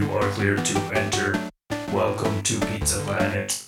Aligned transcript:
You 0.00 0.10
are 0.12 0.30
clear 0.30 0.56
to 0.56 0.78
enter. 0.94 1.38
Welcome 1.92 2.42
to 2.44 2.58
Pizza 2.68 3.00
Planet. 3.00 3.62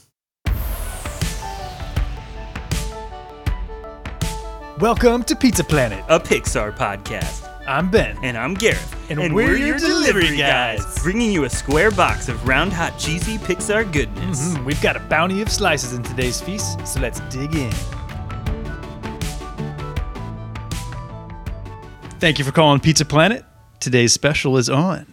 Welcome 4.81 5.25
to 5.25 5.37
Pizza 5.37 5.63
Planet. 5.63 6.03
a 6.09 6.19
Pixar 6.19 6.75
podcast. 6.75 7.47
I'm 7.69 7.91
Ben. 7.91 8.17
And 8.23 8.39
I'm 8.39 8.55
Gareth. 8.55 9.11
And 9.11 9.35
we're 9.35 9.59
your 9.59 9.77
delivery 9.77 10.35
guys. 10.39 10.99
bringing 11.03 11.31
you 11.31 11.45
a 11.45 11.51
square 11.51 11.91
box 11.91 12.31
of 12.31 12.49
round, 12.49 12.73
hot, 12.73 12.99
cheesy 12.99 13.37
Pixar 13.37 13.93
goodness. 13.93 14.55
Mhm, 14.55 14.65
We've 14.65 14.81
got 14.81 14.97
a 14.97 15.01
bounty 15.01 15.43
of 15.43 15.51
slices 15.51 15.93
in 15.93 16.03
today's 16.03 16.41
feast, 16.41 16.79
so 16.87 16.99
let's 17.01 17.21
dig 17.29 17.55
in. 17.55 17.73
Thank 22.21 22.39
you 22.39 22.45
for 22.47 22.53
calling 22.53 22.81
Pizza 22.81 23.05
Planet. 23.05 23.45
Today's 23.81 24.15
special 24.15 24.57
is 24.57 24.71
on. 24.71 25.12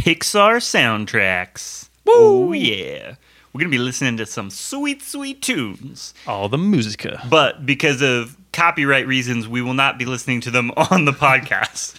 Pixar 0.00 0.60
soundtracks. 0.62 1.90
Oh, 2.08 2.52
yeah. 2.52 3.16
We're 3.52 3.62
going 3.62 3.72
to 3.72 3.76
be 3.76 3.82
listening 3.82 4.16
to 4.18 4.26
some 4.26 4.48
sweet, 4.48 5.02
sweet 5.02 5.42
tunes. 5.42 6.14
All 6.24 6.48
the 6.48 6.56
musica. 6.56 7.26
But 7.28 7.66
because 7.66 8.00
of 8.00 8.36
copyright 8.52 9.08
reasons, 9.08 9.48
we 9.48 9.60
will 9.60 9.74
not 9.74 9.98
be 9.98 10.04
listening 10.04 10.40
to 10.42 10.52
them 10.52 10.70
on 10.76 11.04
the 11.04 11.10
podcast. 11.10 11.98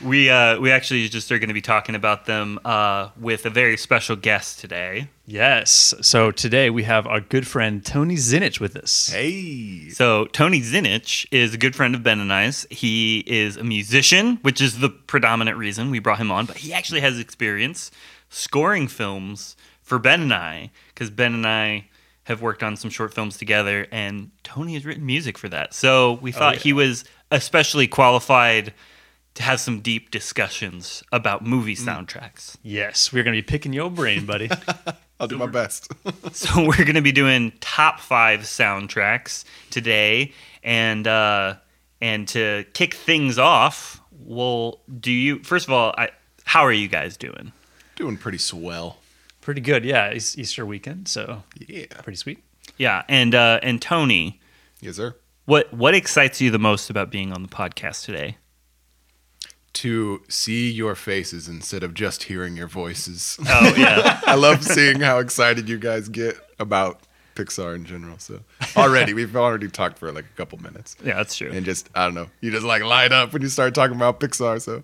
we 0.02 0.28
uh, 0.28 0.58
we 0.58 0.72
actually 0.72 1.08
just 1.08 1.30
are 1.30 1.38
going 1.38 1.46
to 1.46 1.54
be 1.54 1.60
talking 1.60 1.94
about 1.94 2.26
them 2.26 2.58
uh, 2.64 3.10
with 3.16 3.46
a 3.46 3.50
very 3.50 3.76
special 3.76 4.16
guest 4.16 4.58
today. 4.58 5.10
Yes. 5.26 5.94
So 6.00 6.32
today 6.32 6.70
we 6.70 6.82
have 6.82 7.06
our 7.06 7.20
good 7.20 7.46
friend 7.46 7.84
Tony 7.84 8.16
Zinich 8.16 8.58
with 8.58 8.74
us. 8.74 9.10
Hey. 9.10 9.90
So 9.90 10.26
Tony 10.26 10.60
Zinich 10.60 11.26
is 11.30 11.54
a 11.54 11.58
good 11.58 11.76
friend 11.76 11.94
of 11.94 12.02
Ben 12.02 12.18
and 12.18 12.32
I's. 12.32 12.66
He 12.68 13.22
is 13.28 13.56
a 13.56 13.64
musician, 13.64 14.40
which 14.42 14.60
is 14.60 14.80
the 14.80 14.88
predominant 14.88 15.56
reason 15.56 15.92
we 15.92 16.00
brought 16.00 16.18
him 16.18 16.32
on. 16.32 16.46
But 16.46 16.58
he 16.58 16.72
actually 16.72 17.00
has 17.02 17.20
experience 17.20 17.92
scoring 18.28 18.88
films 18.88 19.54
for 19.86 20.00
Ben 20.00 20.20
and 20.20 20.34
I, 20.34 20.70
because 20.88 21.10
Ben 21.10 21.32
and 21.32 21.46
I 21.46 21.86
have 22.24 22.42
worked 22.42 22.64
on 22.64 22.76
some 22.76 22.90
short 22.90 23.14
films 23.14 23.38
together, 23.38 23.86
and 23.92 24.32
Tony 24.42 24.74
has 24.74 24.84
written 24.84 25.06
music 25.06 25.38
for 25.38 25.48
that. 25.48 25.72
So 25.72 26.14
we 26.14 26.32
thought 26.32 26.56
yeah. 26.56 26.60
he 26.60 26.72
was 26.72 27.04
especially 27.30 27.86
qualified 27.86 28.74
to 29.34 29.42
have 29.44 29.60
some 29.60 29.80
deep 29.80 30.10
discussions 30.10 31.04
about 31.12 31.44
movie 31.44 31.76
soundtracks. 31.76 32.56
Yes, 32.64 33.12
we're 33.12 33.22
going 33.22 33.36
to 33.36 33.42
be 33.42 33.46
picking 33.46 33.72
your 33.72 33.88
brain, 33.88 34.26
buddy. 34.26 34.50
I'll 35.20 35.28
do 35.28 35.38
my 35.38 35.46
best. 35.46 35.90
So 36.32 36.66
we're 36.66 36.84
going 36.84 36.94
to 36.96 37.02
be 37.02 37.12
doing 37.12 37.52
top 37.60 38.00
five 38.00 38.40
soundtracks 38.40 39.44
today, 39.70 40.32
and 40.64 41.06
uh, 41.06 41.54
and 42.00 42.26
to 42.28 42.64
kick 42.74 42.94
things 42.94 43.38
off, 43.38 44.02
well, 44.10 44.80
do 45.00 45.12
you 45.12 45.44
first 45.44 45.68
of 45.68 45.72
all, 45.72 45.94
I, 45.96 46.10
how 46.44 46.62
are 46.62 46.72
you 46.72 46.88
guys 46.88 47.16
doing? 47.16 47.52
Doing 47.94 48.16
pretty 48.16 48.38
swell. 48.38 48.98
Pretty 49.46 49.60
good. 49.60 49.84
Yeah, 49.84 50.06
it's 50.06 50.36
Easter 50.36 50.66
weekend, 50.66 51.06
so 51.06 51.44
Yeah. 51.68 51.86
pretty 52.02 52.16
sweet. 52.16 52.42
Yeah, 52.78 53.04
and 53.08 53.32
uh, 53.32 53.60
and 53.62 53.80
Tony, 53.80 54.40
Yes, 54.80 54.96
sir. 54.96 55.14
what 55.44 55.72
what 55.72 55.94
excites 55.94 56.40
you 56.40 56.50
the 56.50 56.58
most 56.58 56.90
about 56.90 57.12
being 57.12 57.32
on 57.32 57.42
the 57.42 57.48
podcast 57.48 58.04
today? 58.04 58.38
To 59.74 60.22
see 60.28 60.68
your 60.68 60.96
faces 60.96 61.46
instead 61.48 61.84
of 61.84 61.94
just 61.94 62.24
hearing 62.24 62.56
your 62.56 62.66
voices. 62.66 63.38
Oh 63.48 63.72
yeah, 63.78 64.20
I 64.26 64.34
love 64.34 64.64
seeing 64.64 64.98
how 65.00 65.20
excited 65.20 65.68
you 65.68 65.78
guys 65.78 66.08
get 66.08 66.36
about 66.58 67.02
Pixar 67.36 67.76
in 67.76 67.84
general. 67.84 68.18
So 68.18 68.40
already, 68.76 69.14
we've 69.14 69.36
already 69.36 69.68
talked 69.68 69.98
for 69.98 70.10
like 70.10 70.24
a 70.24 70.36
couple 70.36 70.58
minutes. 70.58 70.96
yeah, 71.04 71.14
that's 71.14 71.36
true. 71.36 71.52
And 71.52 71.64
just, 71.64 71.88
I 71.94 72.04
don't 72.06 72.14
know, 72.14 72.26
you 72.40 72.50
just 72.50 72.64
like 72.66 72.82
light 72.82 73.12
up 73.12 73.32
when 73.32 73.42
you 73.42 73.48
start 73.48 73.76
talking 73.76 73.94
about 73.94 74.18
Pixar. 74.18 74.60
So 74.60 74.82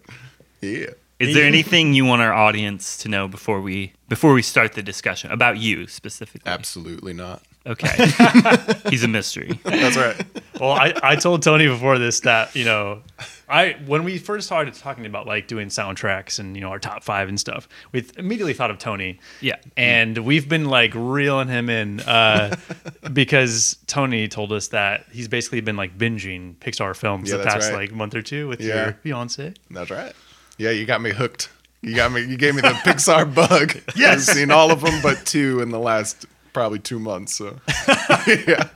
yeah. 0.61 0.91
Is 1.19 1.35
there 1.35 1.45
anything 1.45 1.95
you 1.95 2.05
want 2.05 2.21
our 2.23 2.33
audience 2.33 2.99
to 2.99 3.09
know 3.09 3.29
before 3.29 3.61
we 3.61 3.93
before 4.09 4.33
we 4.35 4.43
start 4.43 4.73
the 4.73 4.83
discussion 4.83 5.31
about 5.31 5.59
you 5.59 5.87
specifically? 5.87 6.51
Absolutely 6.51 7.13
not. 7.13 7.43
Okay, 7.65 8.09
he's 8.91 9.05
a 9.05 9.09
mystery. 9.09 9.61
That's 9.63 9.97
right. 9.97 10.20
well, 10.61 10.73
I, 10.73 10.95
I 11.01 11.14
told 11.14 11.45
Tony 11.45 11.69
before 11.69 11.97
this 11.97 12.19
that 12.20 12.57
you 12.57 12.64
know, 12.64 13.03
I 13.48 13.77
when 13.86 14.03
we 14.03 14.19
first 14.19 14.47
started 14.47 14.75
talking 14.75 15.07
about 15.07 15.29
like 15.29 15.47
doing 15.47 15.69
soundtracks 15.69 16.41
and 16.41 16.57
you 16.57 16.61
know 16.61 16.70
our 16.70 16.81
top 16.81 17.05
five 17.05 17.29
and 17.29 17.39
stuff, 17.39 17.69
we 17.92 18.05
immediately 18.19 18.53
thought 18.53 18.73
of 18.73 18.79
Tony. 18.79 19.20
Yeah. 19.41 19.57
and 19.77 20.19
we've 20.19 20.48
been 20.48 20.65
like 20.65 20.91
reeling 20.97 21.47
him 21.47 21.70
in 21.70 22.01
uh, 22.01 22.57
because 23.13 23.77
Tony 23.86 24.27
told 24.27 24.53
us 24.53 24.69
that 24.69 25.07
he's 25.13 25.29
basically 25.29 25.61
been 25.61 25.77
like 25.77 25.97
binging 25.97 26.57
Pixar 26.57 26.97
films 26.97 27.31
Yeah, 27.31 27.36
the 27.36 27.45
past 27.45 27.70
right. 27.70 27.83
like 27.83 27.92
month 27.92 28.17
or 28.17 28.23
two 28.23 28.48
with 28.48 28.61
Yeah. 28.61 28.95
your 29.05 29.15
Beyonce. 29.15 29.55
That's 29.70 29.91
right. 29.91 30.15
Yeah, 30.62 30.70
you 30.70 30.86
got 30.86 31.02
me 31.02 31.11
hooked. 31.11 31.50
You 31.80 31.96
got 31.96 32.12
me. 32.12 32.23
You 32.24 32.36
gave 32.36 32.55
me 32.55 32.61
the 32.61 32.68
Pixar 32.68 33.34
bug. 33.34 33.77
Yes. 33.96 34.28
I've 34.28 34.36
seen 34.36 34.52
all 34.52 34.70
of 34.70 34.80
them, 34.80 35.02
but 35.02 35.27
two 35.27 35.61
in 35.61 35.70
the 35.70 35.78
last 35.80 36.24
probably 36.52 36.78
two 36.78 37.00
months. 37.00 37.34
So 37.34 37.58
yeah, 38.28 38.68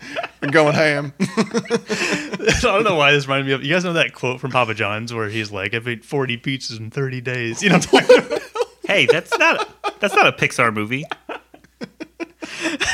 I'm 0.43 0.51
going 0.51 0.75
ham. 0.75 1.13
I 1.21 2.59
don't 2.61 2.83
know 2.83 2.97
why 2.97 3.13
this 3.13 3.27
reminded 3.27 3.47
me 3.47 3.53
of. 3.53 3.63
You 3.63 3.73
guys 3.73 3.85
know 3.85 3.93
that 3.93 4.15
quote 4.15 4.41
from 4.41 4.51
Papa 4.51 4.75
John's 4.75 5.15
where 5.15 5.29
he's 5.29 5.53
like, 5.53 5.75
"I've 5.75 5.87
ate 5.87 6.05
forty 6.05 6.37
pizzas 6.37 6.81
in 6.81 6.91
thirty 6.91 7.21
days." 7.21 7.63
You 7.63 7.69
know, 7.69 7.79
what 7.79 7.95
I'm 8.03 8.07
talking 8.09 8.27
about? 8.27 8.43
Hey, 8.85 9.07
that's 9.07 9.39
not 9.39 10.01
that's 10.01 10.15
not 10.17 10.27
a 10.27 10.33
Pixar 10.33 10.75
movie. 10.75 11.05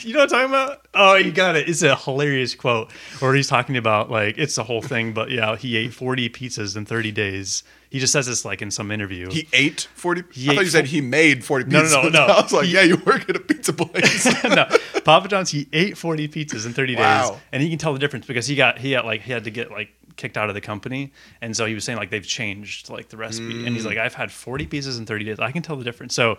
You 0.00 0.14
know 0.14 0.20
what 0.20 0.32
I'm 0.32 0.48
talking 0.48 0.48
about? 0.50 0.86
Oh, 0.94 1.14
you 1.16 1.32
got 1.32 1.56
it. 1.56 1.68
It's 1.68 1.82
a 1.82 1.94
hilarious 1.96 2.54
quote 2.54 2.90
where 3.18 3.34
he's 3.34 3.48
talking 3.48 3.76
about 3.76 4.10
like 4.10 4.38
it's 4.38 4.54
the 4.54 4.62
whole 4.64 4.80
thing, 4.80 5.12
but 5.12 5.30
yeah, 5.30 5.56
he 5.56 5.76
ate 5.76 5.92
40 5.92 6.28
pizzas 6.30 6.76
in 6.76 6.86
30 6.86 7.10
days. 7.12 7.62
He 7.90 7.98
just 7.98 8.12
says 8.12 8.26
this 8.26 8.44
like 8.44 8.62
in 8.62 8.70
some 8.70 8.90
interview. 8.90 9.30
He 9.30 9.48
ate 9.52 9.88
forty. 9.94 10.22
He 10.32 10.48
I 10.48 10.52
ate 10.52 10.56
thought 10.56 10.64
you 10.64 10.70
said 10.70 10.86
he 10.86 11.00
made 11.00 11.42
forty. 11.44 11.64
No, 11.64 11.82
no, 11.82 11.88
pizzas. 11.88 12.02
no, 12.04 12.08
no. 12.10 12.20
I 12.34 12.42
was 12.42 12.52
like, 12.52 12.66
He- 12.66 12.74
yeah, 12.74 12.82
you 12.82 12.96
work 12.98 13.28
at 13.28 13.36
a 13.36 13.40
pizza 13.40 13.72
place. 13.72 14.26
no, 14.44 14.66
Papa 15.04 15.26
John's 15.28 15.50
he 15.50 15.66
ate 15.72 15.96
40 15.96 16.28
pizzas 16.28 16.66
in 16.66 16.74
30 16.74 16.94
days, 16.96 17.30
and 17.50 17.62
he 17.62 17.68
can 17.70 17.78
tell 17.78 17.92
the 17.94 17.98
difference 17.98 18.26
because 18.26 18.46
he 18.46 18.54
got 18.56 18.78
he 18.78 18.90
got 18.92 19.04
like 19.06 19.22
he 19.22 19.32
had 19.32 19.44
to 19.44 19.50
get 19.50 19.70
like 19.70 19.88
kicked 20.16 20.36
out 20.36 20.48
of 20.50 20.54
the 20.54 20.60
company, 20.60 21.12
and 21.40 21.56
so 21.56 21.64
he 21.64 21.74
was 21.74 21.82
saying 21.84 21.98
like 21.98 22.10
they've 22.10 22.26
changed 22.26 22.90
like 22.90 23.08
the 23.08 23.16
recipe, 23.16 23.64
and 23.66 23.74
he's 23.74 23.84
Mm. 23.84 23.88
like 23.88 23.98
I've 23.98 24.14
had 24.14 24.30
40 24.30 24.66
pizzas 24.66 24.98
in 24.98 25.06
30 25.06 25.24
days, 25.24 25.38
I 25.40 25.50
can 25.50 25.62
tell 25.62 25.76
the 25.76 25.84
difference. 25.84 26.14
So, 26.14 26.36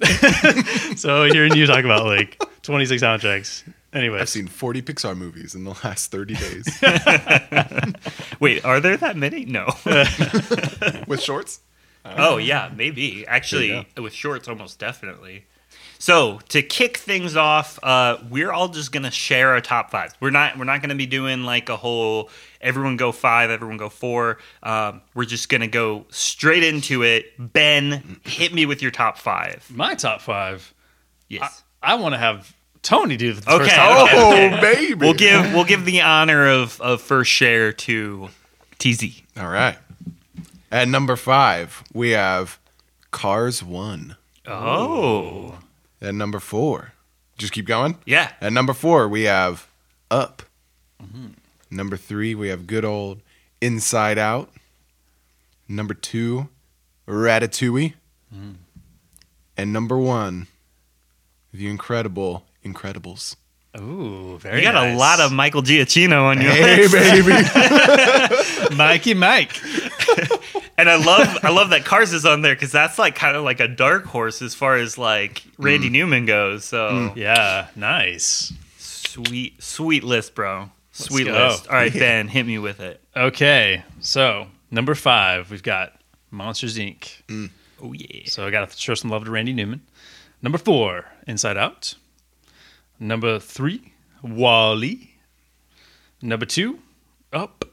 so 0.96 1.24
hearing 1.24 1.54
you 1.54 1.66
talk 1.66 1.84
about 1.84 2.04
like 2.06 2.42
26 2.62 3.02
soundtracks, 3.02 3.62
anyway, 3.92 4.20
I've 4.20 4.28
seen 4.28 4.46
forty 4.48 4.82
Pixar 4.82 5.16
movies 5.16 5.54
in 5.54 5.64
the 5.64 5.76
last 5.84 6.10
thirty 6.10 6.34
days 6.34 6.66
Wait, 8.40 8.64
are 8.64 8.80
there 8.80 8.96
that 8.96 9.16
many? 9.16 9.44
No. 9.44 9.66
with 11.06 11.20
shorts. 11.20 11.60
oh 12.04 12.36
yeah, 12.38 12.70
maybe. 12.74 13.26
Actually, 13.26 13.86
There 13.94 14.02
with 14.02 14.12
shorts, 14.12 14.48
almost 14.48 14.78
definitely. 14.78 15.44
So 16.04 16.38
to 16.50 16.60
kick 16.60 16.98
things 16.98 17.34
off, 17.34 17.78
uh, 17.82 18.18
we're 18.28 18.52
all 18.52 18.68
just 18.68 18.92
gonna 18.92 19.10
share 19.10 19.52
our 19.52 19.62
top 19.62 19.90
five. 19.90 20.12
We're 20.20 20.28
not 20.28 20.58
we're 20.58 20.66
not 20.66 20.82
gonna 20.82 20.94
be 20.96 21.06
doing 21.06 21.44
like 21.44 21.70
a 21.70 21.78
whole 21.78 22.28
everyone 22.60 22.98
go 22.98 23.10
five, 23.10 23.48
everyone 23.48 23.78
go 23.78 23.88
four. 23.88 24.36
Um, 24.62 25.00
we're 25.14 25.24
just 25.24 25.48
gonna 25.48 25.66
go 25.66 26.04
straight 26.10 26.62
into 26.62 27.04
it. 27.04 27.32
Ben, 27.38 28.20
hit 28.22 28.52
me 28.52 28.66
with 28.66 28.82
your 28.82 28.90
top 28.90 29.16
five. 29.16 29.66
my 29.70 29.94
top 29.94 30.20
five. 30.20 30.74
Yes. 31.30 31.62
I 31.82 31.94
want 31.94 32.12
to 32.12 32.18
have 32.18 32.54
Tony 32.82 33.16
do 33.16 33.32
the 33.32 33.40
first 33.40 33.62
Okay. 33.62 33.74
top 33.74 34.12
okay. 34.12 34.58
Oh 34.58 34.60
baby. 34.60 34.92
We'll 34.92 35.14
give 35.14 35.54
we'll 35.54 35.64
give 35.64 35.86
the 35.86 36.02
honor 36.02 36.46
of, 36.46 36.78
of 36.82 37.00
first 37.00 37.30
share 37.30 37.72
to 37.72 38.28
TZ. 38.78 39.22
All 39.38 39.48
right. 39.48 39.78
At 40.70 40.86
number 40.86 41.16
five, 41.16 41.82
we 41.94 42.10
have 42.10 42.58
Cars 43.10 43.62
One. 43.64 44.16
Oh. 44.46 45.60
At 46.04 46.14
number 46.14 46.38
four, 46.38 46.92
just 47.38 47.52
keep 47.52 47.66
going. 47.66 47.98
Yeah. 48.04 48.30
At 48.40 48.52
number 48.52 48.74
four, 48.74 49.08
we 49.08 49.22
have 49.22 49.66
Up. 50.10 50.42
Mm-hmm. 51.02 51.28
Number 51.70 51.96
three, 51.96 52.34
we 52.34 52.48
have 52.48 52.66
good 52.66 52.84
old 52.84 53.20
Inside 53.60 54.18
Out. 54.18 54.50
Number 55.68 55.94
two, 55.94 56.48
Ratatouille. 57.08 57.94
Mm-hmm. 58.34 58.50
And 59.56 59.72
number 59.72 59.96
one, 59.98 60.46
the 61.52 61.68
incredible 61.68 62.44
Incredibles. 62.64 63.36
Ooh, 63.78 64.38
very 64.38 64.58
You 64.58 64.62
got 64.70 64.86
a 64.88 64.94
lot 64.94 65.20
of 65.20 65.32
Michael 65.32 65.62
Giacchino 65.62 66.22
on 66.24 66.40
your 66.40 66.50
Hey, 66.52 66.86
list. 66.86 66.92
baby. 66.94 67.32
Mikey 68.76 69.14
Mike. 69.14 69.52
And 70.76 70.90
I 70.90 70.96
love 70.96 71.38
I 71.42 71.50
love 71.50 71.70
that 71.70 71.84
Cars 71.84 72.12
is 72.12 72.26
on 72.26 72.42
there 72.42 72.54
because 72.54 72.72
that's 72.72 72.98
like 72.98 73.14
kind 73.14 73.36
of 73.36 73.44
like 73.44 73.60
a 73.60 73.68
dark 73.68 74.04
horse 74.04 74.42
as 74.42 74.54
far 74.54 74.76
as 74.76 74.98
like 74.98 75.42
Randy 75.58 75.88
mm. 75.88 75.92
Newman 75.92 76.26
goes. 76.26 76.64
So 76.64 76.90
mm. 76.90 77.16
Yeah, 77.16 77.68
nice. 77.76 78.52
sweet 78.78 79.62
sweet 79.62 80.02
list, 80.02 80.34
bro. 80.34 80.70
Sweet 80.92 81.24
go. 81.26 81.32
list. 81.32 81.68
All 81.68 81.74
right, 81.74 81.92
Ben, 81.92 82.28
hit 82.28 82.46
me 82.46 82.58
with 82.58 82.80
it. 82.80 83.00
Okay, 83.16 83.82
so 84.00 84.46
number 84.70 84.94
five, 84.94 85.50
we've 85.50 85.62
got 85.62 85.92
Monsters 86.30 86.78
Inc. 86.78 87.22
Mm. 87.28 87.50
Oh 87.82 87.92
yeah. 87.92 88.22
So 88.26 88.46
I 88.46 88.50
got 88.50 88.68
to 88.68 88.76
show 88.76 88.94
some 88.94 89.10
love 89.10 89.24
to 89.24 89.30
Randy 89.30 89.52
Newman. 89.52 89.82
Number 90.42 90.58
four, 90.58 91.06
Inside 91.26 91.56
Out. 91.56 91.94
Number 93.00 93.38
three, 93.38 93.92
WALL-E. 94.22 95.14
Number 96.22 96.46
two, 96.46 96.78
Up. 97.32 97.64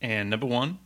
And 0.00 0.30
number 0.30 0.46
one, 0.46 0.78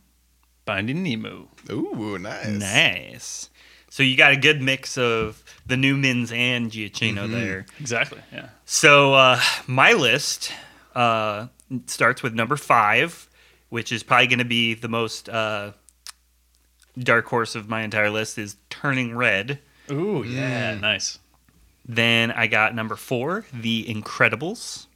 Finding 0.67 1.01
Nemo. 1.01 1.47
Ooh, 1.71 2.17
nice. 2.19 2.47
Nice. 2.47 3.49
So 3.89 4.03
you 4.03 4.15
got 4.15 4.33
a 4.33 4.37
good 4.37 4.61
mix 4.61 4.97
of 4.97 5.43
the 5.65 5.75
Newmans 5.75 6.31
and 6.31 6.69
Giacchino 6.69 7.23
Mm-hmm. 7.23 7.31
there. 7.33 7.65
Exactly. 7.79 8.19
Yeah. 8.31 8.49
So 8.65 9.13
uh, 9.15 9.39
my 9.65 9.93
list 9.93 10.51
uh, 10.93 11.47
starts 11.87 12.21
with 12.21 12.33
number 12.35 12.57
five, 12.57 13.27
which 13.69 13.91
is 13.91 14.03
probably 14.03 14.27
going 14.27 14.39
to 14.39 14.45
be 14.45 14.73
the 14.75 14.89
most 14.89 15.29
uh, 15.29 15.71
dark 16.99 17.25
horse 17.27 17.55
of 17.55 17.69
my 17.69 17.81
entire 17.83 18.09
list. 18.09 18.37
Is 18.37 18.57
Turning 18.69 19.15
Red. 19.15 19.59
Ooh, 19.89 20.23
yeah. 20.23 20.73
Mm. 20.75 20.81
Nice. 20.81 21.19
Then 21.87 22.31
I 22.31 22.47
got 22.47 22.75
number 22.75 22.97
four, 22.97 23.45
The 23.53 23.85
Incredibles. 23.85 24.87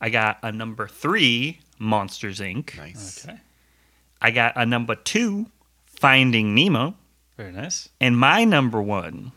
I 0.00 0.10
got 0.10 0.38
a 0.42 0.50
number 0.50 0.88
three, 0.88 1.60
Monsters 1.78 2.40
Inc. 2.40 2.76
Nice. 2.76 3.24
Okay. 3.26 3.38
I 4.20 4.30
got 4.30 4.54
a 4.56 4.64
number 4.66 4.94
two, 4.94 5.46
Finding 5.86 6.54
Nemo. 6.54 6.94
Very 7.36 7.52
nice. 7.52 7.88
And 8.00 8.18
my 8.18 8.44
number 8.44 8.80
one 8.80 9.32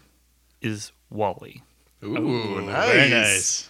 is 0.61 0.91
WALL-E. 1.09 1.61
Ooh, 2.03 2.61
nice. 2.61 2.87
Very 2.87 3.09
nice. 3.09 3.69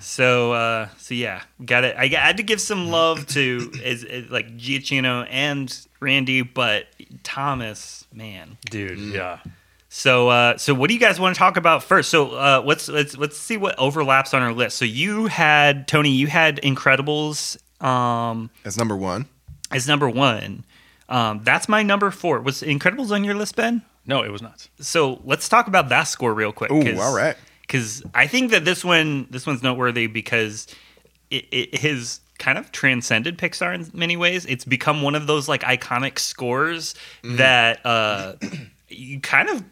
So, 0.00 0.52
uh, 0.52 0.88
so 0.98 1.14
yeah, 1.14 1.42
got 1.64 1.84
it. 1.84 1.94
I 1.96 2.08
got- 2.08 2.22
I 2.22 2.26
had 2.26 2.36
to 2.38 2.42
give 2.42 2.60
some 2.60 2.88
love 2.90 3.26
to 3.28 3.70
is, 3.84 4.02
is 4.04 4.28
like 4.30 4.56
Giacchino 4.56 5.26
and 5.30 5.74
Randy, 6.00 6.42
but 6.42 6.86
Thomas, 7.22 8.06
man. 8.12 8.58
Dude, 8.70 8.98
yeah. 8.98 9.38
So, 9.88 10.28
uh, 10.28 10.56
so 10.58 10.74
what 10.74 10.88
do 10.88 10.94
you 10.94 11.00
guys 11.00 11.20
want 11.20 11.36
to 11.36 11.38
talk 11.38 11.56
about 11.56 11.84
first? 11.84 12.10
So, 12.10 12.32
uh, 12.32 12.62
let's 12.66 12.88
let's 12.88 13.16
let's 13.16 13.38
see 13.38 13.56
what 13.56 13.78
overlaps 13.78 14.34
on 14.34 14.42
our 14.42 14.52
list. 14.52 14.76
So, 14.76 14.84
you 14.84 15.26
had 15.28 15.86
Tony, 15.86 16.10
you 16.10 16.26
had 16.26 16.60
Incredibles 16.62 17.56
um, 17.80 18.50
That's 18.64 18.76
number 18.76 18.96
one. 18.96 19.26
As 19.74 19.86
number 19.88 20.08
one. 20.08 20.64
Um, 21.08 21.40
that's 21.44 21.68
my 21.68 21.82
number 21.82 22.10
four. 22.10 22.40
Was 22.40 22.62
Incredibles 22.62 23.10
on 23.10 23.24
your 23.24 23.34
list, 23.34 23.56
Ben? 23.56 23.82
No, 24.06 24.22
it 24.22 24.30
was 24.30 24.40
not. 24.42 24.68
So 24.80 25.20
let's 25.24 25.48
talk 25.48 25.66
about 25.66 25.88
that 25.90 26.04
score 26.04 26.32
real 26.32 26.52
quick. 26.52 26.70
Ooh, 26.70 26.98
all 27.00 27.14
right. 27.14 27.36
Because 27.62 28.02
I 28.14 28.26
think 28.26 28.50
that 28.52 28.64
this 28.64 28.84
one, 28.84 29.26
this 29.30 29.46
one's 29.46 29.62
noteworthy 29.62 30.06
because 30.06 30.66
it, 31.30 31.46
it 31.50 31.74
has 31.78 32.20
kind 32.38 32.58
of 32.58 32.70
transcended 32.72 33.38
Pixar 33.38 33.74
in 33.74 33.90
many 33.98 34.16
ways. 34.16 34.44
It's 34.46 34.64
become 34.64 35.02
one 35.02 35.14
of 35.14 35.26
those 35.26 35.48
like 35.48 35.62
iconic 35.62 36.18
scores 36.18 36.94
Mm-hmm. 37.22 37.36
that 37.36 37.80
uh, 37.86 38.34
you 38.88 39.20
kind 39.20 39.48
of 39.48 39.56
like. 39.56 39.64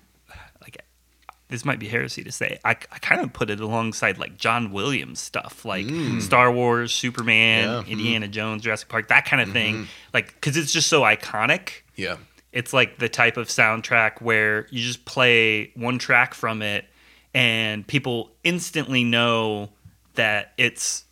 This 1.53 1.65
might 1.65 1.79
be 1.79 1.87
heresy 1.87 2.25
to 2.25 2.33
say. 2.33 2.59
I, 2.65 2.71
I 2.71 2.99
kind 2.99 3.21
of 3.21 3.33
put 3.33 3.49
it 3.51 3.61
alongside 3.61 4.19
like 4.19 4.37
John 4.37 4.73
Williams 4.73 5.21
stuff, 5.21 5.65
like 5.65 5.87
Star 6.21 6.51
Wars, 6.51 6.93
Superman, 6.93 7.69
Mm. 7.69 7.73
Yeah. 7.73 7.81
Mm-hmm. 7.83 7.91
Indiana 7.93 8.29
Jones, 8.29 8.63
Jurassic 8.63 8.89
Park, 8.89 9.09
that 9.09 9.25
kind 9.27 9.41
of 9.43 9.53
thing. 9.53 9.87
Like, 10.13 10.35
because 10.35 10.57
it's 10.57 10.73
just 10.73 10.89
so 10.89 11.03
iconic 11.03 11.83
Yeah. 11.95 12.17
it's 12.53 12.73
like 12.73 12.99
the 12.99 13.09
type 13.09 13.37
of 13.37 13.49
soundtrack 13.49 14.21
where 14.21 14.67
you 14.71 14.83
just 14.83 15.05
play 15.05 15.71
one 15.77 15.99
track 15.99 16.35
from 16.35 16.63
it 16.63 16.87
and 17.35 17.87
people 17.87 18.31
instantly 18.45 19.05
know 19.05 19.71
that 20.15 20.53
it's 20.59 21.05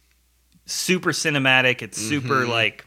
super 0.67 1.11
cinematic 1.13 1.83
it's 1.83 1.99
super 1.99 2.47
like 2.47 2.85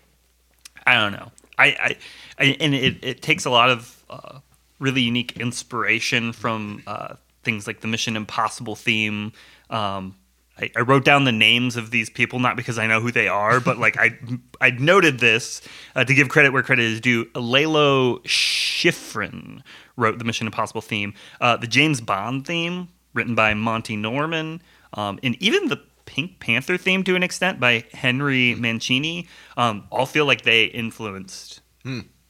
i 0.88 0.94
don't 0.94 1.12
know 1.12 1.32
i 1.58 1.66
i, 1.68 1.98
I 2.40 2.44
and 2.60 2.74
it, 2.76 3.04
it 3.04 3.22
takes 3.22 3.46
a 3.46 3.50
lot 3.50 3.70
of 3.72 4.04
uh, 4.10 4.40
really 4.80 5.02
unique 5.02 5.38
inspiration 5.40 6.32
from 6.32 6.84
uh, 6.88 7.16
things 7.44 7.68
like 7.68 7.82
the 7.82 7.88
mission 7.88 8.16
impossible 8.16 8.76
theme 8.76 9.32
um, 9.70 10.16
I, 10.60 10.70
I 10.76 10.82
wrote 10.82 11.04
down 11.04 11.24
the 11.24 11.32
names 11.32 11.76
of 11.76 11.92
these 11.92 12.10
people 12.10 12.40
not 12.40 12.56
because 12.56 12.78
I 12.78 12.86
know 12.86 13.02
who 13.02 13.12
they 13.12 13.28
are, 13.28 13.60
but 13.60 13.78
like 13.78 13.98
I 13.98 14.18
I 14.62 14.70
noted 14.72 15.20
this 15.20 15.62
uh, 15.96 16.04
to 16.06 16.14
give 16.14 16.30
credit 16.30 16.54
where 16.54 16.62
credit 16.62 16.86
is 16.86 17.02
due. 17.02 17.28
Lalo 17.34 18.20
Schifrin 18.20 19.62
wrote 19.98 20.20
the 20.20 20.26
Mission 20.26 20.48
Impossible 20.48 20.82
theme, 20.82 21.14
uh, 21.42 21.58
the 21.58 21.68
James 21.68 22.02
Bond 22.02 22.46
theme 22.46 22.90
written 23.14 23.36
by 23.36 23.54
Monty 23.54 23.96
Norman, 23.96 24.62
um, 24.94 25.20
and 25.24 25.36
even 25.42 25.70
the 25.70 25.82
Pink 26.06 26.40
Panther 26.40 26.78
theme 26.78 27.04
to 27.06 27.16
an 27.16 27.24
extent 27.24 27.60
by 27.60 27.86
Henry 27.94 28.56
Mancini. 28.56 29.28
Um, 29.58 29.88
all 29.92 30.06
feel 30.06 30.26
like 30.26 30.44
they 30.44 30.66
influenced 30.66 31.62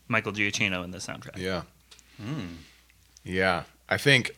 Michael 0.08 0.32
Giacchino 0.32 0.84
in 0.84 0.92
the 0.92 1.00
soundtrack. 1.00 1.38
Yeah. 1.38 1.64
Yeah. 3.24 3.64
I 3.90 3.98
think 3.98 4.36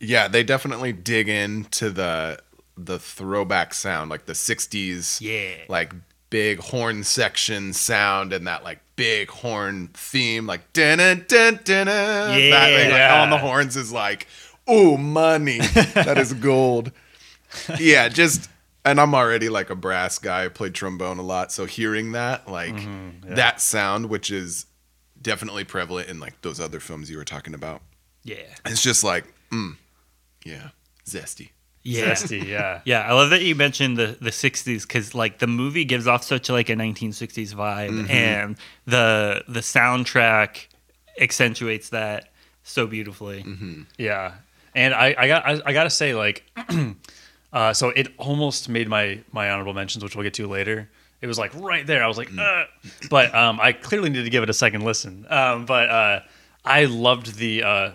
yeah, 0.00 0.28
they 0.28 0.42
definitely 0.42 0.92
dig 0.92 1.28
into 1.28 1.90
the 1.90 2.38
the 2.76 2.98
throwback 2.98 3.72
sound, 3.72 4.10
like 4.10 4.26
the 4.26 4.34
60s 4.34 5.20
Yeah. 5.20 5.64
like 5.68 5.92
big 6.28 6.58
horn 6.58 7.04
section 7.04 7.72
sound 7.72 8.32
and 8.32 8.46
that 8.46 8.62
like 8.64 8.80
big 8.96 9.30
horn 9.30 9.88
theme 9.94 10.44
like 10.46 10.72
dun 10.72 10.98
dun 10.98 11.24
dun 11.28 11.60
dun 11.64 11.86
that 11.86 12.34
thing, 12.34 12.50
like, 12.50 12.90
Yeah. 12.90 13.22
on 13.22 13.30
the 13.30 13.38
horns 13.38 13.76
is 13.76 13.92
like 13.92 14.26
ooh 14.68 14.98
money 14.98 15.58
that 15.58 16.18
is 16.18 16.32
gold 16.34 16.90
yeah 17.78 18.08
just 18.08 18.50
and 18.84 19.00
i'm 19.00 19.14
already 19.14 19.48
like 19.48 19.70
a 19.70 19.76
brass 19.76 20.18
guy 20.18 20.46
i 20.46 20.48
played 20.48 20.74
trombone 20.74 21.18
a 21.18 21.22
lot 21.22 21.52
so 21.52 21.64
hearing 21.64 22.12
that 22.12 22.50
like 22.50 22.76
that 23.22 23.60
sound 23.60 24.08
which 24.10 24.30
is 24.30 24.66
definitely 25.22 25.62
prevalent 25.64 26.08
in 26.08 26.18
like 26.18 26.40
those 26.42 26.58
other 26.58 26.80
films 26.80 27.08
you 27.08 27.16
were 27.16 27.24
talking 27.24 27.54
about 27.54 27.80
Yeah. 28.24 28.36
it's 28.64 28.82
just 28.82 29.04
like 29.04 29.24
mm, 29.52 29.76
yeah 30.46 30.68
zesty 31.04 31.50
Yeah. 31.82 32.10
Zesty, 32.14 32.42
yeah. 32.44 32.80
Yeah, 32.92 33.02
I 33.08 33.12
love 33.12 33.30
that 33.30 33.42
you 33.42 33.54
mentioned 33.54 33.96
the 33.96 34.16
the 34.20 34.30
'60s 34.32 34.82
because 34.88 35.14
like 35.14 35.38
the 35.38 35.46
movie 35.46 35.84
gives 35.84 36.06
off 36.08 36.24
such 36.24 36.48
like 36.50 36.68
a 36.68 36.74
1960s 36.74 37.54
vibe, 37.54 37.90
Mm-hmm. 37.90 38.10
and 38.10 38.56
the 38.86 39.44
the 39.46 39.60
soundtrack 39.60 40.66
accentuates 41.20 41.90
that 41.90 42.30
so 42.64 42.86
beautifully. 42.88 43.42
Mm-hmm. 43.44 43.82
Yeah, 43.98 44.32
and 44.74 44.94
I, 44.94 45.14
I 45.16 45.26
got 45.28 45.46
I, 45.46 45.52
I 45.64 45.72
got 45.72 45.84
to 45.84 45.90
say 45.90 46.14
like, 46.14 46.42
uh, 47.52 47.72
so 47.72 47.90
it 47.90 48.08
almost 48.18 48.68
made 48.68 48.88
my 48.88 49.20
my 49.32 49.50
honorable 49.50 49.74
mentions, 49.74 50.02
which 50.02 50.16
we'll 50.16 50.24
get 50.24 50.34
to 50.34 50.46
later. 50.48 50.88
It 51.22 51.28
was 51.28 51.38
like 51.38 51.52
right 51.54 51.86
there. 51.86 52.02
I 52.04 52.08
was 52.08 52.18
like, 52.18 52.30
uh, 52.36 52.64
but 53.10 53.34
um, 53.34 53.58
I 53.60 53.72
clearly 53.72 54.10
need 54.10 54.24
to 54.24 54.30
give 54.30 54.42
it 54.42 54.50
a 54.50 54.54
second 54.54 54.82
listen. 54.84 55.24
Um, 55.30 55.64
but 55.66 55.88
uh, 55.88 56.20
I 56.64 56.84
loved 56.84 57.36
the 57.38 57.62
uh, 57.62 57.90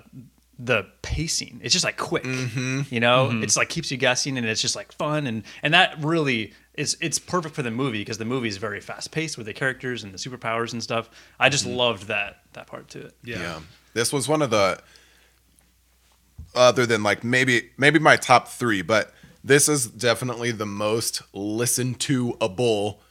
the 0.64 0.86
pacing. 1.02 1.60
It's 1.64 1.74
just 1.74 1.86
like 1.86 1.98
quick, 1.98 2.24
mm-hmm. 2.24 2.82
you 2.90 3.00
know. 3.00 3.28
Mm-hmm. 3.28 3.44
It's 3.44 3.58
like 3.58 3.70
keeps 3.70 3.92
you 3.92 3.98
guessing, 3.98 4.38
and 4.38 4.46
it's 4.46 4.62
just 4.62 4.76
like 4.76 4.92
fun, 4.92 5.28
and 5.28 5.44
and 5.64 5.74
that 5.74 5.96
really 6.04 6.54
is 6.76 6.98
it's 7.02 7.20
perfect 7.20 7.56
for 7.56 7.64
the 7.64 7.72
movie 7.72 8.00
because 8.00 8.18
the 8.18 8.26
movie 8.26 8.48
is 8.48 8.58
very 8.58 8.80
fast 8.80 9.12
paced 9.12 9.38
with 9.38 9.46
the 9.48 9.54
characters 9.54 10.04
and 10.04 10.14
the 10.14 10.18
superpowers 10.18 10.74
and 10.74 10.82
stuff. 10.82 11.10
I 11.40 11.50
just 11.50 11.66
mm-hmm. 11.66 11.78
loved 11.78 12.08
that 12.08 12.42
that 12.54 12.68
part 12.68 12.90
to 12.90 13.08
it. 13.08 13.16
Yeah. 13.24 13.60
This 13.94 14.14
was 14.14 14.28
one 14.28 14.42
of 14.42 14.52
the 14.52 14.80
other 16.56 16.86
than 16.86 17.04
like 17.04 17.24
maybe 17.24 17.72
maybe 17.78 18.00
my 18.00 18.16
top 18.16 18.48
3, 18.48 18.82
but 18.84 19.14
this 19.44 19.68
is 19.68 19.88
definitely 19.88 20.52
the 20.52 20.66
most 20.66 21.24
listened 21.34 22.00
to 22.02 22.38
a 22.40 22.48
bull 22.48 23.02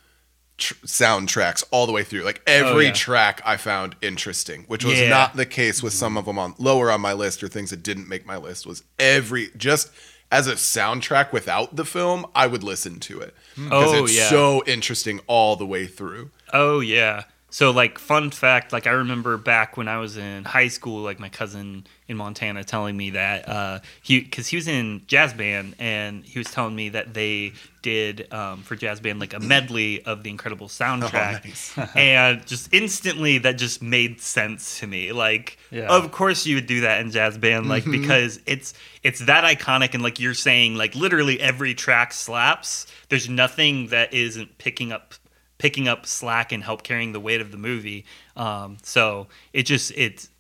tr- 0.61 0.75
soundtracks 0.87 1.65
all 1.71 1.87
the 1.87 1.93
way 1.93 2.05
through. 2.05 2.23
Like 2.23 2.43
every 2.47 2.87
yeah. 2.87 2.93
track 2.93 3.43
I 3.45 3.57
found 3.57 3.97
interesting, 4.01 4.65
which 4.69 4.85
was 4.85 5.01
Yeah. 5.01 5.09
not 5.09 5.37
the 5.37 5.47
case 5.47 5.83
with 5.83 5.93
some 5.93 6.17
of 6.17 6.27
them 6.27 6.39
on 6.39 6.55
lower 6.59 6.91
on 6.91 7.01
my 7.01 7.13
list 7.13 7.43
or 7.43 7.49
things 7.49 7.71
that 7.71 7.83
didn't 7.83 8.09
make 8.09 8.25
my 8.27 8.37
list 8.37 8.67
was 8.67 8.83
every 8.99 9.51
just 9.57 9.91
as 10.33 10.47
a 10.47 10.53
soundtrack 10.55 11.33
without 11.33 11.75
the 11.75 11.85
film, 11.85 12.25
I 12.37 12.47
would 12.47 12.63
listen 12.63 13.01
to 13.01 13.21
it 13.21 13.35
hmm. 13.57 13.65
because 13.65 13.93
Oh, 13.93 14.05
it's 14.05 14.17
yeah. 14.17 14.29
so 14.29 14.63
interesting 14.67 15.21
all 15.27 15.57
the 15.57 15.67
way 15.67 15.87
through. 15.87 16.31
Oh 16.53 16.81
yeah. 16.81 17.25
So 17.51 17.73
like 17.73 17.99
fun 17.99 18.31
fact, 18.31 18.73
like 18.73 18.87
I 18.87 18.93
remember 18.93 19.37
back 19.37 19.77
when 19.77 19.89
I 19.89 19.99
was 19.99 20.17
in 20.17 20.45
high 20.45 20.69
school, 20.69 21.03
like 21.03 21.19
my 21.19 21.29
cousin 21.29 21.85
in 22.07 22.17
Montana 22.17 22.65
telling 22.65 22.97
me 22.97 23.11
that 23.11 23.49
uh, 23.49 23.81
he 24.03 24.21
because 24.21 24.47
he 24.49 24.57
was 24.57 24.69
in 24.69 25.03
jazz 25.07 25.33
band 25.35 25.75
and 25.79 26.25
he 26.25 26.39
was 26.39 26.49
telling 26.51 26.75
me 26.77 26.91
that 26.91 27.13
they 27.15 27.53
did 27.83 28.33
um, 28.33 28.63
for 28.63 28.77
jazz 28.77 29.01
band 29.01 29.19
like 29.21 29.33
a 29.35 29.41
medley 29.41 30.03
of 30.05 30.23
the 30.23 30.31
Incredible 30.31 30.69
soundtrack, 30.69 31.45
nice. 31.45 31.79
and 31.97 32.47
just 32.47 32.73
instantly 32.73 33.39
that 33.39 33.57
just 33.59 33.81
made 33.83 34.21
sense 34.21 34.79
to 34.81 34.87
me. 34.87 35.13
Like, 35.13 35.59
Yeah. 35.71 35.87
of 35.89 36.13
course 36.13 36.47
you 36.47 36.57
would 36.57 36.67
do 36.67 36.83
that 36.83 37.01
in 37.01 37.11
jazz 37.11 37.37
band, 37.39 37.69
like 37.69 37.85
because 37.85 38.39
it's 38.47 38.75
it's 39.03 39.21
that 39.27 39.45
iconic 39.45 39.95
and 39.95 40.03
like 40.03 40.21
you're 40.21 40.35
saying, 40.35 40.77
like 40.77 40.95
literally 40.95 41.41
every 41.41 41.75
track 41.75 42.13
slaps. 42.13 42.87
There's 43.09 43.29
nothing 43.29 43.89
that 43.89 44.13
isn't 44.15 44.59
picking 44.59 44.93
up 44.93 45.15
picking 45.61 45.87
up 45.87 46.07
slack 46.07 46.53
and 46.53 46.65
help 46.65 46.83
carrying 46.83 47.13
the 47.13 47.21
weight 47.21 47.43
of 47.43 47.53
the 47.53 47.59
movie. 47.59 48.07
Um, 48.35 48.79
so 48.83 49.29
it 49.53 49.65
just 49.65 49.93
it's 49.95 50.31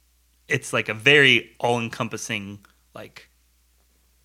it's 0.49 0.73
like 0.73 0.89
a 0.89 0.95
very 0.95 1.53
all 1.61 1.79
encompassing 1.79 2.61
like 2.95 3.29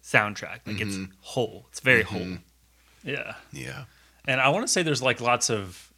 soundtrack. 0.02 0.62
Like 0.66 0.80
it's 0.80 0.96
mm-hmm. 0.96 1.12
whole. 1.20 1.68
It's 1.70 1.82
very 1.82 2.04
mm-hmm. 2.04 2.16
whole. 2.16 2.38
Yeah. 3.04 3.36
Yeah. 3.52 3.84
And 4.26 4.40
I 4.40 4.50
want 4.50 4.66
to 4.66 4.72
say 4.72 4.84
there's 4.84 5.02
like 5.02 5.20
lots 5.20 5.50
of 5.50 5.94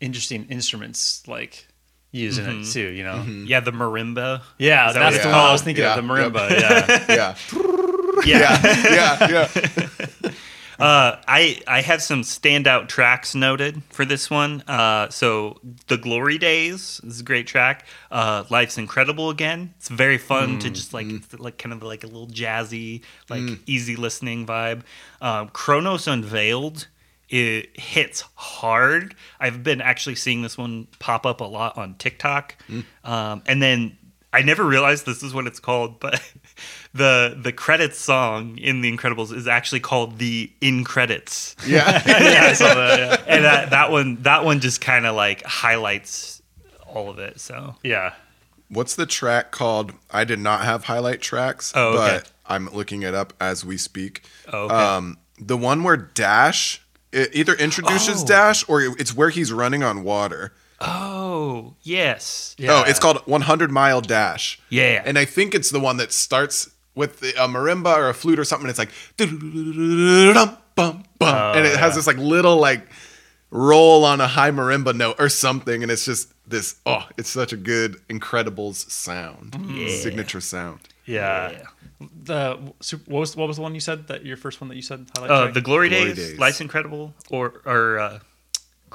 interesting 0.00 0.46
instruments 0.50 1.26
like 1.28 1.68
used 2.10 2.40
in 2.40 2.44
it 2.44 2.52
mm-hmm. 2.52 2.72
too, 2.72 2.88
you 2.88 3.04
know? 3.04 3.22
Yeah, 3.46 3.60
the 3.60 3.70
marimba. 3.70 4.42
Yeah, 4.58 4.88
Is 4.88 4.94
that 4.94 5.00
that's 5.00 5.16
what 5.16 5.22
the 5.22 5.28
one 5.28 5.38
I 5.38 5.52
was 5.52 5.62
thinking 5.62 5.84
Yeah, 5.84 5.96
of, 5.96 6.06
the 6.06 6.12
marimba. 6.12 6.50
Yeah. 8.26 8.26
Yeah. 8.26 8.60
Yeah. 8.60 9.28
yeah. 9.28 9.28
Yeah. 9.30 9.48
Yeah. 10.22 10.30
Uh, 10.78 11.16
I 11.28 11.60
I 11.66 11.80
have 11.82 12.02
some 12.02 12.22
standout 12.22 12.88
tracks 12.88 13.34
noted 13.34 13.82
for 13.90 14.04
this 14.04 14.30
one. 14.30 14.62
Uh, 14.66 15.08
so 15.10 15.60
the 15.86 15.96
Glory 15.96 16.38
Days 16.38 17.00
is 17.04 17.20
a 17.20 17.24
great 17.24 17.46
track. 17.46 17.86
Uh, 18.10 18.44
Life's 18.50 18.78
Incredible 18.78 19.30
again. 19.30 19.74
It's 19.78 19.88
very 19.88 20.18
fun 20.18 20.58
to 20.60 20.70
just 20.70 20.92
like 20.92 21.06
it's 21.08 21.32
like 21.38 21.58
kind 21.58 21.72
of 21.72 21.82
like 21.82 22.04
a 22.04 22.06
little 22.06 22.28
jazzy, 22.28 23.02
like 23.28 23.42
easy 23.66 23.96
listening 23.96 24.46
vibe. 24.46 24.82
Um, 25.20 25.48
Kronos 25.48 26.06
Unveiled. 26.06 26.88
It 27.30 27.80
hits 27.80 28.22
hard. 28.34 29.14
I've 29.40 29.62
been 29.64 29.80
actually 29.80 30.14
seeing 30.16 30.42
this 30.42 30.58
one 30.58 30.88
pop 30.98 31.24
up 31.24 31.40
a 31.40 31.44
lot 31.44 31.78
on 31.78 31.94
TikTok, 31.96 32.54
um, 33.02 33.42
and 33.46 33.62
then 33.62 33.96
I 34.32 34.42
never 34.42 34.62
realized 34.62 35.06
this 35.06 35.22
is 35.22 35.32
what 35.32 35.46
it's 35.46 35.58
called, 35.58 36.00
but 36.00 36.20
the 36.94 37.36
the 37.40 37.52
credits 37.52 37.98
song 37.98 38.56
in 38.58 38.80
The 38.80 38.96
Incredibles 38.96 39.32
is 39.34 39.48
actually 39.48 39.80
called 39.80 40.18
the 40.18 40.50
Incredits, 40.60 41.56
Yeah. 41.66 42.02
yeah, 42.06 42.46
I 42.50 42.52
saw 42.52 42.72
that. 42.74 42.98
Yeah. 42.98 43.24
and 43.26 43.44
that, 43.44 43.70
that 43.70 43.90
one 43.90 44.22
that 44.22 44.44
one 44.44 44.60
just 44.60 44.80
kind 44.80 45.04
of 45.06 45.14
like 45.16 45.42
highlights 45.42 46.40
all 46.86 47.10
of 47.10 47.18
it. 47.18 47.40
So 47.40 47.74
yeah. 47.82 48.14
What's 48.68 48.94
the 48.96 49.06
track 49.06 49.50
called? 49.50 49.92
I 50.10 50.24
did 50.24 50.38
not 50.38 50.62
have 50.62 50.84
highlight 50.84 51.20
tracks, 51.20 51.72
Oh, 51.76 51.98
okay. 51.98 52.16
but 52.18 52.32
I'm 52.46 52.68
looking 52.72 53.02
it 53.02 53.14
up 53.14 53.32
as 53.40 53.64
we 53.64 53.76
speak. 53.76 54.22
Oh, 54.52 54.64
okay. 54.64 54.74
Um, 54.74 55.18
the 55.38 55.56
one 55.56 55.82
where 55.82 55.96
Dash 55.96 56.80
it 57.12 57.30
either 57.34 57.54
introduces 57.54 58.22
Oh. 58.22 58.26
Dash 58.26 58.68
or 58.68 58.80
it's 58.82 59.14
where 59.14 59.30
he's 59.30 59.52
running 59.52 59.82
on 59.82 60.02
water. 60.04 60.52
oh 60.80 61.74
yes, 61.82 62.54
Yeah. 62.58 62.72
Oh, 62.72 62.84
it's 62.86 62.98
called 62.98 63.18
100 63.26 63.70
Mile 63.70 64.00
Dash. 64.00 64.58
Yeah. 64.68 65.02
And 65.04 65.18
I 65.18 65.24
think 65.24 65.54
it's 65.54 65.70
the 65.70 65.80
one 65.80 65.96
that 65.98 66.12
starts 66.12 66.70
with 66.94 67.22
a 67.22 67.48
marimba 67.48 67.96
or 67.96 68.08
a 68.08 68.14
flute 68.14 68.38
or 68.38 68.44
something. 68.44 68.66
And 68.66 68.70
it's 68.70 68.78
like, 68.78 68.90
dum, 69.16 70.56
bum, 70.74 71.04
bum. 71.18 71.56
and 71.56 71.66
it 71.66 71.78
has 71.78 71.94
this 71.94 72.06
like 72.06 72.16
little 72.18 72.56
like 72.56 72.86
roll 73.50 74.04
on 74.04 74.20
a 74.20 74.26
high 74.26 74.50
marimba 74.50 74.94
note 74.94 75.16
or 75.18 75.28
something. 75.28 75.82
And 75.82 75.90
it's 75.90 76.04
just 76.04 76.32
this, 76.48 76.76
oh, 76.86 77.06
it's 77.16 77.30
such 77.30 77.52
a 77.52 77.56
good 77.56 77.96
Incredibles 78.08 78.90
sound, 78.90 79.54
signature 79.90 80.40
sound. 80.40 80.80
Yeah. 81.06 81.50
Yeah. 81.50 81.62
The 82.24 82.72
super- 82.80 83.10
what 83.10 83.20
was 83.20 83.36
what 83.36 83.48
was 83.48 83.56
the 83.56 83.62
one 83.62 83.74
you 83.74 83.80
said 83.80 84.08
that 84.08 84.24
your 84.24 84.36
first 84.36 84.60
one 84.60 84.68
that 84.68 84.76
you 84.76 84.82
said 84.82 85.06
uh, 85.18 85.50
the 85.50 85.60
Glory, 85.60 85.88
Glory 85.88 86.06
Days, 86.06 86.16
Days. 86.16 86.38
Life's 86.38 86.60
Incredible, 86.60 87.14
or 87.30 87.62
or 87.64 87.98
uh, 87.98 88.18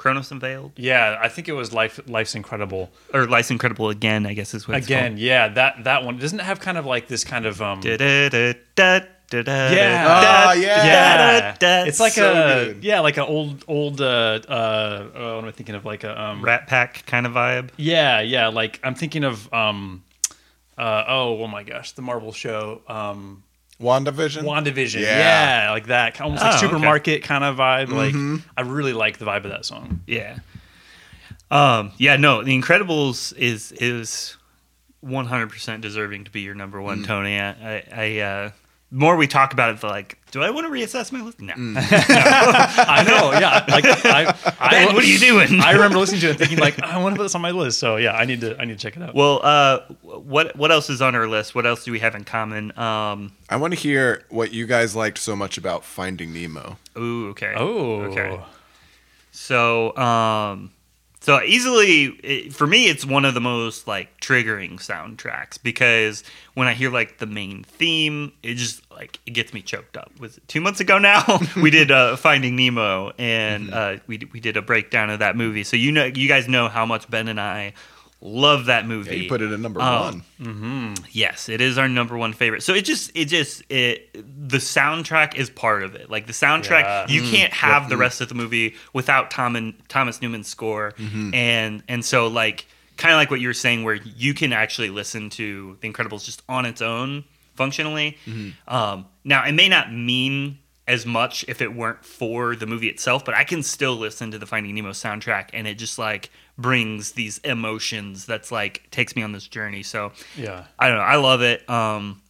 Kronos 0.00 0.30
Unveiled, 0.30 0.72
yeah, 0.76 1.18
I 1.20 1.28
think 1.28 1.46
it 1.46 1.52
was 1.52 1.74
life 1.74 2.00
life's 2.08 2.34
incredible. 2.34 2.90
or 3.12 3.26
Life's 3.26 3.50
Incredible 3.50 3.90
again. 3.90 4.24
I 4.24 4.32
guess 4.32 4.54
is 4.54 4.66
what 4.66 4.78
it's 4.78 4.86
Again, 4.86 5.18
yeah, 5.18 5.48
that 5.48 5.84
that 5.84 6.04
one 6.04 6.16
doesn't 6.16 6.40
it 6.40 6.44
have 6.44 6.58
kind 6.58 6.78
of 6.78 6.86
like 6.86 7.06
this 7.06 7.22
kind 7.22 7.44
of 7.44 7.60
um 7.60 7.82
Yeah. 9.76 10.48
Oh, 10.48 10.52
yeah. 10.54 11.56
yeah, 11.60 11.84
it's 11.86 12.00
like 12.00 12.14
So 12.14 12.32
a 12.32 12.64
good. 12.72 12.82
yeah, 12.82 13.00
like 13.00 13.18
an 13.18 13.24
old 13.24 13.62
old 13.68 14.00
uh 14.00 14.40
uh 14.48 15.06
oh, 15.14 15.34
what 15.36 15.42
am 15.44 15.48
I 15.48 15.52
thinking 15.52 15.74
of 15.74 15.84
like 15.84 16.02
a 16.02 16.18
um 16.18 16.40
Rat 16.42 16.66
Pack 16.66 17.04
kind 17.04 17.26
of 17.26 17.32
vibe. 17.34 17.68
yeah 17.76 18.20
yeah 18.22 18.48
like 18.48 18.80
I'm 18.82 18.94
thinking 18.94 19.22
of 19.24 19.52
um 19.52 20.02
uh 20.78 21.04
oh 21.08 21.42
oh 21.42 21.46
my 21.46 21.62
gosh 21.62 21.92
the 21.92 22.00
Marvel 22.02 22.32
show 22.32 22.80
um 22.88 23.42
WandaVision? 23.80 24.42
WandaVision 24.44 25.00
Yeah. 25.00 25.64
yeah, 25.64 25.70
like 25.70 25.86
that 25.86 26.20
almost 26.20 26.42
Oh, 26.42 26.46
like 26.46 26.56
okay. 26.56 26.66
supermarket 26.66 27.22
kind 27.22 27.42
of 27.44 27.56
vibe 27.56 27.88
like 27.90 28.14
I 28.56 28.62
really 28.62 28.92
like 28.92 29.18
the 29.18 29.24
vibe 29.24 29.44
of 29.44 29.50
that 29.50 29.64
song 29.64 30.00
Yeah. 30.06 30.38
Um, 31.50 31.90
yeah, 31.98 32.16
no, 32.16 32.44
The 32.44 32.56
Incredibles 32.60 33.36
is 33.36 33.72
is 33.72 34.36
100% 35.04 35.80
deserving 35.80 36.24
to 36.24 36.30
be 36.30 36.42
your 36.42 36.54
number 36.54 36.80
one, 36.80 37.02
Tony. 37.02 37.40
I, 37.40 37.50
I, 37.50 37.84
I 37.92 38.18
uh, 38.18 38.50
the 38.50 38.52
more 38.90 39.16
we 39.16 39.26
talk 39.26 39.52
about 39.52 39.70
it, 39.70 39.80
the 39.80 39.86
like, 39.86 40.18
do 40.32 40.42
I 40.42 40.50
want 40.50 40.66
to 40.66 40.72
reassess 40.72 41.12
my 41.12 41.20
list? 41.22 41.40
No. 41.40 41.54
I 41.56 43.04
know 43.06 43.32
yeah 43.38 43.64
like 43.68 43.84
I 43.84 44.34
I, 44.60 44.70
Ben, 44.70 44.94
what 44.94 45.04
are 45.04 45.06
you 45.06 45.18
doing? 45.18 45.60
I 45.60 45.72
remember 45.72 45.98
listening 45.98 46.20
to 46.22 46.26
it 46.28 46.30
and 46.30 46.38
thinking 46.38 46.58
like 46.58 46.82
I 46.82 46.98
want 46.98 47.14
to 47.14 47.16
put 47.18 47.24
this 47.24 47.34
on 47.34 47.40
my 47.40 47.50
list 47.50 47.78
so 47.78 47.96
yeah 47.96 48.12
I 48.12 48.24
need 48.24 48.40
to 48.42 48.56
I 48.60 48.64
need 48.64 48.78
to 48.78 48.82
check 48.82 48.96
it 48.96 49.02
out 49.02 49.14
well, 49.14 49.40
uh, 49.42 49.80
what 50.02 50.56
what 50.56 50.70
else 50.70 50.90
is 50.90 51.02
on 51.02 51.14
our 51.14 51.26
list? 51.26 51.54
What 51.54 51.66
else 51.66 51.84
do 51.84 51.92
we 51.92 51.98
have 52.00 52.14
in 52.14 52.24
common? 52.24 52.76
Um, 52.78 53.32
I 53.48 53.56
want 53.56 53.74
to 53.74 53.78
hear 53.78 54.24
what 54.28 54.52
you 54.52 54.66
guys 54.66 54.94
liked 54.94 55.18
so 55.18 55.34
much 55.34 55.58
about 55.58 55.84
Finding 55.84 56.32
Nemo. 56.32 56.76
ooh, 56.96 57.30
okay. 57.30 57.54
oh 57.56 58.02
okay. 58.02 58.40
So, 59.32 59.96
um, 59.96 60.72
so 61.20 61.42
easily 61.42 62.04
it, 62.04 62.52
for 62.54 62.66
me, 62.66 62.88
it's 62.88 63.04
one 63.04 63.26
of 63.26 63.34
the 63.34 63.40
most 63.40 63.86
like 63.86 64.20
triggering 64.20 64.76
soundtracks 64.76 65.62
because 65.62 66.24
when 66.54 66.66
I 66.66 66.72
hear 66.72 66.90
like 66.90 67.18
the 67.18 67.26
main 67.26 67.62
theme, 67.62 68.32
it 68.42 68.54
just 68.54 68.82
like 68.90 69.20
it 69.26 69.32
gets 69.32 69.52
me 69.52 69.60
choked 69.60 69.98
up. 69.98 70.10
Was 70.18 70.38
it 70.38 70.48
two 70.48 70.62
months 70.62 70.80
ago 70.80 70.98
now? 70.98 71.40
we 71.62 71.70
did 71.70 71.90
uh, 71.90 72.16
Finding 72.16 72.56
Nemo, 72.56 73.12
and 73.18 73.72
uh, 73.72 73.96
we 74.06 74.18
we 74.32 74.40
did 74.40 74.56
a 74.56 74.62
breakdown 74.62 75.10
of 75.10 75.18
that 75.18 75.36
movie. 75.36 75.62
So 75.62 75.76
you 75.76 75.92
know, 75.92 76.06
you 76.06 76.26
guys 76.26 76.48
know 76.48 76.68
how 76.68 76.86
much 76.86 77.08
Ben 77.10 77.28
and 77.28 77.40
I 77.40 77.74
love 78.20 78.66
that 78.66 78.86
movie. 78.86 79.16
Yeah, 79.16 79.22
you 79.22 79.28
put 79.28 79.42
it 79.42 79.52
in 79.52 79.62
number 79.62 79.80
Um, 79.80 80.00
one. 80.02 80.22
Mm-hmm. 80.40 81.04
Yes, 81.10 81.48
it 81.48 81.60
is 81.60 81.78
our 81.78 81.88
number 81.88 82.16
one 82.16 82.32
favorite. 82.32 82.62
So 82.62 82.74
it 82.74 82.84
just, 82.84 83.10
it 83.14 83.26
just, 83.26 83.62
it 83.70 84.12
the 84.12 84.58
soundtrack 84.58 85.36
is 85.36 85.50
part 85.50 85.82
of 85.82 85.94
it. 85.94 86.10
Like 86.10 86.26
the 86.26 86.32
soundtrack, 86.32 86.82
Yeah. 86.82 87.08
you 87.08 87.22
mm-hmm. 87.22 87.30
can't 87.30 87.52
have 87.52 87.88
the 87.88 87.94
mm-hmm. 87.94 88.00
rest 88.02 88.20
of 88.20 88.28
the 88.28 88.34
movie 88.34 88.74
without 88.92 89.30
Tom 89.30 89.56
and 89.56 89.74
Thomas 89.88 90.20
Newman's 90.20 90.48
score, 90.48 90.94
and 91.32 91.82
and 91.88 92.04
so 92.04 92.28
like 92.28 92.66
kind 92.96 93.12
of 93.14 93.16
like 93.16 93.30
what 93.30 93.40
you 93.40 93.48
were 93.48 93.54
saying, 93.54 93.84
where 93.84 93.94
you 93.94 94.34
can 94.34 94.52
actually 94.52 94.90
listen 94.90 95.30
to 95.30 95.78
The 95.80 95.90
Incredibles 95.90 96.24
just 96.24 96.42
on 96.48 96.66
its 96.66 96.82
own 96.82 97.24
functionally. 97.54 98.18
Um, 98.68 99.06
now 99.24 99.44
it 99.46 99.52
may 99.52 99.68
not 99.68 99.92
mean 99.92 100.58
as 100.90 101.06
much 101.06 101.44
if 101.46 101.62
it 101.62 101.72
weren't 101.72 102.04
for 102.04 102.56
the 102.56 102.66
movie 102.66 102.88
itself, 102.88 103.24
but 103.24 103.32
I 103.32 103.44
can 103.44 103.62
still 103.62 103.94
listen 103.94 104.32
to 104.32 104.38
the 104.38 104.46
Finding 104.46 104.74
Nemo 104.74 104.90
soundtrack, 104.90 105.50
and 105.52 105.68
it 105.68 105.76
just 105.76 106.00
like 106.00 106.30
brings 106.58 107.12
these 107.12 107.38
emotions 107.38 108.26
that's 108.26 108.50
like 108.50 108.90
takes 108.90 109.14
me 109.14 109.22
on 109.22 109.30
this 109.30 109.46
journey. 109.46 109.84
So 109.84 110.10
yeah 110.36 110.64
I 110.80 110.88
don't 110.88 110.98
know. 110.98 111.04
I 111.04 111.16
love 111.16 111.42
it. 111.42 111.68
Um, 111.70 112.20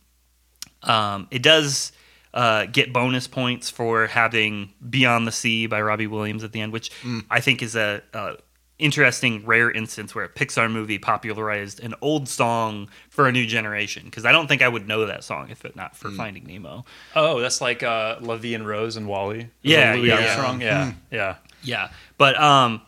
um, 0.83 1.27
it 1.31 1.43
does 1.43 1.93
uh, 2.35 2.67
get 2.67 2.93
bonus 2.93 3.27
points 3.27 3.71
for 3.71 4.07
having 4.07 4.75
"Beyond 4.89 5.27
the 5.27 5.33
Sea" 5.33 5.67
by 5.67 5.81
Robbie 5.81 6.07
Williams 6.07 6.45
at 6.45 6.53
the 6.53 6.61
end, 6.61 6.71
which 6.73 6.91
I 7.31 7.41
think 7.41 7.63
is 7.63 7.77
a, 7.77 8.03
a 8.13 8.37
interesting, 8.81 9.45
rare 9.47 9.71
instance 9.71 10.15
where 10.15 10.25
a 10.25 10.29
Pixar 10.29 10.71
movie 10.71 10.99
popularized 10.99 11.81
an 11.81 11.95
old 12.01 12.29
song 12.29 12.89
for 13.09 13.29
a 13.29 13.33
new 13.33 13.47
generation. 13.47 14.05
Because 14.05 14.25
I 14.25 14.33
don't 14.33 14.47
think 14.47 14.63
I 14.63 14.69
would 14.69 14.89
know 14.89 15.07
that 15.07 15.23
song 15.23 15.51
if 15.51 15.65
it 15.65 15.77
not 15.77 15.97
for 15.97 16.11
Finding 16.11 16.45
Nemo. 16.45 16.85
Oh, 17.15 17.41
that's 17.41 17.61
like 17.61 17.83
uh, 17.83 18.17
La 18.21 18.37
Vie 18.37 18.55
en 18.55 18.67
Rose 18.67 18.97
and 18.97 19.07
WALL-E. 19.07 19.47
Yeah, 19.63 19.95
Louis 19.95 20.09
yeah. 20.09 20.17
Armstrong. 20.17 20.61
Yeah, 20.61 20.93
yeah. 21.11 21.37
Yeah, 21.63 21.91
but 22.17 22.41
um, 22.41 22.81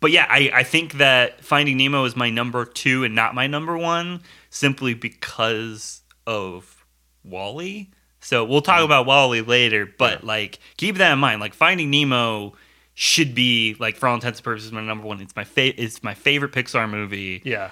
but 0.00 0.10
yeah, 0.10 0.26
I 0.28 0.50
I 0.54 0.62
think 0.62 0.94
that 0.94 1.44
Finding 1.44 1.76
Nemo 1.76 2.04
is 2.04 2.16
my 2.16 2.30
number 2.30 2.64
two 2.64 3.04
and 3.04 3.14
not 3.14 3.34
my 3.34 3.46
number 3.46 3.76
one 3.76 4.20
simply 4.50 4.94
because 4.94 6.02
of 6.26 6.84
WALL-E. 7.24 7.90
So 8.20 8.44
we'll 8.44 8.62
talk 8.62 8.84
about 8.84 9.06
WALL-E 9.06 9.40
later, 9.40 9.88
but 9.98 10.22
like 10.22 10.58
keep 10.76 10.96
that 10.98 11.12
in 11.12 11.18
mind. 11.18 11.40
Like 11.40 11.54
Finding 11.54 11.90
Nemo 11.90 12.54
should 13.02 13.34
be 13.34 13.74
like 13.78 13.96
for 13.96 14.06
all 14.10 14.14
intents 14.14 14.40
and 14.40 14.44
purposes 14.44 14.70
my 14.72 14.82
number 14.82 15.06
one. 15.06 15.22
It's 15.22 15.34
my 15.34 15.44
fa- 15.44 15.80
it's 15.82 16.02
my 16.02 16.12
favorite 16.12 16.52
Pixar 16.52 16.86
movie. 16.90 17.40
Yeah. 17.46 17.70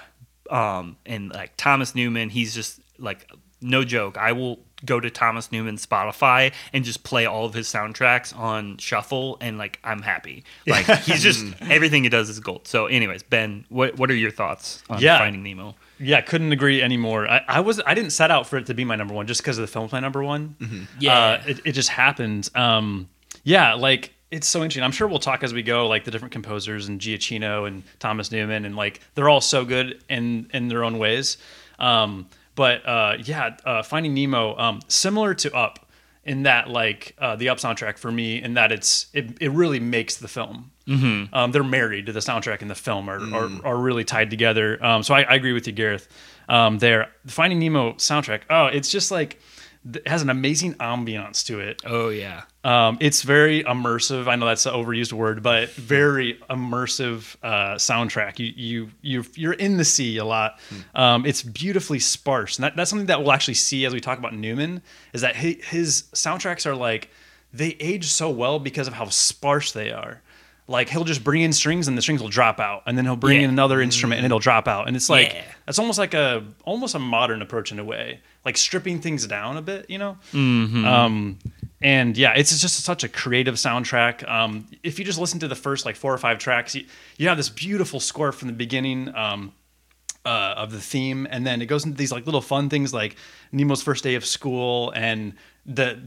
Um, 0.49 0.97
and 1.05 1.29
like 1.31 1.55
Thomas 1.55 1.93
Newman, 1.93 2.29
he's 2.29 2.55
just 2.55 2.79
like 2.97 3.29
no 3.61 3.83
joke. 3.83 4.17
I 4.17 4.31
will 4.31 4.57
go 4.85 4.99
to 4.99 5.11
Thomas 5.11 5.51
Newman's 5.51 5.85
Spotify 5.85 6.51
and 6.73 6.83
just 6.83 7.03
play 7.03 7.27
all 7.27 7.45
of 7.45 7.53
his 7.53 7.67
soundtracks 7.67 8.35
on 8.35 8.77
shuffle, 8.77 9.37
and 9.39 9.59
like 9.59 9.77
I'm 9.83 10.01
happy. 10.01 10.45
Like 10.65 10.87
he's 11.03 11.21
just 11.21 11.45
everything 11.61 12.01
he 12.01 12.09
does 12.09 12.27
is 12.29 12.39
gold. 12.39 12.67
So, 12.67 12.87
anyways, 12.87 13.21
Ben, 13.21 13.65
what 13.69 13.99
what 13.99 14.09
are 14.09 14.15
your 14.15 14.31
thoughts 14.31 14.81
on 14.89 14.99
Yeah. 14.99 15.19
Finding 15.19 15.43
Nemo? 15.43 15.75
Yeah, 15.99 16.21
couldn't 16.21 16.51
agree 16.53 16.81
anymore. 16.81 17.29
I, 17.29 17.41
I 17.47 17.59
was 17.59 17.79
I 17.85 17.93
didn't 17.93 18.11
set 18.13 18.31
out 18.31 18.47
for 18.47 18.57
it 18.57 18.65
to 18.65 18.73
be 18.73 18.83
my 18.83 18.95
number 18.95 19.13
one 19.13 19.27
just 19.27 19.41
because 19.41 19.59
of 19.59 19.61
the 19.61 19.67
film's 19.71 19.91
my 19.91 19.99
number 19.99 20.23
one. 20.23 20.87
Yeah. 20.99 21.13
uh, 21.19 21.41
it, 21.45 21.59
it 21.65 21.71
just 21.73 21.89
happened. 21.89 22.49
Um, 22.55 23.09
yeah, 23.43 23.75
like 23.75 24.11
it's 24.31 24.47
so 24.47 24.59
interesting. 24.59 24.83
I'm 24.83 24.91
sure 24.91 25.07
we'll 25.07 25.19
talk 25.19 25.43
as 25.43 25.53
we 25.53 25.63
go, 25.63 25.87
like 25.87 26.03
the 26.03 26.11
different 26.11 26.31
composers 26.31 26.87
and 26.87 26.99
Giacchino 26.99 27.67
and 27.67 27.83
Thomas 27.99 28.31
Newman, 28.31 28.65
and 28.65 28.75
like 28.75 29.01
they're 29.15 29.29
all 29.29 29.41
so 29.41 29.65
good 29.65 30.03
in 30.09 30.49
in 30.53 30.67
their 30.67 30.83
own 30.83 30.99
ways. 30.99 31.37
Um, 31.79 32.27
but 32.55 32.85
uh, 32.85 33.17
yeah, 33.23 33.57
uh, 33.65 33.83
Finding 33.83 34.13
Nemo, 34.13 34.57
um, 34.57 34.81
similar 34.87 35.33
to 35.35 35.55
Up 35.55 35.87
in 36.25 36.43
that 36.43 36.69
like 36.69 37.15
uh, 37.17 37.35
the 37.37 37.49
Up 37.49 37.57
soundtrack 37.57 37.97
for 37.97 38.11
me, 38.11 38.41
in 38.41 38.53
that 38.53 38.71
it's 38.71 39.07
it, 39.13 39.37
it 39.41 39.51
really 39.51 39.79
makes 39.79 40.17
the 40.17 40.27
film. 40.27 40.71
Mm-hmm. 40.87 41.33
Um, 41.33 41.51
they're 41.51 41.63
married 41.63 42.07
to 42.07 42.11
the 42.11 42.19
soundtrack 42.19 42.61
and 42.61 42.69
the 42.69 42.75
film 42.75 43.09
are 43.09 43.19
are, 43.33 43.49
are 43.63 43.77
really 43.77 44.03
tied 44.03 44.29
together. 44.29 44.83
Um, 44.83 45.03
so 45.03 45.13
I, 45.13 45.21
I 45.21 45.35
agree 45.35 45.53
with 45.53 45.67
you, 45.67 45.73
Gareth. 45.73 46.07
Um, 46.49 46.79
there, 46.79 47.11
Finding 47.27 47.59
Nemo 47.59 47.93
soundtrack. 47.93 48.41
Oh, 48.49 48.65
it's 48.65 48.89
just 48.89 49.11
like 49.11 49.39
it 49.93 50.07
has 50.07 50.21
an 50.21 50.29
amazing 50.29 50.73
ambiance 50.75 51.45
to 51.45 51.59
it. 51.59 51.81
Oh 51.85 52.09
yeah, 52.09 52.43
Um, 52.63 52.97
it's 52.99 53.21
very 53.21 53.63
immersive. 53.63 54.27
I 54.27 54.35
know 54.35 54.45
that's 54.45 54.65
an 54.65 54.73
overused 54.73 55.13
word, 55.13 55.41
but 55.41 55.69
very 55.71 56.39
immersive 56.49 57.35
uh, 57.41 57.75
soundtrack. 57.75 58.39
You 58.39 58.53
you 58.55 58.89
you 59.01 59.25
you're 59.35 59.53
in 59.53 59.77
the 59.77 59.85
sea 59.85 60.17
a 60.17 60.25
lot. 60.25 60.59
Um, 60.93 61.25
it's 61.25 61.41
beautifully 61.43 61.99
sparse, 61.99 62.57
and 62.57 62.63
that, 62.63 62.75
that's 62.75 62.89
something 62.89 63.07
that 63.07 63.19
we'll 63.21 63.31
actually 63.31 63.53
see 63.53 63.85
as 63.85 63.93
we 63.93 63.99
talk 63.99 64.17
about 64.19 64.33
Newman. 64.33 64.81
Is 65.13 65.21
that 65.21 65.35
his, 65.35 65.63
his 65.65 66.03
soundtracks 66.13 66.65
are 66.65 66.75
like 66.75 67.09
they 67.53 67.69
age 67.79 68.05
so 68.05 68.29
well 68.29 68.59
because 68.59 68.87
of 68.87 68.93
how 68.93 69.05
sparse 69.09 69.71
they 69.71 69.91
are. 69.91 70.21
Like 70.69 70.87
he'll 70.87 71.03
just 71.03 71.23
bring 71.23 71.41
in 71.41 71.51
strings 71.51 71.87
and 71.87 71.97
the 71.97 72.01
strings 72.01 72.21
will 72.21 72.29
drop 72.29 72.59
out, 72.59 72.83
and 72.85 72.95
then 72.97 73.03
he'll 73.05 73.15
bring 73.15 73.37
Yeah. 73.39 73.45
in 73.45 73.49
another 73.49 73.81
instrument 73.81 74.19
and 74.19 74.25
it'll 74.25 74.39
drop 74.39 74.67
out, 74.67 74.87
and 74.87 74.95
it's 74.95 75.09
like 75.09 75.33
Yeah. 75.33 75.43
it's 75.67 75.79
almost 75.79 75.97
like 75.97 76.13
a 76.13 76.43
almost 76.63 76.93
a 76.95 76.99
modern 76.99 77.41
approach 77.41 77.71
in 77.71 77.79
a 77.79 77.83
way, 77.83 78.19
like 78.45 78.55
stripping 78.55 79.01
things 79.01 79.25
down 79.25 79.57
a 79.57 79.61
bit, 79.63 79.89
you 79.89 79.97
know. 79.97 80.17
Mm-hmm. 80.31 80.85
Um, 80.85 81.39
and 81.81 82.15
yeah, 82.17 82.33
it's 82.35 82.59
just 82.61 82.83
such 82.83 83.03
a 83.03 83.09
creative 83.09 83.55
soundtrack. 83.55 84.29
Um, 84.29 84.67
if 84.83 84.99
you 84.99 85.05
just 85.05 85.17
listen 85.19 85.39
to 85.39 85.47
the 85.47 85.55
first 85.55 85.85
like 85.87 85.95
four 85.95 86.13
or 86.13 86.17
five 86.19 86.37
tracks, 86.37 86.75
you, 86.75 86.85
you 87.17 87.27
have 87.29 87.37
this 87.37 87.49
beautiful 87.49 87.99
score 87.99 88.31
from 88.31 88.47
the 88.47 88.53
beginning. 88.53 89.13
Um, 89.15 89.53
uh, 90.25 90.53
of 90.57 90.71
the 90.71 90.81
theme, 90.81 91.25
and 91.31 91.47
then 91.47 91.61
it 91.61 91.67
goes 91.67 91.85
into 91.85 91.97
these 91.97 92.11
like 92.11 92.25
little 92.25 92.41
fun 92.41 92.69
things 92.69 92.93
like 92.93 93.15
Nemo's 93.53 93.81
first 93.81 94.03
day 94.03 94.15
of 94.15 94.25
school, 94.25 94.91
and 94.93 95.33
the 95.65 95.97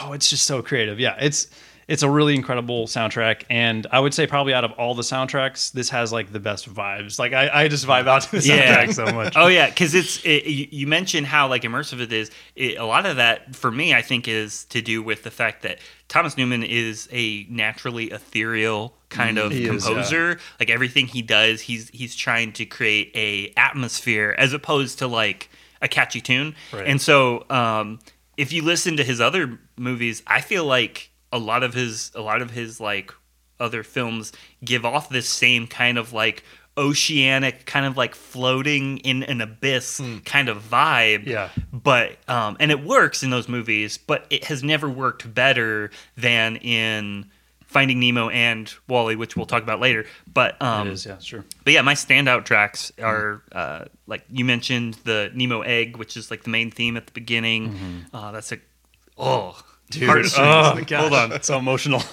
oh, 0.00 0.12
it's 0.12 0.30
just 0.30 0.46
so 0.46 0.62
creative. 0.62 1.00
Yeah, 1.00 1.16
it's 1.20 1.48
it's 1.88 2.02
a 2.02 2.10
really 2.10 2.34
incredible 2.34 2.86
soundtrack, 2.86 3.44
and 3.48 3.86
I 3.90 3.98
would 3.98 4.12
say 4.14 4.26
probably 4.26 4.52
out 4.54 4.62
of 4.62 4.72
all 4.72 4.94
the 4.94 5.02
soundtracks, 5.02 5.72
this 5.72 5.88
has 5.88 6.12
like 6.12 6.30
the 6.32 6.38
best 6.38 6.72
vibes. 6.72 7.18
Like 7.18 7.32
I, 7.32 7.64
I 7.64 7.68
just 7.68 7.86
vibe 7.86 8.06
out 8.06 8.22
to 8.22 8.32
the 8.40 8.46
Yeah. 8.46 8.84
soundtrack 8.86 8.92
so 8.94 9.06
much. 9.06 9.32
Oh 9.36 9.46
yeah, 9.48 9.68
because 9.70 9.94
it's 9.94 10.22
it, 10.24 10.44
you 10.72 10.86
mentioned 10.86 11.26
how 11.26 11.48
like 11.48 11.62
immersive 11.62 12.00
it 12.00 12.12
is. 12.12 12.30
It, 12.54 12.76
a 12.78 12.84
lot 12.84 13.06
of 13.06 13.16
that 13.16 13.56
for 13.56 13.70
me, 13.70 13.94
I 13.94 14.02
think, 14.02 14.28
is 14.28 14.64
to 14.66 14.82
do 14.82 15.02
with 15.02 15.22
the 15.22 15.30
fact 15.30 15.62
that 15.62 15.78
Thomas 16.08 16.36
Newman 16.36 16.62
is 16.62 17.08
a 17.10 17.46
naturally 17.50 18.10
ethereal 18.10 18.94
kind 19.08 19.38
of 19.38 19.50
He 19.52 19.64
is, 19.64 19.84
yeah. 19.84 19.88
composer. 19.94 20.38
Like 20.60 20.68
everything 20.70 21.06
he 21.06 21.22
does, 21.22 21.62
he's 21.62 21.88
he's 21.88 22.14
trying 22.14 22.52
to 22.52 22.66
create 22.66 23.10
a 23.14 23.52
atmosphere 23.58 24.34
as 24.38 24.52
opposed 24.52 24.98
to 24.98 25.06
like 25.06 25.48
a 25.80 25.88
catchy 25.88 26.20
tune. 26.20 26.54
Right. 26.72 26.86
And 26.86 27.00
so, 27.00 27.46
um, 27.50 28.00
if 28.36 28.52
you 28.52 28.62
listen 28.62 28.96
to 28.98 29.04
his 29.04 29.20
other 29.20 29.58
movies, 29.76 30.22
I 30.26 30.40
feel 30.42 30.64
like 30.64 31.10
a 31.32 31.38
lot 31.38 31.62
of 31.62 31.74
his 31.74 32.10
a 32.14 32.20
lot 32.22 32.42
of 32.42 32.50
his 32.50 32.80
like 32.80 33.12
other 33.60 33.82
films 33.82 34.32
give 34.64 34.84
off 34.84 35.08
this 35.08 35.28
same 35.28 35.66
kind 35.66 35.98
of 35.98 36.12
like 36.12 36.42
oceanic 36.76 37.66
kind 37.66 37.84
of 37.84 37.96
like 37.96 38.14
floating 38.14 38.98
in 38.98 39.24
an 39.24 39.40
abyss 39.40 40.00
kind 40.24 40.48
of 40.48 40.62
vibe 40.62 41.26
Yeah. 41.26 41.50
but 41.72 42.16
um 42.28 42.56
and 42.60 42.70
it 42.70 42.84
works 42.84 43.22
in 43.24 43.30
those 43.30 43.48
movies 43.48 43.98
but 43.98 44.26
it 44.30 44.44
has 44.44 44.62
never 44.62 44.88
worked 44.88 45.34
better 45.34 45.90
than 46.16 46.54
in 46.56 47.26
finding 47.66 47.98
nemo 47.98 48.28
and 48.28 48.72
WALL-E 48.86 49.16
which 49.16 49.36
we'll 49.36 49.44
talk 49.44 49.64
about 49.64 49.80
later 49.80 50.06
but 50.32 50.60
um 50.62 50.86
it 50.86 50.92
is, 50.92 51.04
yeah, 51.04 51.18
sure. 51.18 51.44
but 51.64 51.72
yeah, 51.72 51.82
my 51.82 51.94
standout 51.94 52.44
tracks 52.44 52.92
are 53.02 53.42
uh, 53.52 53.84
like 54.06 54.22
you 54.30 54.44
mentioned 54.44 54.94
the 55.04 55.30
Nemo 55.34 55.60
egg, 55.62 55.96
which 55.98 56.16
is 56.16 56.30
like 56.30 56.44
the 56.44 56.50
main 56.50 56.70
theme 56.70 56.96
at 56.96 57.06
the 57.06 57.12
beginning. 57.12 58.04
Uh, 58.14 58.30
that's 58.32 58.52
a 58.52 58.58
oh, 59.18 59.60
heartstrings. 59.94 60.34
oh 60.38 60.96
hold 60.96 61.12
on. 61.14 61.32
it's 61.32 61.46
so 61.46 61.58
emotional. 61.58 62.02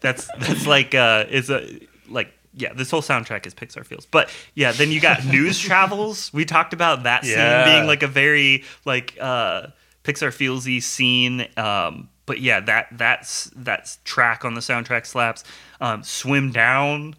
That's 0.00 0.28
that's 0.38 0.66
like 0.66 0.94
uh, 0.94 1.24
is 1.30 1.50
a 1.50 1.80
like 2.08 2.32
yeah. 2.54 2.72
This 2.74 2.90
whole 2.90 3.00
soundtrack 3.02 3.46
is 3.46 3.54
Pixar 3.54 3.84
feels, 3.84 4.06
but 4.06 4.30
yeah. 4.54 4.72
Then 4.72 4.90
you 4.92 5.00
got 5.00 5.24
News 5.24 5.58
Travels. 5.68 6.32
We 6.32 6.44
talked 6.44 6.72
about 6.74 7.04
that 7.04 7.24
Yeah. 7.24 7.64
scene 7.64 7.74
being 7.74 7.86
like 7.86 8.02
a 8.02 8.06
very 8.06 8.62
like 8.84 9.16
uh, 9.20 9.68
Pixar 10.04 10.28
feelsy 10.28 10.82
scene. 10.82 11.48
Um, 11.56 12.08
but 12.26 12.40
yeah, 12.40 12.60
that 12.60 12.88
that's 12.92 13.50
that's 13.56 13.98
track 14.04 14.44
on 14.44 14.54
the 14.54 14.60
soundtrack 14.60 15.06
slaps. 15.06 15.44
Um, 15.80 16.02
Swim 16.02 16.52
down. 16.52 17.14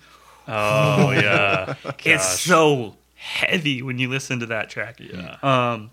Oh 0.48 1.12
yeah, 1.12 1.74
It's 2.06 2.40
so 2.40 2.96
heavy 3.16 3.82
when 3.82 3.98
you 4.00 4.08
listen 4.08 4.40
to 4.42 4.46
that 4.46 4.70
track. 4.70 5.00
Yeah. 5.00 5.38
Um, 5.42 5.90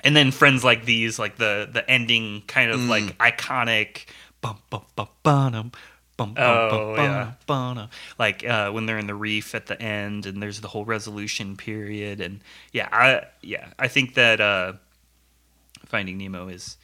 and 0.00 0.14
then 0.16 0.30
friends 0.30 0.62
like 0.64 0.84
these, 0.84 1.18
like 1.18 1.36
the 1.36 1.68
the 1.72 1.88
ending, 1.90 2.42
kind 2.46 2.70
of 2.70 2.80
Mm. 2.80 2.88
like 2.88 3.18
iconic. 3.18 4.06
Bum, 4.40 4.56
bum, 4.70 4.82
bum, 4.94 5.08
ba-dum, 5.24 5.72
bum, 6.16 6.34
bum, 6.34 6.36
Oh, 6.38 6.94
bum, 6.96 7.04
yeah. 7.04 7.32
ba-dum. 7.46 7.88
Like 8.20 8.46
uh, 8.46 8.70
when 8.70 8.86
they're 8.86 8.98
in 8.98 9.08
the 9.08 9.14
reef 9.16 9.52
at 9.54 9.66
the 9.66 9.80
end, 9.82 10.26
and 10.26 10.40
there's 10.40 10.60
the 10.60 10.68
whole 10.68 10.84
resolution 10.84 11.56
period, 11.56 12.20
and 12.20 12.40
yeah, 12.72 12.88
I 12.92 13.24
yeah, 13.42 13.66
I 13.80 13.88
think 13.88 14.14
that 14.14 14.40
uh, 14.40 14.74
Finding 15.86 16.18
Nemo 16.18 16.48
is 16.48 16.76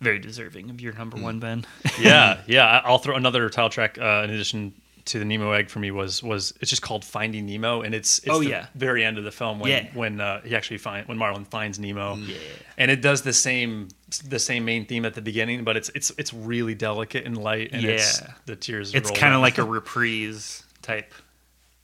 very 0.00 0.18
deserving 0.18 0.70
of 0.70 0.80
your 0.80 0.92
Mm. 0.92 0.98
number 0.98 1.16
one, 1.18 1.38
Ben. 1.38 1.64
yeah, 2.00 2.40
yeah. 2.46 2.64
I- 2.66 2.88
I'll 2.88 2.98
throw 2.98 3.14
another 3.16 3.48
title 3.48 3.70
track 3.70 3.96
uh, 3.98 4.22
in 4.24 4.30
addition 4.30 4.74
to 5.06 5.18
the 5.18 5.24
Nemo 5.24 5.52
egg 5.52 5.68
for 5.68 5.78
me 5.80 5.90
was 5.90 6.22
was 6.22 6.54
it's 6.60 6.70
just 6.70 6.82
called 6.82 7.04
Finding 7.04 7.44
Nemo, 7.46 7.82
and 7.82 7.94
it's, 7.94 8.18
it's 8.20 8.28
Oh, 8.28 8.40
the 8.40 8.48
yeah. 8.48 8.66
very 8.74 9.04
end 9.04 9.18
of 9.18 9.24
the 9.24 9.30
film 9.30 9.58
when 9.58 9.70
Yeah. 9.70 9.86
when 9.94 10.20
uh, 10.20 10.40
he 10.42 10.56
actually 10.56 10.78
find 10.78 11.06
when 11.06 11.18
Marlin 11.18 11.44
finds 11.44 11.78
Nemo, 11.78 12.16
Yeah. 12.16 12.36
and 12.78 12.90
it 12.90 13.00
does 13.02 13.22
the 13.22 13.32
same 13.32 13.88
the 14.24 14.38
same 14.38 14.64
main 14.64 14.86
theme 14.86 15.04
at 15.04 15.14
the 15.14 15.20
beginning, 15.22 15.64
but 15.64 15.76
it's 15.76 15.90
it's 15.94 16.10
it's 16.16 16.32
really 16.32 16.74
delicate 16.74 17.26
and 17.26 17.36
light, 17.36 17.70
and 17.72 17.84
it's 17.84 18.20
Yeah. 18.20 18.32
the 18.46 18.56
tears. 18.56 18.94
It's 18.94 19.10
kind 19.10 19.34
of 19.34 19.40
like 19.42 19.58
a 19.58 19.64
reprise 19.78 20.62
type 20.82 21.12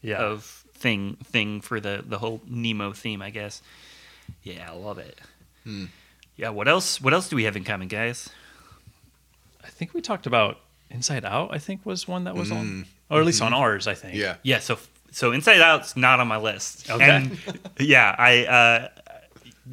yeah. 0.02 0.16
of 0.18 0.44
thing 0.74 1.16
thing 1.24 1.60
for 1.60 1.78
the 1.80 2.02
the 2.06 2.18
whole 2.18 2.40
Nemo 2.46 2.92
theme, 2.92 3.20
I 3.20 3.30
guess. 3.30 3.60
Yeah, 4.42 4.70
I 4.70 4.74
love 4.74 4.98
it. 4.98 5.18
Yeah, 6.36 6.48
what 6.50 6.68
else? 6.68 7.00
What 7.02 7.12
else 7.12 7.28
do 7.28 7.36
we 7.36 7.44
have 7.44 7.54
in 7.56 7.64
common, 7.64 7.88
guys? 7.88 8.30
I 9.62 9.68
think 9.68 9.92
we 9.92 10.00
talked 10.00 10.26
about 10.26 10.58
Inside 10.90 11.24
Out. 11.24 11.50
I 11.52 11.58
think 11.58 11.86
was 11.86 12.08
one 12.08 12.24
that 12.24 12.34
was 12.34 12.50
on, 12.50 12.86
or 13.08 13.20
at 13.20 13.26
least 13.26 13.42
on 13.42 13.52
ours. 13.52 13.86
I 13.86 13.94
think. 13.94 14.16
Yeah. 14.16 14.36
Yeah, 14.42 14.58
so 14.58 14.78
so 15.10 15.32
Inside 15.32 15.60
Out's 15.60 15.96
not 15.96 16.20
on 16.20 16.28
my 16.28 16.36
list. 16.36 16.90
Okay. 16.90 17.04
And 17.04 17.38
yeah, 17.78 18.14
I 18.18 18.44
uh 18.46 18.88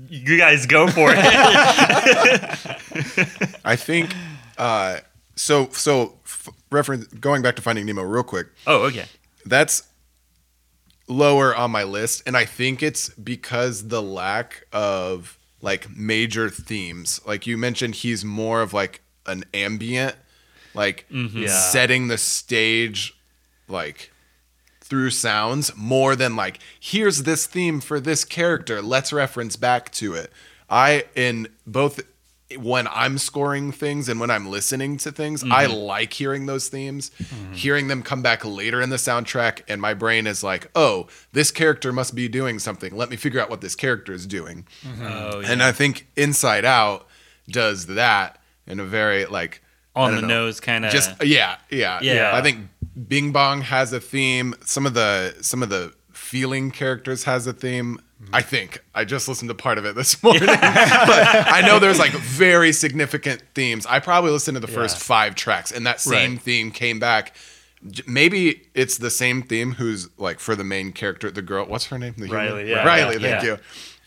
you 0.09 0.37
guys 0.37 0.65
go 0.65 0.87
for 0.87 1.09
it. 1.11 1.17
I 3.65 3.75
think 3.75 4.13
uh, 4.57 4.99
so. 5.35 5.69
So 5.71 6.15
f- 6.25 6.49
reference 6.71 7.07
going 7.07 7.41
back 7.41 7.55
to 7.55 7.61
Finding 7.61 7.85
Nemo 7.85 8.03
real 8.03 8.23
quick. 8.23 8.47
oh, 8.67 8.83
okay. 8.85 9.05
That's 9.45 9.83
lower 11.07 11.55
on 11.55 11.71
my 11.71 11.83
list, 11.83 12.23
and 12.25 12.35
I 12.37 12.45
think 12.45 12.83
it's 12.83 13.09
because 13.09 13.87
the 13.87 14.01
lack 14.01 14.67
of 14.71 15.37
like 15.61 15.89
major 15.95 16.49
themes. 16.49 17.19
Like 17.25 17.47
you 17.47 17.57
mentioned, 17.57 17.95
he's 17.95 18.23
more 18.23 18.61
of 18.61 18.73
like 18.73 19.01
an 19.25 19.43
ambient, 19.53 20.15
like 20.77 21.05
mm-hmm. 21.11 21.39
Yeah. 21.39 21.47
setting 21.47 22.07
the 22.07 22.17
stage, 22.17 23.17
like 23.67 24.11
through 24.79 25.09
sounds 25.09 25.75
more 25.75 26.15
than 26.15 26.37
like 26.37 26.59
here's 26.79 27.23
this 27.23 27.45
theme 27.45 27.81
for 27.81 27.99
this 27.99 28.23
character 28.23 28.81
let's 28.81 29.11
reference 29.11 29.55
back 29.57 29.91
to 29.91 30.13
it. 30.13 30.31
I 30.69 31.05
in 31.15 31.47
both 31.65 32.01
when 32.55 32.87
i'm 32.87 33.17
scoring 33.17 33.73
things 33.73 34.07
and 34.07 34.21
when 34.21 34.31
i'm 34.31 34.47
listening 34.47 34.95
to 34.95 35.11
things 35.11 35.43
i 35.51 35.65
mm-hmm. 35.65 35.73
like 35.73 36.13
hearing 36.13 36.45
those 36.45 36.69
themes. 36.69 37.11
Mm-hmm. 37.21 37.53
Hearing 37.53 37.87
them 37.89 38.01
come 38.03 38.21
back 38.21 38.45
later 38.45 38.81
in 38.81 38.89
the 38.89 38.95
soundtrack 38.95 39.63
and 39.67 39.81
my 39.81 39.93
brain 39.93 40.25
is 40.25 40.43
like 40.43 40.71
oh 40.73 41.07
this 41.33 41.51
character 41.51 41.91
must 41.91 42.15
be 42.15 42.29
doing 42.29 42.59
something. 42.59 42.95
Let 42.95 43.09
me 43.09 43.17
figure 43.17 43.41
out 43.41 43.49
what 43.49 43.61
this 43.61 43.75
character 43.75 44.13
is 44.13 44.25
doing. 44.25 44.65
Oh, 45.01 45.41
and 45.41 45.61
i 45.61 45.73
think 45.73 46.07
inside 46.15 46.63
out 46.63 47.07
does 47.49 47.87
that 47.87 48.39
in 48.65 48.79
a 48.79 48.85
very 48.85 49.25
like 49.25 49.61
I 49.61 49.66
On 49.97 50.15
the 50.15 50.21
know, 50.21 50.27
nose 50.27 50.59
kind 50.59 50.85
of 50.85 50.91
just 50.91 51.09
uh, 51.11 51.15
yeah, 51.23 51.57
yeah, 51.69 51.99
Yeah. 52.01 52.31
I 52.33 52.41
think 52.41 52.67
Bing 53.07 53.31
Bong 53.31 53.61
has 53.61 53.93
a 53.93 53.99
theme. 53.99 54.55
Some 54.65 54.85
of 54.85 54.93
the 54.93 55.35
some 55.41 55.61
of 55.63 55.69
the 55.69 55.93
feeling 56.13 56.71
characters 56.71 57.23
has 57.25 57.47
a 57.47 57.53
theme. 57.53 57.99
Mm-hmm. 58.23 58.35
I 58.35 58.41
think 58.41 58.83
I 58.95 59.05
just 59.05 59.27
listened 59.27 59.49
to 59.49 59.55
part 59.55 59.77
of 59.77 59.85
it 59.85 59.95
this 59.95 60.21
morning, 60.23 60.45
but 60.47 60.57
I 60.59 61.61
know 61.65 61.77
there's 61.79 61.99
like 61.99 62.11
very 62.13 62.71
significant 62.71 63.43
themes. 63.53 63.85
I 63.85 63.99
probably 63.99 64.31
listened 64.31 64.55
to 64.55 64.59
the 64.59 64.67
first 64.67 64.97
Yeah. 64.97 65.03
five 65.03 65.35
tracks, 65.35 65.71
and 65.71 65.85
that 65.85 66.01
same 66.01 66.31
Right. 66.33 66.41
theme 66.41 66.71
came 66.71 66.97
back. 66.99 67.35
Maybe 68.07 68.63
it's 68.73 68.97
the 68.97 69.11
same 69.11 69.43
theme. 69.43 69.73
Who's 69.73 70.09
like 70.17 70.39
for 70.39 70.55
the 70.55 70.63
main 70.63 70.91
character, 70.93 71.29
the 71.29 71.43
girl? 71.43 71.65
What's 71.67 71.85
her 71.87 71.99
name? 71.99 72.15
The 72.17 72.25
human? 72.25 72.35
Riley, 72.45 72.69
yeah. 72.69 72.83
Riley. 72.83 73.15
Yeah, 73.21 73.39
Thank 73.39 73.43
yeah. 73.43 73.49
you. 73.51 73.57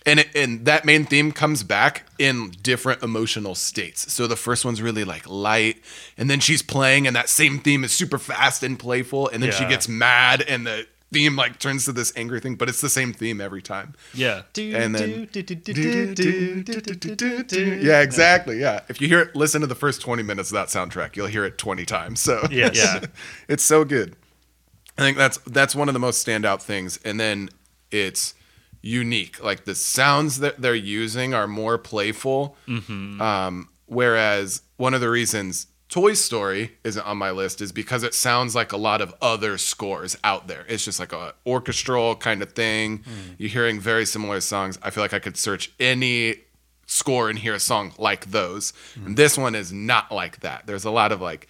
And 0.07 0.21
it, 0.21 0.29
and 0.35 0.65
that 0.65 0.85
main 0.87 1.05
theme 1.05 1.31
comes 1.31 1.63
back 1.63 2.07
in 2.19 2.53
different 2.63 3.03
emotional 3.03 3.55
states. 3.55 4.11
So 4.13 4.27
the 4.27 4.37
first 4.37 4.65
one's 4.65 4.81
really 4.81 5.05
like 5.05 5.29
light, 5.29 5.83
and 6.17 6.31
then 6.31 6.41
she's 6.41 6.63
playing, 6.63 7.07
and 7.07 7.15
that 7.15 7.29
same 7.29 7.59
theme 7.59 7.85
is 7.85 7.93
super 7.93 8.19
fast 8.19 8.63
and 8.63 8.79
playful, 8.79 9.29
and 9.29 9.43
then 9.43 9.51
she 9.53 9.65
gets 9.67 9.89
mad, 9.89 10.41
and 10.43 10.67
the 10.67 10.87
theme 11.13 11.35
like 11.37 11.59
turns 11.59 11.85
to 11.85 11.93
this 11.93 12.13
angry 12.17 12.41
thing, 12.41 12.55
but 12.55 12.69
it's 12.69 12.81
the 12.81 12.89
same 12.89 13.13
theme 13.13 13.41
every 13.43 13.61
time. 13.61 13.95
yeah. 14.15 14.43
And 14.85 14.95
then 14.95 15.11
yeah, 17.83 18.01
exactly. 18.01 18.59
Yeah, 18.61 18.81
if 18.89 19.01
you 19.03 19.09
hear 19.09 19.21
it, 19.21 19.37
listen 19.37 19.61
to 19.61 19.67
the 19.67 19.75
first 19.75 20.01
twenty 20.01 20.23
minutes 20.23 20.51
of 20.51 20.55
that 20.55 20.69
soundtrack, 20.69 21.15
you'll 21.17 21.27
hear 21.27 21.45
it 21.45 21.59
twenty 21.59 21.85
times. 21.85 22.21
So 22.21 22.47
Yes. 22.51 22.77
Yeah. 22.77 23.07
it's 23.49 23.65
so 23.65 23.85
good. 23.85 24.17
I 24.97 25.03
think 25.03 25.17
that's 25.19 25.37
that's 25.47 25.75
one 25.75 25.89
of 25.89 25.95
the 25.95 26.01
most 26.01 26.27
standout 26.27 26.63
things, 26.63 26.99
and 27.05 27.19
then 27.21 27.51
it's 27.91 28.35
unique. 28.83 29.43
Like 29.43 29.65
the 29.65 29.75
sounds 29.75 30.41
that 30.41 30.61
they're 30.61 30.75
using 30.75 31.35
are 31.35 31.47
more 31.47 31.79
playful. 31.79 32.57
Um, 33.21 33.69
whereas 33.87 34.63
one 34.77 34.95
of 34.95 35.01
the 35.01 35.11
reasons 35.11 35.67
Toy 35.89 36.15
Story 36.15 36.79
isn't 36.85 37.05
on 37.05 37.19
my 37.19 37.33
list 37.33 37.61
is 37.61 37.73
because 37.73 38.05
it 38.05 38.15
sounds 38.15 38.55
like 38.55 38.71
a 38.71 38.77
lot 38.77 39.01
of 39.01 39.13
other 39.21 39.59
scores 39.59 40.17
out 40.23 40.47
there. 40.47 40.65
It's 40.69 40.85
just 40.85 41.01
like 41.01 41.13
a 41.13 41.35
orchestral 41.45 42.15
kind 42.15 42.43
of 42.43 42.53
thing. 42.53 43.03
You're 43.39 43.51
hearing 43.51 43.81
very 43.81 44.07
similar 44.07 44.41
songs. 44.41 44.79
I 44.83 44.91
feel 44.91 45.03
like 45.03 45.13
I 45.13 45.19
could 45.19 45.37
search 45.37 45.73
any 45.81 46.37
score 46.87 47.29
and 47.29 47.39
hear 47.39 47.55
a 47.55 47.61
song 47.61 47.93
like 47.99 48.31
those. 48.31 48.73
Mm-hmm. 48.73 49.07
And 49.07 49.17
this 49.17 49.37
one 49.37 49.57
is 49.57 49.73
not 49.73 50.13
like 50.13 50.41
that. 50.41 50.67
There's 50.67 50.85
a 50.85 50.91
lot 50.93 51.11
of 51.11 51.21
like 51.21 51.49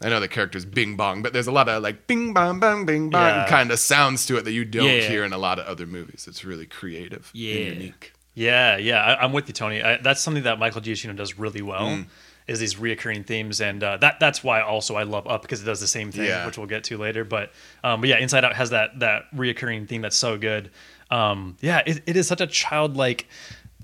I 0.00 0.08
know 0.08 0.20
the 0.20 0.28
character's 0.28 0.64
bing 0.64 0.96
bong, 0.96 1.22
but 1.22 1.32
there's 1.32 1.48
a 1.48 1.52
lot 1.52 1.68
of 1.68 1.82
like 1.82 2.06
bing 2.06 2.32
bong 2.32 2.60
bong 2.60 2.86
bing 2.86 3.10
bong 3.10 3.20
Yeah. 3.22 3.46
kind 3.48 3.70
of 3.72 3.78
sounds 3.80 4.26
to 4.26 4.36
it 4.36 4.44
that 4.44 4.52
you 4.52 4.64
don't 4.64 4.86
Yeah. 4.88 5.00
hear 5.08 5.24
in 5.24 5.32
a 5.32 5.38
lot 5.38 5.58
of 5.58 5.66
other 5.66 5.86
movies. 5.86 6.26
It's 6.28 6.44
really 6.44 6.66
creative 6.66 7.30
Yeah. 7.34 7.54
and 7.56 7.74
unique. 7.80 8.12
Yeah, 8.34 8.76
yeah, 8.76 9.02
I, 9.02 9.24
I'm 9.24 9.32
with 9.32 9.48
you, 9.48 9.54
Tony. 9.54 9.82
I, 9.82 9.96
that's 9.96 10.20
something 10.20 10.44
that 10.44 10.60
Michael 10.60 10.80
Giacchino 10.80 11.16
does 11.16 11.36
really 11.38 11.62
well. 11.62 11.88
Mm. 11.88 12.06
Is 12.46 12.60
these 12.60 12.76
reoccurring 12.76 13.26
themes, 13.26 13.60
and 13.60 13.82
uh, 13.84 13.96
that 13.98 14.20
that's 14.20 14.42
why 14.42 14.62
also 14.62 14.94
I 14.96 15.02
love 15.02 15.26
Up 15.26 15.42
because 15.42 15.60
it 15.60 15.66
does 15.66 15.80
the 15.80 15.86
same 15.86 16.10
thing, 16.12 16.24
Yeah. 16.24 16.46
which 16.46 16.56
we'll 16.56 16.66
get 16.68 16.84
to 16.84 16.96
later. 16.96 17.22
But 17.24 17.52
um, 17.84 18.00
but 18.00 18.08
yeah, 18.08 18.16
Inside 18.18 18.42
Out 18.44 18.54
has 18.56 18.70
that 18.70 19.00
that 19.00 19.24
reoccurring 19.36 19.86
theme 19.86 20.00
that's 20.00 20.16
so 20.16 20.38
good. 20.38 20.70
Um, 21.10 21.56
yeah, 21.60 21.82
it, 21.84 22.00
it 22.06 22.16
is 22.16 22.26
such 22.26 22.40
a 22.40 22.46
childlike 22.46 23.26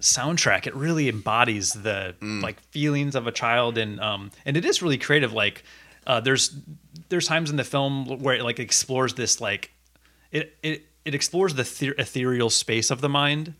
soundtrack. 0.00 0.66
It 0.66 0.74
really 0.74 1.08
embodies 1.08 1.72
the 1.72 2.14
like 2.22 2.60
feelings 2.70 3.14
of 3.14 3.26
a 3.26 3.32
child, 3.32 3.76
and 3.76 4.00
um, 4.00 4.30
and 4.46 4.56
it 4.56 4.64
is 4.64 4.80
really 4.82 4.98
creative. 4.98 5.32
Like 5.32 5.62
uh, 6.06 6.20
there's 6.20 6.56
there's 7.08 7.26
times 7.26 7.50
in 7.50 7.56
the 7.56 7.64
film 7.64 8.06
where 8.20 8.34
it 8.34 8.42
like 8.42 8.58
explores 8.58 9.14
this 9.14 9.40
like 9.40 9.72
it 10.30 10.56
it 10.62 10.86
it 11.04 11.14
explores 11.14 11.54
the 11.54 11.62
the- 11.62 12.00
ethereal 12.00 12.50
space 12.50 12.90
of 12.90 13.00
the 13.00 13.08
mind 13.08 13.54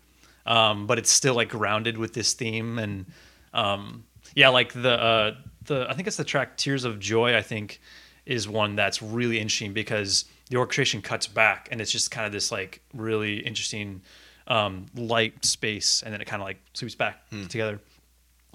um, 0.45 0.87
but 0.87 0.97
it's 0.97 1.11
still 1.11 1.35
like 1.35 1.49
grounded 1.49 1.97
with 1.97 2.13
this 2.13 2.33
theme. 2.33 2.77
And 2.77 3.05
um, 3.53 4.05
yeah 4.35 4.49
like 4.49 4.73
the 4.73 4.91
uh, 4.91 5.35
the 5.63 5.87
I 5.89 5.93
think 5.93 6.07
it's 6.07 6.17
the 6.17 6.23
track 6.23 6.57
Tears 6.57 6.83
of 6.83 6.99
Joy 6.99 7.35
I 7.35 7.41
think 7.41 7.81
is 8.25 8.47
one 8.47 8.75
that's 8.75 9.01
really 9.01 9.39
interesting 9.39 9.73
because 9.73 10.25
the 10.49 10.57
orchestration 10.57 11.01
cuts 11.01 11.27
back 11.27 11.67
and 11.71 11.79
it's 11.79 11.91
just 11.91 12.11
kind 12.11 12.25
of 12.25 12.31
this 12.31 12.51
like 12.51 12.81
really 12.93 13.39
interesting 13.39 14.01
um, 14.47 14.87
light 14.95 15.43
space 15.45 16.03
and 16.03 16.13
then 16.13 16.21
it 16.21 16.25
kind 16.25 16.41
of 16.41 16.47
like 16.47 16.57
sweeps 16.73 16.95
back 16.95 17.27
together. 17.49 17.79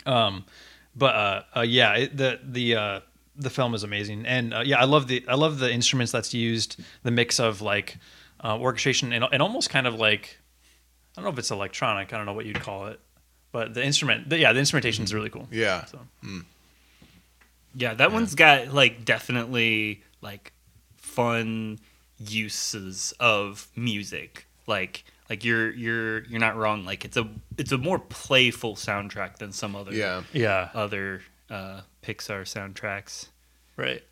Um, 0.06 0.44
but 0.96 1.14
uh, 1.14 1.42
uh, 1.58 1.60
yeah, 1.60 1.94
it, 1.94 2.16
the 2.16 2.40
the 2.42 2.76
uh, 2.76 3.00
the 3.40 3.50
film 3.50 3.74
is 3.74 3.82
amazing, 3.82 4.26
and 4.26 4.54
uh, 4.54 4.60
yeah, 4.60 4.78
I 4.80 4.84
love 4.84 5.08
the 5.08 5.24
I 5.28 5.34
love 5.34 5.58
the 5.58 5.72
instruments 5.72 6.12
that's 6.12 6.34
used, 6.34 6.80
the 7.02 7.10
mix 7.10 7.40
of 7.40 7.60
like 7.62 7.96
uh, 8.42 8.58
orchestration 8.58 9.12
and, 9.12 9.24
and 9.32 9.42
almost 9.42 9.70
kind 9.70 9.86
of 9.86 9.94
like 9.94 10.38
I 11.16 11.20
don't 11.20 11.24
know 11.24 11.32
if 11.32 11.38
it's 11.38 11.50
electronic, 11.50 12.12
I 12.12 12.16
don't 12.16 12.26
know 12.26 12.32
what 12.32 12.46
you'd 12.46 12.60
call 12.60 12.86
it, 12.86 13.00
but 13.52 13.74
the 13.74 13.84
instrument, 13.84 14.28
the, 14.28 14.38
yeah, 14.38 14.52
the 14.52 14.60
instrumentation 14.60 15.04
is 15.04 15.12
really 15.12 15.30
cool. 15.30 15.48
Yeah. 15.50 15.84
So 15.86 15.98
Yeah, 17.74 17.94
that 17.94 18.12
one's 18.12 18.34
got 18.34 18.72
like 18.72 19.04
definitely 19.04 20.02
like 20.20 20.52
fun 20.96 21.78
uses 22.18 23.12
of 23.18 23.68
music. 23.76 24.46
Like 24.66 25.04
like 25.28 25.44
you're 25.44 25.70
you're 25.70 26.24
you're 26.24 26.40
not 26.40 26.56
wrong. 26.56 26.84
Like 26.84 27.04
it's 27.04 27.16
a 27.16 27.28
it's 27.58 27.72
a 27.72 27.78
more 27.78 27.98
playful 27.98 28.76
soundtrack 28.76 29.38
than 29.38 29.52
some 29.52 29.74
other 29.74 29.92
Yeah. 29.92 30.22
yeah, 30.32 30.70
other 30.74 31.22
uh, 31.48 31.80
Pixar 32.02 32.42
soundtracks. 32.42 33.28
Right. 33.80 34.02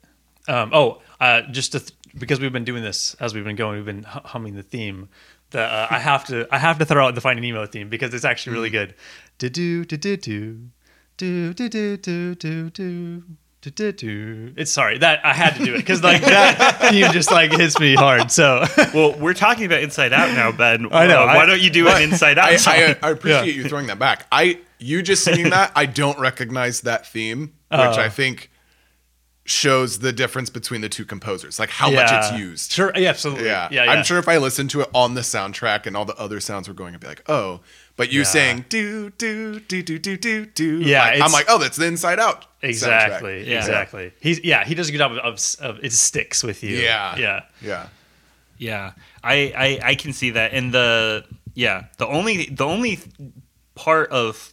Um, 0.48 0.70
oh, 0.72 1.02
uh, 1.20 1.42
just 1.50 1.72
to 1.72 1.80
th- 1.80 1.92
because 2.16 2.40
we've 2.40 2.52
been 2.52 2.64
doing 2.64 2.82
this 2.82 3.14
as 3.20 3.34
we've 3.34 3.44
been 3.44 3.56
going, 3.56 3.76
we've 3.76 3.84
been 3.84 4.02
hu- 4.04 4.20
humming 4.24 4.54
the 4.56 4.62
theme. 4.62 5.08
The, 5.50 5.60
uh, 5.62 5.86
I 5.90 5.98
have 5.98 6.24
to 6.26 6.46
I 6.50 6.58
have 6.58 6.78
to 6.78 6.84
throw 6.84 7.06
out 7.06 7.14
the 7.14 7.20
Finding 7.20 7.42
Nemo 7.44 7.66
theme 7.66 7.88
because 7.88 8.12
it's 8.14 8.24
actually 8.24 8.54
really 8.54 8.70
good. 8.70 8.94
Do 9.38 9.48
do 9.48 9.84
do 9.84 9.96
do 9.96 10.16
do 10.16 11.52
do 11.54 11.54
do 11.54 11.96
do 11.98 12.70
do 12.70 13.22
do 13.60 13.92
do. 13.92 14.54
It's 14.56 14.70
sorry 14.70 14.98
that 14.98 15.24
I 15.24 15.34
had 15.34 15.54
to 15.56 15.64
do 15.64 15.74
it 15.74 15.78
because 15.78 16.02
like 16.02 16.22
that 16.22 16.90
theme 16.90 17.10
just 17.12 17.30
like 17.30 17.50
hits 17.52 17.78
me 17.80 17.94
hard. 17.94 18.30
So 18.30 18.64
Well, 18.94 19.14
we're 19.18 19.34
talking 19.34 19.64
about 19.66 19.82
Inside 19.82 20.12
Out 20.12 20.32
now, 20.34 20.52
Ben. 20.52 20.86
I 20.92 21.06
know, 21.06 21.22
Uh, 21.24 21.26
why 21.26 21.38
I- 21.42 21.46
don't 21.46 21.60
you 21.60 21.70
do 21.70 21.88
an 21.88 22.02
Inside 22.10 22.38
Out 22.38 22.48
I, 22.50 22.56
song? 22.56 22.74
I, 22.74 22.96
I 23.02 23.10
appreciate 23.10 23.46
Yeah. 23.54 23.62
you 23.62 23.68
throwing 23.68 23.88
that 23.88 23.98
back. 23.98 24.26
I 24.30 24.60
you 24.78 25.02
just 25.02 25.24
singing 25.24 25.50
that, 25.50 25.72
I 25.74 25.86
don't 25.86 26.18
recognize 26.20 26.82
that 26.82 27.06
theme, 27.06 27.40
which 27.70 27.80
Oh. 27.80 27.92
I 28.00 28.08
think 28.08 28.48
shows 29.48 30.00
the 30.00 30.12
difference 30.12 30.50
between 30.50 30.82
the 30.82 30.88
two 30.88 31.04
composers, 31.04 31.58
like 31.58 31.70
how 31.70 31.90
much 31.90 32.10
it's 32.12 32.32
used. 32.32 32.70
Sure, 32.70 32.92
yeah, 32.94 33.08
absolutely. 33.08 33.46
Yeah. 33.46 33.68
yeah, 33.70 33.84
yeah. 33.84 33.90
I'm 33.90 34.04
sure 34.04 34.18
if 34.18 34.28
I 34.28 34.36
listened 34.36 34.70
to 34.70 34.82
it 34.82 34.88
on 34.94 35.14
the 35.14 35.22
soundtrack 35.22 35.86
and 35.86 35.96
all 35.96 36.04
the 36.04 36.14
other 36.16 36.38
sounds 36.38 36.68
were 36.68 36.74
going, 36.74 36.94
I'd 36.94 37.00
be 37.00 37.06
like, 37.06 37.22
oh. 37.28 37.60
But 37.96 38.12
you 38.12 38.20
Yeah. 38.20 38.24
saying 38.26 38.64
do 38.68 39.10
do 39.10 39.58
do 39.60 39.82
do 39.82 39.98
do 39.98 40.16
do 40.16 40.46
do. 40.46 40.80
Yeah, 40.80 41.04
like, 41.04 41.22
I'm 41.22 41.32
like, 41.32 41.46
oh, 41.48 41.58
that's 41.58 41.76
the 41.76 41.86
Inside 41.86 42.20
Out. 42.20 42.44
Exactly. 42.62 43.48
Yeah. 43.50 43.58
Exactly. 43.58 44.12
He's 44.20 44.44
yeah. 44.44 44.64
He 44.64 44.74
does 44.74 44.88
a 44.88 44.92
good 44.92 44.98
job 44.98 45.12
of, 45.12 45.18
of, 45.18 45.40
of 45.60 45.84
it 45.84 45.92
sticks 45.92 46.44
with 46.44 46.62
you. 46.62 46.76
Yeah. 46.76 47.16
Yeah. 47.16 47.40
Yeah. 47.62 47.88
Yeah, 48.60 48.92
I, 49.22 49.52
I 49.56 49.90
I 49.90 49.94
can 49.94 50.12
see 50.12 50.30
that. 50.30 50.52
And 50.52 50.74
the 50.74 51.24
yeah, 51.54 51.84
the 51.96 52.06
only 52.06 52.46
the 52.46 52.66
only 52.66 52.98
part 53.76 54.10
of 54.10 54.52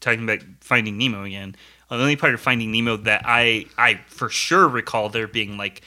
talking 0.00 0.24
about 0.24 0.40
Finding 0.60 0.98
Nemo 0.98 1.24
again, 1.24 1.56
Uh, 1.90 1.96
the 1.96 2.02
only 2.02 2.16
part 2.16 2.34
of 2.34 2.40
Finding 2.40 2.70
Nemo 2.70 2.96
that 2.98 3.22
I 3.24 3.66
I 3.76 4.00
for 4.06 4.28
sure 4.28 4.68
recall 4.68 5.08
there 5.08 5.26
being 5.26 5.56
like 5.56 5.82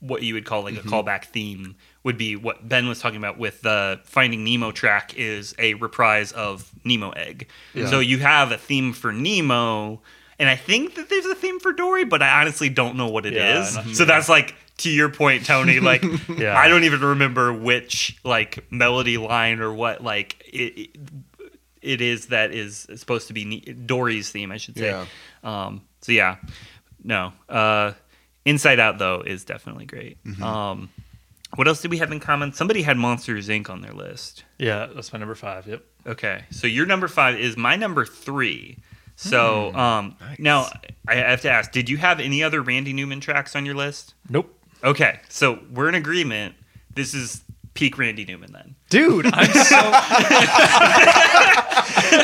what 0.00 0.22
you 0.22 0.34
would 0.34 0.44
call 0.44 0.62
like 0.62 0.76
a 0.76 0.78
mm-hmm. 0.78 0.88
callback 0.88 1.24
theme 1.24 1.74
would 2.04 2.16
be 2.16 2.36
what 2.36 2.68
Ben 2.68 2.88
was 2.88 3.00
talking 3.00 3.18
about 3.18 3.38
with 3.38 3.62
the 3.62 4.00
Finding 4.04 4.44
Nemo 4.44 4.70
track 4.70 5.14
is 5.16 5.54
a 5.58 5.74
reprise 5.74 6.32
of 6.32 6.70
Nemo 6.84 7.10
Egg. 7.10 7.48
So 7.88 8.00
you 8.00 8.18
have 8.18 8.52
a 8.52 8.58
theme 8.58 8.92
for 8.92 9.12
Nemo. 9.12 10.00
And 10.38 10.48
I 10.48 10.54
think 10.54 10.94
that 10.94 11.08
there's 11.10 11.26
a 11.26 11.34
theme 11.34 11.58
for 11.58 11.72
Dory, 11.72 12.04
but 12.04 12.22
I 12.22 12.40
honestly 12.40 12.68
don't 12.68 12.96
know 12.96 13.08
what 13.08 13.26
it 13.26 13.34
is. 13.34 13.74
Yeah, 13.74 13.82
no- 13.84 13.92
So 13.92 14.04
that's 14.04 14.28
like 14.28 14.54
to 14.78 14.90
your 14.90 15.08
point, 15.08 15.44
Tony. 15.44 15.80
Like, 15.88 16.04
Yeah. 16.28 16.56
I 16.56 16.68
don't 16.68 16.84
even 16.84 17.00
remember 17.00 17.52
which 17.52 18.16
like 18.24 18.64
melody 18.70 19.18
line 19.18 19.60
or 19.60 19.72
what 19.72 20.02
like 20.02 20.44
it, 20.46 20.78
it, 20.78 20.90
it 21.82 22.00
is 22.00 22.26
that 22.26 22.52
is 22.52 22.86
supposed 22.96 23.28
to 23.28 23.34
be 23.34 23.44
Ne- 23.44 23.60
Dory's 23.72 24.30
theme, 24.30 24.50
I 24.52 24.56
should 24.56 24.76
say. 24.76 24.86
Yeah. 24.90 25.06
Um, 25.42 25.82
so 26.00 26.12
yeah, 26.12 26.36
no. 27.02 27.32
Uh, 27.48 27.92
Inside 28.44 28.80
Out 28.80 28.98
though 28.98 29.20
is 29.20 29.44
definitely 29.44 29.84
great. 29.86 30.22
Mm-hmm. 30.24 30.42
Um, 30.42 30.90
what 31.56 31.66
else 31.68 31.80
did 31.82 31.90
we 31.90 31.98
have 31.98 32.12
in 32.12 32.20
common? 32.20 32.52
Somebody 32.52 32.82
had 32.82 32.96
Monsters 32.96 33.48
Inc. 33.48 33.70
on 33.70 33.80
their 33.80 33.92
list. 33.92 34.44
Yeah. 34.58 34.86
That's 34.94 35.12
my 35.12 35.18
number 35.18 35.34
five. 35.34 35.66
Yep. 35.66 35.82
Okay, 36.06 36.44
so 36.50 36.66
your 36.66 36.86
number 36.86 37.08
five 37.08 37.38
is 37.38 37.56
my 37.56 37.76
number 37.76 38.06
three. 38.06 38.78
So 39.16 39.74
um, 39.74 40.16
Nice. 40.20 40.38
now 40.38 40.66
I 41.06 41.16
have 41.16 41.42
to 41.42 41.50
ask: 41.50 41.72
Did 41.72 41.90
you 41.90 41.96
have 41.98 42.20
any 42.20 42.42
other 42.42 42.62
Randy 42.62 42.92
Newman 42.92 43.20
tracks 43.20 43.54
on 43.56 43.66
your 43.66 43.74
list? 43.74 44.14
Nope. 44.30 44.54
Okay, 44.84 45.20
so 45.28 45.58
we're 45.72 45.88
in 45.88 45.94
agreement. 45.96 46.54
This 46.94 47.12
is 47.14 47.42
peak 47.78 47.96
Randy 47.96 48.24
Newman 48.24 48.52
then. 48.52 48.74
Dude, 48.90 49.26
I'm 49.32 49.46
so. 49.52 49.52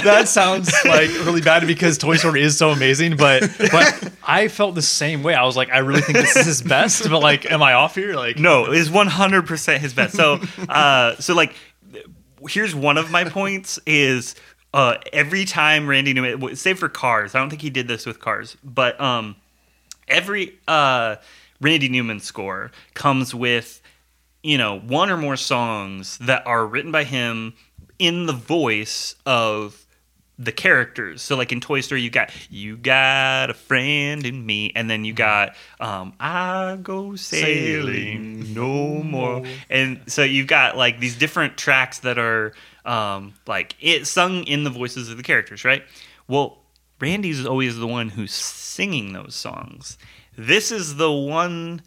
that 0.03 0.25
sounds 0.27 0.73
like 0.85 1.09
really 1.25 1.41
bad 1.41 1.65
because 1.65 1.97
Toy 1.97 2.17
Story 2.17 2.43
is 2.43 2.59
so 2.59 2.71
amazing, 2.71 3.17
but 3.17 3.49
but 3.71 4.13
I 4.25 4.49
felt 4.49 4.75
the 4.75 4.83
same 4.83 5.23
way. 5.23 5.35
I 5.35 5.45
was 5.45 5.57
like, 5.57 5.71
I 5.71 5.79
really 5.79 6.01
think 6.01 6.19
this 6.19 6.35
is 6.35 6.47
his 6.47 6.63
best, 6.63 7.09
but 7.09 7.21
like, 7.21 7.51
am 7.53 7.63
I 7.63 7.75
off 7.75 7.95
here? 7.95 8.17
Like, 8.17 8.37
No, 8.37 8.73
it's 8.73 8.91
one 8.91 9.07
hundred 9.07 9.47
percent 9.47 9.81
his 9.81 9.95
best. 9.95 10.17
So, 10.17 10.41
uh, 10.69 11.15
so 11.17 11.35
like, 11.35 11.55
here's 12.49 12.75
one 12.75 12.99
of 12.99 13.13
my 13.13 13.23
points: 13.23 13.79
is 13.87 14.35
uh, 14.73 14.97
every 15.13 15.45
time 15.45 15.87
Randy 15.87 16.15
Newman, 16.15 16.57
save 16.57 16.81
for 16.81 16.89
Cars, 16.89 17.37
I 17.37 17.39
don't 17.39 17.49
think 17.49 17.63
he 17.63 17.71
did 17.71 17.87
this 17.87 18.07
with 18.07 18.19
Cars, 18.19 18.57
but 18.65 19.01
um, 19.01 19.37
every 20.09 20.59
uh, 20.67 21.15
Randy 21.61 21.89
Newman 21.89 22.19
score 22.19 22.73
comes 22.95 23.33
with 23.33 23.81
you 24.45 24.59
know 24.59 24.79
one 24.79 25.11
or 25.11 25.17
more 25.17 25.37
songs 25.37 26.19
that 26.19 26.47
are 26.47 26.65
written 26.67 26.93
by 26.93 27.03
him 27.03 27.55
in 27.99 28.27
the 28.27 28.33
voice 28.33 29.17
of 29.27 29.85
the 30.39 30.53
characters. 30.53 31.23
So 31.23 31.37
like 31.37 31.51
in 31.51 31.61
Toy 31.61 31.81
Story, 31.81 32.03
you 32.03 32.11
got 32.11 32.31
you 32.51 32.77
got 32.77 33.51
a 33.51 33.55
friend 33.55 34.27
in 34.27 34.45
me, 34.45 34.71
and 34.77 34.91
then 34.91 35.05
you 35.05 35.15
got 35.15 35.57
um, 35.81 36.13
I 36.21 36.79
go 36.83 37.17
sailing 37.17 38.53
no 38.53 39.03
more, 39.03 39.45
and 39.71 40.01
so 40.07 40.23
you've 40.23 40.47
got 40.47 40.77
like 40.77 41.01
these 41.01 41.17
different 41.17 41.57
tracks 41.57 42.01
that 42.01 42.19
are 42.19 42.53
um, 42.85 43.35
like 43.47 43.75
it 43.81 44.07
sung 44.07 44.45
in 44.45 44.65
the 44.65 44.71
voices 44.71 45.11
of 45.11 45.17
the 45.17 45.23
characters, 45.23 45.65
right? 45.65 45.85
Well, 46.29 46.59
Randy's 47.01 47.47
always 47.47 47.77
the 47.79 47.87
one 47.87 48.11
who's 48.11 48.33
singing 48.33 49.15
those 49.15 49.35
songs. 49.35 49.97
This 50.37 50.71
is 50.71 50.97
the 50.97 51.11
one 51.11 51.81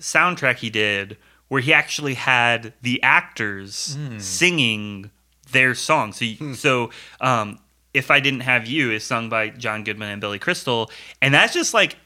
soundtrack 0.00 0.56
he 0.56 0.70
did 0.70 1.16
where 1.52 1.60
he 1.60 1.70
actually 1.70 2.14
had 2.14 2.72
the 2.80 3.02
actors 3.02 3.98
singing 4.16 5.10
their 5.50 5.74
song. 5.74 6.14
So, 6.14 6.24
you, 6.24 6.54
so 6.54 6.88
um, 7.20 7.58
if 7.92 8.10
I 8.10 8.20
didn't 8.20 8.40
have 8.40 8.66
you 8.66 8.90
is 8.90 9.04
sung 9.04 9.28
by 9.28 9.50
John 9.50 9.84
Goodman 9.84 10.08
and 10.08 10.18
Billy 10.18 10.38
Crystal, 10.38 10.90
and 11.20 11.34
that's 11.34 11.52
just 11.52 11.74
like 11.74 11.96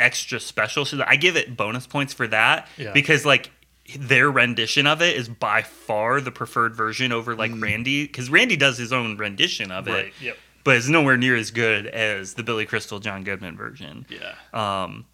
extra 0.00 0.40
special. 0.40 0.86
So 0.86 1.04
I 1.06 1.16
give 1.16 1.36
it 1.36 1.58
bonus 1.58 1.86
points 1.86 2.14
for 2.14 2.26
that 2.28 2.68
Yeah. 2.78 2.92
because 2.92 3.26
like 3.26 3.50
their 3.98 4.30
rendition 4.30 4.86
of 4.86 5.02
it 5.02 5.14
is 5.14 5.28
by 5.28 5.60
far 5.60 6.22
the 6.22 6.30
preferred 6.32 6.74
version 6.74 7.12
over 7.12 7.36
like 7.36 7.52
Randy 7.54 8.06
because 8.06 8.30
Randy 8.30 8.56
does 8.56 8.78
his 8.78 8.94
own 8.94 9.18
rendition 9.18 9.70
of 9.70 9.88
it. 9.88 10.14
Yep. 10.22 10.38
But 10.64 10.76
it's 10.76 10.88
nowhere 10.88 11.18
near 11.18 11.36
as 11.36 11.50
good 11.50 11.86
as 11.86 12.32
the 12.32 12.42
Billy 12.42 12.64
Crystal 12.64 12.98
John 12.98 13.24
Goodman 13.24 13.58
version. 13.58 14.06
yeah. 14.08 14.34
Um, 14.54 15.04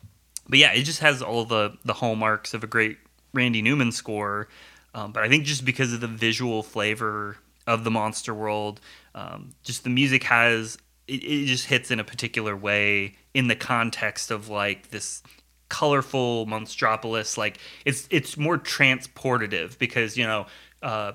but 0.48 0.60
yeah, 0.60 0.72
it 0.72 0.84
just 0.84 1.00
has 1.00 1.20
all 1.20 1.44
the 1.44 1.76
the 1.84 1.94
hallmarks 1.94 2.54
of 2.54 2.62
a 2.62 2.66
great 2.68 2.98
Randy 3.32 3.62
Newman 3.62 3.92
score. 3.92 4.48
Um, 4.94 5.12
but 5.12 5.22
I 5.22 5.28
think 5.28 5.44
just 5.44 5.64
because 5.64 5.92
of 5.92 6.00
the 6.00 6.06
visual 6.06 6.62
flavor 6.62 7.38
of 7.66 7.84
the 7.84 7.90
monster 7.90 8.34
world. 8.34 8.80
Um, 9.14 9.50
just 9.62 9.84
the 9.84 9.90
music 9.90 10.24
has 10.24 10.78
it, 11.06 11.22
it 11.24 11.46
just 11.46 11.66
hits 11.66 11.90
in 11.90 12.00
a 12.00 12.04
particular 12.04 12.56
way 12.56 13.16
in 13.34 13.48
the 13.48 13.56
context 13.56 14.30
of 14.30 14.48
like 14.48 14.90
this 14.90 15.22
colorful 15.68 16.46
monstropolis. 16.46 17.36
Like 17.36 17.58
it's 17.84 18.06
it's 18.10 18.36
more 18.36 18.58
transportative 18.58 19.78
because 19.78 20.16
you 20.16 20.26
know. 20.26 20.46
Uh, 20.82 21.12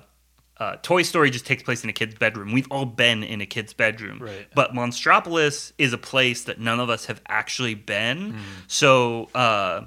uh, 0.60 0.74
Toy 0.82 1.02
Story 1.02 1.30
just 1.30 1.46
takes 1.46 1.62
place 1.62 1.84
in 1.84 1.90
a 1.90 1.92
kid's 1.92 2.16
bedroom. 2.16 2.50
We've 2.50 2.66
all 2.68 2.84
been 2.84 3.22
in 3.22 3.40
a 3.40 3.46
kid's 3.46 3.72
bedroom. 3.72 4.18
Right. 4.20 4.48
But 4.56 4.72
Monstropolis 4.72 5.72
is 5.78 5.92
a 5.92 5.98
place 5.98 6.42
that 6.44 6.58
none 6.58 6.80
of 6.80 6.90
us 6.90 7.04
have 7.04 7.22
actually 7.28 7.76
been. 7.76 8.34
So, 8.66 9.28
uh, 9.36 9.84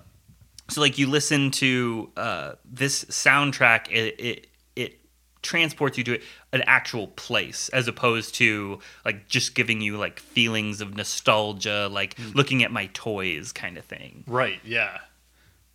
so 0.72 0.82
like 0.82 0.98
you 0.98 1.08
listen 1.08 1.52
to 1.52 2.10
uh, 2.18 2.52
this 2.66 3.06
soundtrack, 3.06 3.90
it, 3.92 4.16
it 4.20 4.48
it 4.76 5.00
transports 5.42 5.98
you 5.98 6.04
to 6.06 6.20
an 6.54 6.64
actual 6.68 7.08
place 7.08 7.70
as 7.70 7.88
opposed 7.88 8.36
to 8.36 8.80
like 9.04 9.28
just 9.28 9.56
giving 9.56 9.82
you 9.82 9.98
like 9.98 10.20
feelings 10.20 10.82
of 10.82 10.96
nostalgia, 10.96 11.88
like 11.92 12.16
looking 12.34 12.64
at 12.64 12.72
my 12.72 12.90
toys 12.94 13.52
kind 13.52 13.78
of 13.78 13.86
thing. 13.86 14.24
Right. 14.28 14.60
Yeah. 14.64 14.98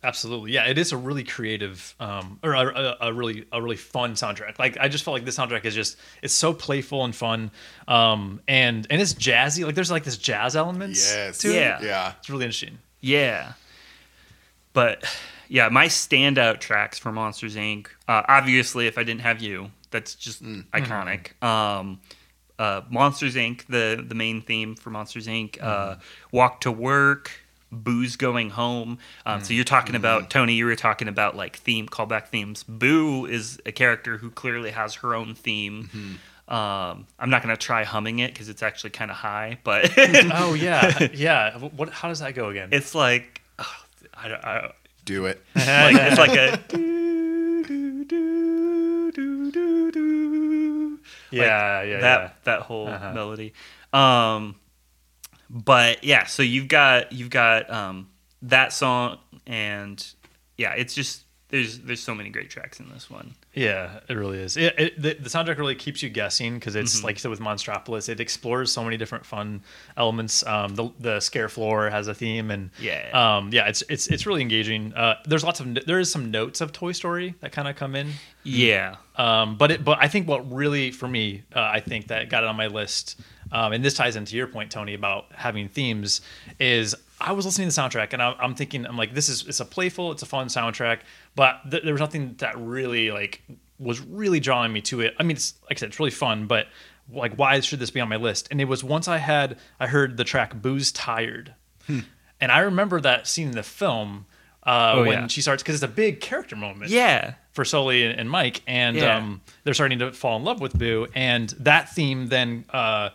Absolutely. 0.03 0.51
Yeah. 0.51 0.67
It 0.67 0.77
is 0.77 0.91
a 0.91 0.97
really 0.97 1.23
creative, 1.23 1.95
um, 1.99 2.39
or 2.43 2.53
a, 2.53 2.65
a, 2.65 2.97
a 3.07 3.13
really, 3.13 3.45
a 3.51 3.61
really 3.61 3.75
fun 3.75 4.13
soundtrack. 4.13 4.59
Like 4.59 4.77
I 4.79 4.87
just 4.87 5.03
felt 5.03 5.15
like 5.15 5.25
this 5.25 5.37
soundtrack 5.37 5.65
is 5.65 5.73
just, 5.73 5.97
it's 6.21 6.35
so 6.35 6.53
playful 6.53 7.03
and 7.03 7.15
fun, 7.15 7.51
um, 7.87 8.39
and 8.47 8.85
and 8.89 9.01
it's 9.01 9.15
jazzy. 9.15 9.65
Like 9.65 9.75
there's 9.75 9.91
like 9.91 10.03
this 10.03 10.17
jazz 10.17 10.55
elements. 10.55 11.11
Yes. 11.13 11.39
To 11.39 11.53
Yeah. 11.53 11.79
It. 11.79 11.85
Yeah. 11.85 12.13
It's 12.19 12.29
really 12.29 12.45
interesting. 12.45 12.77
Yeah. 13.01 13.53
But 14.77 15.03
yeah, 15.49 15.69
my 15.69 15.87
standout 15.87 16.59
tracks 16.59 16.99
for 16.99 17.11
Monsters 17.11 17.55
Inc. 17.55 17.87
Uh, 18.07 18.21
obviously, 18.27 18.85
if 18.85 18.99
I 18.99 19.03
didn't 19.03 19.21
have 19.21 19.41
you, 19.41 19.71
that's 19.89 20.13
just 20.13 20.43
iconic. 20.43 21.41
Um, 21.43 21.99
uh, 22.59 22.81
Monsters 22.87 23.33
Inc. 23.33 23.65
the 23.65 24.03
the 24.07 24.13
main 24.13 24.43
theme 24.43 24.75
for 24.75 24.91
Monsters 24.91 25.25
Inc. 25.25 25.57
Uh, 25.59 25.95
Walk 26.31 26.61
to 26.61 26.71
Work, 26.71 27.31
Boo's 27.71 28.17
Going 28.17 28.51
Home. 28.51 28.99
Um, 29.25 29.43
So 29.43 29.55
you're 29.55 29.63
talking 29.63 29.95
about 29.95 30.29
Tony. 30.29 30.53
You 30.53 30.65
were 30.67 30.75
talking 30.75 31.07
about 31.07 31.35
like 31.35 31.55
theme 31.55 31.87
callback 31.87 32.27
themes. 32.27 32.61
Boo 32.61 33.25
is 33.25 33.59
a 33.65 33.71
character 33.71 34.17
who 34.17 34.29
clearly 34.29 34.69
has 34.69 34.93
her 35.01 35.15
own 35.15 35.33
theme. 35.33 35.89
Um, 36.47 37.07
I'm 37.19 37.29
not 37.29 37.41
gonna 37.41 37.57
try 37.57 37.83
humming 37.83 38.19
it 38.19 38.31
because 38.31 38.47
it's 38.47 38.61
actually 38.61 38.91
kind 38.91 39.09
of 39.09 39.17
high, 39.17 39.57
but 39.63 39.91
oh 39.97 40.53
yeah. 40.53 41.07
Yeah. 41.13 41.57
What? 41.57 41.89
How 41.89 42.09
does 42.09 42.19
that 42.19 42.35
go 42.35 42.49
again? 42.49 42.69
it's 42.71 42.93
like 42.93 43.36
I, 44.13 44.29
I, 44.33 44.71
Do 45.05 45.25
it. 45.25 45.41
like 45.55 45.95
it's 45.95 46.17
like 46.17 46.35
a 46.37 46.57
do, 46.67 47.63
do, 47.63 48.05
do, 48.05 49.11
do, 49.11 49.51
do, 49.51 49.91
do. 49.91 50.99
yeah. 51.31 51.81
yeah. 51.83 51.99
that 51.99 52.21
yeah. 52.21 52.29
that 52.43 52.61
whole 52.61 52.87
Uh-huh. 52.87 53.13
melody. 53.13 53.53
Um, 53.93 54.55
but 55.49 56.03
yeah, 56.03 56.25
so 56.25 56.43
you've 56.43 56.67
got 56.67 57.11
you've 57.11 57.29
got 57.29 57.69
um, 57.69 58.09
that 58.41 58.73
song, 58.73 59.17
and 59.45 60.05
yeah, 60.57 60.73
it's 60.73 60.93
just 60.93 61.23
there's 61.49 61.79
there's 61.79 62.01
so 62.01 62.13
many 62.13 62.29
great 62.29 62.49
tracks 62.49 62.79
in 62.79 62.89
this 62.89 63.09
one. 63.09 63.33
Yeah, 63.53 63.99
it 64.09 64.13
really 64.13 64.39
is. 64.39 64.57
It, 64.57 64.75
it, 64.77 65.01
the, 65.01 65.13
the 65.13 65.29
soundtrack 65.29 65.57
really 65.57 65.75
keeps 65.75 66.03
you 66.03 66.09
guessing 66.09 66.55
because 66.55 66.75
it's 66.75 66.97
Mm-hmm. 66.97 67.05
like 67.05 67.15
you 67.15 67.19
said 67.19 67.31
with 67.31 67.39
Monstropolis, 67.39 68.09
it 68.09 68.19
explores 68.19 68.71
so 68.71 68.83
many 68.83 68.97
different 68.97 69.25
fun 69.25 69.61
elements. 69.95 70.45
Um, 70.45 70.75
the 70.75 70.89
the 70.99 71.19
scare 71.21 71.49
floor 71.49 71.89
has 71.89 72.07
a 72.07 72.13
theme, 72.13 72.51
and 72.51 72.69
Yeah. 72.79 73.09
um, 73.37 73.49
yeah, 73.53 73.67
it's 73.67 73.81
it's 73.89 74.07
it's 74.07 74.25
really 74.25 74.41
engaging. 74.41 74.93
Uh, 74.93 75.15
there's 75.25 75.43
lots 75.43 75.59
of 75.59 75.73
there 75.85 75.99
is 75.99 76.11
some 76.11 76.31
notes 76.31 76.59
of 76.61 76.71
Toy 76.73 76.91
Story 76.91 77.33
that 77.39 77.51
kind 77.53 77.67
of 77.67 77.75
come 77.75 77.95
in, 77.95 78.11
Yeah, 78.43 78.95
um, 79.15 79.57
but 79.57 79.71
it 79.71 79.83
but 79.85 79.97
I 80.01 80.07
think 80.09 80.27
what 80.27 80.51
really 80.53 80.91
for 80.91 81.07
me, 81.07 81.43
uh, 81.55 81.61
I 81.61 81.79
think 81.79 82.07
that 82.07 82.29
got 82.29 82.43
it 82.43 82.47
on 82.49 82.57
my 82.57 82.67
list, 82.67 83.19
um, 83.51 83.71
and 83.73 83.83
this 83.83 83.93
ties 83.93 84.15
into 84.17 84.35
your 84.35 84.47
point, 84.47 84.69
Tony, 84.69 84.93
about 84.93 85.27
having 85.33 85.69
themes. 85.69 86.21
Is 86.59 86.93
I 87.19 87.31
was 87.31 87.45
listening 87.45 87.69
to 87.69 87.75
the 87.75 87.81
soundtrack 87.81 88.13
and 88.13 88.21
I, 88.21 88.33
I'm 88.39 88.53
thinking 88.55 88.85
I'm 88.85 88.97
like 88.97 89.13
this 89.13 89.29
is 89.29 89.45
it's 89.47 89.59
a 89.59 89.65
playful, 89.65 90.11
it's 90.11 90.21
a 90.23 90.27
fun 90.27 90.47
soundtrack, 90.47 90.99
but 91.35 91.59
th- 91.69 91.83
there 91.83 91.93
was 91.93 91.99
nothing 92.01 92.35
that 92.37 92.57
really 92.57 93.11
like 93.11 93.41
was 93.79 93.99
really 94.01 94.39
drawing 94.39 94.71
me 94.73 94.81
to 94.81 95.01
it. 95.01 95.15
I 95.19 95.23
mean, 95.23 95.37
it's 95.37 95.53
like 95.69 95.77
I 95.77 95.79
said, 95.79 95.89
it's 95.89 95.99
really 95.99 96.11
fun, 96.11 96.45
but 96.47 96.67
like 97.11 97.35
why 97.35 97.59
should 97.61 97.79
this 97.79 97.89
be 97.91 97.99
on 98.01 98.09
my 98.09 98.17
list? 98.17 98.47
And 98.51 98.59
it 98.61 98.65
was 98.65 98.83
once 98.83 99.07
I 99.07 99.17
had 99.17 99.57
I 99.79 99.87
heard 99.87 100.17
the 100.17 100.23
track 100.23 100.61
Boo's 100.61 100.91
Tired," 100.91 101.53
and 101.87 102.51
I 102.51 102.59
remember 102.59 102.99
that 103.01 103.27
scene 103.27 103.47
in 103.49 103.55
the 103.55 103.63
film. 103.63 104.25
Uh, 104.63 104.95
Oh, 104.95 104.99
when 105.05 105.11
yeah. 105.21 105.27
she 105.27 105.41
starts, 105.41 105.63
because 105.63 105.75
it's 105.75 105.83
a 105.83 105.87
big 105.87 106.19
character 106.19 106.53
moment 106.57 106.91
yeah, 106.91 107.35
for 107.53 107.63
Sully 107.63 108.03
and, 108.05 108.19
and 108.19 108.29
Mike, 108.29 108.61
and 108.67 108.97
Yeah. 108.97 109.15
um, 109.15 109.39
they're 109.63 109.73
starting 109.73 109.99
to 109.99 110.11
fall 110.11 110.35
in 110.35 110.43
love 110.43 110.59
with 110.59 110.77
Boo, 110.77 111.07
and 111.15 111.47
that 111.59 111.93
theme 111.95 112.27
then 112.27 112.65
uh, 112.71 113.11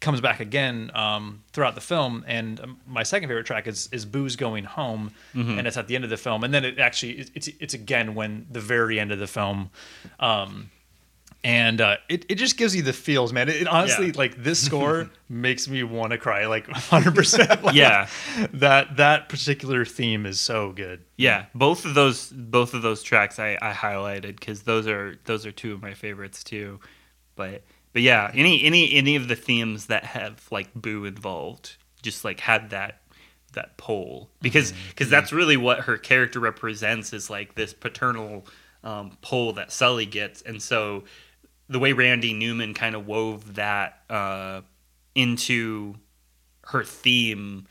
comes 0.00 0.20
back 0.20 0.40
again 0.40 0.90
um, 0.94 1.42
throughout 1.52 1.74
the 1.74 1.80
film. 1.80 2.22
And 2.26 2.60
um, 2.60 2.78
my 2.86 3.02
second 3.02 3.28
favorite 3.28 3.46
track 3.46 3.66
is 3.66 3.88
is 3.92 4.04
Boo's 4.04 4.36
going 4.36 4.64
home, 4.64 5.12
Mm-hmm. 5.34 5.58
and 5.58 5.66
it's 5.66 5.76
at 5.76 5.88
the 5.88 5.94
end 5.94 6.04
of 6.04 6.10
the 6.10 6.16
film, 6.16 6.44
and 6.44 6.52
then 6.54 6.64
it 6.64 6.78
actually 6.78 7.12
it's 7.18 7.30
it's, 7.34 7.48
it's 7.60 7.74
again 7.74 8.14
when 8.14 8.46
the 8.50 8.60
very 8.60 9.00
end 9.00 9.12
of 9.12 9.18
the 9.18 9.26
film. 9.26 9.70
Um, 10.20 10.70
and 11.44 11.80
uh, 11.80 11.98
it, 12.08 12.26
it 12.28 12.34
just 12.36 12.56
gives 12.56 12.74
you 12.74 12.82
the 12.82 12.92
feels, 12.92 13.32
man. 13.32 13.48
It, 13.48 13.62
it 13.62 13.68
honestly, 13.68 14.06
Yeah. 14.06 14.12
like 14.16 14.42
this 14.42 14.58
score 14.66 15.08
makes 15.28 15.68
me 15.68 15.84
want 15.84 16.10
to 16.10 16.18
cry, 16.18 16.46
like 16.46 16.66
100. 16.90 17.14
percent 17.14 17.60
Yeah. 17.72 18.08
that 18.54 18.96
that 18.96 19.28
particular 19.28 19.84
theme 19.84 20.26
is 20.26 20.40
so 20.40 20.72
good. 20.72 21.04
yeah. 21.16 21.44
Both 21.54 21.84
of 21.84 21.94
those 21.94 22.30
both 22.32 22.74
of 22.74 22.82
those 22.82 23.02
tracks 23.02 23.38
I, 23.38 23.56
I 23.62 23.72
highlighted 23.72 24.38
because 24.40 24.62
those 24.62 24.88
are 24.88 25.18
those 25.24 25.46
are 25.46 25.52
two 25.52 25.72
of 25.72 25.80
my 25.82 25.94
favorites 25.94 26.42
too. 26.42 26.80
But 27.36 27.62
but 27.96 28.02
yeah, 28.02 28.30
any 28.34 28.62
any 28.62 28.92
any 28.92 29.16
of 29.16 29.26
the 29.26 29.34
themes 29.34 29.86
that 29.86 30.04
have 30.04 30.46
like 30.50 30.68
Boo 30.74 31.06
involved 31.06 31.76
just 32.02 32.26
like 32.26 32.40
had 32.40 32.68
that 32.68 33.00
that 33.54 33.78
pull. 33.78 34.28
Because 34.42 34.74
because 34.90 35.08
that's 35.08 35.32
really 35.32 35.56
what 35.56 35.80
her 35.80 35.96
character 35.96 36.38
represents 36.38 37.14
is 37.14 37.30
like 37.30 37.54
this 37.54 37.72
paternal 37.72 38.44
um, 38.84 39.16
pull 39.22 39.54
that 39.54 39.72
Sully 39.72 40.04
gets, 40.04 40.42
and 40.42 40.62
so 40.62 41.04
the 41.70 41.78
way 41.78 41.94
Randy 41.94 42.34
Newman 42.34 42.74
kind 42.74 42.94
of 42.94 43.06
wove 43.06 43.54
that 43.54 44.02
uh, 44.10 44.60
into 45.14 45.94
her 46.64 46.84
theme, 46.84 47.66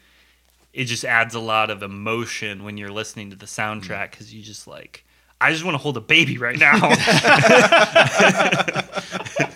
it 0.73 0.85
just 0.85 1.05
adds 1.05 1.35
a 1.35 1.39
lot 1.39 1.69
of 1.69 1.83
emotion 1.83 2.63
when 2.63 2.77
you're 2.77 2.89
listening 2.89 3.29
to 3.29 3.35
the 3.35 3.45
soundtrack 3.45 4.09
because 4.09 4.33
you 4.33 4.41
just 4.41 4.65
like, 4.65 5.05
I 5.39 5.51
just 5.51 5.63
want 5.63 5.75
to 5.75 5.83
hold 5.83 5.97
a 5.97 6.01
baby 6.01 6.39
right 6.39 6.57
now. 6.57 6.79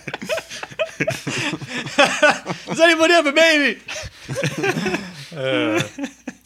Does 2.66 2.80
anybody 2.80 3.14
have 3.14 3.26
a 3.26 3.32
baby? 3.32 3.80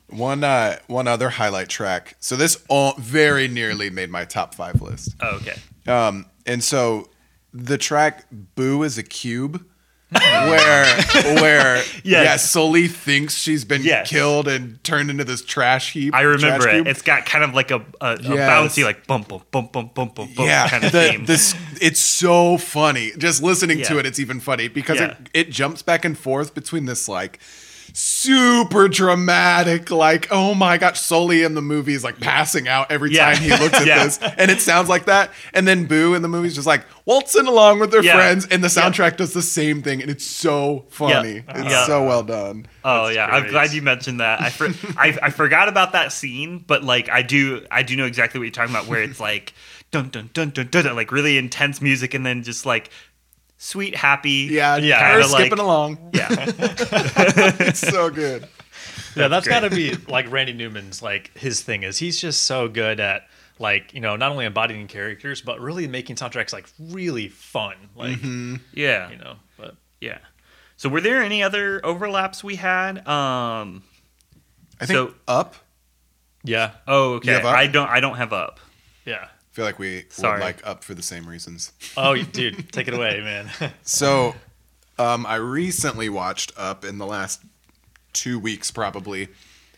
One 0.08 0.44
uh, 0.44 0.78
one 0.86 1.08
other 1.08 1.28
highlight 1.28 1.68
track. 1.68 2.16
So 2.20 2.36
this 2.36 2.62
all 2.68 2.94
very 2.98 3.48
nearly 3.48 3.90
made 3.90 4.10
my 4.10 4.24
top 4.24 4.54
five 4.54 4.80
list. 4.80 5.16
oh, 5.20 5.36
okay. 5.36 5.56
Um, 5.90 6.26
and 6.46 6.62
so 6.62 7.10
the 7.52 7.76
track 7.78 8.26
"Boo 8.30 8.84
is 8.84 8.96
a 8.96 9.02
Cube," 9.02 9.64
where 10.48 10.84
where 11.42 11.76
Yes. 12.04 12.24
yeah, 12.24 12.36
Sully 12.36 12.88
thinks 12.88 13.34
she's 13.36 13.64
been 13.64 13.82
Yes. 13.82 14.08
killed 14.08 14.46
and 14.48 14.82
turned 14.84 15.10
into 15.10 15.24
this 15.24 15.42
trash 15.44 15.92
heap. 15.92 16.14
I 16.14 16.22
remember 16.22 16.68
it. 16.68 16.72
cube. 16.74 16.86
It's 16.86 17.02
got 17.02 17.26
kind 17.26 17.42
of 17.44 17.54
like 17.54 17.70
a, 17.70 17.76
a, 18.00 18.06
a 18.14 18.18
Yes. 18.22 18.22
bouncy, 18.50 18.84
like 18.84 19.06
bump, 19.06 19.28
bump, 19.28 19.50
bump, 19.50 19.72
bump, 19.72 19.94
bump, 19.94 20.14
bump, 20.14 20.34
bump 20.34 20.48
yeah, 20.48 20.68
kind 20.68 20.84
of 20.84 20.92
the, 20.92 21.10
theme. 21.12 21.24
this 21.26 21.54
it's 21.80 22.00
so 22.00 22.58
funny. 22.58 23.12
Just 23.18 23.42
listening 23.42 23.82
to 23.82 23.98
it, 23.98 24.06
it's 24.06 24.18
even 24.18 24.40
funny 24.40 24.68
because 24.68 24.98
Yeah. 25.00 25.16
it, 25.20 25.30
it 25.34 25.50
jumps 25.50 25.82
back 25.82 26.04
and 26.04 26.16
forth 26.16 26.54
between 26.54 26.84
this 26.86 27.08
like 27.08 27.40
super 28.24 28.88
dramatic, 28.88 29.90
like 29.90 30.28
oh 30.30 30.54
my 30.54 30.78
gosh, 30.78 31.00
Sully 31.00 31.42
in 31.42 31.54
the 31.54 31.62
movie 31.62 31.94
is 31.94 32.04
like 32.04 32.20
passing 32.20 32.68
out 32.68 32.90
every 32.90 33.10
Yeah. 33.12 33.32
time 33.34 33.42
he 33.42 33.50
looks 33.50 33.74
at 33.80 33.86
Yeah. 33.86 34.04
this, 34.04 34.18
and 34.18 34.50
it 34.50 34.60
sounds 34.60 34.88
like 34.88 35.06
that. 35.06 35.30
And 35.52 35.66
then 35.68 35.86
Boo 35.86 36.14
in 36.14 36.22
the 36.22 36.28
movie 36.28 36.48
is 36.48 36.54
just 36.54 36.66
like 36.66 36.84
waltzing 37.06 37.46
along 37.46 37.80
with 37.80 37.90
their 37.90 38.02
Yeah. 38.02 38.14
friends, 38.14 38.46
and 38.46 38.62
the 38.64 38.72
Yeah. 38.74 38.82
soundtrack 38.90 39.16
does 39.16 39.32
the 39.32 39.42
same 39.42 39.82
thing, 39.82 40.00
and 40.02 40.10
it's 40.10 40.26
so 40.26 40.86
funny. 40.90 41.42
It's 41.48 41.70
Yeah. 41.70 41.86
so 41.86 42.04
well 42.04 42.22
done. 42.22 42.66
Oh 42.84 43.04
That's 43.06 43.16
yeah, 43.16 43.26
I'm 43.26 43.48
glad 43.48 43.72
you 43.72 43.82
mentioned 43.82 44.20
that. 44.20 44.40
I, 44.40 44.50
for, 44.50 44.66
I 44.98 45.16
I 45.22 45.30
forgot 45.30 45.68
about 45.68 45.92
that 45.92 46.12
scene, 46.12 46.64
but 46.66 46.82
like 46.84 47.08
I 47.08 47.22
do 47.22 47.64
I 47.70 47.82
do 47.82 47.96
know 47.96 48.06
exactly 48.06 48.38
what 48.38 48.44
you're 48.44 48.52
talking 48.52 48.74
about, 48.74 48.86
where 48.86 49.02
it's 49.02 49.20
like 49.20 49.52
dun 49.90 50.08
dun 50.08 50.30
dun 50.32 50.50
dun 50.50 50.68
dun, 50.70 50.84
dun 50.84 50.96
like 50.96 51.12
really 51.12 51.38
intense 51.38 51.80
music, 51.80 52.14
and 52.14 52.24
then 52.26 52.42
just 52.42 52.66
like 52.66 52.90
sweet 53.64 53.94
happy. 53.96 54.48
Yeah, 54.50 54.76
Yeah. 54.76 54.98
her 55.14 55.20
Kinda 55.22 55.28
skipping 55.28 55.50
like- 55.52 55.58
along. 55.60 56.10
yeah, 56.12 56.28
It's 57.68 57.80
so 57.80 58.10
good. 58.10 58.46
Yeah, 59.16 59.28
that's 59.28 59.46
great. 59.46 59.60
got 59.60 59.68
to 59.68 59.70
be 59.70 59.94
like 60.08 60.30
Randy 60.30 60.52
Newman's 60.52 61.00
like 61.02 61.36
his 61.38 61.62
thing 61.62 61.82
is 61.84 61.98
he's 61.98 62.20
just 62.20 62.42
so 62.42 62.68
good 62.68 62.98
at 63.00 63.28
like 63.60 63.94
you 63.94 64.00
know 64.00 64.16
not 64.16 64.32
only 64.32 64.44
embodying 64.44 64.88
characters 64.88 65.40
but 65.40 65.60
really 65.60 65.86
making 65.86 66.16
soundtracks 66.16 66.52
like 66.52 66.66
really 66.78 67.28
fun 67.28 67.76
like 67.94 68.18
yeah, 68.72 69.08
you 69.10 69.16
know 69.16 69.36
but 69.56 69.76
yeah. 70.00 70.18
So 70.76 70.88
were 70.88 71.00
there 71.00 71.22
any 71.22 71.42
other 71.44 71.80
overlaps 71.86 72.42
we 72.42 72.56
had? 72.56 73.06
Um. 73.06 73.84
I 74.80 74.86
think 74.86 74.96
So- 74.96 75.14
up. 75.28 75.54
yeah 76.42 76.72
Oh, 76.88 77.14
okay. 77.14 77.28
You 77.28 77.34
have 77.36 77.44
Up? 77.46 77.54
I 77.54 77.68
don't. 77.68 77.88
I 77.88 78.00
don't 78.00 78.16
have 78.16 78.32
up. 78.32 78.58
yeah 79.06 79.28
feel 79.54 79.64
like 79.64 79.78
we 79.78 80.04
Sorry. 80.08 80.38
would 80.40 80.44
like 80.44 80.66
up 80.66 80.82
for 80.82 80.94
the 80.94 81.02
same 81.02 81.26
reasons. 81.28 81.72
Oh, 81.96 82.16
dude, 82.16 82.72
take 82.72 82.88
it 82.88 82.94
away, 82.94 83.20
man. 83.20 83.48
So, 83.82 84.34
um, 84.98 85.24
I 85.26 85.36
recently 85.36 86.08
watched 86.08 86.52
Up 86.56 86.84
in 86.84 86.98
the 86.98 87.06
last 87.06 87.40
two 88.12 88.38
weeks, 88.38 88.70
probably, 88.72 89.28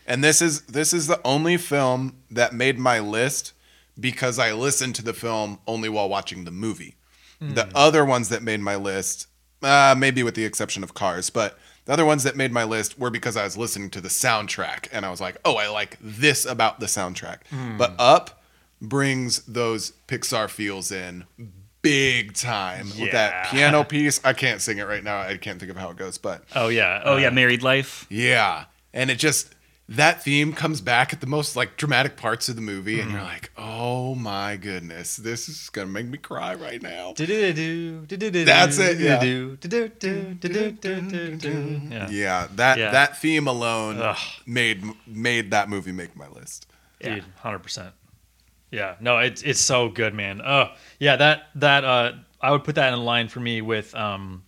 and 0.07 0.23
this 0.23 0.41
is 0.41 0.61
this 0.63 0.93
is 0.93 1.05
the 1.07 1.21
only 1.23 1.57
film 1.57 2.17
that 2.31 2.53
made 2.53 2.79
my 2.79 2.99
list 2.99 3.53
because 3.99 4.39
I 4.39 4.51
listened 4.53 4.95
to 4.95 5.03
the 5.03 5.13
film 5.13 5.59
only 5.67 5.89
while 5.89 6.09
watching 6.09 6.43
the 6.45 6.51
movie. 6.51 6.95
The 7.39 7.69
other 7.75 8.03
ones 8.03 8.29
that 8.29 8.41
made 8.41 8.61
my 8.61 8.75
list, 8.75 9.27
uh, 9.61 9.93
maybe 9.95 10.23
with 10.23 10.33
the 10.33 10.43
exception 10.43 10.81
of 10.83 10.95
Cars, 10.95 11.29
but 11.29 11.55
the 11.85 11.93
other 11.93 12.05
ones 12.05 12.23
that 12.23 12.35
made 12.35 12.51
my 12.51 12.63
list 12.63 12.97
were 12.97 13.11
because 13.11 13.37
I 13.37 13.43
was 13.43 13.55
listening 13.55 13.91
to 13.91 14.01
the 14.01 14.09
soundtrack 14.09 14.87
and 14.91 15.05
I 15.05 15.11
was 15.11 15.21
like, 15.21 15.37
oh, 15.45 15.55
I 15.55 15.67
like 15.69 15.97
this 16.01 16.45
about 16.45 16.79
the 16.79 16.87
soundtrack. 16.87 17.41
But 17.77 17.93
Up 17.99 18.41
brings 18.81 19.43
those 19.45 19.93
Pixar 20.07 20.49
feels 20.49 20.91
in 20.91 21.25
big 21.81 22.33
time 22.33 22.87
with 22.99 23.11
that 23.11 23.47
piano 23.47 23.83
piece. 23.95 24.19
I 24.23 24.33
can't 24.33 24.61
sing 24.61 24.77
it 24.77 24.87
right 24.87 25.03
now. 25.03 25.19
I 25.19 25.37
can't 25.37 25.59
think 25.59 25.71
of 25.71 25.77
how 25.77 25.89
it 25.89 25.97
goes, 25.97 26.17
but 26.17 26.43
Oh 26.55 26.67
yeah. 26.67 27.01
Oh 27.05 27.15
uh, 27.15 27.17
yeah, 27.17 27.29
married 27.29 27.63
life. 27.63 28.05
yeah. 28.09 28.65
And 28.93 29.11
it 29.11 29.19
just 29.19 29.53
that 29.89 30.21
theme 30.21 30.51
comes 30.51 30.81
back 30.81 31.13
at 31.13 31.21
the 31.21 31.27
most 31.27 31.55
like 31.55 31.77
dramatic 31.77 32.17
parts 32.17 32.49
of 32.49 32.57
the 32.57 32.61
movie 32.61 32.99
and 32.99 33.09
you're 33.09 33.21
like, 33.21 33.51
"Oh 33.57 34.15
my 34.15 34.57
goodness, 34.57 35.15
this 35.15 35.47
is 35.47 35.69
going 35.69 35.87
to 35.87 35.93
make 35.93 36.07
me 36.07 36.17
cry 36.17 36.55
right 36.55 36.81
now." 36.81 37.13
That's 37.15 38.77
it, 38.79 38.99
yeah. 38.99 39.23
Yeah. 39.23 39.55
Yeah, 42.09 42.47
that 42.55 42.77
Yeah. 42.77 42.91
that 42.91 43.17
theme 43.17 43.47
alone 43.47 43.99
Ugh. 44.01 44.17
made 44.45 44.83
made 45.05 45.51
that 45.51 45.69
movie 45.69 45.91
make 45.91 46.15
my 46.15 46.27
list. 46.27 46.67
dude, 47.01 47.23
hundred 47.37 47.59
percent. 47.59 47.93
Yeah, 48.71 48.95
no, 48.99 49.19
it's 49.19 49.41
it's 49.43 49.59
so 49.61 49.89
good, 49.89 50.13
man. 50.13 50.41
Oh, 50.45 50.71
yeah, 50.99 51.15
that 51.15 51.43
that 51.55 51.83
uh, 51.85 52.11
I 52.41 52.51
would 52.51 52.63
put 52.63 52.75
that 52.75 52.93
in 52.93 52.99
line 53.05 53.27
for 53.29 53.39
me 53.39 53.61
with 53.61 53.95
um, 53.95 54.43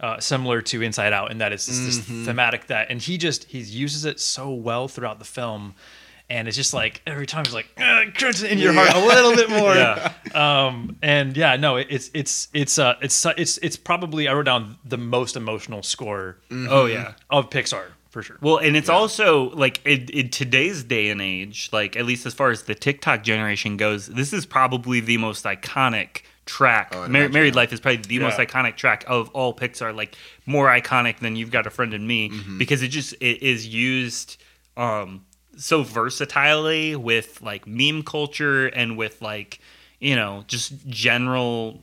uh, 0.00 0.20
similar 0.20 0.62
to 0.62 0.82
Inside 0.82 1.12
Out, 1.12 1.30
in 1.30 1.38
that 1.38 1.52
it's 1.52 1.66
just 1.66 1.82
this 1.84 1.98
thematic 2.26 2.68
that, 2.68 2.90
and 2.90 3.00
he 3.00 3.18
just 3.18 3.44
he 3.44 3.58
uses 3.58 4.04
it 4.04 4.20
so 4.20 4.50
well 4.52 4.86
throughout 4.86 5.18
the 5.18 5.24
film, 5.24 5.74
and 6.30 6.46
it's 6.46 6.56
just 6.56 6.72
like 6.72 7.02
every 7.04 7.26
time 7.26 7.44
he's 7.44 7.52
like 7.54 7.68
"Uh, 7.76 8.02
crunch 8.14 8.44
it 8.44 8.52
in 8.52 8.58
your 8.58 8.72
heart 8.74 8.94
a 8.94 9.04
little 9.04 9.34
bit 9.34 9.50
more. 9.50 9.74
Yeah. 9.74 10.12
Um, 10.32 10.96
and 11.02 11.36
yeah, 11.36 11.56
no, 11.56 11.76
it, 11.76 11.88
it's 11.90 12.10
it's 12.14 12.48
it's 12.54 12.78
uh 12.78 12.94
it's 13.02 13.26
it's 13.36 13.58
it's 13.58 13.76
probably 13.76 14.28
I 14.28 14.32
wrote 14.32 14.46
down 14.46 14.78
the 14.82 14.96
most 14.96 15.36
emotional 15.36 15.82
score 15.82 16.38
Oh 16.50 16.86
yeah. 16.86 17.12
of 17.28 17.50
Pixar 17.50 17.88
for 18.12 18.22
sure. 18.22 18.36
Well, 18.40 18.58
and 18.58 18.76
it's 18.76 18.88
also 18.88 19.50
like 19.50 19.84
in, 19.84 20.08
in 20.10 20.28
today's 20.30 20.84
day 20.84 21.10
and 21.10 21.20
age, 21.20 21.68
like 21.72 21.96
at 21.96 22.04
least 22.06 22.24
as 22.26 22.34
far 22.34 22.50
as 22.50 22.62
the 22.62 22.74
TikTok 22.76 23.24
generation 23.24 23.76
goes, 23.76 24.06
this 24.06 24.32
is 24.32 24.46
probably 24.46 25.00
the 25.00 25.16
most 25.16 25.44
iconic 25.44 26.22
track. 26.46 26.92
Oh, 26.94 27.08
Mar- 27.08 27.28
Married. 27.28 27.54
Life 27.56 27.72
is 27.72 27.80
probably 27.80 28.02
the 28.02 28.18
most 28.20 28.36
iconic 28.38 28.76
track 28.76 29.04
of 29.08 29.28
all 29.30 29.54
Pixar, 29.54 29.94
like 29.96 30.14
more 30.46 30.68
iconic 30.68 31.18
than 31.18 31.36
You've 31.36 31.50
Got 31.50 31.66
a 31.66 31.70
Friend 31.70 31.92
in 31.94 32.06
Me, 32.06 32.30
Mm-hmm. 32.30 32.58
because 32.58 32.82
it 32.82 32.88
just 32.88 33.14
it 33.20 33.42
is 33.42 33.66
used 33.66 34.36
um, 34.76 35.24
so 35.56 35.82
versatilely 35.82 36.96
with 36.96 37.40
like 37.42 37.66
meme 37.66 38.02
culture 38.02 38.66
and 38.68 38.96
with 38.96 39.20
like 39.22 39.58
you 40.00 40.16
know 40.16 40.44
just 40.48 40.86
general 40.88 41.82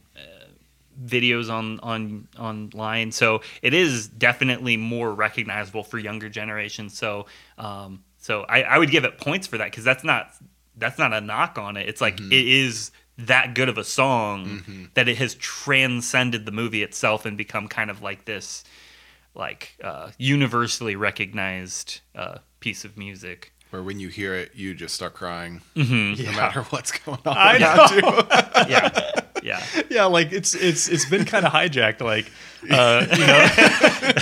videos 1.06 1.50
on 1.50 1.80
on 1.82 2.28
online 2.38 3.12
so 3.12 3.42
it 3.62 3.74
is 3.74 4.08
definitely 4.08 4.76
more 4.78 5.14
recognizable 5.14 5.84
for 5.84 5.98
younger 5.98 6.28
generations 6.30 6.98
so 6.98 7.26
um 7.58 8.04
so 8.18 8.42
i, 8.50 8.64
I 8.64 8.78
would 8.78 8.92
give 8.92 9.06
it 9.06 9.18
points 9.18 9.48
for 9.48 9.58
that 9.60 9.72
because 9.72 9.84
that's 9.86 10.04
not 10.04 10.32
that's 10.78 10.98
not 11.00 11.14
a 11.14 11.22
knock 11.22 11.58
on 11.58 11.78
it 11.78 11.88
it's 11.88 12.02
like 12.02 12.18
Mm-hmm. 12.18 12.32
it 12.34 12.48
is 12.48 12.92
that 13.18 13.54
good 13.54 13.68
of 13.70 13.78
a 13.78 13.84
song 13.84 14.90
that 14.94 15.08
it 15.10 15.18
has 15.18 15.36
transcended 15.36 16.46
the 16.46 16.52
movie 16.52 16.84
itself 16.84 17.26
and 17.26 17.38
become 17.38 17.68
kind 17.68 17.90
of 17.90 18.02
like 18.02 18.26
this 18.26 18.64
like 19.36 19.78
uh 19.84 20.10
universally 20.18 20.96
recognized 20.96 22.02
uh 22.16 22.40
piece 22.60 22.84
of 22.84 22.98
music 22.98 23.54
Where 23.70 23.84
when 23.84 24.00
you 24.00 24.10
hear 24.10 24.34
it, 24.36 24.52
you 24.56 24.74
just 24.74 24.96
start 24.96 25.14
crying, 25.14 25.62
Mm-hmm. 25.76 26.24
no 26.26 26.32
matter 26.32 26.64
what's 26.72 26.92
going 26.92 27.20
on. 27.26 27.38
I 27.38 27.58
around 27.58 27.92
you. 27.92 28.72
yeah 28.74 29.22
yeah 29.44 29.64
yeah, 29.90 30.06
like 30.06 30.32
it's 30.32 30.54
it's 30.54 30.88
it's 30.88 31.06
been 31.06 31.26
kind 31.26 31.46
of 31.46 31.52
hijacked, 31.52 32.02
like 32.02 32.32
uh, 32.70 33.06
you 33.12 33.18
know. 33.26 33.48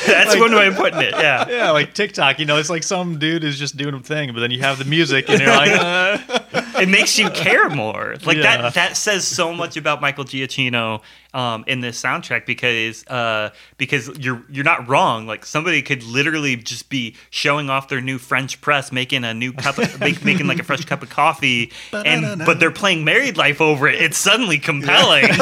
that's 0.06 0.38
one 0.38 0.54
way 0.54 0.68
of 0.68 0.76
putting 0.76 1.02
it 1.02 1.14
yeah 1.14 1.48
yeah, 1.50 1.72
like 1.72 1.94
TikTok, 1.94 2.40
you 2.40 2.46
know, 2.46 2.58
it's 2.58 2.70
like 2.70 2.84
some 2.84 3.20
dude 3.20 3.44
is 3.44 3.58
just 3.58 3.78
doing 3.78 3.94
a 3.94 4.00
thing, 4.00 4.34
but 4.34 4.40
then 4.40 4.52
you 4.52 4.60
have 4.60 4.78
the 4.78 4.86
music 4.86 5.30
and 5.30 5.40
you're 5.40 5.50
like, 5.50 5.72
uh, 5.72 6.18
it 6.80 6.90
makes 6.90 7.18
you 7.18 7.30
care 7.32 7.70
more. 7.70 8.16
Like 8.26 8.38
Yeah. 8.38 8.62
that 8.62 8.74
that 8.76 8.98
says 8.98 9.26
so 9.28 9.54
much 9.54 9.78
about 9.78 10.02
Michael 10.02 10.24
Giacchino 10.26 11.02
um, 11.34 11.64
in 11.68 11.82
this 11.82 12.02
soundtrack 12.02 12.46
because 12.46 13.06
uh, 13.08 13.52
because 13.78 14.10
you're 14.20 14.44
you're 14.50 14.64
not 14.64 14.88
wrong. 14.88 15.28
Like 15.28 15.46
somebody 15.46 15.82
could 15.82 16.04
literally 16.04 16.56
just 16.56 16.90
be 16.90 17.16
showing 17.30 17.70
off 17.70 17.88
their 17.90 18.02
new 18.02 18.18
French 18.18 18.60
press, 18.62 18.92
making 18.92 19.24
a 19.24 19.34
new 19.34 19.54
cup, 19.54 19.78
of, 19.78 20.00
make, 20.00 20.24
making 20.24 20.48
like 20.48 20.60
a 20.60 20.64
fresh 20.64 20.86
cup 20.86 21.02
of 21.04 21.10
coffee, 21.10 21.72
and 21.94 22.44
but 22.46 22.60
they're 22.60 22.72
playing 22.72 23.04
Married 23.04 23.38
Life 23.38 23.62
over 23.62 23.88
it. 23.88 24.02
It's 24.02 24.18
suddenly 24.18 24.58
compelling. 24.60 25.26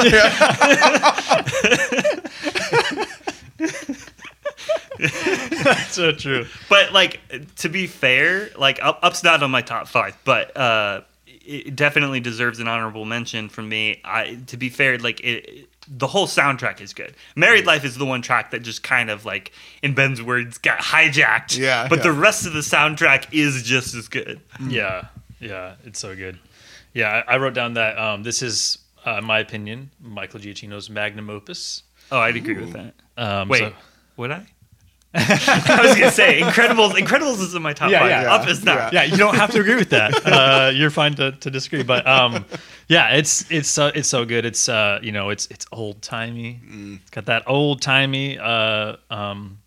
That's 4.97 5.93
so 5.93 6.11
true. 6.11 6.45
but 6.69 6.93
like 6.93 7.19
to 7.57 7.69
be 7.69 7.87
fair, 7.87 8.49
like 8.57 8.79
Up, 8.81 8.99
Up's 9.01 9.23
not 9.23 9.43
on 9.43 9.51
my 9.51 9.61
top 9.61 9.87
five, 9.87 10.17
but 10.23 10.55
uh, 10.55 11.01
it 11.45 11.75
definitely 11.75 12.19
deserves 12.19 12.59
an 12.59 12.67
honorable 12.67 13.05
mention 13.05 13.49
from 13.49 13.69
me. 13.69 14.01
I 14.03 14.39
to 14.47 14.57
be 14.57 14.69
fair, 14.69 14.97
like 14.97 15.21
it, 15.23 15.67
the 15.87 16.07
whole 16.07 16.27
soundtrack 16.27 16.81
is 16.81 16.93
good. 16.93 17.13
Married 17.35 17.65
Life 17.65 17.85
is 17.85 17.95
the 17.97 18.05
one 18.05 18.21
track 18.21 18.51
that 18.51 18.63
just 18.63 18.81
kind 18.83 19.09
of 19.09 19.23
like, 19.25 19.51
in 19.83 19.93
Ben's 19.93 20.21
words, 20.21 20.57
got 20.57 20.79
hijacked. 20.79 21.57
Yeah, 21.57 21.87
but 21.87 22.03
the 22.03 22.11
rest 22.11 22.45
of 22.45 22.53
the 22.53 22.61
soundtrack 22.61 23.27
is 23.31 23.63
just 23.63 23.93
as 23.95 24.07
good. 24.07 24.41
Yeah, 24.67 25.07
yeah, 25.39 25.75
it's 25.85 25.99
so 25.99 26.15
good. 26.15 26.39
Yeah, 26.93 27.23
I, 27.27 27.35
I 27.35 27.37
wrote 27.37 27.53
down 27.53 27.73
that 27.75 27.97
um, 27.97 28.23
this 28.23 28.41
is, 28.41 28.77
uh, 29.05 29.17
in 29.19 29.25
my 29.25 29.39
opinion, 29.39 29.91
Michael 30.01 30.39
Giacchino's 30.39 30.89
magnum 30.89 31.29
opus. 31.29 31.83
Oh, 32.11 32.19
I'd 32.19 32.35
agree 32.35 32.55
with 32.57 32.73
that. 32.73 32.93
Um, 33.17 33.49
Wait, 33.49 33.59
so- 33.59 33.73
would 34.17 34.31
I? 34.31 34.45
I 35.15 35.79
was 35.81 35.95
gonna 35.95 36.11
say 36.11 36.41
Incredibles. 36.41 36.91
Incredibles 36.91 37.39
is 37.41 37.55
in 37.55 37.61
my 37.61 37.73
top 37.73 37.89
Yeah, 37.89 37.99
five. 37.99 38.09
yeah. 38.09 38.33
Up 38.35 38.47
is 38.47 38.63
not. 38.63 38.91
yeah, 38.93 39.03
you 39.03 39.15
don't 39.17 39.35
have 39.35 39.51
to 39.51 39.59
agree 39.61 39.75
with 39.75 39.89
that. 39.91 40.13
Uh, 40.35 40.69
you're 40.73 40.89
fine 40.89 41.13
to, 41.15 41.31
to 41.31 41.49
disagree, 41.49 41.83
but 41.83 42.05
um, 42.05 42.45
yeah, 42.87 43.13
it's 43.15 43.49
it's 43.49 43.69
so 43.69 43.87
it's 43.87 44.07
so 44.09 44.25
good. 44.25 44.43
It's 44.45 44.67
uh, 44.67 44.99
you 45.01 45.11
know, 45.11 45.29
it's 45.29 45.47
it's 45.47 45.65
old 45.71 46.01
timey. 46.01 46.59
It's 47.01 47.09
got 47.11 47.25
that 47.25 47.43
old 47.47 47.81
timey 47.81 48.37
uh, 48.37 48.97
um, 49.09 49.59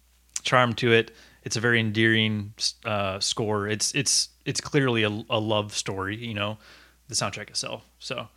charm 0.42 0.74
to 0.74 0.92
it. 0.92 1.12
It's 1.44 1.56
a 1.56 1.60
very 1.60 1.80
endearing 1.80 2.52
uh, 2.84 3.18
score. 3.20 3.66
It's 3.68 3.94
it's 3.94 4.28
it's 4.44 4.60
clearly 4.60 5.04
a, 5.04 5.08
a 5.30 5.38
love 5.40 5.74
story. 5.74 6.16
You 6.16 6.34
know, 6.34 6.58
the 7.08 7.14
soundtrack 7.14 7.48
itself. 7.48 7.84
So, 7.98 8.28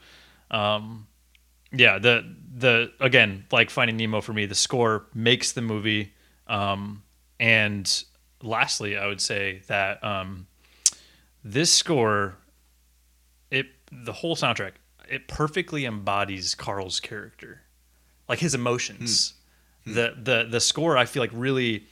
um, 0.51 1.07
yeah, 1.73 1.99
the 1.99 2.23
the 2.55 2.91
again, 2.99 3.45
like 3.51 3.69
Finding 3.69 3.97
Nemo 3.97 4.21
for 4.21 4.33
me, 4.33 4.45
the 4.45 4.55
score 4.55 5.05
makes 5.13 5.51
the 5.51 5.61
movie. 5.61 6.13
Um, 6.51 7.03
and 7.39 8.03
lastly, 8.43 8.97
I 8.97 9.07
would 9.07 9.21
say 9.21 9.61
that 9.67 10.03
um, 10.03 10.47
this 11.43 11.71
score, 11.71 12.35
it 13.49 13.67
the 13.91 14.11
whole 14.11 14.35
soundtrack, 14.35 14.73
it 15.09 15.27
perfectly 15.27 15.85
embodies 15.85 16.53
Carl's 16.53 16.99
character, 16.99 17.61
like 18.27 18.39
his 18.39 18.53
emotions. 18.53 19.33
The 19.85 20.15
the 20.21 20.47
the 20.47 20.59
score, 20.59 20.97
I 20.97 21.05
feel 21.05 21.23
like 21.23 21.31
really. 21.33 21.87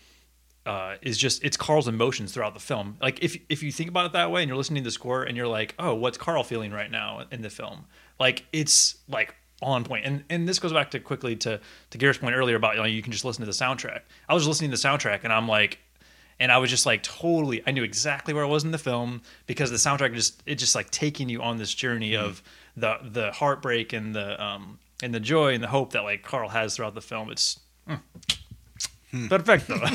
Uh, 0.65 0.97
is 1.01 1.17
just 1.17 1.43
it's 1.43 1.57
Carl's 1.57 1.87
emotions 1.87 2.31
throughout 2.31 2.53
the 2.53 2.59
film. 2.59 2.97
Like 3.01 3.23
if 3.23 3.35
if 3.49 3.63
you 3.63 3.71
think 3.71 3.89
about 3.89 4.05
it 4.05 4.11
that 4.11 4.29
way, 4.29 4.43
and 4.43 4.49
you're 4.49 4.57
listening 4.57 4.83
to 4.83 4.87
the 4.87 4.91
score, 4.91 5.23
and 5.23 5.35
you're 5.35 5.47
like, 5.47 5.73
oh, 5.79 5.95
what's 5.95 6.17
Carl 6.17 6.43
feeling 6.43 6.71
right 6.71 6.91
now 6.91 7.25
in 7.31 7.41
the 7.41 7.49
film? 7.49 7.85
Like 8.19 8.45
it's 8.53 8.97
like 9.07 9.35
on 9.61 9.83
point. 9.83 10.05
And 10.05 10.23
and 10.29 10.47
this 10.47 10.59
goes 10.59 10.73
back 10.73 10.91
to 10.91 10.99
quickly 10.99 11.35
to 11.37 11.59
to 11.89 11.97
Garrett's 11.97 12.19
point 12.19 12.35
earlier 12.35 12.55
about 12.55 12.75
you 12.75 12.81
know 12.81 12.87
you 12.87 13.01
can 13.01 13.11
just 13.11 13.25
listen 13.25 13.41
to 13.41 13.45
the 13.45 13.51
soundtrack. 13.51 14.01
I 14.27 14.33
was 14.33 14.47
listening 14.47 14.71
to 14.71 14.77
the 14.77 14.87
soundtrack, 14.87 15.23
and 15.23 15.33
I'm 15.33 15.47
like, 15.47 15.79
and 16.39 16.51
I 16.51 16.57
was 16.57 16.69
just 16.69 16.85
like 16.85 17.03
totally 17.03 17.61
I 17.67 17.71
knew 17.71 17.83
exactly 17.83 18.33
where 18.33 18.43
I 18.43 18.47
was 18.47 18.63
in 18.63 18.71
the 18.71 18.77
film 18.77 19.21
because 19.47 19.71
the 19.71 19.77
soundtrack 19.77 20.13
just 20.13 20.41
it 20.45 20.55
just 20.55 20.75
like 20.75 20.89
taking 20.91 21.29
you 21.29 21.41
on 21.41 21.57
this 21.57 21.73
journey 21.73 22.15
of 22.15 22.41
the 22.77 22.97
the 23.03 23.31
heartbreak 23.31 23.93
and 23.93 24.15
the 24.15 24.41
um 24.43 24.79
and 25.01 25.13
the 25.13 25.19
joy 25.19 25.53
and 25.53 25.63
the 25.63 25.67
hope 25.67 25.93
that 25.93 26.03
like 26.03 26.23
Carl 26.23 26.49
has 26.49 26.75
throughout 26.75 26.95
the 26.95 27.01
film. 27.01 27.31
It's 27.31 27.59
mm, 27.87 29.29
perfecto. 29.29 29.79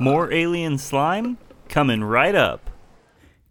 More 0.00 0.32
alien 0.32 0.78
slime 0.78 1.36
coming 1.68 2.02
right 2.02 2.34
up. 2.34 2.70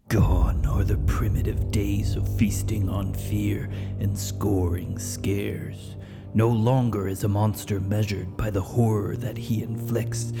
Gone 0.08 0.59
are 0.80 0.84
the 0.84 0.96
primitive 0.98 1.70
days 1.70 2.16
of 2.16 2.26
feasting 2.38 2.88
on 2.88 3.12
fear 3.12 3.68
and 4.00 4.18
scoring 4.18 4.98
scares. 4.98 5.94
No 6.32 6.48
longer 6.48 7.06
is 7.06 7.22
a 7.22 7.28
monster 7.28 7.80
measured 7.80 8.34
by 8.34 8.48
the 8.48 8.62
horror 8.62 9.14
that 9.16 9.36
he 9.36 9.62
inflicts. 9.62 10.32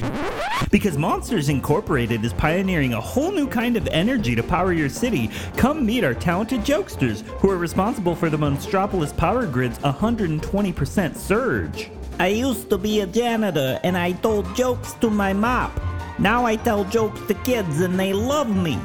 Because 0.70 0.96
Monsters 0.96 1.50
Incorporated 1.50 2.24
is 2.24 2.32
pioneering 2.32 2.94
a 2.94 3.00
whole 3.02 3.30
new 3.30 3.46
kind 3.46 3.76
of 3.76 3.86
energy 3.88 4.34
to 4.34 4.42
power 4.42 4.72
your 4.72 4.88
city, 4.88 5.28
come 5.58 5.84
meet 5.84 6.04
our 6.04 6.14
talented 6.14 6.60
jokesters 6.60 7.20
who 7.40 7.50
are 7.50 7.58
responsible 7.58 8.16
for 8.16 8.30
the 8.30 8.38
Monstropolis 8.38 9.14
power 9.14 9.44
grid's 9.44 9.78
120% 9.80 11.16
surge. 11.16 11.90
I 12.18 12.28
used 12.28 12.70
to 12.70 12.78
be 12.78 13.00
a 13.02 13.06
janitor 13.06 13.78
and 13.84 13.94
I 13.94 14.12
told 14.12 14.56
jokes 14.56 14.94
to 15.02 15.10
my 15.10 15.34
mop. 15.34 15.78
Now 16.18 16.46
I 16.46 16.56
tell 16.56 16.84
jokes 16.84 17.20
to 17.26 17.34
kids 17.34 17.82
and 17.82 18.00
they 18.00 18.14
love 18.14 18.48
me. 18.48 18.78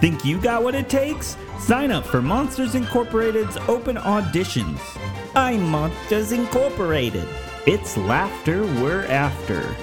Think 0.00 0.24
you 0.24 0.40
got 0.40 0.62
what 0.62 0.74
it 0.74 0.88
takes? 0.88 1.36
Sign 1.58 1.90
up 1.90 2.04
for 2.04 2.20
Monsters 2.20 2.74
Incorporated's 2.74 3.56
open 3.68 3.96
auditions. 3.96 4.78
I'm 5.34 5.62
Monsters 5.62 6.32
Incorporated. 6.32 7.26
It's 7.66 7.96
laughter 7.96 8.62
we're 8.82 9.06
after. 9.06 9.74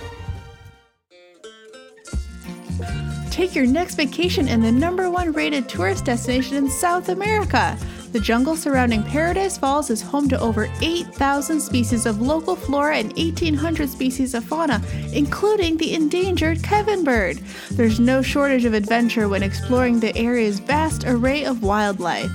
Take 3.31 3.55
your 3.55 3.65
next 3.65 3.95
vacation 3.95 4.47
in 4.47 4.61
the 4.61 4.71
number 4.71 5.09
one 5.09 5.31
rated 5.31 5.67
tourist 5.67 6.05
destination 6.05 6.57
in 6.57 6.69
South 6.69 7.09
America. 7.09 7.77
The 8.11 8.19
jungle 8.19 8.57
surrounding 8.57 9.03
Paradise 9.03 9.57
Falls 9.57 9.89
is 9.89 10.01
home 10.01 10.27
to 10.29 10.39
over 10.41 10.69
8,000 10.81 11.61
species 11.61 12.05
of 12.05 12.19
local 12.19 12.57
flora 12.57 12.97
and 12.97 13.13
1,800 13.13 13.89
species 13.89 14.33
of 14.33 14.43
fauna, 14.43 14.81
including 15.13 15.77
the 15.77 15.93
endangered 15.93 16.61
Kevin 16.61 17.05
bird. 17.05 17.37
There's 17.71 18.01
no 18.01 18.21
shortage 18.21 18.65
of 18.65 18.73
adventure 18.73 19.29
when 19.29 19.43
exploring 19.43 20.01
the 20.01 20.15
area's 20.17 20.59
vast 20.59 21.05
array 21.05 21.45
of 21.45 21.63
wildlife. 21.63 22.31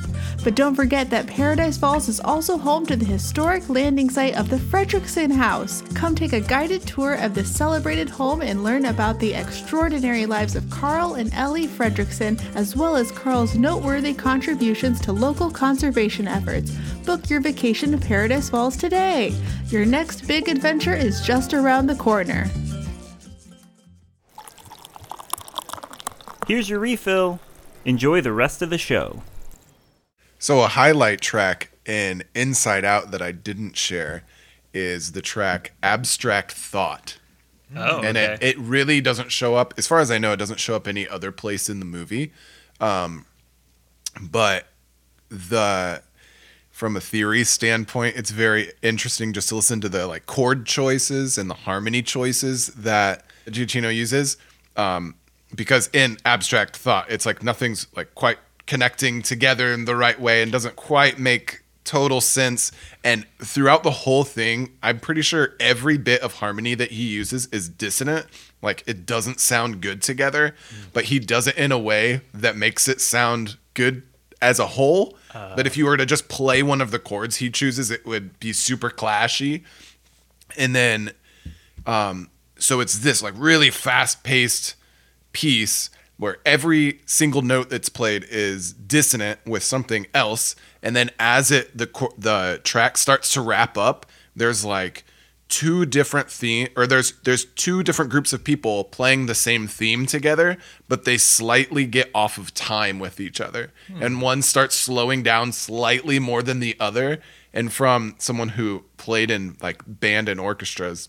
But 0.47 0.55
don't 0.55 0.77
forget 0.77 1.11
that 1.11 1.27
Paradise 1.27 1.77
Falls 1.77 2.09
is 2.09 2.21
also 2.21 2.57
home 2.57 2.87
to 2.87 2.95
the 2.95 3.05
historic 3.05 3.69
landing 3.69 4.09
site 4.09 4.37
of 4.37 4.49
the 4.49 4.59
Fredricksen 4.59 5.33
House. 5.33 5.83
Come 5.95 6.15
take 6.15 6.35
a 6.35 6.41
guided 6.41 6.83
tour 6.83 7.15
of 7.15 7.35
this 7.35 7.53
celebrated 7.53 8.09
home 8.09 8.43
and 8.43 8.63
learn 8.63 8.85
about 8.85 9.19
the 9.19 9.35
extraordinary 9.35 10.25
lives 10.25 10.55
of 10.55 10.71
Carl 10.71 11.15
and 11.15 11.35
Ellie 11.35 11.67
Fredricksen, 11.67 12.41
as 12.55 12.77
well 12.77 12.95
as 12.95 13.11
Carl's 13.11 13.57
noteworthy 13.57 14.15
contributions 14.15 15.01
to 15.01 15.13
local 15.13 15.51
conservation 15.67 16.29
efforts. 16.29 16.71
Book 17.05 17.29
your 17.29 17.41
vacation 17.41 17.91
to 17.91 17.99
Paradise 17.99 18.49
Falls 18.49 18.77
today. 18.77 19.35
Your 19.67 19.85
next 19.85 20.29
big 20.29 20.49
adventure 20.49 20.95
is 20.95 21.21
just 21.23 21.53
around 21.53 21.89
the 21.89 21.97
corner. 21.97 22.49
Here's 26.47 26.71
your 26.71 26.79
refill. 26.79 27.41
Enjoy 27.85 28.21
the 28.21 28.33
rest 28.33 28.63
of 28.63 28.71
the 28.71 28.79
show. 28.79 29.25
So 30.39 30.63
a 30.63 30.69
highlight 30.69 31.21
track 31.21 31.73
in 31.85 32.23
Inside 32.33 32.85
Out 32.85 33.11
that 33.11 33.21
I 33.21 33.33
didn't 33.33 33.77
share 33.77 34.23
is 34.73 35.13
the 35.13 35.23
track 35.23 35.73
Abstract 35.83 36.53
Thought. 36.53 37.19
Oh, 37.75 38.03
and 38.03 38.17
okay. 38.17 38.35
it, 38.35 38.43
it 38.55 38.59
really 38.61 39.01
doesn't 39.01 39.33
show 39.33 39.57
up 39.57 39.75
as 39.77 39.89
far 39.89 39.99
as 39.99 40.09
i 40.13 40.19
know 40.19 40.33
it 40.33 40.37
doesn't 40.37 40.61
show 40.61 40.77
up 40.77 40.87
any 40.87 41.09
other 41.09 41.33
place 41.33 41.69
in 41.69 41.81
the 41.81 41.85
movie 41.85 42.33
um, 42.79 43.27
but 44.21 44.69
the 45.37 46.03
from 46.71 46.97
a 46.97 47.01
theory 47.01 47.43
standpoint 47.43 48.17
it's 48.17 48.31
very 48.31 48.71
interesting 48.83 49.33
just 49.33 49.49
to 49.49 49.57
listen 49.57 49.81
to 49.81 49.89
the 49.89 50.07
like 50.07 50.27
chord 50.27 50.67
choices 50.67 51.39
and 51.39 51.49
the 51.49 51.55
harmony 51.55 52.03
choices 52.03 52.69
that 52.69 53.25
Giacchino 53.47 53.95
uses 53.95 54.37
um, 54.77 55.15
because 55.55 55.89
in 55.93 56.19
abstract 56.25 56.77
thought 56.77 57.11
it's 57.11 57.25
like 57.25 57.43
nothing's 57.43 57.87
like 57.97 58.15
quite 58.15 58.39
connecting 58.67 59.23
together 59.23 59.73
in 59.73 59.85
the 59.85 59.97
right 59.97 60.21
way 60.21 60.43
and 60.43 60.53
doesn't 60.53 60.77
quite 60.77 61.19
make 61.19 61.63
total 61.85 62.21
sense. 62.21 62.73
And 63.05 63.25
throughout 63.39 63.85
the 63.85 63.93
whole 63.93 64.25
thing 64.25 64.73
i'm 64.83 64.99
pretty 64.99 65.23
sure 65.23 65.55
every 65.61 65.97
bit 65.97 66.21
of 66.21 66.35
harmony 66.35 66.75
that 66.75 66.91
he 66.91 67.05
uses 67.05 67.47
is 67.47 67.69
dissonant. 67.69 68.27
Like 68.61 68.83
it 68.87 69.07
doesn't 69.07 69.41
sound 69.41 69.81
good 69.81 70.03
together 70.03 70.55
but 70.93 71.05
he 71.05 71.19
does 71.19 71.47
it 71.47 71.57
in 71.57 71.73
a 71.73 71.79
way 71.79 72.21
that 72.35 72.57
makes 72.57 72.89
it 72.89 73.01
sound 73.01 73.57
good 73.75 74.03
as 74.43 74.59
a 74.59 74.67
whole 74.67 75.17
but 75.57 75.67
if 75.67 75.77
you 75.77 75.85
were 75.85 75.97
to 75.97 76.07
just 76.07 76.29
play 76.29 76.63
one 76.63 76.81
of 76.81 76.91
the 76.91 76.99
chords 76.99 77.37
he 77.37 77.51
chooses 77.51 77.91
it 77.91 78.05
would 78.07 78.39
be 78.39 78.53
super 78.53 78.91
clashy. 78.91 79.63
And 80.57 80.75
then 80.75 81.13
um 81.87 82.31
so 82.59 82.81
it's 82.81 82.99
this 83.01 83.23
like 83.23 83.35
really 83.37 83.71
fast 83.71 84.23
paced 84.23 84.75
piece 85.33 85.91
where 86.19 86.39
every 86.47 87.01
single 87.05 87.43
note 87.43 87.69
that's 87.69 87.91
played 87.91 88.25
is 88.31 88.73
dissonant 88.73 89.39
with 89.45 89.63
something 89.63 90.07
else. 90.15 90.57
And 90.83 90.97
then 90.97 91.11
as 91.19 91.51
it 91.51 91.77
the 91.77 91.87
the 92.17 92.61
track 92.65 92.97
starts 92.97 93.33
to 93.35 93.41
wrap 93.41 93.77
up 93.77 94.07
there's 94.35 94.65
like 94.65 95.05
two 95.49 95.87
different 95.87 96.29
theme 96.31 96.69
or 96.77 96.87
there's 96.87 97.13
there's 97.23 97.45
two 97.45 97.83
different 97.83 98.11
groups 98.11 98.33
of 98.33 98.43
people 98.43 98.83
playing 98.83 99.27
the 99.27 99.35
same 99.35 99.69
theme 99.69 100.05
together 100.05 100.57
but 100.89 101.05
they 101.05 101.17
slightly 101.17 101.87
get 101.87 102.11
off 102.15 102.37
of 102.37 102.53
time 102.53 102.99
with 102.99 103.21
each 103.21 103.41
other. 103.41 103.73
Hmm. 103.87 104.03
And 104.03 104.23
one 104.23 104.43
starts 104.43 104.75
slowing 104.75 105.23
down 105.23 105.53
slightly 105.53 106.19
more 106.19 106.43
than 106.43 106.61
the 106.61 106.77
other. 106.81 107.21
And 107.53 107.73
from 107.73 108.17
someone 108.19 108.51
who 108.51 108.85
played 108.97 109.31
in 109.31 109.57
like 109.63 109.83
band 109.87 110.29
and 110.29 110.41
orchestras 110.41 111.09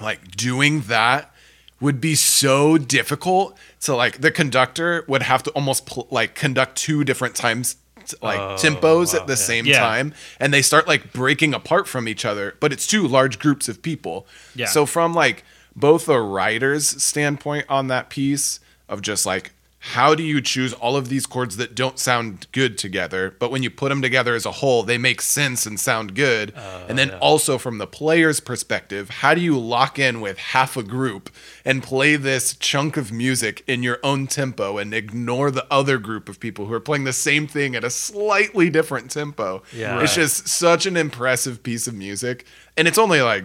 like 0.00 0.32
doing 0.32 0.80
that 0.82 1.32
would 1.80 2.00
be 2.00 2.14
so 2.14 2.78
difficult 2.78 3.56
to 3.80 3.94
like 3.94 4.20
the 4.20 4.30
conductor 4.30 5.04
would 5.06 5.22
have 5.22 5.42
to 5.42 5.50
almost 5.50 5.86
pl- 5.86 6.08
like 6.10 6.34
conduct 6.34 6.76
two 6.76 7.04
different 7.04 7.34
times 7.34 7.76
t- 8.06 8.16
like 8.22 8.38
oh, 8.38 8.56
tempos 8.58 9.14
at 9.14 9.26
the 9.26 9.36
same 9.36 9.66
Yeah. 9.66 9.80
time 9.80 10.14
and 10.40 10.52
they 10.52 10.62
start 10.62 10.86
like 10.88 11.12
breaking 11.12 11.54
apart 11.54 11.86
from 11.88 12.08
each 12.08 12.24
other 12.24 12.56
but 12.60 12.72
it's 12.72 12.86
two 12.86 13.06
large 13.06 13.38
groups 13.38 13.68
of 13.68 13.82
people 13.82 14.26
Yeah. 14.54 14.66
so 14.66 14.86
from 14.86 15.14
like 15.14 15.44
both 15.76 16.08
a 16.08 16.20
writer's 16.20 17.02
standpoint 17.02 17.66
on 17.68 17.88
that 17.88 18.08
piece 18.10 18.60
of 18.88 19.02
just 19.02 19.26
like 19.26 19.52
how 19.92 20.14
do 20.14 20.22
you 20.22 20.40
choose 20.40 20.72
all 20.72 20.96
of 20.96 21.10
these 21.10 21.26
chords 21.26 21.56
that 21.58 21.74
don't 21.74 21.98
sound 21.98 22.46
good 22.52 22.78
together? 22.78 23.36
But 23.38 23.50
when 23.50 23.62
you 23.62 23.70
put 23.70 23.90
them 23.90 24.00
together 24.00 24.34
as 24.34 24.46
a 24.46 24.50
whole 24.52 24.82
they 24.82 24.96
make 24.96 25.20
sense 25.20 25.66
and 25.66 25.78
sound 25.78 26.14
good. 26.14 26.54
Uh, 26.56 26.86
and 26.88 26.98
then 26.98 27.10
also 27.20 27.58
from 27.58 27.76
the 27.78 27.86
player's 27.86 28.40
perspective 28.40 29.10
how 29.10 29.34
do 29.34 29.40
you 29.42 29.58
lock 29.58 29.98
in 29.98 30.20
with 30.22 30.38
half 30.38 30.76
a 30.76 30.82
group 30.82 31.28
and 31.64 31.82
play 31.82 32.16
this 32.16 32.56
chunk 32.56 32.96
of 32.96 33.12
music 33.12 33.62
in 33.66 33.82
your 33.82 33.98
own 34.02 34.26
tempo 34.26 34.78
and 34.78 34.94
ignore 34.94 35.50
the 35.50 35.66
other 35.70 35.98
group 35.98 36.28
of 36.30 36.40
people 36.40 36.64
who 36.66 36.72
are 36.72 36.80
playing 36.80 37.04
the 37.04 37.12
same 37.12 37.46
thing 37.46 37.74
at 37.76 37.84
a 37.84 37.90
slightly 37.90 38.70
different 38.70 39.10
tempo? 39.10 39.62
Yeah. 39.72 40.00
it's 40.02 40.14
just 40.14 40.48
such 40.48 40.86
an 40.86 40.96
impressive 40.96 41.62
piece 41.62 41.86
of 41.86 41.94
music. 41.94 42.46
And 42.76 42.88
it's 42.88 42.98
only 42.98 43.20
like 43.20 43.44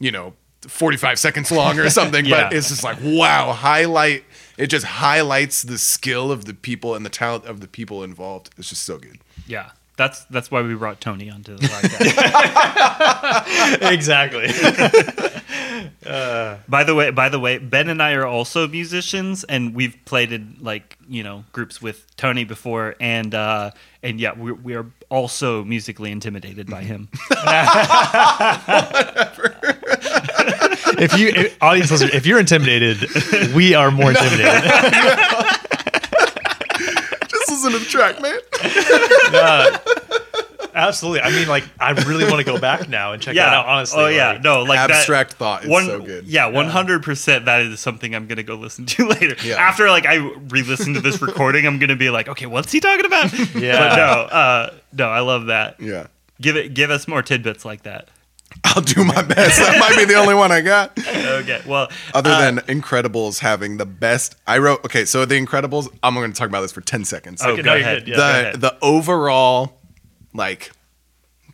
you 0.00 0.10
know 0.10 0.34
45 0.66 1.18
seconds 1.18 1.52
long 1.52 1.78
or 1.78 1.88
something 2.00 2.24
Yeah. 2.24 2.44
but 2.48 2.52
it's 2.52 2.68
just 2.70 2.82
like 2.82 2.98
wow 3.02 3.52
highlight 3.52 4.24
it 4.56 4.68
just 4.68 4.86
highlights 4.86 5.62
the 5.62 5.78
skill 5.78 6.32
of 6.32 6.44
the 6.44 6.54
people 6.54 6.94
and 6.94 7.04
the 7.04 7.10
talent 7.10 7.44
of 7.46 7.60
the 7.60 7.68
people 7.68 8.02
involved 8.02 8.50
it's 8.58 8.68
just 8.68 8.82
so 8.82 8.98
good 8.98 9.18
yeah, 9.46 9.70
that's 9.96 10.24
that's 10.24 10.50
why 10.50 10.62
we 10.62 10.74
brought 10.74 11.00
Tony 11.00 11.30
onto 11.30 11.56
the 11.56 11.66
podcast. 11.68 12.02
exactly. 13.92 14.48
by 16.68 16.84
the 16.84 16.94
way, 16.94 17.10
by 17.10 17.28
the 17.28 17.38
way, 17.38 17.58
Ben 17.58 17.88
and 17.88 18.02
I 18.02 18.14
are 18.14 18.26
also 18.26 18.66
musicians, 18.68 19.44
and 19.44 19.74
we've 19.74 19.96
played 20.04 20.32
in 20.32 20.56
like 20.60 20.98
you 21.08 21.22
know 21.22 21.44
groups 21.52 21.80
with 21.80 22.06
Tony 22.16 22.44
before, 22.44 22.96
and 23.00 23.34
uh, 23.34 23.70
and 24.02 24.20
yeah, 24.20 24.36
we 24.36 24.52
we 24.52 24.74
are 24.74 24.86
also 25.08 25.64
musically 25.64 26.10
intimidated 26.10 26.68
by 26.68 26.82
him. 26.82 27.08
If 30.98 31.18
you 31.18 31.28
if, 31.28 31.56
audience 31.62 31.90
listener, 31.90 32.10
if 32.12 32.26
you're 32.26 32.38
intimidated, 32.40 33.08
we 33.54 33.74
are 33.74 33.90
more 33.90 34.10
intimidated. 34.10 34.62
just 37.28 37.50
listen 37.50 37.72
to 37.72 37.78
the 37.78 37.86
track 37.86 38.20
man 38.20 38.38
Absolutely. 40.76 41.22
I 41.22 41.30
mean, 41.30 41.48
like, 41.48 41.64
I 41.80 41.92
really 41.92 42.24
want 42.24 42.36
to 42.36 42.44
go 42.44 42.60
back 42.60 42.86
now 42.86 43.12
and 43.12 43.22
check 43.22 43.34
that 43.34 43.54
out. 43.54 43.64
Honestly. 43.64 43.98
Oh 43.98 44.08
yeah. 44.08 44.32
like- 44.32 44.42
no, 44.42 44.62
like 44.62 44.76
that- 44.76 44.90
Abstract 44.90 45.32
thought 45.32 45.64
is 45.64 45.70
one, 45.70 45.86
so 45.86 46.00
good. 46.02 46.26
Yeah, 46.26 46.46
one 46.48 46.68
hundred 46.68 47.02
percent. 47.02 47.46
That 47.46 47.62
is 47.62 47.80
something 47.80 48.14
I'm 48.14 48.26
gonna 48.26 48.42
go 48.42 48.56
listen 48.56 48.84
to 48.84 49.08
later. 49.08 49.36
Yeah. 49.42 49.54
After 49.54 49.88
like 49.88 50.04
I 50.04 50.16
re-listen 50.16 50.92
to 50.92 51.00
this 51.00 51.22
recording, 51.22 51.66
I'm 51.66 51.78
gonna 51.78 51.96
be 51.96 52.10
like, 52.10 52.28
okay, 52.28 52.44
what's 52.44 52.70
he 52.70 52.80
talking 52.80 53.06
about? 53.06 53.32
Yeah. 53.56 53.78
But 53.78 53.96
no, 53.96 54.02
uh, 54.02 54.74
no, 54.92 55.08
I 55.08 55.20
love 55.20 55.46
that. 55.46 55.80
yeah 55.80 56.08
Give 56.42 56.56
it, 56.56 56.74
give 56.74 56.90
us 56.90 57.08
more 57.08 57.22
tidbits 57.22 57.64
like 57.64 57.84
that. 57.84 58.08
I'll 58.64 58.82
do 58.82 59.04
my 59.04 59.22
best 59.22 59.58
that 59.58 59.78
might 59.78 59.96
be 59.96 60.04
the 60.04 60.14
only 60.18 60.34
one 60.34 60.50
i 60.52 60.60
got 60.60 60.98
Okay. 60.98 61.62
Well, 61.66 61.88
other 62.14 62.30
uh, 62.30 62.40
than 62.40 62.56
incredibles 62.80 63.38
having 63.40 63.76
the 63.76 63.86
best 63.86 64.34
i 64.46 64.58
wrote 64.58 64.84
okay 64.84 65.04
so 65.04 65.24
the 65.24 65.34
incredibles 65.40 65.88
i'm 66.02 66.14
going 66.14 66.32
to 66.32 66.38
talk 66.38 66.48
about 66.48 66.62
this 66.62 66.72
for 66.72 66.80
10 66.80 67.04
seconds 67.04 67.42
Oh, 67.44 67.50
Okay, 67.52 67.62
go 67.62 67.74
no, 67.74 67.80
ahead. 67.80 68.04
good, 68.04 68.08
yeah. 68.08 68.16
Go 68.16 68.22
the 68.22 68.40
ahead. 68.48 68.60
the 68.60 68.76
overall 68.82 69.80
like 70.34 70.72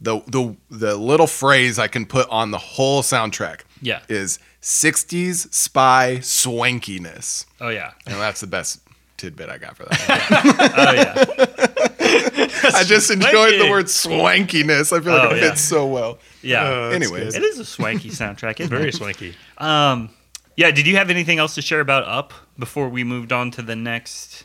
the 0.01 0.21
the 0.27 0.57
the 0.71 0.97
little 0.97 1.29
phrase 1.29 1.79
I 1.79 1.87
can 1.87 2.07
put 2.07 2.29
on 2.29 2.51
the 2.51 2.59
whole 2.59 3.03
soundtrack 3.03 3.61
Yeah. 3.81 4.01
is 4.09 4.41
60s 4.61 5.53
spy 5.55 6.17
swankiness. 6.21 7.47
oh 7.61 7.69
yeah. 7.69 7.93
And 8.07 8.17
that's 8.17 8.41
the 8.41 8.47
best 8.49 8.81
tidbit 9.17 9.49
I 9.49 9.59
got 9.59 9.77
for 9.77 9.85
that. 9.85 10.75
Oh 10.77 10.93
yeah. 10.93 12.75
I 12.75 12.83
just 12.85 13.11
enjoyed 13.11 13.61
the 13.61 13.69
word 13.71 13.87
swankiness. 13.87 14.93
I 14.97 15.01
feel 15.01 15.13
like 15.13 15.31
Oh, 15.31 15.35
it 15.35 15.43
yeah. 15.43 15.49
fits 15.51 15.61
so 15.61 15.87
well. 15.87 16.19
Yeah. 16.43 16.65
Uh, 16.65 16.89
anyways, 16.91 17.35
it 17.35 17.43
is 17.43 17.59
a 17.59 17.65
swanky 17.65 18.11
soundtrack. 18.11 18.61
Isn't 18.61 18.71
Very 18.77 18.93
swanky. 18.93 19.35
Um, 19.59 20.11
yeah. 20.57 20.71
Did 20.71 20.87
you 20.87 20.97
have 20.97 21.11
anything 21.11 21.39
else 21.39 21.55
to 21.55 21.63
share 21.63 21.81
about 21.81 22.05
Up 22.05 22.33
before 22.59 22.89
we 22.89 23.05
moved 23.05 23.33
on 23.33 23.51
to 23.53 23.63
the 23.63 23.77
next? 23.77 24.45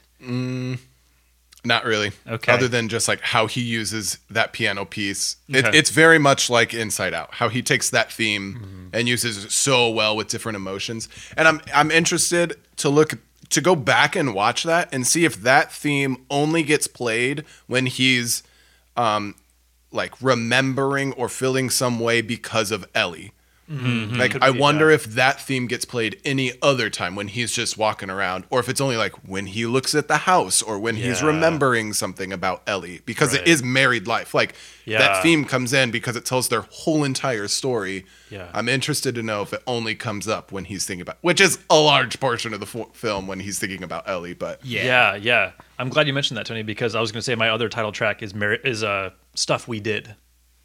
Not 1.65 1.83
really. 1.83 2.11
Okay. 2.27 2.51
Other 2.51 2.67
than 2.67 2.87
just 2.87 3.07
like 3.07 3.19
how 3.21 3.47
he 3.47 3.61
uses 3.61 4.19
that 4.29 4.53
piano 4.53 4.85
piece. 4.85 5.35
It, 5.49 5.65
Okay. 5.65 5.77
it's 5.77 5.89
very 5.89 6.17
much 6.19 6.49
like 6.49 6.73
Inside 6.73 7.13
Out. 7.13 7.33
How 7.35 7.49
he 7.49 7.61
takes 7.61 7.89
that 7.89 8.11
theme 8.11 8.55
Mm-hmm. 8.55 8.87
and 8.93 9.07
uses 9.07 9.43
it 9.43 9.51
so 9.51 9.89
well 9.89 10.15
with 10.15 10.29
different 10.29 10.55
emotions. 10.55 11.09
And 11.35 11.47
I'm 11.47 11.61
I'm 11.73 11.91
interested 11.91 12.55
to 12.77 12.89
look 12.89 13.15
to 13.49 13.61
go 13.61 13.75
back 13.75 14.15
and 14.15 14.33
watch 14.33 14.63
that 14.63 14.87
and 14.93 15.05
see 15.05 15.25
if 15.25 15.41
that 15.41 15.71
theme 15.71 16.25
only 16.29 16.63
gets 16.63 16.87
played 16.87 17.43
when 17.65 17.85
he's 17.85 18.43
um 18.95 19.35
like 19.91 20.13
remembering 20.21 21.13
or 21.13 21.29
feeling 21.29 21.69
some 21.69 21.99
way 21.99 22.21
because 22.21 22.71
of 22.71 22.85
Ellie. 22.93 23.33
Like 23.69 24.41
I 24.41 24.49
wonder 24.49 24.89
if 24.89 25.03
that 25.05 25.41
theme 25.41 25.67
gets 25.67 25.83
played 25.83 26.19
any 26.23 26.53
other 26.61 26.89
time 26.89 27.15
when 27.15 27.27
he's 27.27 27.51
just 27.51 27.77
walking 27.77 28.09
around, 28.09 28.45
or 28.49 28.59
if 28.61 28.69
it's 28.69 28.79
only 28.79 28.95
like 28.97 29.13
when 29.27 29.45
he 29.47 29.65
looks 29.65 29.93
at 29.93 30.07
the 30.07 30.17
house 30.19 30.61
or 30.61 30.79
when 30.79 30.95
he's 30.95 31.21
remembering 31.21 31.91
something 31.93 32.31
about 32.31 32.63
Ellie, 32.65 33.01
because 33.05 33.33
Right. 33.33 33.41
it 33.41 33.47
is 33.47 33.61
married 33.63 34.07
life. 34.07 34.33
Like 34.33 34.55
Yeah. 34.85 34.99
that 34.99 35.21
theme 35.21 35.43
comes 35.43 35.73
in 35.73 35.91
because 35.91 36.15
it 36.15 36.23
tells 36.23 36.47
their 36.47 36.61
whole 36.69 37.03
entire 37.03 37.47
story. 37.49 38.05
Yeah. 38.29 38.47
I'm 38.53 38.69
interested 38.69 39.15
to 39.15 39.23
know 39.23 39.41
if 39.41 39.51
it 39.51 39.61
only 39.67 39.95
comes 39.95 40.27
up 40.29 40.51
when 40.53 40.65
he's 40.65 40.85
thinking 40.85 41.01
about, 41.01 41.17
which 41.21 41.41
is 41.41 41.59
a 41.69 41.75
large 41.77 42.19
portion 42.21 42.53
of 42.53 42.59
the 42.61 42.65
fo- 42.65 42.89
film 42.93 43.27
when 43.27 43.41
he's 43.41 43.59
thinking 43.59 43.83
about 43.83 44.07
Ellie. 44.07 44.33
But 44.33 44.59
Yeah. 44.63 45.15
yeah, 45.15 45.51
I'm 45.77 45.89
glad 45.89 46.07
you 46.07 46.13
mentioned 46.13 46.37
that, 46.37 46.45
Tony, 46.45 46.63
because 46.63 46.95
I 46.95 47.01
was 47.01 47.11
going 47.11 47.19
to 47.19 47.23
say 47.23 47.35
my 47.35 47.49
other 47.49 47.67
title 47.67 47.91
track 47.91 48.23
is 48.23 48.33
Mar- 48.33 48.53
is 48.53 48.81
uh, 48.83 49.09
stuff 49.35 49.67
we 49.67 49.79
did. 49.81 50.15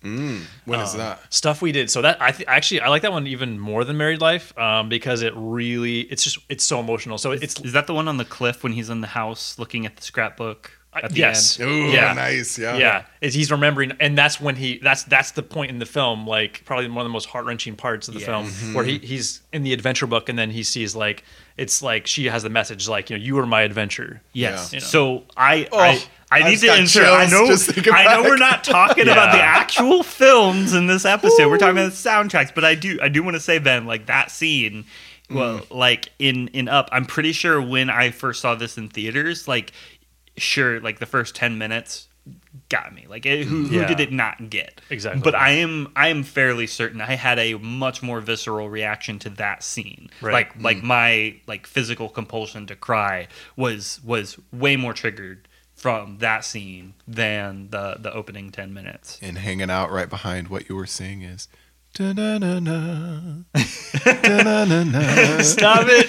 When 0.03 0.81
is 0.81 0.95
that? 0.95 1.21
Stuff 1.33 1.63
we 1.63 1.73
did. 1.73 1.91
So 1.91 2.03
that 2.03 2.21
I 2.21 2.33
th- 2.33 2.49
actually 2.49 2.81
I 2.81 2.89
like 2.89 3.03
that 3.03 3.13
one 3.13 3.27
even 3.27 3.59
more 3.59 3.85
than 3.85 3.97
Married 3.97 4.21
Life 4.21 4.57
um, 4.59 4.89
because 4.89 5.23
it 5.23 5.33
really 5.37 6.01
it's 6.01 6.25
just 6.25 6.39
it's 6.49 6.65
so 6.65 6.81
emotional. 6.81 7.19
So 7.19 7.33
it's 7.33 7.61
Is 7.61 7.73
that 7.73 7.87
the 7.87 7.95
one 7.95 8.09
on 8.09 8.17
the 8.17 8.25
cliff 8.25 8.63
when 8.63 8.73
he's 8.73 8.91
in 8.91 9.01
the 9.01 9.07
house 9.09 9.59
looking 9.59 9.87
at 9.87 9.97
the 9.97 10.03
scrapbook 10.03 10.73
at 10.95 11.11
the 11.11 11.17
yes, 11.19 11.59
end? 11.59 11.71
Ooh, 11.71 11.87
yeah. 11.91 12.13
nice. 12.13 12.59
Yeah. 12.59 12.77
yeah, 12.77 13.05
is 13.21 13.33
he's 13.35 13.51
remembering, 13.51 13.93
and 14.01 14.17
that's 14.17 14.41
when 14.41 14.57
he 14.57 14.79
that's 14.79 15.05
that's 15.05 15.31
the 15.33 15.43
point 15.43 15.71
in 15.71 15.79
the 15.79 15.87
film, 15.87 16.27
like 16.27 16.63
probably 16.65 16.89
one 16.89 16.99
of 16.99 17.05
the 17.05 17.13
most 17.13 17.27
heart 17.27 17.45
wrenching 17.47 17.77
parts 17.77 18.09
of 18.09 18.15
the 18.15 18.21
Yeah. 18.21 18.27
film, 18.47 18.75
where 18.75 18.85
he 18.85 18.99
he's 18.99 19.41
in 19.53 19.63
the 19.63 19.73
adventure 19.73 20.07
book, 20.07 20.29
and 20.29 20.39
then 20.39 20.51
he 20.51 20.63
sees 20.63 20.95
like 20.95 21.25
it's 21.57 21.83
like 21.83 22.07
she 22.07 22.27
has 22.27 22.43
the 22.43 22.51
message 22.51 22.89
like 22.89 23.11
you 23.11 23.17
know 23.17 23.23
you 23.25 23.35
were 23.35 23.47
my 23.47 23.63
adventure. 23.63 24.21
Yes. 24.33 24.73
Yeah. 24.73 24.77
You 24.79 24.81
know. 24.83 24.87
So 24.89 25.25
I 25.37 25.69
Oh, 25.73 25.79
I, 25.79 25.89
I 26.31 26.41
I 26.43 26.49
need 26.51 26.59
to 26.61 26.67
got 26.67 26.79
insert. 26.81 27.05
I 27.07 27.27
know. 27.27 27.45
I 27.93 28.17
know 28.17 28.23
we're 28.23 28.37
not 28.39 28.65
talking 28.65 29.05
about 29.09 29.33
the 29.33 29.43
actual 29.43 30.03
films 30.03 30.73
in 30.75 30.87
this 30.87 31.05
episode. 31.05 31.49
We're 31.51 31.59
talking 31.59 31.77
about 31.79 31.91
the 31.93 31.97
soundtracks. 31.97 32.55
But 32.55 32.65
I 32.65 32.75
do 32.75 32.99
I 33.03 33.09
do 33.09 33.23
want 33.23 33.35
to 33.37 33.41
say 33.41 33.59
Ben, 33.59 33.87
like 33.87 34.07
that 34.07 34.31
scene. 34.31 34.85
Well, 35.31 35.61
Mm. 35.61 35.71
like 35.75 36.09
in 36.19 36.49
in 36.49 36.69
Up, 36.69 36.89
I'm 36.93 37.07
pretty 37.07 37.33
sure 37.33 37.61
when 37.63 37.89
I 37.89 38.11
first 38.11 38.41
saw 38.43 38.55
this 38.55 38.77
in 38.77 38.89
theaters, 38.89 39.47
like 39.49 39.73
sure, 40.37 40.81
like 40.81 40.99
the 40.99 41.07
first 41.07 41.35
ten 41.35 41.59
minutes 41.59 42.09
got 42.69 42.95
me. 42.95 43.07
Like 43.09 43.27
it, 43.27 43.47
who, 43.47 43.65
who 43.65 43.85
did 43.85 44.01
it 44.01 44.13
not 44.13 44.51
get? 44.51 44.81
Exactly. 44.91 45.23
But 45.23 45.35
I 45.35 45.51
am 45.51 45.93
I 45.97 46.09
am 46.09 46.23
fairly 46.23 46.67
certain 46.67 47.01
I 47.01 47.15
had 47.15 47.39
a 47.39 47.55
much 47.55 48.03
more 48.03 48.21
visceral 48.21 48.69
reaction 48.69 49.19
to 49.21 49.31
that 49.31 49.63
scene. 49.63 50.11
Right. 50.21 50.33
Like 50.33 50.63
like 50.63 50.77
mm. 50.79 50.85
my 50.85 51.37
like 51.47 51.67
physical 51.67 52.09
compulsion 52.09 52.67
to 52.67 52.77
cry 52.77 53.29
was 53.57 54.01
was 54.05 54.39
way 54.53 54.77
more 54.77 54.93
triggered 54.93 55.49
from 55.75 56.19
that 56.19 56.45
scene 56.45 56.95
than 57.09 57.69
the 57.71 57.97
the 57.99 58.13
opening 58.13 58.51
10 58.51 58.73
minutes. 58.73 59.19
And 59.21 59.39
hanging 59.39 59.71
out 59.71 59.91
right 59.91 60.09
behind 60.09 60.49
what 60.49 60.69
you 60.69 60.77
were 60.77 60.87
saying 60.87 61.23
is. 61.23 61.49
Da-na-na-na, 61.95 63.43
da-na-na-na. 64.23 65.43
Stop 65.43 65.85
it. 65.91 66.09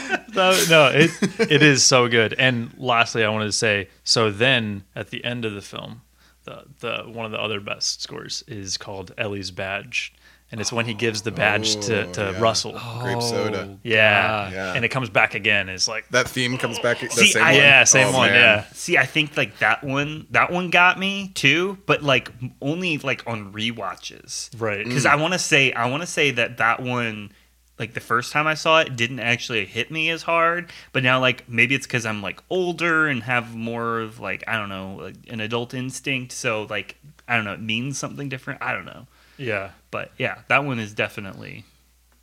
no, 0.36 0.64
no, 0.68 0.86
it 0.94 1.10
it 1.50 1.62
is 1.62 1.82
so 1.84 2.08
good. 2.08 2.34
And 2.38 2.72
lastly, 2.78 3.24
I 3.24 3.28
wanted 3.28 3.46
to 3.46 3.52
say, 3.52 3.88
so 4.04 4.30
then 4.30 4.84
at 4.94 5.10
the 5.10 5.24
end 5.24 5.44
of 5.44 5.54
the 5.54 5.62
film, 5.62 6.02
the 6.44 6.64
the 6.80 7.02
one 7.06 7.24
of 7.26 7.32
the 7.32 7.40
other 7.40 7.60
best 7.60 8.02
scores 8.02 8.44
is 8.46 8.76
called 8.76 9.12
Ellie's 9.18 9.50
badge, 9.50 10.12
and 10.52 10.60
it's 10.60 10.72
when 10.72 10.86
he 10.86 10.94
gives 10.94 11.22
the 11.22 11.32
badge 11.32 11.74
to, 11.86 12.06
Oh, 12.06 12.12
to 12.12 12.20
yeah. 12.32 12.40
Russell. 12.40 12.72
Grape 13.00 13.16
oh, 13.16 13.20
soda. 13.20 13.78
Yeah. 13.82 14.50
Yeah. 14.52 14.72
and 14.74 14.84
it 14.84 14.90
comes 14.90 15.10
back 15.10 15.34
again. 15.34 15.68
It's 15.68 15.88
like 15.88 16.08
That 16.10 16.28
theme 16.28 16.56
comes 16.56 16.78
back. 16.78 17.00
The 17.00 17.08
See, 17.10 17.32
same 17.32 17.42
I- 17.42 17.50
one? 17.52 17.60
yeah, 17.60 17.82
same 17.84 18.06
Oh, 18.08 18.12
one. 18.18 18.30
man. 18.30 18.36
Yeah, 18.40 18.64
See, 18.72 18.96
I 18.96 19.06
think 19.06 19.36
like 19.36 19.58
that 19.58 19.82
one 19.82 20.28
that 20.30 20.52
one 20.52 20.70
got 20.70 20.98
me 21.00 21.32
too, 21.34 21.78
but 21.86 22.02
like 22.04 22.30
only 22.62 22.98
like 22.98 23.24
on 23.26 23.52
rewatches. 23.52 24.50
right. 24.60 24.84
because 24.84 25.04
I 25.06 25.16
want 25.16 25.32
to 25.32 25.38
say 25.40 25.72
I 25.72 25.88
want 25.90 26.02
to 26.02 26.06
say 26.06 26.30
that 26.32 26.58
that 26.58 26.80
one, 26.80 27.32
like 27.78 27.92
the 27.94 28.00
first 28.00 28.32
time 28.32 28.46
I 28.46 28.54
saw 28.54 28.80
it, 28.80 28.96
didn't 28.96 29.20
actually 29.20 29.64
hit 29.66 29.90
me 29.90 30.08
as 30.10 30.22
hard. 30.22 30.70
But 30.92 31.02
now, 31.02 31.20
like 31.20 31.48
maybe 31.48 31.74
it's 31.74 31.86
because 31.86 32.06
I'm 32.06 32.22
like 32.22 32.42
older 32.50 33.06
and 33.06 33.22
have 33.24 33.54
more 33.54 34.00
of 34.00 34.18
like 34.20 34.44
I 34.48 34.56
don't 34.58 34.68
know 34.68 34.96
like, 35.02 35.16
an 35.28 35.40
adult 35.40 35.74
instinct. 35.74 36.32
So 36.32 36.66
like 36.70 36.96
I 37.28 37.36
don't 37.36 37.44
know, 37.44 37.52
it 37.54 37.60
means 37.60 37.98
something 37.98 38.28
different. 38.28 38.62
I 38.62 38.72
don't 38.72 38.84
know, 38.86 39.06
Yeah. 39.36 39.70
but 39.90 40.12
yeah, 40.16 40.38
that 40.48 40.64
one 40.64 40.78
is 40.78 40.94
definitely 40.94 41.64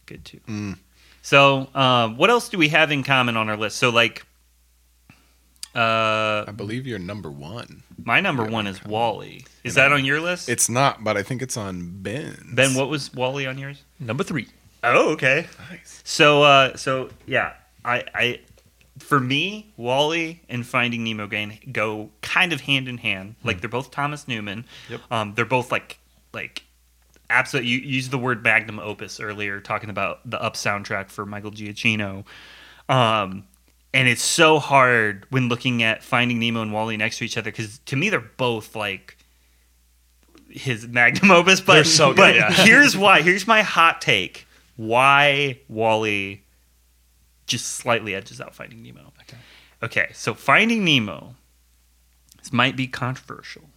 good 0.06 0.24
too. 0.26 0.76
So, 1.22 1.70
um, 1.76 2.18
what 2.18 2.30
else 2.30 2.50
do 2.50 2.58
we 2.58 2.70
have 2.70 2.92
in 2.92 3.04
common 3.04 3.38
on 3.38 3.50
our 3.50 3.58
list? 3.58 3.78
So 3.78 3.90
like. 3.90 4.26
Uh, 5.76 6.46
I 6.48 6.52
believe 6.56 6.86
you're 6.86 7.00
number 7.00 7.32
one. 7.32 7.82
my 8.04 8.22
number 8.22 8.44
one 8.46 8.68
is 8.68 8.84
WALL-E. 8.86 9.44
Is 9.64 9.74
that 9.74 9.92
on 9.92 10.06
your 10.06 10.20
list? 10.22 10.48
It's 10.48 10.70
not, 10.70 11.04
but 11.04 11.18
I 11.18 11.24
think 11.24 11.42
it's 11.42 11.58
on 11.58 12.02
Ben's. 12.04 12.54
Ben, 12.54 12.76
what 12.76 12.90
was 12.90 13.12
WALL-E 13.12 13.48
on 13.48 13.58
yours? 13.58 13.82
Number 14.00 14.24
three. 14.24 14.48
Oh, 14.84 15.12
okay. 15.14 15.48
Nice. 15.70 16.02
So, 16.04 16.44
uh, 16.44 16.76
so 16.76 17.10
yeah, 17.26 17.54
I, 17.86 18.04
I, 18.14 18.40
for 19.00 19.20
me, 19.20 19.74
WALL-E 19.78 20.42
and 20.50 20.66
Finding 20.66 21.04
Nemo 21.04 21.28
gain 21.28 21.58
go 21.72 22.10
kind 22.22 22.54
of 22.54 22.62
hand 22.62 22.88
in 22.88 22.98
hand. 22.98 23.36
Like 23.44 23.62
they're 23.62 23.70
both 23.70 23.92
Thomas 23.92 24.28
Newman. 24.28 24.66
Yep. 24.90 25.02
Um, 25.10 25.34
they're 25.36 25.46
both 25.46 25.72
like, 25.72 26.00
like, 26.34 26.64
absolute. 27.30 27.66
You 27.66 27.78
used 27.80 28.12
the 28.12 28.18
word 28.18 28.44
magnum 28.44 28.80
opus 28.80 29.20
earlier, 29.20 29.60
talking 29.60 29.90
about 29.90 30.30
the 30.30 30.42
Up 30.42 30.56
soundtrack 30.56 31.10
for 31.10 31.26
Michael 31.26 31.52
Giacchino. 31.52 32.26
Um, 32.90 33.46
and 33.94 34.08
it's 34.08 34.24
so 34.24 34.60
hard 34.60 35.26
when 35.30 35.50
looking 35.50 35.84
at 35.84 36.04
Finding 36.04 36.40
Nemo 36.40 36.62
and 36.62 36.74
WALL-E 36.74 36.98
next 36.98 37.20
to 37.20 37.26
each 37.26 37.38
other 37.38 37.52
because 37.52 37.80
to 37.86 37.96
me 37.96 38.10
they're 38.10 38.20
both 38.20 38.76
like 38.76 39.18
his 40.50 40.88
magnum 40.88 41.32
opus. 41.32 41.62
But 41.62 41.74
They're 41.76 41.84
so 41.84 42.10
good, 42.10 42.18
But 42.18 42.36
yeah. 42.36 42.52
here's 42.52 42.98
why. 42.98 43.22
Here's 43.22 43.48
my 43.48 43.62
hot 43.62 44.02
take. 44.02 44.48
Why 44.76 45.60
WALL-E 45.68 46.44
just 47.46 47.68
slightly 47.68 48.16
edges 48.16 48.42
out 48.42 48.56
Finding 48.56 48.82
Nemo. 48.82 49.14
Okay. 49.22 49.38
Okay, 49.82 50.10
so 50.14 50.34
Finding 50.34 50.84
Nemo. 50.84 51.36
This 52.40 52.52
might 52.52 52.76
be 52.76 52.88
controversial, 52.88 53.70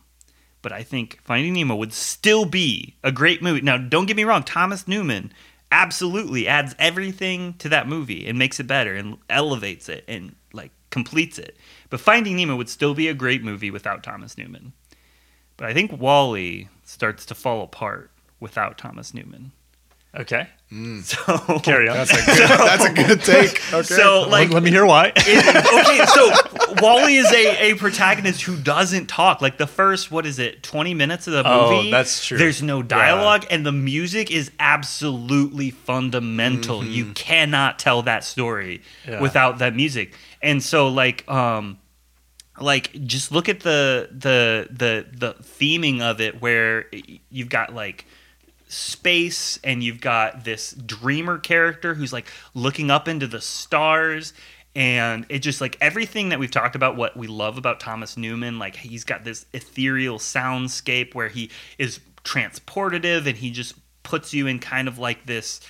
but 0.60 0.72
I 0.72 0.82
think 0.82 1.20
Finding 1.22 1.52
Nemo 1.52 1.76
would 1.76 1.92
still 1.92 2.44
be 2.44 2.96
a 3.04 3.12
great 3.12 3.42
movie. 3.42 3.60
Now, 3.60 3.76
don't 3.76 4.06
get 4.06 4.16
me 4.16 4.24
wrong, 4.24 4.42
Thomas 4.42 4.88
Newman 4.88 5.32
absolutely 5.70 6.48
adds 6.48 6.74
everything 6.78 7.54
to 7.58 7.68
that 7.68 7.88
movie 7.88 8.26
and 8.26 8.38
makes 8.38 8.58
it 8.58 8.66
better 8.66 8.94
and 8.94 9.18
elevates 9.28 9.88
it 9.88 10.04
and 10.08 10.34
like 10.52 10.70
completes 10.90 11.38
it. 11.38 11.56
But 11.90 12.00
Finding 12.00 12.36
Nemo 12.36 12.56
would 12.56 12.68
still 12.68 12.94
be 12.94 13.08
a 13.08 13.14
great 13.14 13.44
movie 13.44 13.70
without 13.70 14.02
Thomas 14.02 14.38
Newman. 14.38 14.72
But 15.56 15.68
I 15.68 15.74
think 15.74 15.92
WALL-E 16.00 16.68
starts 16.84 17.24
to 17.26 17.34
fall 17.34 17.62
apart 17.62 18.10
without 18.40 18.78
Thomas 18.78 19.14
Newman. 19.14 19.52
Okay. 20.14 20.48
So 20.68 21.58
Carry 21.62 21.88
on. 21.88 21.96
That's 21.96 22.10
a 22.12 22.16
good, 22.26 22.48
that's 22.48 22.84
a 22.84 22.92
good 22.92 23.20
take. 23.22 23.62
Okay. 23.72 23.82
So 23.82 24.22
like 24.28 24.48
let, 24.48 24.54
let 24.54 24.62
me 24.64 24.70
hear 24.70 24.84
why. 24.84 25.12
it- 25.14 25.46
okay, 25.46 26.04
so 26.06 26.82
WALL-E 26.82 27.16
is 27.16 27.30
a, 27.32 27.70
a 27.70 27.74
protagonist 27.76 28.42
who 28.42 28.56
doesn't 28.56 29.06
talk. 29.06 29.40
Like 29.40 29.58
the 29.58 29.66
first, 29.66 30.10
what 30.10 30.26
is 30.26 30.38
it, 30.40 30.62
20 30.64 30.92
minutes 30.94 31.26
of 31.28 31.34
the 31.34 31.42
movie? 31.44 31.54
Oh, 31.54 31.76
movie? 31.76 31.90
that's 31.92 32.24
true. 32.26 32.36
There's 32.38 32.62
no 32.62 32.82
dialogue, 32.82 33.46
and 33.50 33.64
the 33.64 33.70
music 33.72 34.30
is 34.32 34.50
absolutely 34.58 35.70
fundamental. 35.70 36.84
You 36.84 37.12
cannot 37.12 37.78
tell 37.78 38.02
that 38.02 38.24
story 38.24 38.82
Yeah. 39.06 39.20
without 39.20 39.58
that 39.58 39.74
music. 39.74 40.14
And 40.42 40.62
so, 40.62 40.88
like, 40.88 41.28
um, 41.30 41.78
like 42.60 42.90
just 43.06 43.30
look 43.30 43.48
at 43.48 43.60
the 43.60 44.08
the 44.12 44.66
the 44.70 45.06
the 45.12 45.34
theming 45.42 46.00
of 46.00 46.20
it, 46.20 46.40
where 46.40 46.86
you've 47.30 47.50
got 47.50 47.74
like 47.74 48.04
space 48.68 49.58
and 49.62 49.82
you've 49.82 50.00
got 50.00 50.44
this 50.44 50.72
dreamer 50.72 51.38
character 51.38 51.94
who's 51.94 52.12
like 52.12 52.26
looking 52.54 52.90
up 52.90 53.06
into 53.08 53.26
the 53.26 53.40
stars 53.40 54.32
and 54.74 55.24
it 55.28 55.38
just 55.38 55.60
like 55.60 55.76
everything 55.80 56.30
that 56.30 56.38
we've 56.38 56.50
talked 56.50 56.74
about 56.74 56.96
what 56.96 57.16
we 57.16 57.26
love 57.26 57.58
about 57.58 57.78
Thomas 57.78 58.16
Newman 58.16 58.58
like 58.58 58.76
he's 58.76 59.04
got 59.04 59.24
this 59.24 59.46
ethereal 59.52 60.18
soundscape 60.18 61.14
where 61.14 61.28
he 61.28 61.50
is 61.78 62.00
transportative 62.24 63.26
and 63.26 63.36
he 63.36 63.50
just 63.50 63.74
puts 64.02 64.34
you 64.34 64.46
in 64.46 64.58
kind 64.58 64.88
of 64.88 64.98
like 64.98 65.26
this 65.26 65.60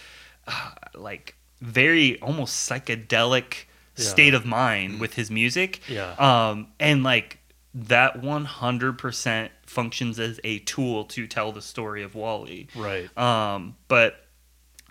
uh, 0.47 0.70
like 0.94 1.36
very 1.61 2.20
almost 2.20 2.68
psychedelic 2.68 3.64
state 3.94 4.34
of 4.34 4.44
mind 4.44 5.01
with 5.01 5.14
his 5.14 5.30
music. 5.30 5.80
Yeah. 5.88 6.12
Um, 6.18 6.68
and 6.78 7.03
like 7.03 7.38
that 7.74 8.20
100% 8.20 9.49
functions 9.67 10.19
as 10.19 10.41
a 10.45 10.61
tool 10.61 11.05
to 11.05 11.27
tell 11.27 11.53
the 11.53 11.62
story 11.62 12.03
of 12.03 12.14
WALL-E. 12.14 12.69
Right. 12.75 13.17
Um, 13.19 13.77
but 13.89 14.17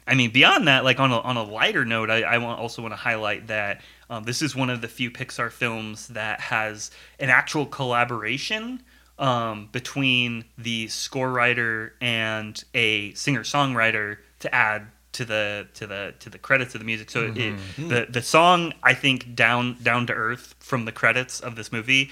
I 0.07 0.13
mean, 0.13 0.31
beyond 0.31 0.67
that, 0.67 0.83
like 0.83 0.99
on 0.99 1.11
a, 1.11 1.19
on 1.19 1.37
a 1.37 1.43
lighter 1.43 1.85
note, 1.85 2.09
I, 2.09 2.21
I 2.21 2.37
want, 2.37 2.59
also 2.59 2.81
want 2.81 2.91
to 2.91 2.97
highlight 2.97 3.47
that 3.47 3.81
um, 4.09 4.23
this 4.23 4.41
is 4.41 4.55
one 4.55 4.69
of 4.69 4.81
the 4.81 4.87
few 4.87 5.09
Pixar 5.09 5.51
films 5.51 6.09
that 6.09 6.39
has 6.39 6.91
an 7.19 7.29
actual 7.29 7.65
collaboration 7.65 8.83
um, 9.17 9.69
between 9.71 10.45
the 10.57 10.87
score 10.89 11.31
writer 11.31 11.93
and 12.01 12.63
a 12.73 13.13
singer 13.13 13.43
songwriter 13.43 14.17
to 14.39 14.53
add 14.53 14.87
to 15.13 15.23
the 15.23 15.67
to 15.75 15.87
the 15.87 16.13
to 16.19 16.29
the 16.29 16.37
credits 16.37 16.75
of 16.75 16.81
the 16.81 16.85
music. 16.85 17.09
So 17.09 17.33
it, 17.33 17.55
the 17.77 18.05
the 18.09 18.21
song 18.21 18.73
I 18.83 18.93
think 18.93 19.33
down 19.33 19.77
down 19.81 20.07
to 20.07 20.13
earth 20.13 20.55
from 20.59 20.83
the 20.83 20.91
credits 20.91 21.39
of 21.39 21.55
this 21.55 21.71
movie 21.71 22.11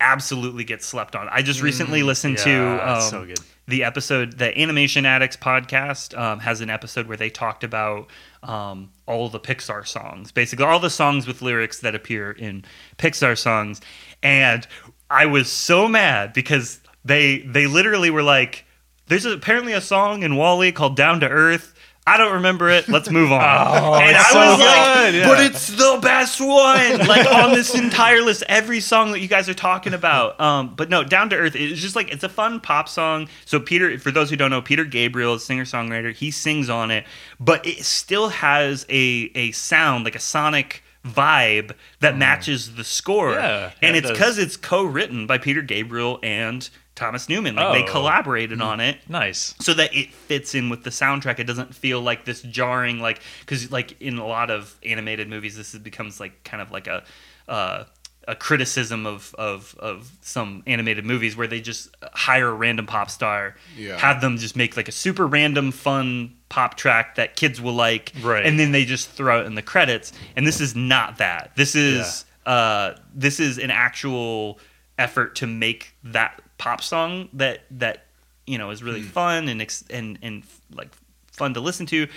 absolutely 0.00 0.64
gets 0.64 0.84
slept 0.86 1.16
on. 1.16 1.28
I 1.30 1.42
just 1.42 1.62
recently 1.62 2.02
listened 2.02 2.38
to 2.38 2.50
Yeah, 2.50 2.94
um, 2.96 3.10
so 3.10 3.24
good. 3.24 3.40
the 3.66 3.82
episode 3.84 4.38
the 4.38 4.56
animation 4.58 5.06
addicts 5.06 5.36
podcast 5.36 6.16
um, 6.18 6.40
has 6.40 6.60
an 6.60 6.70
episode 6.70 7.06
where 7.06 7.16
they 7.16 7.30
talked 7.30 7.64
about 7.64 8.08
um, 8.42 8.90
all 9.06 9.28
the 9.28 9.40
pixar 9.40 9.86
songs 9.86 10.30
basically 10.32 10.64
all 10.64 10.78
the 10.78 10.90
songs 10.90 11.26
with 11.26 11.40
lyrics 11.42 11.80
that 11.80 11.94
appear 11.94 12.30
in 12.30 12.64
pixar 12.98 13.36
songs 13.36 13.80
and 14.22 14.66
i 15.10 15.24
was 15.26 15.50
so 15.50 15.88
mad 15.88 16.32
because 16.32 16.80
they 17.04 17.38
they 17.40 17.66
literally 17.66 18.10
were 18.10 18.22
like 18.22 18.64
there's 19.08 19.24
apparently 19.24 19.72
a 19.72 19.80
song 19.80 20.24
in 20.24 20.34
WALL-E 20.36 20.72
called 20.72 20.96
down 20.96 21.20
to 21.20 21.28
earth 21.28 21.74
I 22.08 22.18
don't 22.18 22.34
remember 22.34 22.68
it. 22.68 22.88
Let's 22.88 23.10
move 23.10 23.32
on. 23.32 23.40
and 23.42 24.16
I 24.16 24.22
so 24.30 24.38
was 24.38 24.60
like, 24.60 24.94
good, 24.94 25.14
yeah. 25.16 25.28
but 25.28 25.40
it's 25.40 25.66
the 25.68 25.98
best 26.00 26.40
one. 26.40 27.06
Like 27.06 27.26
on 27.26 27.52
this 27.52 27.74
entire 27.74 28.22
list, 28.22 28.44
every 28.48 28.78
song 28.78 29.10
that 29.10 29.20
you 29.20 29.26
guys 29.26 29.48
are 29.48 29.54
talking 29.54 29.92
about. 29.92 30.40
Um, 30.40 30.74
but 30.76 30.88
no, 30.88 31.02
Down 31.02 31.30
to 31.30 31.36
Earth 31.36 31.56
is 31.56 31.80
just 31.80 31.96
like 31.96 32.12
it's 32.12 32.22
a 32.22 32.28
fun 32.28 32.60
pop 32.60 32.88
song. 32.88 33.28
So 33.44 33.58
Peter, 33.58 33.98
for 33.98 34.12
those 34.12 34.30
who 34.30 34.36
don't 34.36 34.50
know, 34.50 34.62
Peter 34.62 34.84
Gabriel 34.84 35.34
is 35.34 35.42
a 35.42 35.46
singer 35.46 35.64
songwriter. 35.64 36.14
He 36.14 36.30
sings 36.30 36.70
on 36.70 36.92
it, 36.92 37.04
but 37.40 37.66
it 37.66 37.84
still 37.84 38.28
has 38.28 38.86
a 38.88 39.30
a 39.34 39.50
sound 39.50 40.04
like 40.04 40.14
a 40.14 40.20
sonic 40.20 40.84
vibe 41.04 41.72
that 42.00 42.16
matches 42.16 42.76
the 42.76 42.84
score. 42.84 43.32
Mm. 43.32 43.42
Yeah, 43.42 43.70
and 43.82 43.96
it's 43.96 44.10
because 44.10 44.38
it's 44.38 44.56
co-written 44.56 45.26
by 45.26 45.38
Peter 45.38 45.62
Gabriel 45.62 46.20
and 46.22 46.68
Thomas 46.96 47.28
Newman. 47.28 47.54
Like 47.54 47.84
they 47.84 47.88
Oh. 47.88 47.92
collaborated 47.92 48.60
on 48.60 48.80
it 48.80 48.98
Nice. 49.08 49.54
so 49.60 49.72
that 49.74 49.94
it 49.94 50.12
fits 50.12 50.54
in 50.54 50.68
with 50.70 50.82
the 50.82 50.90
soundtrack. 50.90 51.38
It 51.38 51.44
doesn't 51.44 51.74
feel 51.74 52.00
like 52.00 52.24
this 52.24 52.42
jarring, 52.42 52.98
like 53.00 53.20
because 53.40 53.70
like 53.70 54.00
in 54.00 54.18
a 54.18 54.26
lot 54.26 54.50
of 54.50 54.74
animated 54.84 55.28
movies, 55.28 55.56
this 55.56 55.74
becomes 55.76 56.18
like 56.18 56.42
kind 56.42 56.60
of 56.60 56.72
like 56.72 56.86
a 56.88 57.04
uh, 57.48 57.84
a 58.28 58.34
criticism 58.34 59.06
of, 59.06 59.32
of 59.38 59.76
of 59.78 60.10
some 60.20 60.64
animated 60.66 61.04
movies 61.04 61.36
where 61.36 61.46
they 61.46 61.60
just 61.60 61.94
hire 62.12 62.48
a 62.48 62.52
random 62.54 62.84
pop 62.86 63.08
star, 63.08 63.54
Yeah. 63.76 63.96
have 63.98 64.20
them 64.20 64.36
just 64.38 64.56
make 64.56 64.76
like 64.76 64.88
a 64.88 64.92
super 64.92 65.26
random 65.28 65.70
fun 65.70 66.34
pop 66.48 66.76
track 66.76 67.14
that 67.16 67.36
kids 67.36 67.60
will 67.60 67.74
like, 67.74 68.12
Right. 68.20 68.44
and 68.44 68.58
then 68.58 68.72
they 68.72 68.84
just 68.84 69.10
throw 69.10 69.42
it 69.42 69.46
in 69.46 69.54
the 69.54 69.62
credits. 69.62 70.12
And 70.34 70.44
this 70.44 70.60
is 70.60 70.74
not 70.74 71.18
that. 71.18 71.52
This 71.54 71.76
is 71.76 72.24
uh, 72.46 72.94
this 73.14 73.38
is 73.38 73.58
an 73.58 73.70
actual 73.70 74.58
effort 74.98 75.36
to 75.36 75.46
make 75.46 75.94
that 76.02 76.40
pop 76.58 76.82
song 76.82 77.28
that 77.34 77.62
that 77.70 78.06
you 78.46 78.58
know 78.58 78.70
is 78.70 78.82
really 78.82 79.02
fun 79.02 79.48
and 79.48 79.60
ex- 79.60 79.84
and 79.90 80.18
and 80.22 80.44
like 80.72 80.90
fun 81.32 81.54
to 81.54 81.60
listen 81.60 81.86
to. 81.86 82.08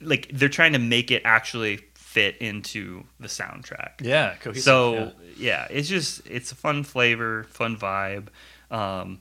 Like 0.00 0.30
they're 0.32 0.48
trying 0.48 0.74
to 0.74 0.78
make 0.78 1.10
it 1.10 1.22
actually 1.24 1.80
fit 1.94 2.38
into 2.38 3.04
the 3.20 3.28
soundtrack. 3.28 4.00
Yeah. 4.00 4.34
Cohesive. 4.40 4.62
So 4.64 4.94
yeah. 4.94 5.10
yeah. 5.36 5.66
it's 5.70 5.88
just 5.88 6.26
it's 6.26 6.52
a 6.52 6.54
fun 6.54 6.82
flavor, 6.82 7.44
fun 7.50 7.76
vibe. 7.76 8.28
Um, 8.70 9.20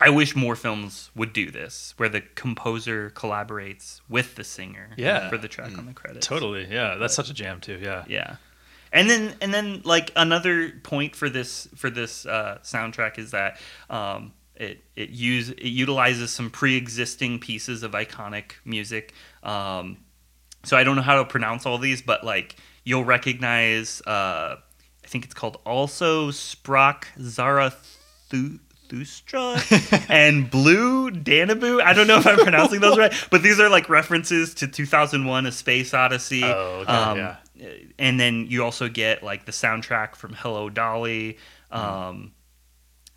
I 0.00 0.10
wish 0.10 0.34
more 0.34 0.56
films 0.56 1.10
would 1.14 1.32
do 1.32 1.50
this, 1.50 1.94
where 1.96 2.08
the 2.08 2.20
composer 2.20 3.10
collaborates 3.14 4.00
with 4.08 4.34
the 4.34 4.44
singer. 4.44 4.90
Yeah. 4.96 5.28
for 5.28 5.38
the 5.38 5.48
track 5.48 5.76
on 5.78 5.86
the 5.86 5.92
credits. 5.92 6.26
totally. 6.26 6.66
Yeah. 6.70 6.96
That's 6.96 7.14
such 7.14 7.30
a 7.30 7.34
jam 7.34 7.60
too. 7.60 7.78
Yeah. 7.80 8.04
Yeah. 8.08 8.36
And 8.94 9.10
then 9.10 9.34
and 9.42 9.52
then 9.52 9.82
like 9.84 10.12
another 10.14 10.70
point 10.84 11.16
for 11.16 11.28
this 11.28 11.66
for 11.74 11.90
this 11.90 12.24
uh, 12.24 12.58
soundtrack 12.62 13.18
is 13.18 13.32
that 13.32 13.58
um, 13.90 14.32
it 14.54 14.84
it 14.94 15.10
use 15.10 15.50
it 15.50 15.64
utilizes 15.64 16.30
some 16.30 16.48
pre-existing 16.48 17.40
pieces 17.40 17.82
of 17.82 17.90
iconic 17.92 18.52
music. 18.64 19.12
Um, 19.42 19.98
so 20.62 20.76
I 20.76 20.84
don't 20.84 20.94
know 20.96 21.02
how 21.02 21.16
to 21.16 21.24
pronounce 21.24 21.66
all 21.66 21.76
these, 21.76 22.02
but 22.02 22.24
like 22.24 22.56
you'll 22.84 23.04
recognize. 23.04 24.00
Uh, 24.06 24.56
I 25.04 25.06
think 25.06 25.24
it's 25.24 25.34
called 25.34 25.58
also 25.66 26.30
Sprach 26.30 27.04
Zarathustra 27.20 27.80
and 30.08 30.50
Blue 30.50 31.10
Danaboo. 31.10 31.82
I 31.82 31.92
don't 31.92 32.06
know 32.06 32.18
if 32.18 32.26
I'm 32.26 32.38
pronouncing 32.38 32.80
those 32.80 32.96
right, 33.04 33.12
but 33.30 33.42
these 33.42 33.60
are 33.60 33.68
like 33.68 33.88
references 33.88 34.54
to 34.54 34.68
2001: 34.68 35.46
A 35.46 35.52
Space 35.52 35.92
Odyssey. 35.92 36.42
Oh, 36.44 36.80
okay, 36.82 36.92
Um, 36.92 37.18
yeah. 37.18 37.36
And 37.98 38.18
then 38.18 38.46
you 38.48 38.64
also 38.64 38.88
get 38.88 39.22
like 39.22 39.44
the 39.46 39.52
soundtrack 39.52 40.16
from 40.16 40.32
Hello 40.34 40.68
Dolly. 40.68 41.38
Um, 41.70 42.32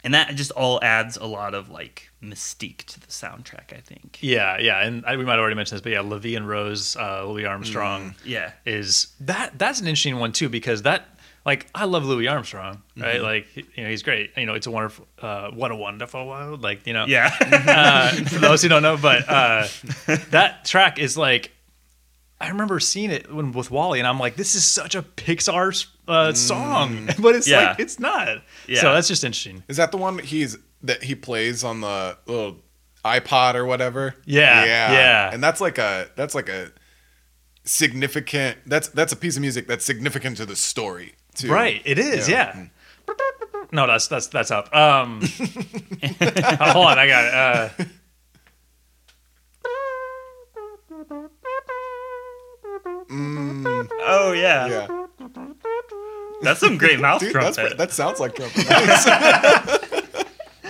and 0.03 0.13
that 0.13 0.35
just 0.35 0.51
all 0.51 0.79
adds 0.83 1.17
a 1.17 1.25
lot 1.25 1.53
of 1.53 1.69
like 1.69 2.09
mystique 2.23 2.85
to 2.85 2.99
the 2.99 3.07
soundtrack, 3.07 3.73
I 3.75 3.81
think. 3.81 4.19
Yeah, 4.21 4.57
yeah, 4.59 4.85
and 4.85 5.03
I, 5.05 5.17
we 5.17 5.25
might 5.25 5.33
have 5.33 5.39
already 5.41 5.55
mentioned 5.55 5.77
this, 5.77 5.83
but 5.83 5.91
yeah, 5.91 6.01
La 6.01 6.17
Vie 6.17 6.35
en 6.35 6.45
Rose, 6.45 6.95
uh, 6.95 7.25
Louis 7.25 7.45
Armstrong 7.45 8.15
Yeah. 8.23 8.51
is 8.65 9.07
that. 9.21 9.57
That's 9.57 9.81
an 9.81 9.88
interesting 9.88 10.17
one 10.17 10.31
too 10.33 10.49
because 10.49 10.83
that, 10.83 11.05
like, 11.45 11.67
I 11.73 11.85
love 11.85 12.05
Louis 12.05 12.27
Armstrong, 12.27 12.83
right? 12.95 13.21
Like, 13.21 13.47
you 13.55 13.83
know, 13.83 13.89
he's 13.89 14.03
great. 14.03 14.31
You 14.38 14.45
know, 14.45 14.53
it's 14.53 14.67
a 14.67 14.71
wonderful, 14.71 15.07
uh, 15.21 15.49
what 15.51 15.71
a 15.71 15.75
wonderful 15.75 16.27
world. 16.27 16.61
Like, 16.61 16.85
you 16.85 16.93
know, 16.93 17.05
Yeah. 17.05 17.33
uh, 17.41 18.11
for 18.29 18.39
those 18.39 18.61
who 18.61 18.69
don't 18.69 18.83
know, 18.83 18.97
but 18.97 19.27
uh, 19.27 19.67
that 20.31 20.63
track 20.65 20.99
is 20.99 21.17
like, 21.17 21.51
I 22.39 22.49
remember 22.49 22.79
seeing 22.79 23.09
it 23.09 23.33
when, 23.33 23.51
with 23.51 23.71
WALL-E, 23.71 23.97
and 23.99 24.07
I'm 24.07 24.19
like, 24.19 24.35
this 24.35 24.53
is 24.53 24.63
such 24.63 24.93
a 24.93 25.01
Pixar 25.01 25.88
uh, 26.07 26.33
song, 26.33 27.09
but 27.19 27.35
it's 27.35 27.47
Yeah. 27.47 27.69
like 27.69 27.79
it's 27.79 27.99
not. 27.99 28.43
Yeah. 28.67 28.81
So 28.81 28.93
that's 28.93 29.07
just 29.07 29.23
interesting. 29.23 29.63
Is 29.67 29.77
that 29.77 29.91
the 29.91 29.97
one 29.97 30.17
that 30.17 30.25
he's 30.25 30.57
that 30.83 31.03
he 31.03 31.15
plays 31.15 31.63
on 31.63 31.81
the 31.81 32.17
little 32.27 32.57
iPod 33.03 33.55
or 33.55 33.65
whatever? 33.65 34.15
Yeah, 34.25 34.65
yeah. 34.65 34.91
yeah. 34.91 35.29
And 35.33 35.43
that's 35.43 35.59
like 35.59 35.77
a 35.79 36.09
that's 36.15 36.35
like 36.35 36.49
a 36.49 36.71
significant 37.63 38.57
that's 38.65 38.88
that's 38.89 39.11
a 39.11 39.15
piece 39.15 39.35
of 39.35 39.41
music 39.41 39.67
that's 39.67 39.83
significant 39.85 40.38
to 40.38 40.45
the 40.45 40.55
story 40.55 41.15
too. 41.35 41.51
Right, 41.51 41.81
it 41.85 41.97
is, 41.99 42.29
Yeah. 42.29 42.55
yeah. 42.55 42.65
No, 43.71 43.85
that's 43.88 44.07
that's 44.07 44.27
that's 44.27 44.51
up. 44.51 44.73
Um, 44.75 45.21
hold 45.39 46.85
on, 46.88 46.99
I 46.99 47.07
got 47.07 47.25
it. 47.25 47.33
Uh, 47.33 47.85
oh 54.07 54.31
yeah. 54.33 54.67
Yeah. 54.67 54.87
That's 56.41 56.59
some 56.59 56.77
great 56.77 56.99
mouth 56.99 57.19
Dude, 57.19 57.33
that's, 57.33 57.57
trumpet. 57.57 57.77
that 57.77 57.91
sounds 57.91 58.19
like 58.19 58.35
trumpet. 58.35 58.67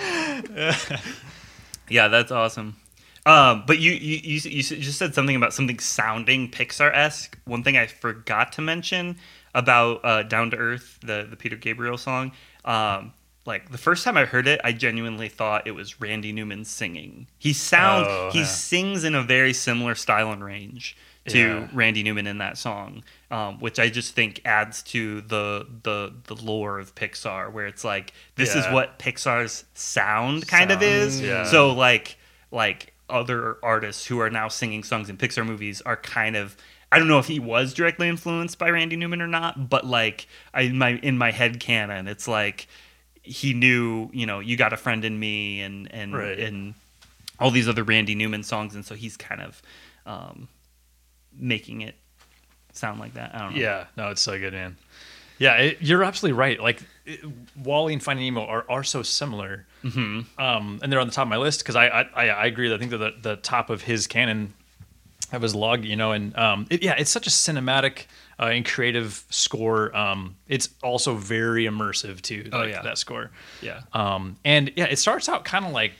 Yeah, 1.90 2.08
that's 2.08 2.30
awesome. 2.30 2.76
Um, 3.24 3.64
but 3.66 3.78
you, 3.78 3.92
you 3.92 4.18
you 4.22 4.40
you 4.50 4.62
just 4.62 4.98
said 4.98 5.14
something 5.14 5.36
about 5.36 5.54
something 5.54 5.78
sounding 5.78 6.50
Pixar 6.50 6.94
esque. 6.94 7.38
One 7.44 7.62
thing 7.62 7.76
I 7.76 7.86
forgot 7.86 8.52
to 8.52 8.62
mention 8.62 9.16
about 9.54 10.04
uh, 10.04 10.22
Down 10.22 10.50
to 10.50 10.56
Earth, 10.56 10.98
the 11.00 11.26
the 11.28 11.36
Peter 11.36 11.56
Gabriel 11.56 11.96
song. 11.96 12.32
Um, 12.64 13.12
like 13.46 13.70
the 13.70 13.78
first 13.78 14.04
time 14.04 14.18
I 14.18 14.26
heard 14.26 14.46
it, 14.46 14.60
I 14.64 14.72
genuinely 14.72 15.28
thought 15.30 15.66
it 15.66 15.70
was 15.72 16.00
Randy 16.00 16.32
Newman 16.32 16.64
singing. 16.66 17.26
He 17.38 17.54
sounds 17.54 18.06
Oh, 18.08 18.30
he 18.32 18.40
yeah. 18.40 18.44
sings 18.44 19.04
in 19.04 19.14
a 19.14 19.22
very 19.22 19.54
similar 19.54 19.94
style 19.94 20.30
and 20.30 20.44
range 20.44 20.94
to 21.28 21.38
Yeah. 21.38 21.68
Randy 21.72 22.02
Newman 22.02 22.26
in 22.26 22.38
that 22.38 22.58
song, 22.58 23.02
um, 23.30 23.58
which 23.60 23.78
I 23.78 23.88
just 23.88 24.14
think 24.14 24.40
adds 24.44 24.82
to 24.84 25.20
the 25.22 25.66
the 25.82 26.12
the 26.24 26.34
lore 26.34 26.78
of 26.78 26.94
Pixar, 26.94 27.52
where 27.52 27.66
it's 27.66 27.84
like 27.84 28.12
this 28.36 28.54
is 28.54 28.64
what 28.66 28.98
Pixar's 28.98 29.64
sound 29.74 30.46
kind 30.48 30.70
of 30.70 30.82
is. 30.82 31.20
Yeah. 31.20 31.44
So 31.44 31.72
like 31.72 32.16
like 32.50 32.92
other 33.10 33.56
artists 33.62 34.04
who 34.06 34.20
are 34.20 34.30
now 34.30 34.48
singing 34.48 34.82
songs 34.84 35.08
in 35.08 35.16
Pixar 35.16 35.46
movies 35.46 35.80
are 35.82 35.96
kind 35.96 36.36
of 36.36 36.56
I 36.90 36.98
don't 36.98 37.08
know 37.08 37.18
if 37.18 37.26
he 37.26 37.38
was 37.38 37.74
directly 37.74 38.08
influenced 38.08 38.58
by 38.58 38.70
Randy 38.70 38.96
Newman 38.96 39.20
or 39.20 39.26
not, 39.26 39.68
but 39.68 39.84
like 39.86 40.26
I 40.54 40.62
in 40.62 40.78
my 40.78 40.90
in 41.02 41.18
my 41.18 41.30
head 41.32 41.60
canon, 41.60 42.08
it's 42.08 42.26
like 42.26 42.66
he 43.22 43.52
knew, 43.52 44.08
you 44.14 44.24
know, 44.24 44.40
you 44.40 44.56
got 44.56 44.72
a 44.72 44.76
friend 44.78 45.04
in 45.04 45.18
me 45.20 45.60
and 45.60 45.92
and 45.92 46.14
Right. 46.14 46.38
and 46.38 46.74
all 47.38 47.50
these 47.50 47.68
other 47.68 47.84
Randy 47.84 48.14
Newman 48.14 48.42
songs, 48.42 48.74
and 48.74 48.84
so 48.84 48.94
he's 48.94 49.16
kind 49.18 49.40
of 49.42 49.62
um, 50.06 50.48
making 51.36 51.82
it 51.82 51.94
sound 52.72 53.00
like 53.00 53.14
that. 53.14 53.34
I 53.34 53.38
don't 53.38 53.54
know. 53.54 53.60
yeah, 53.60 53.86
no, 53.96 54.08
it's 54.08 54.22
so 54.22 54.38
good, 54.38 54.52
man. 54.52 54.76
Yeah, 55.38 55.54
it, 55.54 55.78
you're 55.80 56.02
absolutely 56.02 56.36
right. 56.38 56.60
Like 56.60 56.82
it, 57.06 57.20
WALL-E 57.62 57.92
and 57.92 58.02
Finding 58.02 58.24
Nemo 58.24 58.44
are, 58.44 58.64
are 58.68 58.82
so 58.82 59.02
similar, 59.02 59.66
mm-hmm. 59.84 60.40
um, 60.40 60.80
and 60.82 60.92
they're 60.92 61.00
on 61.00 61.06
the 61.06 61.12
top 61.12 61.22
of 61.22 61.28
my 61.28 61.36
list 61.36 61.60
because 61.60 61.76
I, 61.76 61.86
I 61.86 62.02
I 62.14 62.28
I 62.28 62.46
agree. 62.46 62.68
That 62.68 62.76
I 62.76 62.78
think 62.78 62.90
they're 62.90 62.98
the, 62.98 63.14
the 63.22 63.36
top 63.36 63.70
of 63.70 63.82
his 63.82 64.06
canon 64.06 64.54
of 65.32 65.42
his 65.42 65.54
log, 65.54 65.84
you 65.84 65.96
know, 65.96 66.12
and 66.12 66.36
um, 66.36 66.66
it, 66.70 66.82
yeah, 66.82 66.94
it's 66.98 67.10
such 67.10 67.26
a 67.26 67.30
cinematic 67.30 68.06
uh, 68.40 68.46
and 68.46 68.64
creative 68.64 69.24
score. 69.30 69.94
Um, 69.94 70.36
it's 70.46 70.70
also 70.82 71.14
very 71.14 71.64
immersive 71.64 72.22
too. 72.22 72.48
Oh, 72.52 72.62
yeah. 72.62 72.82
that 72.82 72.98
score. 72.98 73.30
Yeah. 73.60 73.82
Um, 73.92 74.36
and 74.44 74.72
yeah, 74.76 74.86
it 74.86 74.96
starts 74.96 75.28
out 75.28 75.44
kind 75.44 75.66
of 75.66 75.72
like 75.72 75.92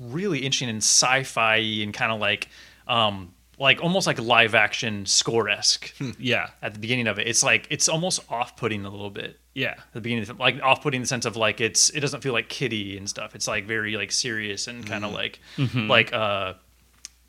really 0.00 0.40
interesting 0.40 0.68
and 0.68 0.78
sci-fi 0.78 1.56
and 1.56 1.94
kind 1.94 2.10
of 2.12 2.20
like 2.20 2.48
um, 2.88 3.32
like 3.58 3.82
almost 3.82 4.06
like 4.06 4.18
live 4.20 4.54
action 4.54 5.06
score 5.06 5.48
esque 5.48 5.94
yeah. 6.18 6.48
at 6.62 6.74
the 6.74 6.80
beginning 6.80 7.06
of 7.06 7.18
it. 7.18 7.26
It's 7.28 7.42
like 7.42 7.66
it's 7.70 7.88
almost 7.88 8.20
off 8.30 8.56
putting 8.56 8.84
a 8.84 8.90
little 8.90 9.10
bit. 9.10 9.38
Yeah. 9.54 9.72
At 9.78 9.92
the 9.92 10.00
beginning, 10.00 10.28
of, 10.28 10.38
like 10.40 10.60
off 10.62 10.82
putting 10.82 10.98
in 10.98 11.02
the 11.02 11.06
sense 11.08 11.24
of 11.26 11.36
like 11.36 11.60
it's 11.60 11.90
it 11.90 12.00
doesn't 12.00 12.22
feel 12.22 12.32
like 12.32 12.48
kiddie 12.48 12.96
and 12.96 13.08
stuff. 13.08 13.34
It's 13.34 13.46
like 13.46 13.66
very 13.66 13.96
like 13.96 14.10
serious 14.12 14.66
and 14.66 14.84
kind 14.86 15.04
of 15.04 15.12
like 15.12 15.40
like 15.74 16.12
uh 16.12 16.54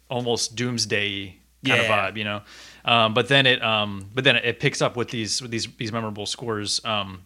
almost 0.09 0.55
doomsday 0.55 1.28
kind 1.28 1.38
Yeah. 1.63 1.76
of 1.76 2.13
vibe, 2.13 2.17
you 2.17 2.23
know. 2.23 2.41
Um, 2.84 3.13
but 3.13 3.28
then 3.28 3.45
it 3.45 3.63
um 3.63 4.09
but 4.13 4.23
then 4.23 4.36
it 4.36 4.59
picks 4.59 4.82
up 4.82 4.95
with 4.95 5.09
these 5.09 5.41
with 5.41 5.51
these 5.51 5.67
these 5.78 5.91
memorable 5.91 6.26
scores. 6.26 6.84
Um, 6.86 7.23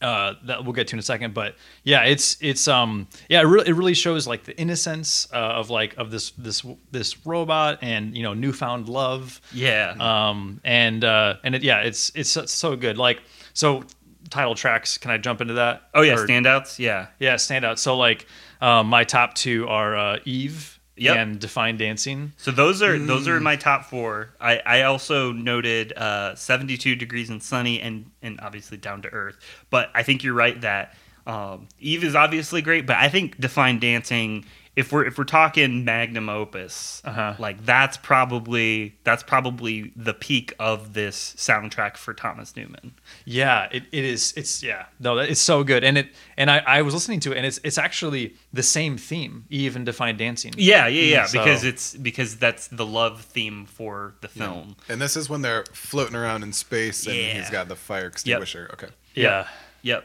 uh, 0.00 0.34
that 0.44 0.64
we'll 0.64 0.72
get 0.72 0.88
to 0.88 0.94
in 0.96 0.98
a 1.00 1.02
second. 1.02 1.34
But 1.34 1.56
yeah, 1.84 2.04
it's 2.04 2.36
it's 2.40 2.68
um 2.68 3.08
yeah, 3.28 3.40
it 3.40 3.44
really, 3.44 3.68
it 3.68 3.72
really 3.72 3.94
shows 3.94 4.26
like 4.26 4.44
the 4.44 4.56
innocence 4.58 5.26
uh, 5.32 5.36
of 5.36 5.70
like 5.70 5.96
of 5.96 6.10
this 6.10 6.30
this 6.32 6.64
this 6.90 7.26
robot 7.26 7.78
and 7.82 8.16
you 8.16 8.22
know 8.22 8.34
newfound 8.34 8.88
love. 8.88 9.40
Yeah. 9.52 9.94
Um 9.98 10.60
and 10.64 11.04
uh 11.04 11.36
and 11.42 11.54
it, 11.54 11.62
yeah, 11.62 11.80
it's 11.80 12.12
it's 12.14 12.30
so, 12.50 12.76
good. 12.76 12.98
Like 12.98 13.22
so 13.54 13.82
title 14.30 14.54
tracks. 14.54 14.98
Can 14.98 15.10
I 15.10 15.18
jump 15.18 15.40
into 15.40 15.54
that? 15.54 15.88
oh 15.94 16.02
yeah, 16.02 16.14
Or- 16.14 16.26
standouts. 16.26 16.78
Yeah. 16.78 17.08
yeah, 17.18 17.34
standouts. 17.36 17.78
So 17.78 17.96
like 17.96 18.26
um, 18.60 18.86
my 18.88 19.04
top 19.04 19.34
two 19.34 19.66
are 19.68 19.96
uh, 19.96 20.18
Eve 20.24 20.77
Yep. 20.98 21.16
and 21.16 21.38
Define 21.38 21.76
Dancing. 21.76 22.32
So 22.36 22.50
those 22.50 22.82
are 22.82 22.98
those 22.98 23.28
are 23.28 23.40
my 23.40 23.56
top 23.56 23.84
four. 23.84 24.30
I, 24.40 24.60
I 24.64 24.82
also 24.82 25.32
noted 25.32 25.92
uh, 25.94 26.34
72 26.34 26.96
degrees 26.96 27.30
and 27.30 27.42
sunny 27.42 27.80
and 27.80 28.10
and 28.22 28.40
obviously 28.40 28.76
down 28.76 29.02
to 29.02 29.08
earth. 29.08 29.36
But 29.70 29.90
I 29.94 30.02
think 30.02 30.22
you're 30.22 30.34
right 30.34 30.60
that 30.60 30.94
um, 31.26 31.68
Eve 31.78 32.04
is 32.04 32.14
obviously 32.14 32.62
great, 32.62 32.86
but 32.86 32.96
I 32.96 33.08
think 33.08 33.38
Define 33.38 33.78
Dancing. 33.78 34.44
If 34.78 34.92
we're 34.92 35.04
if 35.06 35.18
we're 35.18 35.24
talking 35.24 35.84
magnum 35.84 36.28
opus, 36.28 37.02
Uh-huh. 37.04 37.34
like 37.38 37.64
that's 37.66 37.96
probably 37.96 38.94
that's 39.02 39.22
probably 39.22 39.92
the 39.96 40.14
peak 40.14 40.52
of 40.58 40.92
this 40.94 41.34
soundtrack 41.36 41.96
for 41.96 42.14
Thomas 42.14 42.54
Newman. 42.54 42.92
Yeah, 43.24 43.68
it, 43.72 43.82
it 43.90 44.04
is. 44.04 44.32
It's 44.36 44.62
yeah. 44.62 44.86
No, 45.00 45.18
it's 45.18 45.40
so 45.40 45.64
good. 45.64 45.82
And 45.82 45.98
it 45.98 46.06
and 46.36 46.48
I, 46.50 46.58
I 46.66 46.82
was 46.82 46.94
listening 46.94 47.18
to 47.20 47.32
it, 47.32 47.38
and 47.38 47.44
it's 47.46 47.58
it's 47.64 47.76
actually 47.78 48.36
the 48.52 48.62
same 48.62 48.96
theme, 48.96 49.46
Eve 49.50 49.74
and 49.74 49.84
Define 49.84 50.16
Dancing. 50.16 50.52
Yeah, 50.56 50.86
yeah, 50.86 51.02
yeah. 51.02 51.26
So- 51.26 51.38
Because 51.42 51.64
it's 51.64 51.96
because 51.96 52.36
that's 52.36 52.68
the 52.68 52.86
love 52.86 53.22
theme 53.22 53.66
for 53.66 54.14
the 54.20 54.28
film. 54.28 54.76
And 54.88 55.00
this 55.00 55.16
is 55.16 55.28
when 55.28 55.42
they're 55.42 55.64
floating 55.72 56.14
around 56.14 56.42
in 56.44 56.52
space 56.52 57.06
and 57.06 57.16
Yeah. 57.16 57.32
he's 57.40 57.50
got 57.50 57.68
the 57.68 57.76
fire 57.76 58.06
extinguisher. 58.06 58.70
Okay. 58.74 58.88
yeah. 59.14 59.48
Yep, 59.82 60.04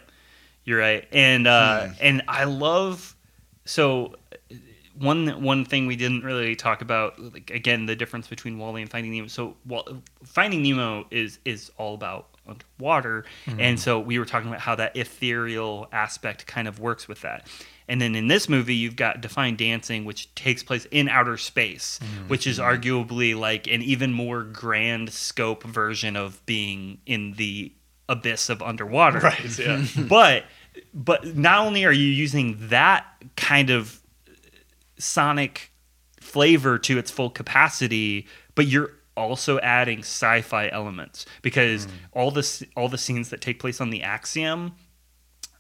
you're 0.66 0.80
right. 0.80 1.08
And 1.12 1.46
uh, 1.48 1.88
Hmm. 1.88 1.94
and 2.02 2.22
I 2.28 2.46
love 2.46 3.16
so 3.66 4.16
one 4.98 5.42
one 5.42 5.66
thing 5.66 5.88
we 5.88 5.96
didn't 5.96 6.24
really 6.24 6.56
talk 6.56 6.82
about 6.82 7.20
like 7.20 7.50
again 7.50 7.86
the 7.86 7.96
difference 7.96 8.28
between 8.28 8.58
WALL-E 8.60 8.82
and 8.82 8.90
Finding 8.92 9.12
Nemo. 9.12 9.28
So 9.28 9.56
Wal- 9.66 10.02
Finding 10.24 10.62
Nemo 10.64 11.06
is 11.12 11.40
is 11.46 11.72
all 11.78 11.94
about 11.96 12.30
underwater, 12.48 13.26
Hmm. 13.46 13.60
and 13.60 13.80
so 13.80 14.00
we 14.00 14.20
were 14.20 14.26
talking 14.26 14.50
about 14.50 14.60
how 14.62 14.76
that 14.76 14.96
ethereal 14.98 15.88
aspect 15.92 16.46
kind 16.46 16.68
of 16.68 16.80
works 16.80 17.08
with 17.08 17.22
that. 17.22 17.48
And 17.88 18.02
then 18.02 18.16
in 18.16 18.28
this 18.28 18.48
movie, 18.48 18.76
you've 18.76 18.96
got 18.96 19.20
Define 19.22 19.56
Dancing, 19.58 20.06
which 20.06 20.34
takes 20.36 20.64
place 20.64 20.86
in 20.92 21.10
outer 21.10 21.38
space, 21.38 22.00
Hmm. 22.02 22.28
which 22.28 22.46
is 22.46 22.60
arguably 22.60 23.38
like 23.38 23.68
an 23.68 23.82
even 23.82 24.12
more 24.14 24.44
grand 24.44 25.12
scope 25.12 25.64
version 25.64 26.16
of 26.16 26.46
being 26.46 27.00
in 27.06 27.34
the 27.34 27.72
abyss 28.10 28.50
of 28.50 28.62
underwater. 28.62 29.20
Right. 29.20 29.58
Yeah. 29.60 29.86
but 30.08 30.44
but 30.94 31.36
not 31.38 31.66
only 31.66 31.86
are 31.86 31.92
you 31.94 32.08
using 32.08 32.58
that 32.70 33.06
kind 33.38 33.70
of 33.70 34.02
sonic 34.98 35.72
flavor 36.20 36.78
to 36.80 36.98
its 36.98 37.12
full 37.12 37.30
capacity, 37.30 38.28
but 38.56 38.68
you're 38.68 38.92
also 39.16 39.60
adding 39.60 40.00
sci-fi 40.00 40.70
elements 40.70 41.26
because 41.42 41.86
mm. 41.86 41.92
all 42.14 42.32
the 42.32 42.68
all 42.76 42.90
the 42.90 42.98
scenes 42.98 43.30
that 43.30 43.42
take 43.42 43.60
place 43.60 43.80
on 43.80 43.90
the 43.90 44.02
Axiom 44.02 44.74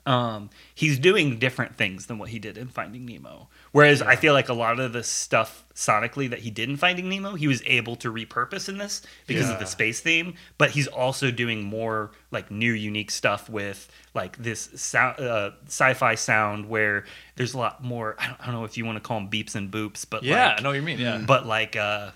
um, 0.06 0.49
he's 0.76 0.99
doing 0.99 1.39
different 1.39 1.76
things 1.78 2.08
than 2.08 2.18
what 2.18 2.30
he 2.30 2.38
did 2.39 2.58
in 2.58 2.68
Finding 2.68 3.06
Nemo. 3.06 3.47
Whereas 3.72 4.01
I 4.01 4.18
feel 4.18 4.34
like 4.34 4.49
a 4.49 4.54
lot 4.54 4.80
of 4.80 4.91
the 4.91 5.01
stuff 5.04 5.64
sonically 5.74 6.30
that 6.30 6.39
he 6.39 6.51
did 6.51 6.70
in 6.70 6.76
Finding 6.78 7.08
Nemo, 7.10 7.36
he 7.36 7.47
was 7.47 7.64
able 7.66 7.95
to 7.97 8.12
repurpose 8.12 8.68
in 8.68 8.78
this 8.78 9.01
because 9.28 9.49
of 9.49 9.60
the 9.60 9.66
space 9.66 10.01
theme. 10.01 10.34
But 10.58 10.72
he's 10.72 10.88
also 10.88 11.32
doing 11.32 11.64
more 11.64 12.12
like 12.32 12.51
new, 12.51 12.74
unique 12.74 13.12
stuff 13.12 13.49
with 13.49 13.89
like 14.14 14.36
this 14.38 14.93
uh, 14.93 15.51
sci-fi 15.68 16.16
sound 16.16 16.68
where 16.68 17.06
there's 17.38 17.54
a 17.54 17.58
lot 17.58 17.84
more. 17.84 18.16
I 18.20 18.28
don't, 18.28 18.41
I 18.41 18.45
don't 18.47 18.56
know 18.56 18.66
if 18.66 18.78
you 18.78 18.86
want 18.86 18.97
to 18.97 19.01
call 19.01 19.20
them 19.22 19.30
beeps 19.30 19.56
and 19.56 19.72
boops, 19.72 20.06
but 20.10 20.24
Yeah. 20.24 20.49
like, 20.49 20.60
I 20.60 20.64
know 20.64 20.70
what 20.70 20.76
you 20.76 20.82
mean. 20.82 20.99
Yeah. 20.99 21.24
but 21.26 21.45
like 21.45 21.76
uh 21.76 22.12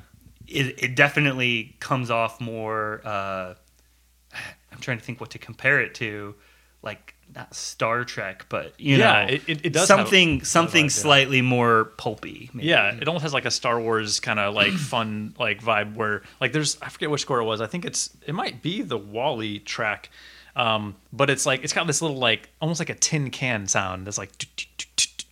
it, 0.46 0.82
it 0.84 0.96
definitely 0.96 1.76
comes 1.80 2.10
off 2.12 2.40
more 2.40 3.02
uh 3.06 3.54
i'm 4.72 4.80
trying 4.80 4.98
to 4.98 5.04
think 5.04 5.20
what 5.20 5.32
to 5.32 5.40
compare 5.40 5.82
it 5.82 5.94
to 5.96 6.36
like 6.82 7.16
not 7.36 7.54
star 7.54 8.04
trek 8.04 8.46
but 8.50 8.74
you 8.80 8.98
Yeah, 8.98 9.26
know 9.26 9.34
it- 9.34 9.44
it- 9.66 9.74
does 9.74 9.88
have 9.90 10.00
something 10.00 10.44
something 10.44 10.86
vibe, 10.86 10.98
yeah. 10.98 11.02
slightly 11.04 11.42
more 11.42 11.86
pulpy 11.98 12.50
maybe. 12.54 12.68
Yeah, 12.70 12.96
it 12.96 13.08
almost 13.08 13.24
has 13.24 13.34
like 13.34 13.46
a 13.46 13.52
Star 13.52 13.80
Wars 13.80 14.20
kind 14.20 14.40
of 14.40 14.54
like 14.56 14.74
fun 14.74 15.36
like 15.40 15.62
vibe 15.62 15.96
where 15.96 16.24
like 16.42 16.52
there's 16.54 16.78
I 16.82 16.90
forget 16.90 17.10
which 17.10 17.22
score 17.22 17.40
it 17.40 17.46
was. 17.46 17.62
I 17.62 17.68
think 17.68 17.86
it's 17.86 18.10
it 18.26 18.34
might 18.34 18.62
be 18.62 18.82
the 18.82 18.98
WALL-E 18.98 19.60
track, 19.60 20.10
um, 20.56 20.96
but 21.14 21.30
it's 21.30 21.46
like 21.46 21.64
it's 21.64 21.74
got 21.74 21.86
this 21.88 22.02
little 22.02 22.18
like 22.18 22.50
almost 22.62 22.80
like 22.80 22.90
a 22.90 22.96
tin 22.96 23.30
can 23.30 23.68
sound 23.68 24.08
that's 24.08 24.18
like, 24.18 24.32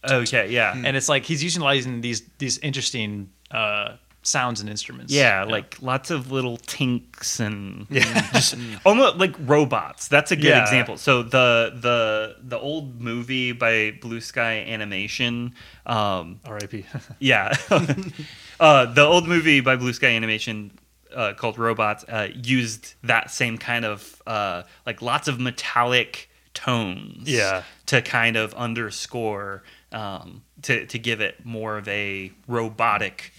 okay 0.10 0.52
yeah 0.52 0.74
and 0.76 0.96
it's 0.96 1.10
like 1.10 1.26
he's 1.26 1.44
utilizing 1.44 2.02
these 2.02 2.22
these 2.38 2.58
interesting 2.60 3.30
uh, 3.52 3.94
sounds 4.28 4.60
and 4.62 4.70
instruments. 4.70 5.14
yeah, 5.14 5.44
like 5.44 5.82
lots 5.82 6.12
of 6.12 6.32
little 6.32 6.58
tinks 6.58 7.40
and 7.40 7.88
yeah. 7.90 8.30
just 8.34 8.56
almost 8.86 9.18
like 9.18 9.36
robots. 9.40 10.08
That's 10.08 10.32
a 10.32 10.36
good 10.36 10.46
Yeah. 10.46 10.62
example. 10.64 10.98
So 10.98 11.24
the 11.24 11.72
the 11.80 12.36
the 12.42 12.58
old 12.60 13.02
movie 13.02 13.52
by 13.52 13.92
Blue 14.02 14.22
Sky 14.22 14.66
Animation, 14.68 15.54
um, 15.86 16.40
R.I.P. 16.46 16.86
Yeah. 17.20 17.56
uh, 18.60 18.86
the 18.86 19.04
old 19.04 19.28
movie 19.28 19.62
by 19.62 19.76
Blue 19.76 19.94
Sky 19.94 20.10
Animation 20.10 20.72
uh, 21.14 21.34
called 21.34 21.58
Robots 21.58 22.04
uh, 22.10 22.28
used 22.34 22.96
that 23.04 23.32
same 23.32 23.58
kind 23.58 23.86
of 23.86 24.22
uh, 24.28 24.64
like 24.86 25.02
lots 25.02 25.28
of 25.28 25.40
metallic 25.40 26.30
tones. 26.54 27.30
Yeah. 27.30 27.64
To 27.88 28.02
kind 28.02 28.36
of 28.38 28.54
underscore 28.56 29.64
um, 29.92 30.44
to 30.64 30.86
to 30.86 31.00
give 31.00 31.22
it 31.22 31.46
more 31.46 31.78
of 31.78 31.88
a 31.88 32.32
robotic 32.48 33.32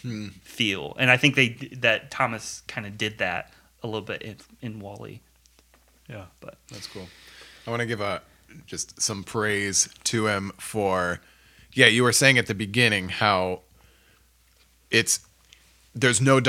feel, 0.43 0.97
and 0.99 1.11
I 1.11 1.17
think 1.17 1.35
they 1.35 1.49
that 1.79 2.11
Thomas 2.11 2.63
kind 2.67 2.87
of 2.87 2.97
did 2.97 3.19
that 3.19 3.53
a 3.83 3.87
little 3.87 4.03
bit 4.03 4.23
in, 4.23 4.37
in 4.61 4.81
WALL-E. 4.81 5.21
yeah. 6.09 6.25
But 6.41 6.57
That's 6.71 6.87
cool. 6.87 7.09
I 7.67 7.71
want 7.71 7.81
to 7.81 7.87
give 7.87 8.01
a 8.01 8.23
just 8.67 9.01
some 9.01 9.23
praise 9.23 9.89
to 10.05 10.27
him 10.29 10.53
for 10.59 11.21
yeah, 11.73 11.87
you 11.87 12.03
were 12.03 12.13
saying 12.13 12.39
at 12.39 12.47
the 12.47 12.55
beginning 12.55 13.11
how 13.11 13.61
it's 14.91 15.21
there's 15.95 16.21
no 16.21 16.41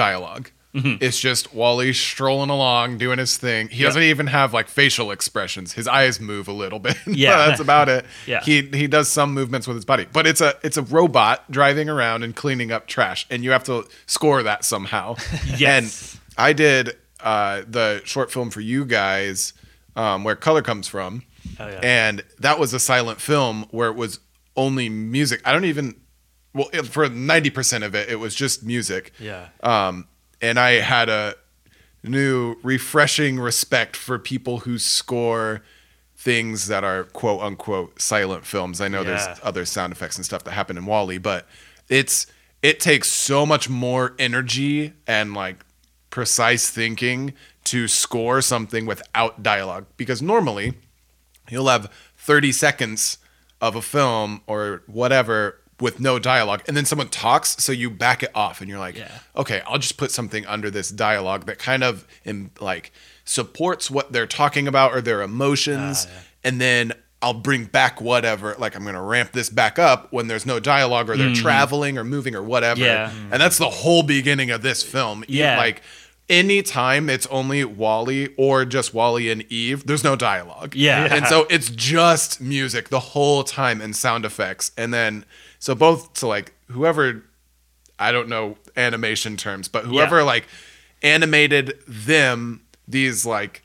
dialog 0.74 1.01
It's 1.01 1.20
just 1.20 1.53
WALL-E 1.53 1.93
strolling 1.93 2.49
along 2.49 2.97
doing 2.97 3.18
his 3.20 3.38
thing. 3.38 3.68
He 3.70 3.78
Yep. 3.82 3.88
doesn't 3.89 4.03
even 4.03 4.28
have 4.28 4.53
like 4.53 4.68
facial 4.68 5.11
expressions. 5.11 5.74
His 5.74 5.88
eyes 5.88 6.20
move 6.20 6.47
a 6.47 6.51
little 6.53 6.80
bit. 6.80 6.97
Yeah. 7.07 7.47
that's 7.47 7.59
about 7.59 7.89
it. 7.89 8.05
Yeah. 8.28 8.41
He 8.43 8.61
he 8.74 8.88
does 8.88 9.07
some 9.07 9.34
movements 9.34 9.68
with 9.68 9.76
his 9.76 9.86
body. 9.86 10.05
But 10.11 10.28
it's 10.28 10.41
a 10.41 10.55
it's 10.63 10.78
a 10.78 10.82
robot 10.84 11.49
driving 11.51 11.89
around 11.89 12.24
and 12.24 12.36
cleaning 12.36 12.72
up 12.72 12.88
trash 12.88 13.26
and 13.30 13.43
you 13.43 13.51
have 13.51 13.63
to 13.65 13.86
score 14.05 14.43
that 14.43 14.63
somehow. 14.65 15.15
Yes. 15.57 16.13
And 16.15 16.22
I 16.38 16.53
did 16.53 16.95
uh, 17.20 17.63
the 17.68 18.01
short 18.05 18.32
film 18.32 18.51
for 18.51 18.61
you 18.61 18.86
guys 18.86 19.53
um, 19.95 20.24
where 20.24 20.36
color 20.36 20.61
comes 20.61 20.88
from. 20.88 21.24
Oh, 21.59 21.68
yeah. 21.68 21.80
And 21.82 22.24
that 22.39 22.59
was 22.59 22.74
a 22.74 22.80
silent 22.80 23.20
film 23.20 23.65
where 23.72 23.89
it 23.89 23.95
was 23.95 24.20
only 24.55 24.89
music. 24.89 25.41
I 25.45 25.53
don't 25.53 25.65
even 25.65 25.95
well 26.53 26.70
for 26.84 27.07
90% 27.07 27.84
of 27.86 27.95
it 27.95 28.09
it 28.09 28.18
was 28.18 28.36
just 28.36 28.63
music. 28.63 29.13
Yeah. 29.20 29.47
Um, 29.63 30.07
and 30.41 30.59
I 30.59 30.71
had 30.81 31.09
a 31.09 31.35
new 32.03 32.55
refreshing 32.63 33.39
respect 33.39 33.95
for 33.95 34.17
people 34.19 34.59
who 34.59 34.77
score 34.77 35.61
things 36.15 36.67
that 36.67 36.83
are 36.83 37.03
quote 37.05 37.41
unquote 37.41 38.01
silent 38.01 38.45
films. 38.45 38.81
I 38.81 38.88
know 38.88 39.01
Yeah. 39.01 39.15
there's 39.25 39.39
other 39.43 39.65
sound 39.65 39.93
effects 39.93 40.15
and 40.17 40.25
stuff 40.25 40.43
that 40.45 40.51
happen 40.51 40.77
in 40.77 40.85
WALL-E, 40.85 41.17
but 41.19 41.47
it's 41.89 42.27
it 42.61 42.79
takes 42.79 43.07
so 43.09 43.45
much 43.45 43.69
more 43.69 44.15
energy 44.17 44.93
and 45.05 45.33
like 45.33 45.63
precise 46.09 46.69
thinking 46.69 47.33
to 47.65 47.88
score 47.88 48.41
something 48.41 48.85
without 48.85 49.43
dialogue 49.43 49.85
because 49.97 50.21
normally 50.21 50.73
you'll 51.49 51.67
have 51.67 51.91
30 52.17 52.51
seconds 52.51 53.17
of 53.61 53.75
a 53.75 53.81
film 53.81 54.41
or 54.47 54.81
whatever 54.88 55.59
with 55.80 55.99
no 55.99 56.17
dialogue 56.17 56.63
and 56.67 56.75
then 56.75 56.86
someone 56.86 57.07
talks 57.09 57.55
so 57.63 57.71
you 57.71 57.89
back 57.89 58.23
it 58.23 58.32
off 58.34 58.61
and 58.61 58.69
you're 58.69 58.80
like 58.80 58.97
Yeah. 58.97 59.11
okay 59.36 59.61
i'll 59.67 59.78
just 59.78 59.97
put 59.97 60.09
something 60.11 60.43
under 60.47 60.71
this 60.71 60.89
dialogue 60.89 61.45
that 61.45 61.59
kind 61.59 61.84
of 61.84 62.07
um, 62.25 62.49
like 62.59 62.91
supports 63.25 63.91
what 63.91 64.11
they're 64.11 64.25
talking 64.25 64.67
about 64.67 64.93
or 64.93 65.01
their 65.01 65.21
emotions 65.21 66.07
and 66.43 66.59
then 66.59 66.93
i'll 67.21 67.34
bring 67.34 67.65
back 67.65 68.01
whatever 68.01 68.55
like 68.57 68.75
i'm 68.75 68.84
gonna 68.86 69.01
ramp 69.01 69.32
this 69.34 69.49
back 69.51 69.78
up 69.78 70.11
when 70.11 70.28
there's 70.28 70.45
no 70.47 70.59
dialogue 70.59 71.09
or 71.09 71.17
they're 71.17 71.36
traveling 71.36 71.97
or 71.97 72.03
moving 72.03 72.34
or 72.36 72.41
whatever 72.41 72.80
Yeah. 72.82 73.11
and 73.32 73.39
that's 73.41 73.57
the 73.59 73.69
whole 73.69 74.01
beginning 74.03 74.49
of 74.49 74.61
this 74.63 74.82
film 74.82 75.23
Yeah. 75.28 75.57
like 75.57 75.82
anytime 76.30 77.09
it's 77.09 77.25
only 77.28 77.63
WALL-E 77.63 78.30
or 78.38 78.65
just 78.65 78.93
WALL-E 78.93 79.30
and 79.32 79.43
eve 79.51 79.86
there's 79.86 80.03
no 80.03 80.15
dialogue 80.15 80.75
Yeah. 80.75 81.13
and 81.13 81.25
so 81.28 81.47
it's 81.49 81.69
just 81.69 82.41
music 82.41 82.89
the 82.89 82.99
whole 82.99 83.43
time 83.43 83.80
and 83.82 83.95
sound 83.95 84.25
effects 84.25 84.71
and 84.78 84.93
then 84.93 85.23
so 85.60 85.74
both 85.76 86.14
to 86.14 86.28
like 86.28 86.53
whoever 86.70 87.24
i 87.99 88.12
don't 88.12 88.28
know 88.30 88.58
animation 88.76 89.38
terms 89.38 89.68
but 89.68 89.86
whoever 89.86 90.18
Yeah. 90.18 90.24
like 90.24 90.47
animated 91.01 91.80
them 91.88 92.62
these 92.88 93.26
like 93.26 93.64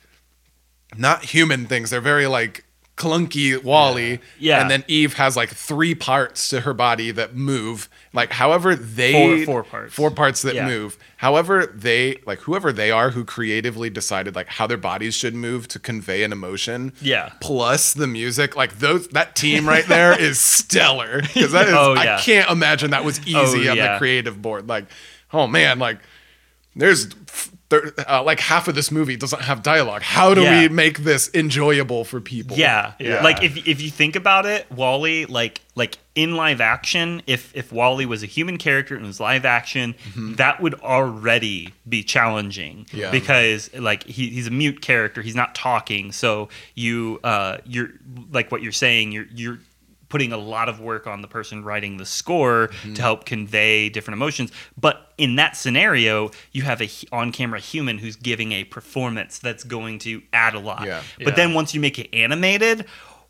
not 0.96 1.24
human 1.24 1.66
things 1.66 1.90
they're 1.90 2.00
very 2.00 2.26
like 2.26 2.64
clunky 3.02 3.62
WALL-E 3.62 4.18
Yeah. 4.38 4.60
and 4.60 4.70
then 4.70 4.84
eve 4.88 5.14
has 5.14 5.36
like 5.36 5.50
three 5.50 5.94
parts 5.94 6.48
to 6.50 6.60
her 6.60 6.72
body 6.74 7.10
that 7.10 7.34
move 7.34 7.88
like 8.12 8.32
however 8.32 8.74
they 8.76 9.44
Four- 9.44 9.44
four 9.44 9.64
parts. 9.64 9.94
four 9.94 10.10
parts 10.10 10.42
that 10.42 10.54
Yeah. 10.54 10.66
move 10.66 10.96
however 11.16 11.66
they 11.66 12.18
like 12.26 12.40
whoever 12.40 12.72
they 12.72 12.90
are 12.90 13.10
who 13.10 13.24
creatively 13.24 13.90
decided 13.90 14.34
like 14.36 14.48
how 14.48 14.66
their 14.66 14.76
bodies 14.76 15.14
should 15.14 15.34
move 15.34 15.66
to 15.68 15.78
convey 15.78 16.22
an 16.22 16.32
emotion 16.32 16.92
Yeah. 17.00 17.30
plus 17.40 17.92
the 17.94 18.06
music 18.06 18.54
like 18.56 18.78
those 18.78 19.08
that 19.08 19.34
team 19.34 19.68
right 19.68 19.86
there 19.86 20.18
is 20.28 20.38
stellar 20.38 21.22
because 21.22 21.52
that 21.52 21.68
is 21.68 21.74
Oh, 21.74 21.94
yeah. 21.94 22.16
i 22.16 22.20
can't 22.20 22.48
imagine 22.50 22.90
that 22.92 23.04
was 23.04 23.20
easy 23.26 23.66
Oh, 23.68 23.72
on 23.72 23.76
yeah. 23.76 23.92
the 23.94 23.98
creative 23.98 24.40
board 24.40 24.68
like 24.68 24.84
oh 25.32 25.46
man 25.46 25.78
like 25.78 25.98
there's 26.76 27.08
there, 27.68 27.90
uh, 28.06 28.22
like 28.22 28.38
half 28.38 28.68
of 28.68 28.74
this 28.74 28.90
movie 28.90 29.16
doesn't 29.16 29.40
have 29.42 29.62
dialogue 29.62 30.02
how 30.02 30.34
do 30.34 30.42
Yeah. 30.42 30.60
we 30.60 30.68
make 30.68 30.98
this 30.98 31.30
enjoyable 31.32 32.04
for 32.04 32.20
people 32.20 32.56
Yeah. 32.58 32.92
Yeah. 32.98 33.22
Like 33.22 33.42
if 33.42 33.56
if 33.66 33.80
you 33.80 33.90
think 33.90 34.14
about 34.14 34.44
it, 34.44 34.70
WALL-E 34.70 35.24
like 35.26 35.60
like 35.74 35.96
in 36.14 36.36
live 36.36 36.60
action, 36.60 37.22
if 37.26 37.50
if 37.56 37.72
WALL-E 37.72 38.04
was 38.04 38.22
a 38.22 38.26
human 38.26 38.58
character 38.58 38.94
and 38.94 39.06
was 39.06 39.20
live 39.20 39.46
action, 39.46 39.94
that 40.36 40.60
would 40.60 40.74
already 40.82 41.72
be 41.88 42.02
challenging. 42.02 42.86
Yeah. 42.92 43.10
Because 43.10 43.72
like 43.74 44.04
he, 44.04 44.28
he's 44.28 44.46
a 44.46 44.50
mute 44.50 44.82
character, 44.82 45.22
he's 45.22 45.34
not 45.34 45.54
talking, 45.54 46.12
so 46.12 46.50
you 46.74 47.20
uh 47.24 47.56
you're 47.64 47.88
like 48.30 48.52
what 48.52 48.62
you're 48.62 48.72
saying, 48.72 49.12
you're 49.12 49.26
you're 49.34 49.58
putting 50.12 50.30
a 50.30 50.36
lot 50.36 50.68
of 50.68 50.78
work 50.78 51.06
on 51.06 51.22
the 51.22 51.26
person 51.26 51.64
writing 51.64 51.96
the 51.96 52.04
score 52.04 52.66
to 52.66 52.74
mm-hmm. 52.74 52.94
help 52.96 53.24
convey 53.24 53.88
different 53.88 54.14
emotions. 54.14 54.52
But 54.78 55.10
in 55.16 55.36
that 55.36 55.56
scenario, 55.56 56.30
you 56.52 56.64
have 56.64 56.82
a 56.82 56.90
on-camera 57.10 57.60
human 57.60 57.96
who's 57.96 58.16
giving 58.16 58.52
a 58.52 58.64
performance 58.64 59.38
that's 59.38 59.64
going 59.64 60.00
to 60.00 60.20
add 60.34 60.54
a 60.54 60.58
lot. 60.58 60.84
Yeah. 60.86 61.02
But 61.16 61.28
Yeah. 61.28 61.34
then 61.36 61.54
once 61.54 61.72
you 61.72 61.80
make 61.80 61.98
it 61.98 62.10
animated, 62.12 62.84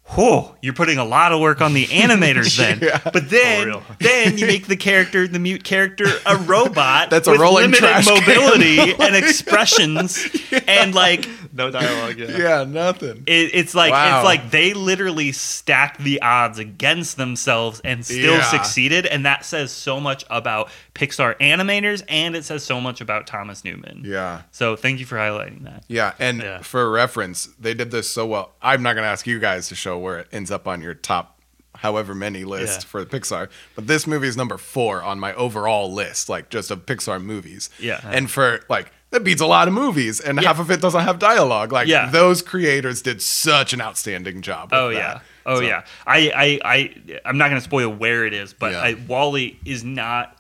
whoa, 0.07 0.55
you're 0.61 0.75
putting 0.75 0.99
a 0.99 1.05
lot 1.05 1.33
of 1.33 1.41
work 1.41 1.61
on 1.61 1.73
the 1.73 1.87
animators 1.87 2.57
then. 2.59 2.81
yeah. 2.83 3.01
But 3.03 3.31
then, 3.31 3.71
oh, 3.71 3.83
then 3.99 4.37
you 4.37 4.47
make 4.47 4.67
the 4.67 4.77
character, 4.77 5.27
the 5.27 5.39
mute 5.39 5.65
character, 5.65 6.05
a 6.27 6.37
robot 6.37 7.09
That's 7.11 7.27
a 7.29 7.33
with 7.33 7.41
rolling 7.41 7.71
limited 7.71 8.05
mobility 8.07 8.79
and 9.01 9.17
expressions, 9.17 10.27
and 10.67 10.95
like 10.95 11.29
No 11.53 11.71
dialogue. 11.71 12.19
Yeah. 12.19 12.37
yeah 12.37 12.65
nothing 12.65 13.23
it, 13.27 13.51
it's 13.55 13.75
like 13.75 13.93
Wow. 13.93 14.19
it's 14.19 14.25
like 14.25 14.51
they 14.51 14.75
literally 14.75 15.33
stacked 15.33 16.01
the 16.03 16.21
odds 16.23 16.59
against 16.59 17.17
themselves 17.17 17.81
and 17.85 18.05
still 18.05 18.35
Yeah. 18.37 18.43
succeeded, 18.51 19.07
and 19.07 19.25
that 19.25 19.45
says 19.45 19.71
so 19.71 19.99
much 20.01 20.25
about 20.31 20.69
Pixar 20.95 21.37
animators, 21.39 22.03
and 22.09 22.37
it 22.37 22.45
says 22.45 22.63
so 22.63 22.81
much 22.81 23.01
about 23.01 23.27
Thomas 23.27 23.65
Newman. 23.65 24.03
yeah 24.05 24.43
So 24.51 24.77
thank 24.77 25.01
you 25.01 25.07
for 25.07 25.17
highlighting 25.17 25.65
that. 25.65 25.85
Yeah, 25.89 26.13
and 26.19 26.41
Yeah. 26.43 26.61
for 26.63 26.91
reference, 26.91 27.47
they 27.59 27.73
did 27.75 27.91
this 27.91 28.11
so 28.11 28.27
well. 28.27 28.53
I'm 28.61 28.83
not 28.83 28.93
going 28.95 29.05
to 29.05 29.09
ask 29.09 29.27
you 29.27 29.39
guys 29.39 29.69
to 29.69 29.75
show 29.75 29.97
where 29.99 30.19
it 30.19 30.29
ends 30.33 30.51
up 30.51 30.69
on 30.69 30.83
your 30.83 30.93
top, 30.95 31.39
however 31.77 32.15
many 32.15 32.45
list 32.45 32.83
Yeah. 32.83 32.87
for 32.89 33.05
Pixar, 33.07 33.49
but 33.75 33.87
this 33.87 34.07
movie 34.07 34.29
is 34.29 34.37
number 34.37 34.59
four 34.59 35.03
on 35.03 35.19
my 35.19 35.33
overall 35.35 35.91
list, 35.93 36.29
like 36.29 36.51
just 36.51 36.71
of 36.71 36.85
Pixar 36.85 37.23
movies. 37.23 37.71
Yeah. 37.79 38.01
and 38.05 38.31
for 38.31 38.61
like 38.69 38.93
that 39.13 39.25
beats 39.25 39.43
a 39.43 39.47
lot 39.47 39.69
of 39.69 39.75
movies, 39.75 40.21
and 40.21 40.41
half 40.41 40.59
of 40.59 40.71
it 40.71 40.81
doesn't 40.81 41.03
have 41.03 41.19
dialogue. 41.19 41.71
Like 41.73 41.87
Yeah. 41.89 42.09
those 42.11 42.41
creators 42.43 43.03
did 43.03 43.21
such 43.21 43.73
an 43.75 43.81
outstanding 43.83 44.41
job. 44.43 44.71
with 44.73 44.81
Oh 44.81 44.89
that. 44.91 44.95
yeah. 44.97 45.21
Oh 45.47 45.57
So- 45.57 45.61
yeah. 45.63 45.83
I 46.07 46.33
I 46.35 46.61
I 46.65 47.19
I'm 47.25 47.37
not 47.39 47.49
going 47.49 47.61
to 47.61 47.65
spoil 47.65 47.89
where 47.91 48.25
it 48.27 48.33
is, 48.35 48.53
but 48.53 48.73
Yeah. 48.73 48.81
I, 48.81 48.95
WALL-E 49.09 49.59
is 49.67 49.85
not 49.85 50.37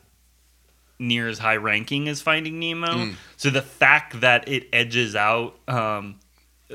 near 1.02 1.28
as 1.28 1.38
high 1.38 1.56
ranking 1.56 2.08
as 2.08 2.22
Finding 2.22 2.58
Nemo. 2.58 2.86
Mm. 2.86 3.14
So 3.36 3.50
the 3.50 3.60
fact 3.60 4.20
that 4.20 4.48
it 4.48 4.68
edges 4.72 5.14
out 5.14 5.58
um, 5.68 6.20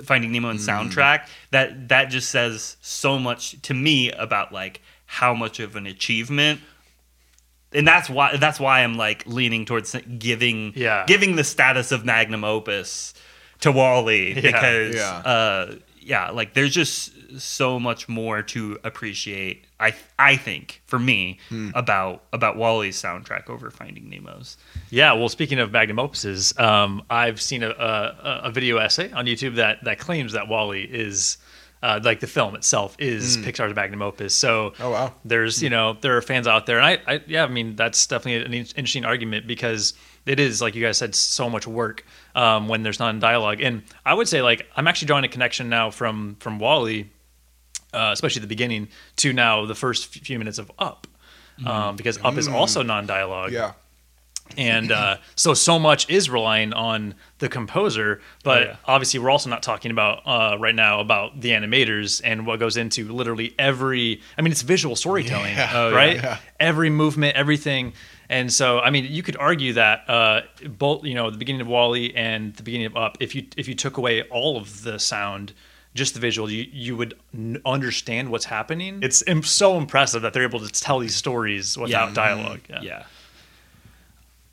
Finding 0.04 0.32
Nemo 0.32 0.50
and 0.50 0.60
Mm. 0.60 0.68
soundtrack 0.92 1.28
that 1.52 1.88
that 1.90 2.06
just 2.06 2.30
says 2.30 2.78
so 2.82 3.18
much 3.18 3.60
to 3.64 3.74
me 3.74 4.12
about 4.12 4.52
like 4.54 4.82
how 5.06 5.34
much 5.34 5.60
of 5.60 5.76
an 5.76 5.88
achievement. 5.88 6.62
And 7.74 7.88
that's 7.88 8.10
why 8.10 8.38
that's 8.38 8.60
why 8.60 8.84
I'm 8.84 8.96
like 8.96 9.26
leaning 9.26 9.66
towards 9.66 9.96
giving 10.20 10.74
Yeah. 10.76 11.06
giving 11.08 11.36
the 11.36 11.44
status 11.44 11.92
of 11.92 12.06
magnum 12.06 12.44
opus 12.44 13.14
to 13.62 13.72
WALL-E 13.72 14.34
Yeah. 14.34 14.42
because 14.42 14.96
Yeah. 14.96 15.10
uh 15.18 15.76
yeah, 16.00 16.30
like 16.30 16.54
there's 16.54 16.74
just 16.74 17.12
so 17.38 17.80
much 17.80 18.08
more 18.10 18.42
to 18.44 18.78
appreciate. 18.84 19.66
I 19.80 19.94
I 20.18 20.36
think 20.38 20.82
for 20.86 21.00
me 21.00 21.40
Hmm. 21.50 21.70
about 21.76 22.24
about 22.34 22.58
WALL-E's 22.58 23.02
soundtrack 23.02 23.50
over 23.50 23.70
Finding 23.72 24.10
Nemo's. 24.10 24.58
Yeah, 24.90 25.14
well, 25.14 25.30
speaking 25.30 25.60
of 25.60 25.72
magnum 25.72 25.98
opuses, 25.98 26.60
um, 26.60 27.04
I've 27.10 27.42
seen 27.42 27.64
a, 27.64 27.70
a, 27.70 28.42
a 28.46 28.52
video 28.52 28.78
essay 28.78 29.12
on 29.12 29.26
YouTube 29.26 29.56
that, 29.56 29.84
that 29.84 30.00
claims 30.00 30.34
that 30.34 30.48
WALL-E 30.48 30.82
is, 30.84 31.38
uh, 31.84 32.00
like 32.04 32.20
the 32.22 32.28
film 32.28 32.56
itself, 32.56 32.96
is 33.00 33.38
Pixar's 33.38 33.76
magnum 33.76 34.02
opus. 34.02 34.34
So. 34.34 34.74
Oh, 34.80 34.90
wow. 34.92 35.14
there's 35.26 35.62
you 35.62 35.70
know 35.70 35.98
there 36.02 36.16
are 36.18 36.22
fans 36.22 36.48
out 36.48 36.66
there, 36.66 36.80
and 36.80 36.86
I, 37.08 37.14
I 37.16 37.22
yeah, 37.28 37.44
I 37.44 37.48
mean 37.48 37.76
that's 37.76 38.08
definitely 38.08 38.46
an 38.46 38.54
interesting 38.54 39.06
argument 39.06 39.46
because 39.48 39.94
it 40.26 40.40
is 40.40 40.62
like 40.62 40.76
you 40.76 40.84
guys 40.84 40.98
said, 40.98 41.14
so 41.16 41.50
much 41.50 41.68
work 41.68 42.04
um, 42.36 42.68
when 42.68 42.84
there's 42.84 43.00
non 43.00 43.20
dialogue, 43.20 43.62
and 43.62 43.84
I 44.06 44.14
would 44.14 44.28
say 44.28 44.42
like 44.42 44.68
I'm 44.76 44.88
actually 44.88 45.06
drawing 45.08 45.24
a 45.26 45.28
connection 45.30 45.70
now 45.70 45.92
from 45.92 46.36
from 46.40 46.58
WALL-E, 46.60 47.06
uh, 47.98 48.12
especially 48.14 48.42
the 48.42 48.48
beginning, 48.48 48.88
to 49.18 49.34
now 49.34 49.66
the 49.66 49.76
first 49.76 50.08
few 50.08 50.38
minutes 50.38 50.60
of 50.60 50.72
Up. 50.80 51.08
Um, 51.66 51.96
because 51.96 52.20
Up 52.24 52.38
is 52.38 52.48
also 52.48 52.84
non-dialogue, 52.84 53.52
yeah. 53.52 53.72
and 54.58 54.92
uh, 54.92 55.18
so 55.36 55.54
so 55.56 55.78
much 55.80 56.10
is 56.10 56.30
relying 56.30 56.72
on 56.74 57.16
the 57.40 57.50
composer 57.50 58.22
but 58.44 58.62
Oh, 58.62 58.66
yeah. 58.66 58.76
obviously 58.86 59.20
we're 59.20 59.30
also 59.32 59.50
not 59.50 59.62
talking 59.64 59.92
about 59.92 60.22
uh, 60.26 60.56
right 60.58 60.74
now 60.76 61.00
about 61.02 61.42
the 61.42 61.50
animators 61.50 62.22
and 62.24 62.46
what 62.48 62.60
goes 62.60 62.78
into 62.78 63.12
literally 63.12 63.54
every 63.60 64.22
i 64.38 64.42
mean 64.42 64.52
it's 64.52 64.62
visual 64.62 64.96
storytelling 64.96 65.54
Yeah. 65.56 65.72
Oh, 65.74 65.90
yeah. 65.90 65.96
right 65.96 66.16
Yeah. 66.16 66.38
every 66.60 66.90
movement 66.90 67.36
everything 67.36 67.94
and 68.30 68.52
so 68.54 68.80
i 68.80 68.90
mean 68.90 69.06
you 69.10 69.22
could 69.22 69.36
argue 69.38 69.74
that 69.74 70.10
uh, 70.10 70.42
both 70.70 71.04
you 71.04 71.14
know 71.16 71.30
the 71.30 71.38
beginning 71.38 71.62
of 71.62 71.68
WALL-E 71.68 72.14
and 72.16 72.56
the 72.56 72.64
beginning 72.64 72.86
of 72.88 72.96
up 72.96 73.18
if 73.20 73.36
you 73.36 73.46
if 73.58 73.68
you 73.68 73.76
took 73.76 73.98
away 73.98 74.22
all 74.30 74.56
of 74.58 74.84
the 74.84 74.98
sound 74.98 75.54
just 75.98 76.14
the 76.14 76.20
visual 76.20 76.50
you 76.50 76.66
you 76.72 76.96
would 76.96 77.14
n- 77.34 77.62
understand 77.66 78.30
what's 78.30 78.46
happening 78.46 79.00
it's 79.02 79.22
im- 79.28 79.44
so 79.44 79.78
impressive 79.78 80.22
that 80.22 80.32
they're 80.34 80.44
able 80.44 80.60
to 80.60 80.70
tell 80.70 81.00
these 81.00 81.16
stories 81.16 81.78
without 81.78 82.10
Yeah. 82.10 82.14
dialogue 82.14 82.62
Yeah. 82.82 83.04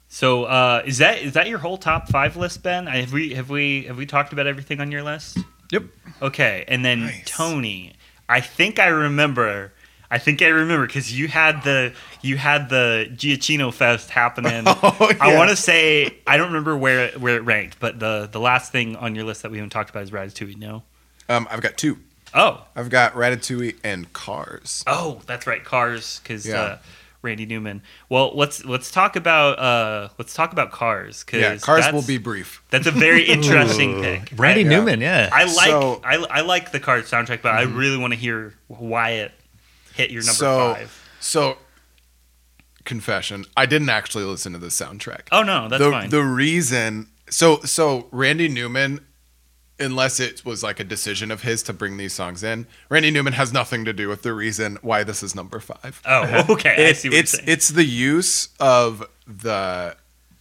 So 0.08 0.44
uh, 0.44 0.82
is 0.86 0.98
that 0.98 1.18
is 1.22 1.32
that 1.32 1.48
your 1.48 1.58
whole 1.58 1.76
top 1.76 2.08
five 2.08 2.36
list, 2.36 2.62
Ben? 2.62 2.86
I- 2.88 3.00
Have 3.00 3.12
we 3.12 3.34
have 3.34 3.50
we 3.50 3.84
have 3.84 3.96
we 3.96 4.06
talked 4.06 4.32
about 4.32 4.46
everything 4.46 4.80
on 4.80 4.92
your 4.92 5.02
list? 5.02 5.38
yep 5.72 5.84
Okay, 6.22 6.64
and 6.68 6.84
then 6.84 7.06
Nice. 7.06 7.22
Tony. 7.26 7.92
I 8.28 8.40
think 8.40 8.78
I 8.78 8.86
remember. 8.88 9.72
I 10.10 10.18
think 10.18 10.40
I 10.42 10.46
remember 10.48 10.86
because 10.86 11.18
you 11.18 11.26
had 11.26 11.64
the 11.64 11.92
you 12.22 12.36
had 12.36 12.68
the 12.68 13.08
Giacchino 13.12 13.72
Fest 13.74 14.10
happening. 14.10 14.64
Oh, 14.68 15.10
I 15.20 15.34
want 15.36 15.50
to 15.50 15.56
say 15.56 16.14
I 16.26 16.36
don't 16.36 16.48
remember 16.48 16.76
where 16.76 17.06
it, 17.06 17.20
where 17.20 17.36
it 17.36 17.40
ranked, 17.44 17.80
but 17.80 17.98
the 17.98 18.28
the 18.30 18.38
last 18.40 18.70
thing 18.70 18.94
on 18.96 19.16
your 19.16 19.24
list 19.24 19.42
that 19.42 19.50
we 19.50 19.58
haven't 19.58 19.70
talked 19.70 19.90
about 19.90 20.04
is 20.04 20.12
Ratatouille. 20.12 20.56
No. 20.56 20.84
Um, 21.28 21.48
I've 21.50 21.60
got 21.60 21.76
two. 21.76 21.98
Oh, 22.34 22.64
I've 22.74 22.90
got 22.90 23.14
Ratatouille 23.14 23.76
and 23.84 24.12
Cars. 24.12 24.82
oh, 24.86 25.20
that's 25.26 25.46
right, 25.46 25.62
Cars, 25.64 26.20
because 26.22 26.44
Yeah. 26.46 26.60
uh, 26.60 26.78
Randy 27.22 27.46
Newman. 27.46 27.80
Well, 28.10 28.32
let's 28.34 28.64
let's 28.66 28.90
talk 28.90 29.16
about 29.16 29.58
uh, 29.58 30.08
let's 30.18 30.34
talk 30.34 30.52
about 30.52 30.70
Cars. 30.72 31.24
Cause 31.24 31.40
Yeah, 31.40 31.56
Cars 31.56 31.84
will 31.86 31.92
that's- 31.92 32.06
be 32.06 32.18
brief. 32.18 32.60
That's 32.70 32.86
a 32.86 32.90
very 32.90 33.22
interesting 33.28 34.02
pick. 34.02 34.30
randy 34.36 34.60
I, 34.66 34.68
newman 34.68 35.00
yeah 35.00 35.30
I 35.32 35.44
like 35.44 35.68
So- 35.70 36.02
I, 36.04 36.16
I 36.16 36.40
like 36.42 36.72
the 36.72 36.80
Cars 36.80 37.10
soundtrack, 37.10 37.40
but 37.40 37.52
I 37.54 37.62
really 37.62 37.96
want 37.96 38.12
to 38.12 38.18
hear 38.18 38.52
why 38.68 39.10
it 39.10 39.32
hit 39.94 40.10
your 40.10 40.22
number 40.22 40.34
so, 40.34 40.74
five. 40.74 41.08
so 41.20 41.56
confession, 42.84 43.44
I 43.56 43.66
didn't 43.66 43.88
actually 43.88 44.24
listen 44.24 44.52
to 44.52 44.58
the 44.58 44.66
soundtrack. 44.68 45.28
Oh 45.32 45.42
no, 45.42 45.68
that's 45.68 45.82
the 45.82 45.90
fine. 45.90 46.10
the 46.10 46.22
reason 46.22 47.08
so 47.30 47.60
so 47.60 48.06
Randy 48.10 48.48
Newman 48.48 49.00
unless 49.78 50.20
it 50.20 50.44
was 50.44 50.62
like 50.62 50.78
a 50.80 50.84
decision 50.84 51.30
of 51.30 51.42
his 51.42 51.62
to 51.64 51.72
bring 51.72 51.96
these 51.96 52.12
songs 52.12 52.42
in. 52.44 52.66
Randy 52.88 53.10
Newman 53.10 53.32
has 53.34 53.52
nothing 53.52 53.84
to 53.86 53.92
do 53.92 54.08
with 54.08 54.22
the 54.22 54.32
reason 54.32 54.78
why 54.82 55.02
this 55.04 55.22
is 55.22 55.34
number 55.34 55.58
five. 55.60 56.00
Oh, 56.04 56.22
uh-huh. 56.22 56.44
okay. 56.52 56.70
I 56.70 56.88
It- 56.90 56.96
see 56.96 57.08
what 57.08 57.18
it's 57.18 57.32
you're 57.34 57.38
saying. 57.40 57.48
it's 57.48 57.68
the 57.68 57.84
use 57.84 58.48
of 58.60 59.06
the 59.26 59.96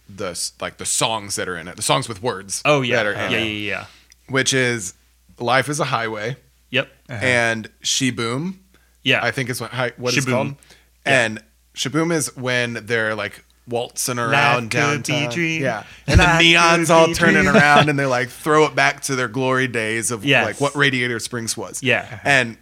the 0.08 0.50
like 0.60 0.76
the 0.76 0.84
songs 0.86 1.36
that 1.36 1.48
are 1.48 1.56
in 1.56 1.66
it, 1.66 1.76
the 1.76 1.82
songs 1.82 2.08
with 2.08 2.22
words. 2.22 2.62
oh 2.64 2.82
yeah, 2.82 2.96
that 2.96 3.06
are 3.06 3.14
uh-huh. 3.14 3.28
yeah, 3.32 3.38
in 3.38 3.44
yeah, 3.46 3.50
it, 3.52 3.58
yeah, 3.66 3.86
which 4.28 4.52
is 4.54 4.94
"Life 5.38 5.68
Is 5.68 5.80
a 5.80 5.84
Highway" 5.86 6.36
Yep. 6.70 6.88
Uh-huh. 7.08 7.24
and 7.24 7.70
"She 7.80 8.10
Boom." 8.10 8.60
Yeah. 9.02 9.24
I 9.24 9.30
think 9.32 9.50
is 9.50 9.60
what 9.60 9.70
hi- 9.70 9.92
what 9.96 10.16
it's 10.16 10.24
Shaboom. 10.26 10.30
called. 10.32 10.54
And 11.06 11.42
Shaboom 11.74 12.12
is 12.12 12.34
when 12.36 12.74
they're 12.86 13.14
like 13.14 13.44
waltzing 13.66 14.18
around 14.18 14.70
downtown. 14.70 15.30
Yeah. 15.36 15.84
And 16.06 16.20
the 16.20 16.24
neons 16.24 16.90
all 16.90 17.12
turning 17.14 17.44
dream. 17.44 17.54
around 17.56 17.88
and 17.88 17.98
they 17.98 18.06
like 18.06 18.28
throw 18.28 18.64
it 18.66 18.74
back 18.74 19.00
to 19.02 19.16
their 19.16 19.28
glory 19.28 19.68
days 19.68 20.10
of 20.10 20.24
Yes. 20.24 20.44
like 20.46 20.60
what 20.60 20.74
Radiator 20.76 21.18
Springs 21.18 21.56
was. 21.56 21.82
Yeah. 21.82 22.20
And 22.24 22.58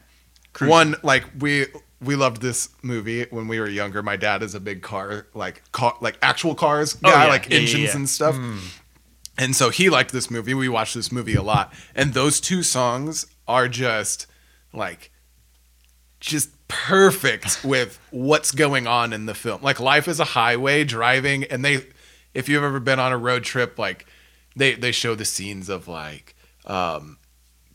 one 0.61 0.96
like 1.03 1.24
we 1.38 1.66
we 2.00 2.16
loved 2.16 2.42
this 2.42 2.68
movie 2.82 3.26
when 3.30 3.46
we 3.48 3.61
were 3.61 3.68
younger. 3.68 4.03
My 4.03 4.16
dad 4.16 4.42
is 4.42 4.55
a 4.55 4.61
big 4.61 4.82
car 4.82 5.26
like 5.34 5.62
car 5.72 5.96
like 6.00 6.18
actual 6.22 6.55
cars 6.55 6.96
Oh, 7.05 7.09
yeah. 7.11 7.26
like 7.26 7.48
Yeah, 7.48 7.59
engines 7.59 7.82
yeah. 7.90 7.96
and 7.96 8.09
stuff. 8.09 8.36
And 9.38 9.57
so 9.57 9.70
he 9.70 9.88
liked 9.88 10.12
this 10.12 10.30
movie. 10.30 10.53
We 10.55 10.68
watched 10.68 10.94
this 10.94 11.11
movie 11.11 11.34
a 11.34 11.42
lot. 11.42 11.72
And 11.94 12.12
those 12.12 12.40
two 12.40 12.62
songs 12.62 13.26
are 13.48 13.66
just 13.68 14.26
like 14.74 15.11
just 16.22 16.50
perfect 16.68 17.64
with 17.64 17.98
what's 18.10 18.50
going 18.52 18.86
on 18.86 19.12
in 19.12 19.26
the 19.26 19.34
film. 19.34 19.60
Like 19.62 19.78
life 19.80 20.08
is 20.08 20.20
a 20.20 20.24
highway 20.24 20.84
driving 20.84 21.44
and 21.44 21.64
they 21.64 21.84
if 22.32 22.48
you've 22.48 22.62
ever 22.64 22.80
been 22.80 22.98
on 22.98 23.12
a 23.12 23.18
road 23.18 23.44
trip 23.44 23.78
like 23.78 24.06
they 24.56 24.74
they 24.74 24.92
show 24.92 25.14
the 25.14 25.24
scenes 25.24 25.68
of 25.68 25.86
like 25.88 26.34
um 26.64 27.18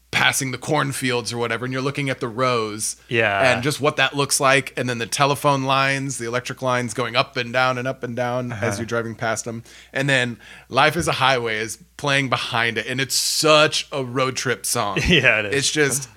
passing 0.10 0.52
the 0.52 0.58
cornfields 0.58 1.34
or 1.34 1.38
whatever 1.38 1.66
and 1.66 1.74
you're 1.74 1.82
looking 1.82 2.10
at 2.10 2.22
the 2.22 2.28
rows 2.30 2.96
Yeah. 3.10 3.52
and 3.54 3.62
just 3.62 3.82
what 3.82 3.98
that 3.98 4.16
looks 4.16 4.40
like 4.40 4.74
and 4.78 4.90
then 4.90 4.98
the 5.00 5.06
telephone 5.06 5.64
lines 5.66 6.18
the 6.18 6.26
electric 6.26 6.62
lines 6.62 6.94
going 6.94 7.16
up 7.18 7.36
and 7.38 7.52
down 7.52 7.78
and 7.78 7.88
up 7.88 8.04
and 8.04 8.16
down 8.16 8.54
as 8.54 8.80
you're 8.80 8.86
driving 8.86 9.16
past 9.16 9.44
them 9.46 9.64
and 9.92 10.10
then 10.10 10.40
life 10.70 10.96
is 10.96 11.08
a 11.10 11.12
highway 11.12 11.58
is 11.58 11.78
playing 11.98 12.30
behind 12.30 12.78
it 12.78 12.88
and 12.88 13.02
it's 13.02 13.16
such 13.16 13.88
a 13.92 14.04
road 14.04 14.36
trip 14.38 14.66
song 14.66 14.98
Yeah, 15.08 15.40
it 15.42 15.48
is. 15.48 15.56
it's 15.56 15.72
just 15.72 16.10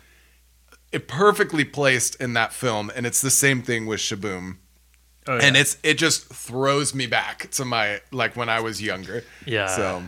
it 0.93 1.07
perfectly 1.09 1.64
placed 1.64 2.14
in 2.16 2.32
that 2.34 2.53
film 2.53 2.91
and 2.97 3.07
it's 3.07 3.20
the 3.20 3.30
same 3.30 3.62
thing 3.62 3.86
with 3.86 4.01
shaboom 4.01 4.57
Oh, 5.26 5.36
yeah. 5.36 5.45
and 5.45 5.57
it's 5.57 5.76
it 5.82 5.95
just 5.99 6.26
throws 6.32 6.95
me 6.95 7.07
back 7.07 7.51
to 7.53 7.64
my 7.64 8.01
like 8.11 8.36
when 8.36 8.49
i 8.49 8.61
was 8.61 8.80
younger 8.82 9.22
Yeah. 9.47 9.66
so 9.66 10.03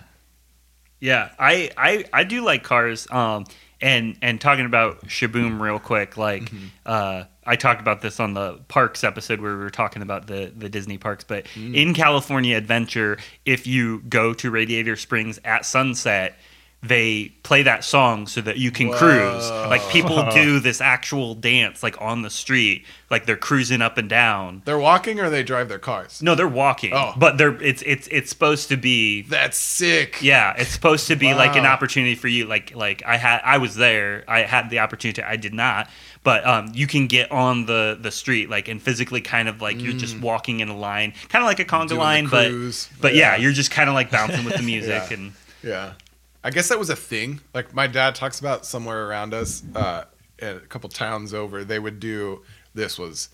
Yeah, 1.01 1.31
I, 1.39 1.71
I 1.77 2.05
I 2.13 2.25
do 2.25 2.45
like 2.45 2.63
cars. 2.63 3.09
Um, 3.11 3.45
and 3.81 4.17
and 4.23 4.41
talking 4.41 4.65
about 4.67 5.05
Shaboom 5.09 5.61
real 5.61 5.81
quick, 5.81 6.17
like 6.17 6.45
Mm-hmm. 6.45 6.67
uh, 6.87 7.25
I 7.45 7.57
talked 7.57 7.81
about 7.81 8.01
this 8.03 8.21
on 8.21 8.35
the 8.35 8.61
parks 8.69 9.03
episode 9.03 9.41
where 9.41 9.51
we 9.57 9.65
were 9.65 9.71
talking 9.71 10.01
about 10.03 10.29
the 10.29 10.53
the 10.57 10.69
Disney 10.69 10.99
parks. 10.99 11.25
But 11.25 11.47
Mm. 11.57 11.75
in 11.75 11.93
California 11.95 12.57
Adventure, 12.57 13.19
if 13.45 13.67
you 13.67 13.99
go 14.09 14.33
to 14.35 14.51
Radiator 14.51 14.95
Springs 14.97 15.41
at 15.45 15.67
sunset. 15.67 16.39
They 16.85 17.29
play 17.45 17.63
that 17.63 17.85
song 17.85 18.27
so 18.27 18.41
that 18.41 18.57
you 18.57 18.73
can 18.73 18.91
cruise. 18.93 19.49
Like 19.49 19.89
people 19.91 20.29
do 20.33 20.59
this 20.59 20.81
actual 20.81 21.37
dance, 21.37 21.81
like 21.81 21.95
on 22.03 22.23
the 22.23 22.31
street, 22.31 22.85
like 23.09 23.25
they're 23.25 23.37
cruising 23.37 23.81
up 23.81 23.99
and 23.99 24.09
down. 24.09 24.63
they're 24.65 24.81
walking 24.81 25.21
or 25.21 25.31
they 25.31 25.45
drive 25.45 25.69
their 25.69 25.79
cars 25.79 26.21
No, 26.21 26.35
they're 26.35 26.49
walking, 26.49 26.93
Oh. 26.93 27.13
but 27.17 27.39
they're 27.39 27.55
it's 27.63 27.83
it's 27.87 28.09
it's 28.11 28.31
supposed 28.31 28.69
to 28.71 28.77
be 28.77 29.23
that's 29.23 29.57
sick 29.57 30.19
yeah, 30.23 30.55
it's 30.59 30.71
supposed 30.71 31.07
to 31.07 31.15
be 31.15 31.33
like 31.35 31.55
an 31.55 31.67
opportunity 31.67 32.17
for 32.17 32.27
you. 32.27 32.47
Like 32.47 32.75
like 32.75 33.05
I 33.07 33.17
had 33.17 33.41
I 33.45 33.59
was 33.59 33.77
there. 33.77 34.25
I 34.27 34.41
had 34.43 34.69
the 34.69 34.81
opportunity. 34.81 35.23
I 35.23 35.37
did 35.37 35.55
not. 35.55 35.89
But 36.25 36.45
um, 36.47 36.73
you 36.75 36.89
can 36.89 37.07
get 37.07 37.31
on 37.31 37.67
the 37.67 37.97
the 38.01 38.11
street 38.11 38.51
like 38.51 38.67
and 38.67 38.83
physically 38.83 39.21
kind 39.21 39.49
of 39.49 39.63
like 39.63 39.81
you're 39.81 39.93
just 39.93 40.19
walking 40.19 40.59
in 40.59 40.69
a 40.69 40.77
line, 40.77 41.13
kind 41.29 41.45
of 41.45 41.47
like 41.47 41.61
a 41.61 41.65
conga 41.65 41.85
Mm. 41.85 41.89
Doing 41.91 42.01
line, 42.01 42.27
but 42.27 42.89
but 43.01 43.15
yeah. 43.15 43.37
Yeah. 43.37 43.43
you're 43.43 43.53
just 43.53 43.71
kind 43.71 43.89
of 43.89 43.95
like 43.95 44.11
bouncing 44.11 44.45
with 44.45 44.57
the 44.57 44.63
music 44.75 45.05
Yeah. 45.11 45.17
and 45.17 45.33
Yeah. 45.63 45.93
I 46.45 46.51
guess 46.51 46.69
that 46.69 46.79
was 46.79 46.91
a 46.91 46.97
thing. 46.97 47.41
Like 47.55 47.75
my 47.75 47.87
dad 47.87 48.15
talks 48.15 48.41
about 48.41 48.67
somewhere 48.67 49.07
around 49.09 49.33
us, 49.35 49.63
uh, 49.75 50.05
a 50.41 50.55
couple 50.61 50.89
towns 50.91 51.33
over, 51.33 51.63
they 51.65 51.79
would 51.79 52.01
do 52.01 52.43
this 52.75 52.99
was 52.99 53.29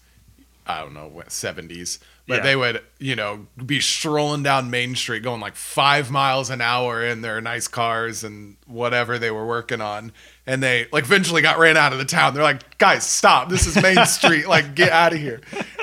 I 0.70 0.80
don't 0.82 0.92
know, 0.92 1.06
what, 1.08 1.28
70s. 1.30 1.98
But 2.26 2.36
Yeah. 2.38 2.42
they 2.42 2.54
would, 2.56 2.82
you 2.98 3.16
know, 3.16 3.46
be 3.64 3.80
strolling 3.80 4.42
down 4.42 4.68
Main 4.70 4.94
Street 4.94 5.22
going 5.22 5.40
like 5.40 5.56
5 5.56 6.10
miles 6.10 6.50
an 6.50 6.60
hour 6.60 7.02
in 7.02 7.22
their 7.22 7.40
nice 7.40 7.66
cars 7.68 8.22
and 8.22 8.56
whatever 8.66 9.18
they 9.18 9.30
were 9.30 9.46
working 9.46 9.80
on. 9.80 10.12
And 10.46 10.62
they 10.62 10.86
like 10.92 11.04
eventually 11.04 11.40
got 11.40 11.58
ran 11.58 11.78
out 11.78 11.94
of 11.94 11.98
the 11.98 12.04
town. 12.04 12.34
They're 12.34 12.42
like, 12.42 12.76
"Guys, 12.76 13.04
stop. 13.06 13.48
This 13.48 13.66
is 13.66 13.80
Main 13.82 14.04
Street. 14.04 14.46
Like 14.46 14.74
get 14.74 14.90
out 14.90 15.14
of 15.14 15.18
here." 15.18 15.40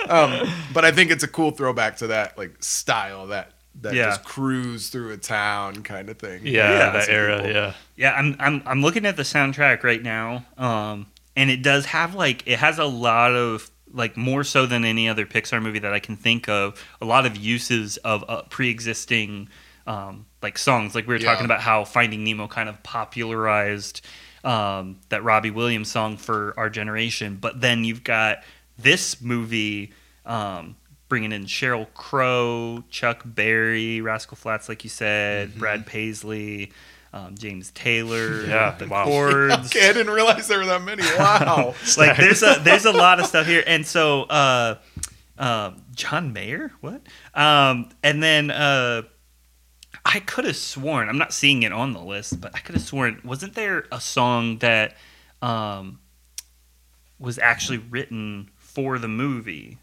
Um, 0.07 0.47
but 0.71 0.85
I 0.85 0.91
think 0.91 1.09
it's 1.09 1.23
a 1.23 1.27
cool 1.27 1.49
throwback 1.49 1.97
to 1.97 2.07
that 2.07 2.37
like 2.37 2.55
style 2.63 3.25
that 3.27 3.53
that 3.81 3.93
Yeah. 3.93 4.05
just 4.05 4.23
cruise 4.23 4.89
through 4.89 5.11
a 5.11 5.17
town 5.17 5.83
kind 5.83 6.09
of 6.09 6.17
thing. 6.17 6.41
Yeah, 6.45 6.71
Yeah, 6.71 6.89
that 6.91 7.09
era. 7.09 7.41
cool. 7.41 7.49
Yeah. 7.51 7.73
Yeah, 7.95 8.13
I'm 8.13 8.35
I'm 8.39 8.63
I'm 8.65 8.81
looking 8.81 9.05
at 9.05 9.17
the 9.17 9.23
soundtrack 9.23 9.83
right 9.83 10.01
now, 10.01 10.45
um, 10.57 11.07
and 11.35 11.49
it 11.49 11.61
does 11.61 11.85
have 11.87 12.15
like 12.15 12.43
it 12.47 12.59
has 12.59 12.79
a 12.79 12.85
lot 12.85 13.31
of 13.33 13.69
like 13.91 14.17
more 14.17 14.43
so 14.43 14.65
than 14.65 14.83
any 14.83 15.07
other 15.07 15.25
Pixar 15.25 15.61
movie 15.61 15.79
that 15.79 15.93
I 15.93 15.99
can 15.99 16.17
think 16.17 16.49
of, 16.49 16.83
a 17.01 17.05
lot 17.05 17.25
of 17.25 17.37
uses 17.37 17.95
of 17.97 18.25
uh, 18.27 18.41
pre-existing 18.49 19.47
um, 19.87 20.25
like 20.41 20.57
songs. 20.57 20.95
Like 20.95 21.07
we 21.07 21.13
were 21.13 21.19
Yeah. 21.19 21.31
talking 21.31 21.45
about 21.45 21.61
how 21.61 21.85
Finding 21.85 22.23
Nemo 22.23 22.47
kind 22.47 22.67
of 22.67 22.81
popularized 22.83 24.01
um, 24.43 24.99
that 25.09 25.23
Robbie 25.23 25.51
Williams 25.51 25.89
song 25.91 26.17
for 26.17 26.53
our 26.57 26.69
generation, 26.69 27.37
but 27.39 27.61
then 27.61 27.83
you've 27.83 28.03
got 28.03 28.43
this 28.77 29.21
movie. 29.21 29.93
Um, 30.25 30.75
Bringing 31.15 31.31
in 31.31 31.45
Sheryl 31.45 31.87
Crow, 31.93 32.83
Chuck 32.89 33.21
Berry, 33.23 34.01
Rascal 34.01 34.35
Flatts, 34.35 34.67
like 34.67 34.83
you 34.83 34.89
said, 34.89 35.47
Mm-hmm. 35.47 35.59
Brad 35.59 35.85
Paisley, 35.85 36.73
um, 37.13 37.35
James 37.35 37.71
Taylor, 37.71 38.45
Yeah, 38.45 38.75
the 38.77 38.85
wow. 38.89 39.05
chords. 39.05 39.53
Okay, 39.67 39.87
I 39.89 39.93
didn't 39.93 40.11
realize 40.13 40.49
there 40.49 40.59
were 40.59 40.65
that 40.65 40.81
many. 40.81 41.03
Wow. 41.17 41.73
like 41.97 42.17
there's 42.17 42.43
a 42.43 42.59
there's 42.61 42.83
a 42.83 42.91
lot 42.91 43.21
of 43.21 43.27
stuff 43.27 43.47
here, 43.47 43.63
and 43.65 43.87
so 43.87 44.23
uh, 44.23 44.75
um, 45.37 45.83
John 45.93 46.33
Mayer, 46.33 46.73
what? 46.81 47.01
Um, 47.33 47.91
and 48.03 48.21
then 48.21 48.51
uh, 48.51 49.03
I 50.03 50.19
could 50.19 50.43
have 50.43 50.57
sworn 50.57 51.07
I'm 51.07 51.17
not 51.17 51.31
seeing 51.31 51.63
it 51.63 51.71
on 51.71 51.93
the 51.93 52.01
list, 52.01 52.41
but 52.41 52.53
I 52.53 52.59
could 52.59 52.75
have 52.75 52.83
sworn 52.83 53.21
wasn't 53.23 53.53
there 53.53 53.85
a 53.89 54.01
song 54.01 54.57
that 54.57 54.97
um, 55.41 55.99
was 57.19 57.39
actually 57.39 57.77
written 57.77 58.49
for 58.57 58.99
the 58.99 59.07
movie? 59.07 59.77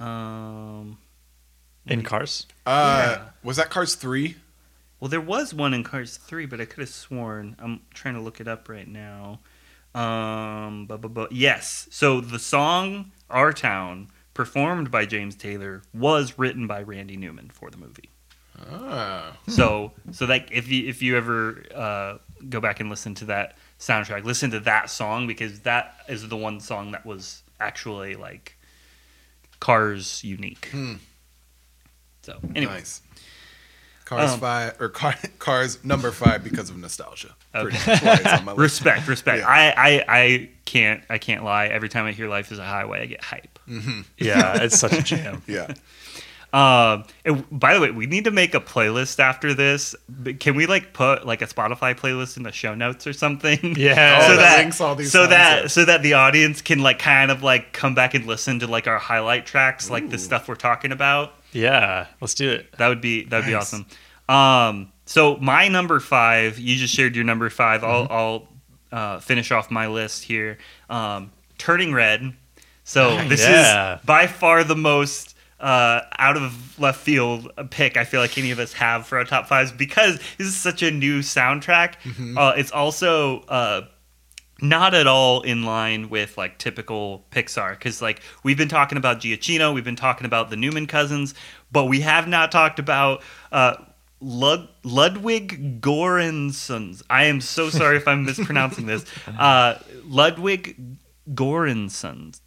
Um, 0.00 0.98
In 1.86 2.02
Cars. 2.02 2.46
Uh, 2.66 3.16
Yeah. 3.18 3.24
Was 3.42 3.56
that 3.56 3.70
Cars 3.70 3.94
3? 3.94 4.36
Well, 5.00 5.08
there 5.08 5.20
was 5.20 5.52
one 5.52 5.74
in 5.74 5.84
Cars 5.84 6.16
3, 6.16 6.46
but 6.46 6.60
I 6.60 6.64
could 6.64 6.80
have 6.80 6.88
sworn. 6.88 7.56
I'm 7.58 7.80
trying 7.92 8.14
to 8.14 8.20
look 8.20 8.40
it 8.40 8.48
up 8.48 8.68
right 8.68 8.88
now. 8.88 9.40
Um, 9.94 10.86
bu- 10.86 10.98
bu- 10.98 11.08
bu- 11.08 11.28
yes. 11.30 11.86
So 11.90 12.20
the 12.20 12.38
song 12.38 13.12
Our 13.30 13.52
Town, 13.52 14.08
performed 14.32 14.90
by 14.90 15.06
James 15.06 15.36
Taylor, 15.36 15.82
was 15.92 16.38
written 16.38 16.66
by 16.66 16.82
Randy 16.82 17.16
Newman 17.16 17.50
for 17.50 17.70
the 17.70 17.76
movie. 17.76 18.10
Ah. 18.70 19.36
So, 19.48 19.92
so 20.12 20.26
like 20.26 20.48
if 20.52 20.68
you 20.68 20.88
if 20.88 21.02
you 21.02 21.16
ever 21.16 21.62
uh, 21.74 22.18
go 22.48 22.60
back 22.60 22.80
and 22.80 22.88
listen 22.88 23.14
to 23.16 23.24
that 23.26 23.56
soundtrack, 23.78 24.24
listen 24.24 24.50
to 24.52 24.60
that 24.60 24.90
song 24.90 25.26
because 25.26 25.60
that 25.60 25.96
is 26.08 26.28
the 26.28 26.36
one 26.36 26.60
song 26.60 26.92
that 26.92 27.04
was 27.04 27.42
actually 27.60 28.14
like 28.14 28.56
Cars 29.60 30.22
unique. 30.24 30.68
Hmm. 30.72 30.94
So 32.22 32.38
anyway, 32.54 32.74
Nice. 32.74 33.00
Cars 34.04 34.32
Um, 34.32 34.40
5, 34.40 34.80
or 34.80 34.88
car, 34.90 35.14
Cars 35.38 35.82
number 35.84 36.10
5 36.10 36.44
because 36.44 36.68
of 36.70 36.76
nostalgia. 36.76 37.34
Okay. 37.54 37.76
Much 37.90 38.02
why 38.02 38.14
it's 38.16 38.26
on 38.26 38.44
my 38.44 38.52
list. 38.56 38.60
respect 38.60 39.08
respect 39.08 39.38
Yeah. 39.38 39.48
I, 39.48 39.72
I 39.76 40.04
i 40.08 40.50
can't 40.64 41.02
i 41.08 41.18
can't 41.18 41.44
lie 41.44 41.66
every 41.68 41.88
time 41.88 42.04
i 42.04 42.10
hear 42.12 42.28
life 42.28 42.50
is 42.50 42.58
a 42.58 42.64
highway 42.64 43.02
i 43.02 43.06
get 43.06 43.22
hype 43.22 43.58
Yeah, 44.18 44.62
it's 44.62 44.78
such 44.78 44.92
a 44.92 45.02
jam. 45.02 45.42
Yeah. 45.46 45.72
Um 46.54 47.04
and 47.24 47.44
by 47.50 47.74
the 47.74 47.80
way 47.80 47.90
we 47.90 48.06
need 48.06 48.24
to 48.24 48.30
make 48.30 48.54
a 48.54 48.60
playlist 48.60 49.18
after 49.18 49.52
this 49.52 49.94
can 50.38 50.54
we 50.54 50.66
like 50.66 50.92
put 50.92 51.26
like 51.26 51.42
a 51.42 51.46
spotify 51.46 51.94
playlist 51.98 52.36
in 52.36 52.44
the 52.44 52.52
show 52.52 52.74
notes 52.74 53.06
or 53.06 53.12
something 53.12 53.58
Yeah. 53.76 54.20
So 54.28 54.36
that 54.36 54.42
that 54.42 54.58
links 54.60 54.80
all 54.80 54.94
these 54.94 55.10
so 55.10 55.20
songs 55.20 55.30
that 55.30 55.64
up. 55.64 55.70
so 55.70 55.84
that 55.84 56.02
the 56.02 56.12
audience 56.14 56.62
can 56.62 56.78
like 56.78 56.98
kind 57.00 57.30
of 57.30 57.42
like 57.42 57.72
come 57.72 57.94
back 57.94 58.14
and 58.14 58.24
listen 58.26 58.60
to 58.60 58.66
like 58.68 58.86
our 58.86 58.98
highlight 58.98 59.46
tracks 59.46 59.90
like 59.90 60.08
the 60.10 60.18
stuff 60.18 60.46
we're 60.48 60.54
talking 60.54 60.92
about 60.92 61.32
Yeah, 61.52 62.06
let's 62.20 62.34
do 62.34 62.50
it. 62.52 62.70
that 62.78 62.88
would 62.88 63.00
be 63.00 63.24
that 63.24 63.38
would 63.38 63.46
be 63.46 63.54
awesome. 63.54 63.86
Um, 64.28 64.92
so 65.06 65.36
my 65.36 65.68
number 65.68 66.00
five, 66.00 66.58
you 66.58 66.76
just 66.76 66.94
shared 66.94 67.14
your 67.14 67.24
number 67.24 67.50
5 67.50 67.82
Mm-hmm. 67.82 67.90
I'll 67.90 68.08
I'll 68.10 68.48
uh, 69.16 69.20
finish 69.20 69.50
off 69.52 69.70
my 69.70 69.86
list 69.88 70.22
here. 70.24 70.56
Um, 70.88 71.30
Turning 71.58 71.92
Red. 71.92 72.32
So 72.84 73.22
this 73.28 73.40
Yeah. 73.42 73.96
is 73.96 74.04
by 74.04 74.26
far 74.28 74.64
the 74.64 74.76
most 74.76 75.33
uh, 75.64 76.02
out 76.18 76.36
of 76.36 76.78
left 76.78 77.00
field 77.00 77.50
pick 77.70 77.96
I 77.96 78.04
feel 78.04 78.20
like 78.20 78.36
any 78.36 78.50
of 78.50 78.58
us 78.58 78.74
have 78.74 79.06
for 79.06 79.16
our 79.18 79.24
top 79.24 79.46
fives 79.48 79.72
because 79.72 80.18
this 80.36 80.46
is 80.46 80.54
such 80.54 80.82
a 80.82 80.90
new 80.90 81.20
soundtrack. 81.20 81.94
Uh, 82.36 82.52
it's 82.56 82.70
also 82.70 83.40
uh, 83.48 83.86
not 84.60 84.92
at 84.94 85.06
all 85.06 85.40
in 85.40 85.62
line 85.64 86.10
with 86.10 86.36
like 86.36 86.58
typical 86.58 87.24
Pixar 87.30 87.70
because 87.78 88.02
like 88.02 88.20
we've 88.42 88.58
been 88.58 88.68
talking 88.68 88.98
about 88.98 89.20
Giacchino, 89.20 89.72
we've 89.74 89.84
been 89.84 89.96
talking 89.96 90.26
about 90.26 90.50
the 90.50 90.56
Newman 90.56 90.86
cousins, 90.86 91.34
but 91.72 91.86
we 91.86 92.00
have 92.00 92.28
not 92.28 92.52
talked 92.52 92.78
about 92.78 93.22
uh, 93.50 93.76
Lud- 94.20 94.68
Ludwig 94.82 95.80
Göranssons. 95.80 97.02
I 97.08 97.24
am 97.24 97.40
so 97.40 97.70
sorry 97.70 97.96
if 97.96 98.06
I'm 98.06 98.24
mispronouncing 98.26 98.86
this. 98.86 99.04
Uh, 99.26 99.78
Ludwig 100.04 100.76
Göransson 101.32 102.38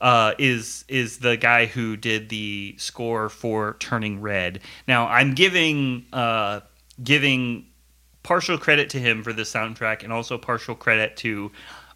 uh, 0.00 0.34
is 0.38 0.84
is 0.88 1.18
the 1.18 1.36
guy 1.36 1.66
who 1.66 1.96
did 1.96 2.28
the 2.28 2.74
score 2.78 3.28
for 3.28 3.76
Turning 3.78 4.20
Red. 4.20 4.60
Now 4.86 5.06
I'm 5.08 5.34
giving 5.34 6.06
uh, 6.12 6.60
giving 7.02 7.66
partial 8.22 8.58
credit 8.58 8.90
to 8.90 8.98
him 8.98 9.22
for 9.22 9.32
the 9.32 9.42
soundtrack 9.42 10.02
and 10.02 10.12
also 10.12 10.36
partial 10.36 10.74
credit 10.74 11.16
to 11.18 11.52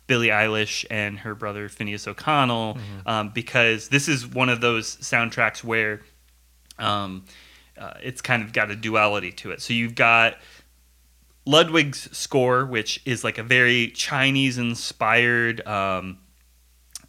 Billie 0.06 0.28
Eilish 0.28 0.84
and 0.88 1.18
her 1.18 1.34
brother 1.34 1.68
Finneas 1.68 2.06
O'Connell 2.06 2.78
um, 3.06 3.30
because 3.30 3.88
this 3.88 4.08
is 4.08 4.26
one 4.26 4.48
of 4.48 4.60
those 4.60 4.96
soundtracks 4.96 5.64
where 5.64 6.02
um, 6.78 7.24
uh, 7.76 7.94
it's 8.02 8.20
kind 8.20 8.42
of 8.42 8.52
got 8.52 8.70
a 8.70 8.76
duality 8.76 9.32
to 9.32 9.50
it. 9.50 9.60
So 9.60 9.72
you've 9.72 9.96
got 9.96 10.36
Ludwig's 11.46 12.16
score, 12.16 12.64
which 12.64 13.02
is 13.04 13.24
like 13.24 13.38
a 13.38 13.42
very 13.42 13.88
Chinese 13.88 14.56
inspired 14.56 15.66
um, 15.66 16.18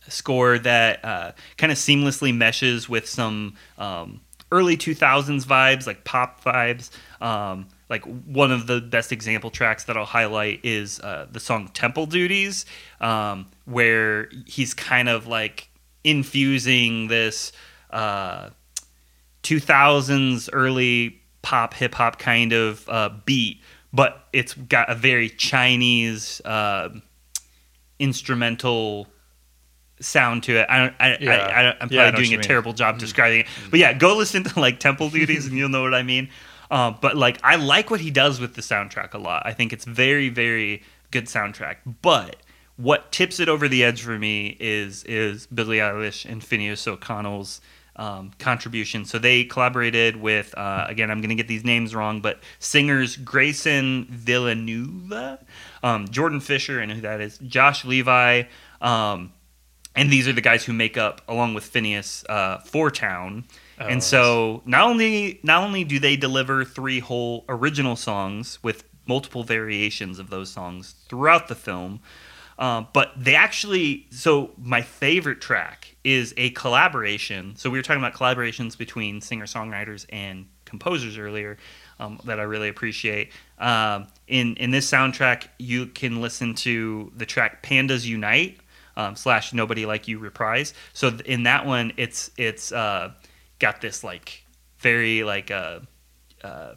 score 0.07 0.57
that 0.59 1.03
uh, 1.03 1.31
kind 1.57 1.71
of 1.71 1.77
seamlessly 1.77 2.35
meshes 2.35 2.89
with 2.89 3.07
some 3.07 3.55
um, 3.77 4.21
early 4.51 4.77
2000s 4.77 5.45
vibes, 5.45 5.87
like 5.87 6.03
pop 6.03 6.43
vibes. 6.43 6.89
Um, 7.21 7.67
like 7.89 8.03
one 8.05 8.51
of 8.51 8.67
the 8.67 8.79
best 8.79 9.11
example 9.11 9.49
tracks 9.49 9.83
that 9.85 9.97
I'll 9.97 10.05
highlight 10.05 10.61
is 10.63 10.99
uh, 11.01 11.27
the 11.29 11.39
song 11.39 11.67
Temple 11.69 12.05
Duties, 12.05 12.65
um, 13.01 13.47
where 13.65 14.29
he's 14.45 14.73
kind 14.73 15.09
of 15.09 15.27
like 15.27 15.69
infusing 16.03 17.07
this. 17.07 17.51
Uh, 17.89 18.49
2000s 19.43 20.49
early 20.53 21.19
pop 21.41 21.73
hip 21.73 21.95
hop 21.95 22.19
kind 22.19 22.53
of 22.53 22.87
uh, 22.89 23.09
beat, 23.25 23.61
but 23.91 24.27
it's 24.33 24.53
got 24.53 24.89
a 24.89 24.95
very 24.95 25.29
Chinese 25.29 26.41
uh, 26.45 26.89
instrumental 27.99 29.07
sound 30.01 30.43
to 30.43 30.57
it. 30.57 30.65
I 30.69 30.77
don't, 30.79 30.93
I, 30.99 31.17
Yeah. 31.19 31.31
I, 31.31 31.63
I'm 31.71 31.77
probably 31.77 31.97
Yeah, 31.97 32.11
doing 32.11 32.33
a 32.33 32.37
mean. 32.37 32.41
terrible 32.41 32.73
job 32.73 32.97
describing 32.99 33.41
it, 33.41 33.47
but 33.69 33.79
yeah, 33.79 33.93
go 33.93 34.17
listen 34.17 34.43
to 34.43 34.59
like 34.59 34.79
Temple 34.79 35.09
Duties 35.09 35.47
and 35.47 35.57
you'll 35.57 35.69
know 35.69 35.83
what 35.83 35.93
I 35.93 36.03
mean. 36.03 36.29
Uh, 36.69 36.91
but 36.91 37.17
like, 37.17 37.37
I 37.43 37.55
like 37.55 37.89
what 37.91 37.99
he 37.99 38.11
does 38.11 38.39
with 38.39 38.55
the 38.55 38.61
soundtrack 38.61 39.13
a 39.13 39.17
lot. 39.17 39.43
I 39.45 39.53
think 39.53 39.73
it's 39.73 39.85
very, 39.85 40.29
very 40.29 40.83
good 41.11 41.25
soundtrack. 41.25 41.77
But 42.01 42.37
what 42.77 43.11
tips 43.11 43.39
it 43.39 43.49
over 43.49 43.67
the 43.67 43.83
edge 43.83 44.01
for 44.01 44.17
me 44.17 44.55
is 44.59 45.03
is 45.03 45.45
Billie 45.47 45.77
Eilish 45.77 46.25
and 46.25 46.41
Finneas 46.41 46.87
O'Connell's 46.87 47.59
um, 47.97 48.31
contribution. 48.39 49.03
So 49.03 49.19
they 49.19 49.43
collaborated 49.43 50.15
with 50.15 50.57
uh, 50.57 50.85
again, 50.87 51.11
I'm 51.11 51.19
going 51.19 51.29
to 51.29 51.35
get 51.35 51.49
these 51.49 51.65
names 51.65 51.93
wrong, 51.93 52.21
but 52.21 52.39
singers 52.59 53.17
Grayson 53.17 54.05
Villanueva, 54.09 55.39
um, 55.83 56.07
Jordan 56.07 56.39
Fisher, 56.39 56.79
and 56.79 56.91
who 56.91 57.01
that 57.01 57.21
is, 57.21 57.37
Josh 57.39 57.83
Levi. 57.85 58.43
Um, 58.81 59.33
and 59.95 60.11
these 60.11 60.27
are 60.27 60.33
the 60.33 60.41
guys 60.41 60.63
who 60.65 60.73
make 60.73 60.97
up, 60.97 61.21
along 61.27 61.53
with 61.53 61.71
Finneas, 61.71 62.23
uh, 62.29 62.59
Four 62.59 62.91
Town. 62.91 63.45
and 63.77 64.03
so 64.03 64.61
not 64.65 64.87
only 64.87 65.39
not 65.43 65.63
only 65.63 65.83
do 65.83 65.99
they 65.99 66.15
deliver 66.15 66.63
three 66.63 66.99
whole 66.99 67.45
original 67.49 67.95
songs 67.95 68.59
with 68.61 68.83
multiple 69.07 69.43
variations 69.43 70.19
of 70.19 70.29
those 70.29 70.51
songs 70.51 70.95
throughout 71.09 71.47
the 71.47 71.55
film, 71.55 71.99
uh, 72.59 72.83
but 72.93 73.11
they 73.17 73.35
actually 73.35 74.05
so 74.11 74.51
my 74.57 74.81
favorite 74.81 75.41
track 75.41 75.95
is 76.03 76.33
a 76.37 76.51
collaboration. 76.51 77.55
So 77.55 77.69
we 77.69 77.79
were 77.79 77.83
talking 77.83 78.01
about 78.01 78.13
collaborations 78.13 78.77
between 78.77 79.19
singer 79.19 79.45
songwriters 79.45 80.05
and 80.09 80.45
composers 80.65 81.17
earlier. 81.17 81.57
Um, 81.99 82.19
that 82.25 82.39
I 82.39 82.43
really 82.43 82.69
appreciate. 82.69 83.31
Um, 83.59 84.07
in 84.27 84.55
in 84.55 84.71
this 84.71 84.89
soundtrack, 84.89 85.47
you 85.59 85.85
can 85.87 86.19
listen 86.19 86.55
to 86.55 87.11
the 87.15 87.27
track 87.27 87.61
"Pandas 87.61 88.05
Unite" 88.05 88.57
um, 88.95 89.15
slash 89.15 89.53
"Nobody 89.53 89.85
Like 89.85 90.07
You" 90.07 90.19
reprise. 90.19 90.73
So 90.93 91.09
th- 91.09 91.21
in 91.21 91.43
that 91.43 91.65
one, 91.65 91.93
it's 91.97 92.31
it's 92.37 92.71
uh, 92.71 93.11
got 93.59 93.81
this 93.81 94.03
like 94.03 94.45
very 94.79 95.23
like 95.23 95.51
uh, 95.51 95.79
uh, 96.43 96.75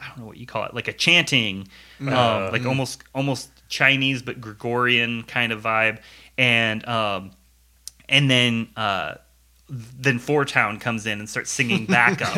I 0.00 0.08
don't 0.08 0.18
know 0.18 0.26
what 0.26 0.36
you 0.36 0.46
call 0.46 0.64
it, 0.64 0.74
like 0.74 0.88
a 0.88 0.92
chanting, 0.92 1.68
um, 2.00 2.52
like 2.52 2.66
almost 2.66 3.02
almost 3.14 3.50
Chinese 3.68 4.22
but 4.22 4.40
Gregorian 4.40 5.22
kind 5.22 5.52
of 5.52 5.62
vibe, 5.62 6.00
and 6.36 6.86
um, 6.86 7.30
and 8.08 8.30
then 8.30 8.68
uh, 8.76 9.14
then 9.68 10.18
Four 10.18 10.44
Town 10.44 10.78
comes 10.78 11.06
in 11.06 11.18
and 11.20 11.28
starts 11.28 11.50
singing 11.50 11.86
backup, 11.86 12.36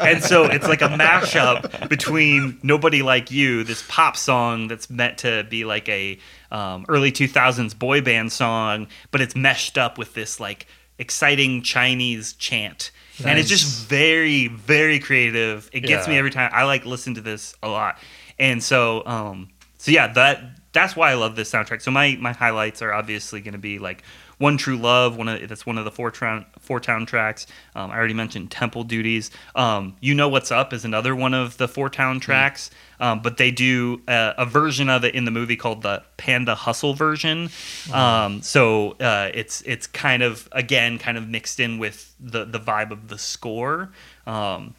and 0.00 0.22
so 0.22 0.44
it's 0.44 0.68
like 0.68 0.82
a 0.82 0.88
mashup 0.88 1.88
between 1.88 2.58
"Nobody 2.62 3.02
Like 3.02 3.30
You," 3.30 3.64
this 3.64 3.84
pop 3.88 4.16
song 4.16 4.68
that's 4.68 4.88
meant 4.88 5.18
to 5.18 5.44
be 5.50 5.64
like 5.64 5.88
a 5.88 6.18
um, 6.52 6.84
early 6.88 7.10
2000s 7.10 7.76
boy 7.78 8.00
band 8.00 8.30
song, 8.32 8.86
but 9.10 9.20
it's 9.20 9.34
meshed 9.34 9.78
up 9.78 9.98
with 9.98 10.14
this 10.14 10.38
like 10.38 10.66
exciting 10.98 11.62
Chinese 11.62 12.34
chant. 12.34 12.90
And 13.24 13.38
it's 13.38 13.48
just 13.50 13.86
very, 13.86 14.46
very 14.46 14.98
creative. 14.98 15.68
It 15.74 15.80
gets 15.80 16.06
Yeah. 16.06 16.12
me 16.14 16.18
every 16.18 16.30
time. 16.30 16.50
I 16.54 16.64
like 16.64 16.86
listen 16.86 17.14
to 17.16 17.20
this 17.20 17.54
a 17.62 17.68
lot, 17.68 17.98
and 18.38 18.62
so, 18.62 19.04
um, 19.06 19.48
so 19.76 19.90
yeah, 19.90 20.06
that 20.14 20.40
that's 20.72 20.94
why 20.96 21.10
I 21.10 21.14
love 21.14 21.36
this 21.36 21.50
soundtrack. 21.50 21.82
So 21.82 21.90
my 21.90 22.16
my 22.20 22.32
highlights 22.32 22.80
are 22.80 22.92
obviously 22.92 23.40
going 23.42 23.52
to 23.52 23.58
be 23.58 23.78
like 23.78 24.02
one 24.40 24.56
True 24.56 24.78
Love, 24.78 25.18
one 25.18 25.28
of 25.28 25.46
that's 25.46 25.66
one 25.66 25.76
of 25.76 25.84
the 25.84 25.90
four 25.90 26.10
town 26.10 26.46
four 26.58 26.80
town 26.80 27.04
tracks. 27.04 27.46
Um, 27.76 27.90
I 27.90 27.96
already 27.98 28.14
mentioned 28.14 28.50
Temple 28.50 28.84
Duties. 28.84 29.30
Um, 29.54 29.96
you 30.00 30.14
know 30.14 30.30
what's 30.30 30.50
up 30.50 30.72
is 30.72 30.86
another 30.86 31.14
one 31.14 31.34
of 31.34 31.58
the 31.58 31.68
four 31.68 31.90
town 31.90 32.20
tracks, 32.20 32.70
um, 33.00 33.20
but 33.20 33.36
they 33.36 33.50
do 33.50 34.00
a, 34.08 34.34
a 34.38 34.46
version 34.46 34.88
of 34.88 35.04
it 35.04 35.14
in 35.14 35.26
the 35.26 35.30
movie 35.30 35.56
called 35.56 35.82
the 35.82 36.02
Panda 36.16 36.54
Hustle 36.54 36.94
version. 36.94 37.50
Um, 37.92 38.40
so 38.40 38.92
uh, 38.92 39.30
it's 39.34 39.60
it's 39.62 39.86
kind 39.86 40.22
of 40.22 40.48
again 40.52 40.98
kind 40.98 41.18
of 41.18 41.28
mixed 41.28 41.60
in 41.60 41.78
with 41.78 42.14
the 42.18 42.46
the 42.46 42.58
vibe 42.58 42.92
of 42.92 43.08
the 43.08 43.18
score. 43.18 43.90
Um, 44.26 44.74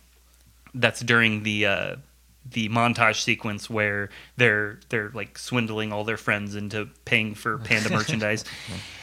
that's 0.74 1.02
during 1.02 1.44
the 1.44 1.68
uh, 1.68 1.96
the 2.50 2.70
montage 2.70 3.22
sequence 3.22 3.70
where 3.70 4.10
they're 4.38 4.80
they're 4.90 5.12
like 5.14 5.38
swindling 5.38 5.94
all 5.94 6.04
their 6.04 6.18
friends 6.18 6.56
into 6.56 6.90
paying 7.06 7.36
for 7.36 7.58
panda 7.64 7.90
merchandise 7.90 8.44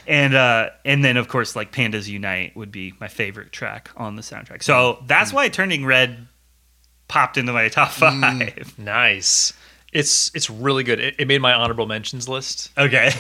and 0.09 0.35
uh 0.35 0.71
and 0.85 1.05
then 1.05 1.17
of 1.17 1.29
course 1.29 1.55
like 1.55 1.71
pandas 1.71 2.09
unite 2.09 2.57
would 2.57 2.73
be 2.73 2.93
my 2.99 3.07
favorite 3.07 3.53
track 3.53 3.91
on 3.97 4.17
the 4.17 4.23
soundtrack 4.23 4.63
so 4.65 5.03
that's 5.07 5.33
why 5.33 5.49
turning 5.49 5.85
red 5.87 6.27
popped 7.07 7.37
into 7.37 7.53
my 7.53 7.69
top 7.69 7.91
five 7.91 8.77
Nice. 8.79 9.53
It's 9.91 10.31
it's 10.35 10.51
really 10.51 10.85
good. 10.85 11.01
It, 11.01 11.15
it 11.19 11.27
made 11.29 11.41
my 11.41 11.55
honorable 11.55 11.87
mentions 11.87 12.29
list. 12.29 12.71
okay 12.77 13.11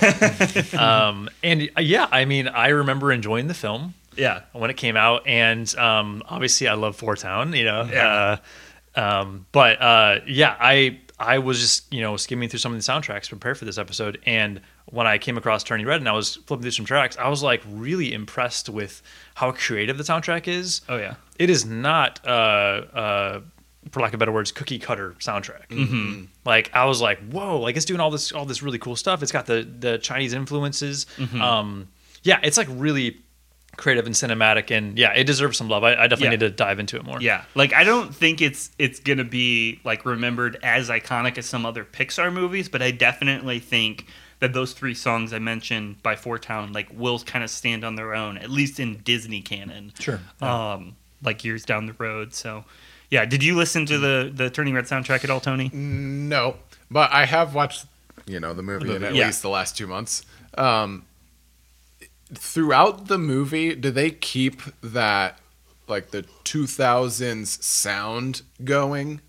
Um, 0.79 1.31
and 1.43 1.71
uh, 1.77 1.81
yeah, 1.81 2.07
I 2.11 2.27
mean, 2.27 2.47
I 2.47 2.69
remember 2.69 3.11
enjoying 3.13 3.47
the 3.47 3.55
film 3.55 3.95
yeah 4.17 4.43
when 4.53 4.69
it 4.69 4.77
came 4.77 4.95
out, 4.97 5.27
and 5.27 5.75
um, 5.79 6.23
obviously, 6.29 6.69
I 6.69 6.75
love 6.75 6.95
Four 6.97 7.17
Town. 7.17 7.55
You 7.55 7.65
know, 7.65 7.89
Yeah. 7.91 8.39
uh, 8.97 9.01
um, 9.01 9.47
but 9.51 9.81
uh, 9.81 10.21
yeah, 10.27 10.57
I 10.61 11.01
I 11.19 11.39
was 11.39 11.59
just 11.59 11.91
you 11.91 12.03
know 12.03 12.19
skimming 12.19 12.51
through 12.51 12.59
some 12.59 12.75
of 12.75 12.79
the 12.85 12.93
soundtracks 12.93 13.23
to 13.25 13.29
prepare 13.31 13.55
for 13.55 13.65
this 13.65 13.79
episode, 13.79 14.19
and 14.27 14.61
when 14.91 15.07
I 15.07 15.19
came 15.19 15.37
across 15.37 15.63
Turning 15.65 15.87
Red 15.87 16.01
and 16.01 16.09
I 16.09 16.13
was 16.13 16.37
flipping 16.37 16.63
through 16.63 16.71
some 16.73 16.85
tracks, 16.87 17.17
I 17.19 17.29
was 17.29 17.43
like 17.43 17.63
really 17.69 18.13
impressed 18.13 18.69
with 18.69 19.03
how 19.35 19.53
creative 19.53 19.99
the 19.99 20.05
soundtrack 20.05 20.49
is. 20.49 20.81
oh 20.89 20.97
yeah. 20.97 21.15
It 21.39 21.51
is 21.51 21.65
not 21.67 22.21
uh 22.27 22.31
uh 22.31 23.41
for 23.91 24.01
lack 24.01 24.13
of 24.13 24.19
better 24.19 24.33
words 24.33 24.53
cookie 24.53 24.79
cutter 24.79 25.15
soundtrack. 25.19 25.69
Mm-hmm. 25.69 26.25
like 26.45 26.71
i 26.75 26.85
was 26.85 27.01
like 27.01 27.19
whoa 27.31 27.59
like 27.61 27.77
it's 27.77 27.87
doing 27.87 28.01
all 28.01 28.11
this 28.11 28.33
all 28.33 28.45
this 28.45 28.63
really 28.63 28.79
cool 28.79 28.97
stuff. 28.97 29.23
It's 29.23 29.33
got 29.33 29.47
the 29.47 29.63
the 29.79 29.99
chinese 29.99 30.33
influences. 30.33 31.07
Um 31.41 31.89
yeah 32.23 32.41
it's 32.43 32.57
like 32.59 32.69
really 32.71 33.19
creative 33.77 34.07
and 34.07 34.15
cinematic 34.15 34.73
and 34.77 34.99
yeah 34.99 35.13
it 35.15 35.25
deserves 35.25 35.57
some 35.57 35.69
love. 35.69 35.85
I, 35.85 35.91
I 35.93 36.09
definitely 36.09 36.25
Yeah. 36.25 36.31
need 36.31 36.41
to 36.41 36.51
dive 36.51 36.81
into 36.81 36.97
it 36.97 37.05
more. 37.05 37.21
Yeah, 37.21 37.45
like 37.55 37.73
I 37.73 37.85
don't 37.85 38.13
think 38.15 38.41
it's 38.43 38.71
it's 38.79 38.99
gonna 39.01 39.23
be 39.25 39.81
like 39.85 40.05
remembered 40.05 40.59
as 40.65 40.89
iconic 40.91 41.39
as 41.39 41.47
some 41.47 41.65
other 41.65 41.85
Pixar 41.85 42.33
movies, 42.33 42.69
but 42.69 42.83
I 42.83 42.91
definitely 42.91 43.61
think 43.61 44.07
that 44.41 44.53
those 44.53 44.73
three 44.73 44.95
songs 44.95 45.33
I 45.33 45.39
mentioned 45.39 46.03
by 46.03 46.17
Four 46.17 46.39
Town 46.39 46.73
like 46.73 46.89
will 46.93 47.19
kind 47.21 47.45
of 47.45 47.51
stand 47.51 47.85
on 47.85 47.97
their 47.97 48.15
own, 48.15 48.39
at 48.39 48.51
least 48.51 48.79
in 48.81 48.99
Disney 48.99 49.41
canon. 49.41 49.93
Sure. 49.99 50.21
Um, 50.41 50.97
like 51.23 51.45
years 51.45 51.65
down 51.65 51.87
the 51.87 51.95
road. 51.95 52.35
So, 52.35 52.65
yeah. 53.11 53.25
Did 53.25 53.43
you 53.43 53.57
listen 53.57 53.87
to 53.87 53.99
the 53.99 54.31
the 54.33 54.51
Turning 54.51 54.75
Red 54.75 54.85
soundtrack 54.85 55.25
at 55.25 55.31
all, 55.31 55.41
Tony? 55.41 55.71
No, 55.73 56.57
but 56.91 57.13
I 57.13 57.25
have 57.25 57.55
watched, 57.55 57.87
you 58.27 58.41
know, 58.41 58.55
the 58.55 58.63
movie 58.63 58.95
in 58.95 59.05
at 59.05 59.15
yeah. 59.15 59.27
least 59.27 59.43
the 59.43 59.49
last 59.49 59.77
two 59.77 59.87
months. 59.87 60.23
Um, 60.57 61.05
throughout 62.33 63.09
the 63.09 63.19
movie, 63.19 63.75
do 63.75 63.91
they 63.91 64.11
keep 64.11 64.63
that 64.83 65.39
like 65.89 66.11
the 66.11 66.23
2000s 66.45 67.63
sound 67.63 68.43
going. 68.63 69.21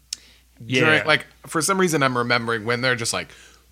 Yeah. 0.65 0.85
During, 0.85 1.07
like 1.07 1.25
for 1.47 1.61
some 1.61 1.79
reason 1.79 2.03
I'm 2.03 2.17
remembering 2.17 2.65
when 2.65 2.81
they're 2.81 2.95
just 2.95 3.13
like 3.13 3.29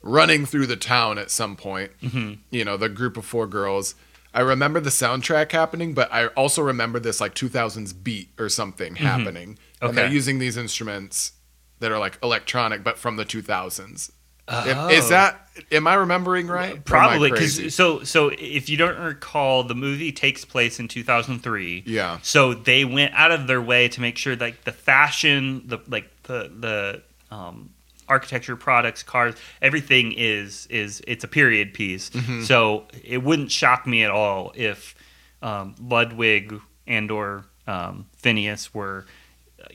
running 0.07 0.45
through 0.45 0.67
the 0.67 0.75
town 0.77 1.17
at 1.17 1.29
some 1.31 1.55
point. 1.55 1.91
Mm-hmm. 2.01 2.34
You 2.51 2.65
know, 2.65 2.77
the 2.77 2.89
group 2.89 3.17
of 3.17 3.25
four 3.25 3.47
girls. 3.47 3.95
I 4.34 4.41
remember 4.41 4.79
the 4.79 4.89
soundtrack 4.91 5.51
happening, 5.51 5.93
but 5.93 6.11
I 6.13 6.27
also 6.27 6.61
remember 6.61 6.99
this 6.99 7.19
like 7.19 7.34
2000s 7.34 7.93
beat 8.03 8.29
or 8.38 8.49
something 8.49 8.95
happening. 8.95 9.57
And 9.81 9.97
they're 9.97 10.05
Okay. 10.05 10.13
using 10.13 10.38
these 10.39 10.57
instruments 10.57 11.31
that 11.79 11.91
are 11.91 11.97
like 11.99 12.17
electronic, 12.21 12.84
but 12.84 12.97
from 12.97 13.15
the 13.17 13.25
2000s. 13.25 14.11
If- 14.49 14.91
Is 14.91 15.09
that? 15.09 15.49
Am 15.71 15.88
I 15.88 15.95
remembering 15.95 16.47
right? 16.47 16.69
Or 16.69 16.73
am 16.75 16.77
I 16.77 16.81
Probably 16.81 17.31
because 17.31 17.73
so 17.75 18.03
so 18.03 18.29
if 18.38 18.69
you 18.69 18.77
don't 18.77 18.97
recall, 18.97 19.63
the 19.63 19.75
movie 19.75 20.11
takes 20.13 20.45
place 20.45 20.79
in 20.79 20.88
2003. 20.88 21.84
Yeah. 21.85 22.19
So 22.21 22.53
they 22.53 22.85
went 22.85 23.13
out 23.13 23.31
of 23.31 23.47
their 23.47 23.61
way 23.61 23.89
to 23.89 23.99
make 24.01 24.17
sure 24.17 24.35
like 24.38 24.63
the 24.63 24.71
fashion, 24.71 25.63
the 25.65 25.79
like 25.88 26.09
the 26.23 26.49
the 26.59 27.35
um, 27.35 27.71
architecture, 28.09 28.55
products, 28.55 29.03
cars, 29.03 29.35
everything 29.61 30.13
is 30.13 30.67
is 30.69 31.01
it's 31.07 31.23
a 31.23 31.27
period 31.27 31.73
piece. 31.73 32.09
Mm-hmm. 32.09 32.43
So 32.43 32.85
it 33.03 33.23
wouldn't 33.23 33.51
shock 33.51 33.85
me 33.88 34.03
at 34.03 34.11
all 34.11 34.51
if 34.55 34.95
um, 35.41 35.75
Ludwig 35.81 36.59
and 36.88 37.11
or 37.11 37.45
um, 37.67 38.05
Finneas 38.21 38.73
were 38.73 39.05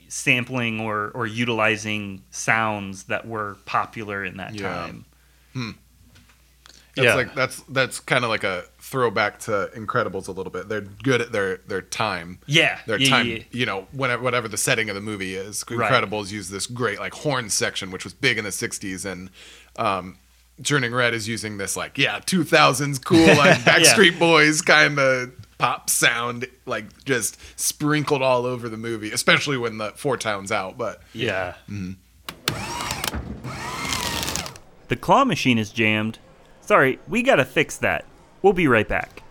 sampling 0.07 0.79
or 0.79 1.11
or 1.13 1.27
utilizing 1.27 2.23
sounds 2.31 3.03
that 3.03 3.27
were 3.27 3.57
popular 3.65 4.23
in 4.25 4.37
that 4.37 4.55
Yeah. 4.55 4.69
time. 4.69 5.05
That's 6.95 7.05
Yeah. 7.07 7.15
like 7.15 7.33
that's 7.35 7.61
that's 7.69 7.99
kind 7.99 8.23
of 8.23 8.29
like 8.29 8.43
a 8.43 8.65
throwback 8.93 9.39
to 9.39 9.71
Incredibles 9.75 10.27
a 10.27 10.31
little 10.31 10.51
bit. 10.51 10.69
They're 10.69 10.81
good 10.81 11.19
at 11.19 11.31
their 11.31 11.57
their 11.57 11.81
time. 11.81 12.37
Yeah, 12.45 12.79
Their 12.85 12.99
yeah, 12.99 13.09
time, 13.09 13.25
yeah, 13.27 13.35
yeah. 13.37 13.43
you 13.49 13.65
know, 13.65 13.87
whatever 13.91 14.21
whatever 14.21 14.47
the 14.47 14.55
setting 14.57 14.87
of 14.87 14.93
the 14.95 15.01
movie 15.01 15.33
is. 15.33 15.65
Right. 15.67 15.91
Incredibles 15.91 16.31
use 16.31 16.49
this 16.49 16.67
great 16.67 16.99
like 16.99 17.15
horn 17.15 17.49
section, 17.49 17.89
which 17.89 18.03
was 18.03 18.13
big 18.13 18.37
in 18.37 18.43
the 18.43 18.51
'60s, 18.51 19.03
and 19.03 19.31
um, 19.77 20.19
Turning 20.63 20.93
Red 20.93 21.15
is 21.15 21.27
using 21.27 21.57
this 21.57 21.75
like 21.75 21.97
yeah 21.97 22.19
2000s 22.19 23.03
cool 23.03 23.17
like 23.35 23.57
Backstreet 23.61 24.19
Boys 24.19 24.61
kind 24.61 24.99
of 24.99 25.31
pop 25.57 25.89
sound, 25.89 26.45
like 26.67 27.03
just 27.03 27.39
sprinkled 27.59 28.21
all 28.21 28.45
over 28.45 28.69
the 28.69 28.77
movie, 28.77 29.09
especially 29.11 29.57
when 29.57 29.79
the 29.79 29.89
Four 29.95 30.17
Towns 30.17 30.51
out. 30.51 30.77
But 30.77 31.01
Yeah. 31.13 31.55
The 34.87 34.95
claw 34.95 35.25
machine 35.25 35.57
is 35.57 35.71
jammed. 35.71 36.19
Sorry, 36.61 36.99
we 37.07 37.23
gotta 37.23 37.43
fix 37.45 37.77
that. 37.77 38.05
We'll 38.43 38.51
be 38.51 38.67
right 38.67 38.87
back. 38.89 39.23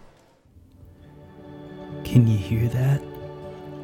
Can 2.03 2.27
you 2.27 2.39
hear 2.39 2.67
that? 2.69 3.03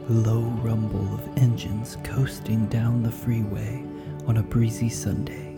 Low 0.08 0.40
rumble 0.62 1.12
of 1.12 1.36
engines 1.36 1.98
coasting 2.02 2.64
down 2.68 3.02
the 3.02 3.12
freeway 3.12 3.84
on 4.26 4.38
a 4.38 4.42
breezy 4.42 4.88
Sunday. 4.88 5.54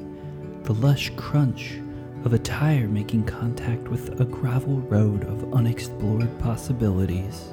The 0.64 0.74
lush 0.74 1.12
crunch 1.14 1.78
of 2.24 2.32
a 2.32 2.38
tire 2.40 2.88
making 2.88 3.26
contact 3.26 3.86
with 3.86 4.20
a 4.20 4.24
gravel 4.24 4.80
road 4.80 5.22
of 5.22 5.54
unexplored 5.54 6.36
possibilities. 6.40 7.52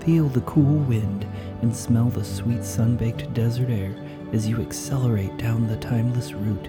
Feel 0.00 0.28
the 0.28 0.42
cool 0.42 0.80
wind 0.80 1.26
and 1.62 1.74
smell 1.74 2.10
the 2.10 2.24
sweet 2.24 2.62
sun-baked 2.62 3.32
desert 3.32 3.70
air 3.70 3.96
as 4.34 4.46
you 4.46 4.60
accelerate 4.60 5.38
down 5.38 5.66
the 5.66 5.76
timeless 5.78 6.34
route. 6.34 6.68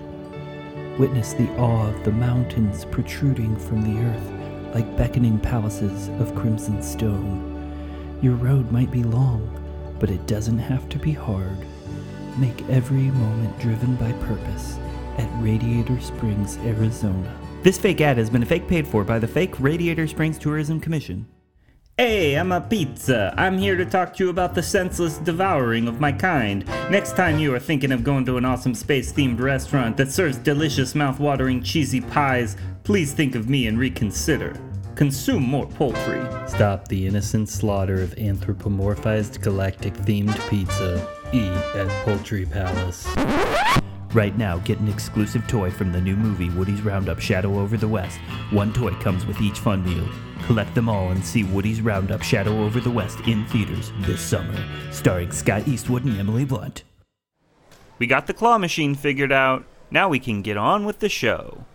Witness 0.97 1.33
the 1.33 1.49
awe 1.57 1.87
of 1.89 2.03
the 2.05 2.13
mountains 2.13 2.85
protruding 2.85 3.57
from 3.57 3.81
the 3.81 4.01
earth 4.01 4.38
like 4.73 4.97
beckoning 4.97 5.39
palaces 5.39 6.09
of 6.19 6.35
crimson 6.35 6.81
stone. 6.81 7.45
Your 8.21 8.35
road 8.35 8.71
might 8.71 8.91
be 8.91 9.03
long, 9.03 9.49
but 9.99 10.09
it 10.09 10.25
doesn't 10.27 10.59
have 10.59 10.89
to 10.89 10.99
be 10.99 11.11
hard. 11.11 11.57
Make 12.37 12.67
every 12.69 13.11
moment 13.11 13.59
driven 13.59 13.95
by 13.95 14.11
purpose 14.13 14.77
at 15.17 15.29
Radiator 15.41 15.99
Springs, 15.99 16.57
Arizona. 16.59 17.35
This 17.63 17.77
fake 17.77 17.99
ad 17.99 18.17
has 18.17 18.29
been 18.29 18.43
a 18.43 18.45
fake 18.45 18.67
paid 18.67 18.87
for 18.87 19.03
by 19.03 19.19
the 19.19 19.27
fake 19.27 19.59
Radiator 19.59 20.07
Springs 20.07 20.37
Tourism 20.37 20.79
Commission. 20.79 21.27
Hey, 21.97 22.35
I'm 22.35 22.53
a 22.53 22.61
pizza. 22.61 23.33
I'm 23.35 23.57
here 23.57 23.75
to 23.75 23.83
talk 23.85 24.15
to 24.15 24.23
you 24.23 24.29
about 24.29 24.55
the 24.55 24.63
senseless 24.63 25.17
devouring 25.17 25.89
of 25.89 25.99
my 25.99 26.13
kind. 26.13 26.65
Next 26.89 27.17
time 27.17 27.39
you 27.39 27.53
are 27.53 27.59
thinking 27.59 27.91
of 27.91 28.05
going 28.05 28.25
to 28.27 28.37
an 28.37 28.45
awesome 28.45 28.73
space 28.73 29.11
themed 29.11 29.41
restaurant 29.41 29.97
that 29.97 30.09
serves 30.09 30.37
delicious, 30.37 30.95
mouth-watering, 30.95 31.61
cheesy 31.61 31.99
pies, 31.99 32.55
please 32.83 33.13
think 33.13 33.35
of 33.35 33.49
me 33.49 33.67
and 33.67 33.77
reconsider. 33.77 34.59
Consume 34.95 35.43
more 35.43 35.65
poultry. 35.65 36.21
Stop 36.47 36.87
the 36.87 37.07
innocent 37.07 37.47
slaughter 37.47 38.01
of 38.01 38.15
anthropomorphized 38.15 39.41
galactic 39.41 39.93
themed 39.93 40.37
pizza. 40.49 41.07
Eat 41.31 41.51
at 41.75 41.87
Poultry 42.03 42.45
Palace. 42.45 43.07
Right 44.13 44.35
now, 44.37 44.57
get 44.57 44.79
an 44.79 44.87
exclusive 44.87 45.47
toy 45.47 45.69
from 45.69 45.91
the 45.91 46.01
new 46.01 46.15
movie 46.15 46.49
Woody's 46.49 46.81
Roundup 46.81 47.19
Shadow 47.19 47.59
Over 47.59 47.77
the 47.77 47.87
West. 47.87 48.17
One 48.49 48.73
toy 48.73 48.91
comes 48.95 49.25
with 49.25 49.39
each 49.39 49.59
fun 49.59 49.85
meal. 49.85 50.09
Collect 50.47 50.73
them 50.73 50.89
all 50.89 51.11
and 51.11 51.23
see 51.23 51.43
Woody's 51.43 51.79
Roundup 51.79 52.23
Shadow 52.23 52.63
Over 52.63 52.79
the 52.79 52.89
West 52.89 53.19
in 53.27 53.45
theaters 53.45 53.91
this 53.99 54.19
summer, 54.19 54.57
starring 54.91 55.31
Scott 55.31 55.67
Eastwood 55.67 56.05
and 56.05 56.17
Emily 56.17 56.43
Blunt. 56.43 56.83
We 57.99 58.07
got 58.07 58.25
the 58.25 58.33
claw 58.33 58.57
machine 58.57 58.95
figured 58.95 59.31
out. 59.31 59.63
Now 59.91 60.09
we 60.09 60.19
can 60.19 60.41
get 60.41 60.57
on 60.57 60.85
with 60.85 60.99
the 60.99 61.09
show. 61.09 61.65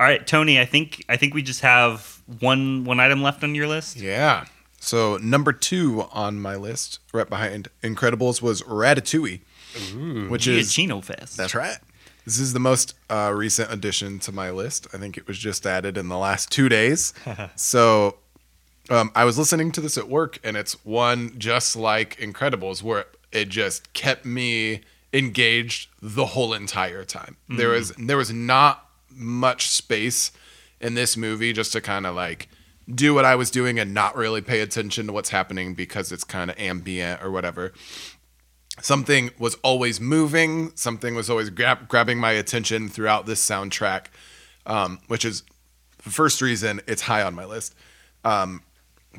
All 0.00 0.06
right, 0.06 0.26
Tony. 0.26 0.58
I 0.58 0.64
think 0.64 1.04
I 1.10 1.18
think 1.18 1.34
we 1.34 1.42
just 1.42 1.60
have 1.60 2.22
one 2.40 2.84
one 2.84 2.98
item 2.98 3.22
left 3.22 3.44
on 3.44 3.54
your 3.54 3.68
list. 3.68 3.98
Yeah. 3.98 4.46
So 4.78 5.18
number 5.18 5.52
two 5.52 6.06
on 6.10 6.40
my 6.40 6.56
list, 6.56 7.00
right 7.12 7.28
behind 7.28 7.68
Incredibles, 7.82 8.40
was 8.40 8.62
Ratatouille, 8.62 9.40
which 10.30 10.46
is 10.46 10.72
Chino 10.72 11.02
Fest. 11.02 11.36
that's 11.36 11.54
right. 11.54 11.76
This 12.24 12.38
is 12.38 12.54
the 12.54 12.60
most 12.60 12.94
uh, 13.10 13.30
recent 13.34 13.70
addition 13.70 14.20
to 14.20 14.32
my 14.32 14.50
list. 14.50 14.86
I 14.94 14.96
think 14.96 15.18
it 15.18 15.26
was 15.26 15.36
just 15.36 15.66
added 15.66 15.98
in 15.98 16.08
the 16.08 16.16
last 16.16 16.50
two 16.50 16.70
days. 16.70 17.12
so 17.56 18.16
um, 18.88 19.12
I 19.14 19.26
was 19.26 19.36
listening 19.36 19.70
to 19.72 19.82
this 19.82 19.98
at 19.98 20.08
work, 20.08 20.38
and 20.42 20.56
it's 20.56 20.82
one 20.82 21.38
just 21.38 21.76
like 21.76 22.16
Incredibles, 22.16 22.82
where 22.82 23.04
it 23.32 23.50
just 23.50 23.92
kept 23.92 24.24
me 24.24 24.80
engaged 25.12 25.90
the 26.00 26.24
whole 26.24 26.54
entire 26.54 27.04
time. 27.04 27.36
There 27.50 27.68
was 27.68 27.92
there 27.98 28.16
was 28.16 28.32
not 28.32 28.89
much 29.10 29.68
space 29.68 30.32
in 30.80 30.94
this 30.94 31.16
movie 31.16 31.52
just 31.52 31.72
to 31.72 31.80
kind 31.80 32.06
of 32.06 32.14
like 32.14 32.48
do 32.92 33.14
what 33.14 33.24
I 33.24 33.34
was 33.34 33.50
doing 33.50 33.78
and 33.78 33.94
not 33.94 34.16
really 34.16 34.40
pay 34.40 34.60
attention 34.60 35.06
to 35.06 35.12
what's 35.12 35.30
happening 35.30 35.74
because 35.74 36.10
it's 36.10 36.24
kind 36.24 36.50
of 36.50 36.58
ambient 36.58 37.22
or 37.22 37.30
whatever. 37.30 37.72
Something 38.80 39.30
was 39.38 39.56
always 39.56 40.00
moving 40.00 40.72
something 40.74 41.14
was 41.14 41.28
always 41.28 41.50
grab, 41.50 41.88
grabbing 41.88 42.18
my 42.18 42.32
attention 42.32 42.88
throughout 42.88 43.26
this 43.26 43.44
soundtrack 43.46 44.06
um, 44.66 44.98
which 45.08 45.24
is 45.24 45.42
the 46.04 46.10
first 46.10 46.40
reason 46.40 46.80
it's 46.86 47.02
high 47.02 47.22
on 47.22 47.34
my 47.34 47.44
list. 47.44 47.74
Um, 48.24 48.62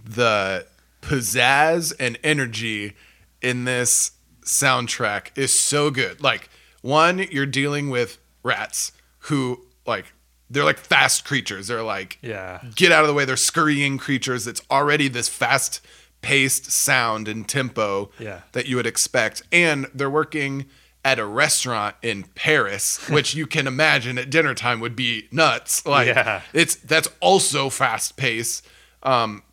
the 0.03 0.65
pizzazz 1.01 1.93
and 1.99 2.17
energy 2.23 2.93
in 3.41 3.65
this 3.65 4.11
soundtrack 4.43 5.37
is 5.37 5.53
so 5.53 5.91
good. 5.91 6.21
Like 6.21 6.49
one 6.81 7.19
you're 7.19 7.45
dealing 7.45 7.89
with 7.89 8.17
rats 8.43 8.91
who 9.25 9.65
like 9.85 10.13
they're 10.49 10.63
like 10.65 10.77
fast 10.77 11.23
creatures 11.25 11.67
they're 11.67 11.81
like 11.83 12.17
Yeah. 12.21 12.61
get 12.75 12.91
out 12.91 13.01
of 13.03 13.07
the 13.07 13.13
way. 13.13 13.23
They're 13.25 13.37
scurrying 13.37 13.97
creatures. 13.97 14.47
It's 14.47 14.61
already 14.69 15.07
this 15.07 15.29
fast 15.29 15.79
paced 16.21 16.71
sound 16.71 17.27
and 17.27 17.47
tempo 17.47 18.11
Yeah. 18.19 18.41
that 18.51 18.67
you 18.67 18.75
would 18.75 18.85
expect. 18.85 19.43
And 19.51 19.87
they're 19.93 20.09
working 20.09 20.65
at 21.03 21.17
a 21.17 21.25
restaurant 21.25 21.95
in 22.03 22.23
Paris, 22.35 22.99
which 23.09 23.33
you 23.33 23.47
can 23.47 23.65
imagine 23.65 24.17
at 24.19 24.29
dinner 24.29 24.53
time 24.53 24.79
would 24.81 24.95
be 24.95 25.27
nuts. 25.31 25.85
Like 25.85 26.07
Yeah. 26.07 26.41
it's 26.53 26.75
that's 26.75 27.07
also 27.21 27.69
fast 27.69 28.17
paced. 28.17 28.67
Um 29.03 29.43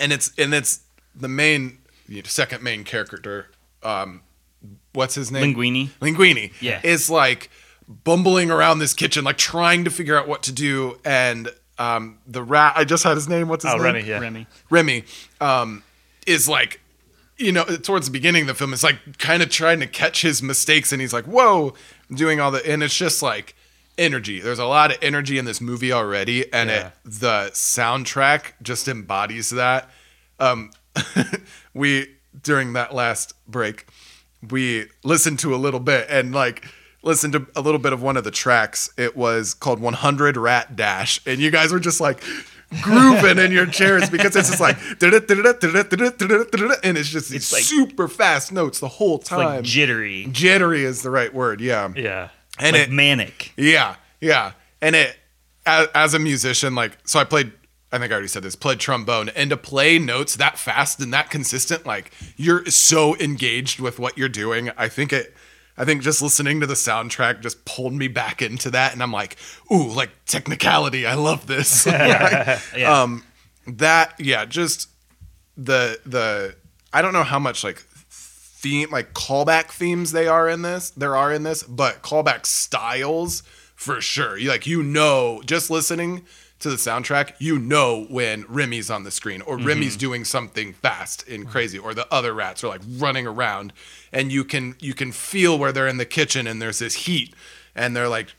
and 0.00 0.12
it's 0.12 0.32
and 0.38 0.52
it's 0.54 0.80
the 1.14 1.28
main 1.28 1.78
you 2.08 2.22
know, 2.22 2.26
second 2.28 2.62
main 2.62 2.82
character. 2.84 3.50
Um 3.82 4.22
what's 4.94 5.14
his 5.14 5.30
name? 5.30 5.54
Linguini. 5.54 5.90
Linguini. 6.00 6.52
Yeah. 6.60 6.80
Is 6.82 7.08
like 7.10 7.50
bumbling 7.88 8.50
around 8.50 8.78
this 8.78 8.94
kitchen, 8.94 9.24
like 9.24 9.38
trying 9.38 9.84
to 9.84 9.90
figure 9.90 10.16
out 10.18 10.26
what 10.28 10.42
to 10.44 10.52
do. 10.52 10.98
And 11.04 11.48
um, 11.78 12.18
the 12.26 12.42
rat, 12.42 12.74
I 12.76 12.84
just 12.84 13.04
had 13.04 13.14
his 13.16 13.28
name. 13.28 13.48
What's 13.48 13.64
his 13.64 13.72
Oh, 13.74 13.76
name? 13.76 13.84
Remy, 13.94 14.02
yeah. 14.08 14.18
Remy. 14.20 14.46
Remy 14.70 15.04
um, 15.40 15.82
is 16.26 16.48
like, 16.48 16.80
you 17.36 17.50
know, 17.52 17.64
towards 17.64 18.06
the 18.06 18.12
beginning 18.12 18.42
of 18.42 18.48
the 18.48 18.54
film, 18.54 18.72
it's 18.72 18.84
like 18.84 19.18
kind 19.18 19.42
of 19.42 19.50
trying 19.50 19.80
to 19.80 19.86
catch 19.86 20.22
his 20.22 20.42
mistakes, 20.42 20.92
and 20.92 21.00
he's 21.00 21.12
like, 21.12 21.24
"Whoa," 21.24 21.74
doing 22.14 22.38
all 22.38 22.52
the, 22.52 22.64
and 22.70 22.80
it's 22.80 22.96
just 22.96 23.22
like 23.22 23.56
energy. 23.98 24.38
There's 24.40 24.60
a 24.60 24.64
lot 24.66 24.92
of 24.92 24.98
energy 25.02 25.36
in 25.36 25.44
this 25.44 25.60
movie 25.60 25.92
already, 25.92 26.52
and 26.52 26.70
Yeah. 26.70 26.86
it 26.86 26.92
the 27.04 27.50
soundtrack 27.52 28.52
just 28.62 28.86
embodies 28.86 29.50
that. 29.50 29.90
Um, 30.38 30.70
we 31.74 32.14
during 32.40 32.72
that 32.74 32.94
last 32.94 33.34
break, 33.48 33.86
we 34.48 34.86
listened 35.02 35.38
to 35.40 35.54
a 35.54 35.56
little 35.58 35.80
bit 35.80 36.06
and 36.08 36.32
like 36.32 36.64
listened 37.04 37.32
to 37.34 37.46
a 37.54 37.60
little 37.60 37.78
bit 37.80 37.92
of 37.92 38.02
one 38.02 38.16
of 38.16 38.24
the 38.24 38.30
tracks. 38.30 38.90
It 38.96 39.16
was 39.16 39.54
called 39.54 39.80
100 39.80 40.36
Rat 40.36 40.74
Dash, 40.76 41.20
and 41.26 41.40
you 41.40 41.50
guys 41.50 41.72
were 41.72 41.80
just 41.80 42.00
like 42.00 42.22
grooving 42.82 43.38
in 43.38 43.52
your 43.52 43.66
chairs 43.66 44.10
because 44.10 44.34
it's 44.34 44.48
just 44.48 44.60
like 44.60 44.76
and 45.00 46.98
it's 46.98 47.08
just 47.08 47.30
these 47.30 47.52
like- 47.52 47.62
super 47.62 48.08
fast 48.08 48.52
notes 48.52 48.80
the 48.80 48.88
whole 48.88 49.18
It's 49.20 49.30
like 49.30 49.46
time. 49.46 49.62
jittery, 49.62 50.26
Jittery 50.30 50.82
is 50.84 51.02
the 51.02 51.10
right 51.10 51.32
word, 51.32 51.60
yeah. 51.60 51.92
Yeah. 51.94 52.28
And 52.58 52.74
like 52.76 52.88
it 52.88 52.92
manic. 52.92 53.52
yeah, 53.56 53.96
yeah. 54.20 54.52
And 54.80 54.94
it 54.96 55.16
as, 55.66 55.88
as 55.94 56.14
a 56.14 56.18
musician, 56.18 56.74
like 56.74 56.96
so 57.04 57.18
I 57.18 57.24
played 57.24 57.52
I 57.92 57.98
think 57.98 58.10
I 58.10 58.14
already 58.14 58.28
said 58.28 58.42
this, 58.42 58.56
played 58.56 58.80
trombone. 58.80 59.28
And 59.30 59.50
to 59.50 59.56
play 59.56 60.00
notes 60.00 60.34
that 60.36 60.58
fast 60.58 61.00
and 61.00 61.12
that 61.14 61.30
consistent, 61.30 61.86
like 61.86 62.10
you're 62.36 62.66
so 62.66 63.16
engaged 63.18 63.78
with 63.78 64.00
what 64.00 64.18
you're 64.18 64.28
doing. 64.28 64.70
I 64.76 64.88
think 64.88 65.12
it 65.12 65.32
I 65.76 65.84
think 65.84 66.02
just 66.02 66.22
listening 66.22 66.60
to 66.60 66.66
the 66.66 66.74
soundtrack 66.74 67.40
just 67.40 67.64
pulled 67.64 67.92
me 67.94 68.06
back 68.08 68.40
into 68.42 68.70
that 68.70 68.92
and 68.92 69.02
I'm 69.02 69.12
like, 69.12 69.36
ooh, 69.72 69.88
like 69.90 70.10
technicality, 70.26 71.06
I 71.06 71.14
love 71.14 71.46
this. 71.46 71.84
Like, 71.86 72.60
Yeah. 72.76 73.02
um 73.02 73.24
that 73.66 74.14
yeah, 74.20 74.44
just 74.44 74.88
the 75.56 75.98
the 76.06 76.54
I 76.92 77.02
don't 77.02 77.12
know 77.12 77.24
how 77.24 77.38
much 77.38 77.64
like 77.64 77.78
theme 78.10 78.90
like 78.90 79.12
callback 79.14 79.66
themes 79.66 80.12
they 80.12 80.26
are 80.26 80.48
in 80.48 80.62
this 80.62 80.90
there 80.90 81.16
are 81.16 81.32
in 81.32 81.42
this 81.42 81.62
but 81.62 82.02
callback 82.02 82.46
styles 82.46 83.42
for 83.74 84.00
sure 84.00 84.38
you 84.38 84.48
like 84.48 84.66
you 84.66 84.82
know 84.82 85.42
just 85.44 85.68
listening 85.70 86.24
to 86.64 86.70
the 86.70 86.76
soundtrack 86.76 87.34
you 87.38 87.58
know 87.58 88.06
when 88.10 88.44
Remy's 88.48 88.90
on 88.90 89.04
the 89.04 89.10
screen 89.10 89.40
or 89.42 89.56
mm-hmm. 89.56 89.66
Remy's 89.66 89.96
doing 89.96 90.24
something 90.24 90.72
fast 90.72 91.26
and 91.28 91.46
crazy 91.46 91.78
or 91.78 91.94
the 91.94 92.12
other 92.12 92.34
rats 92.34 92.64
are 92.64 92.68
like 92.68 92.80
running 92.96 93.26
around 93.26 93.72
and 94.12 94.32
you 94.32 94.44
can 94.44 94.74
you 94.80 94.94
can 94.94 95.12
feel 95.12 95.58
where 95.58 95.72
they're 95.72 95.86
in 95.86 95.98
the 95.98 96.06
kitchen 96.06 96.46
and 96.46 96.60
there's 96.60 96.78
this 96.80 96.94
heat 97.06 97.34
and 97.74 97.94
they're 97.94 98.08
like 98.08 98.34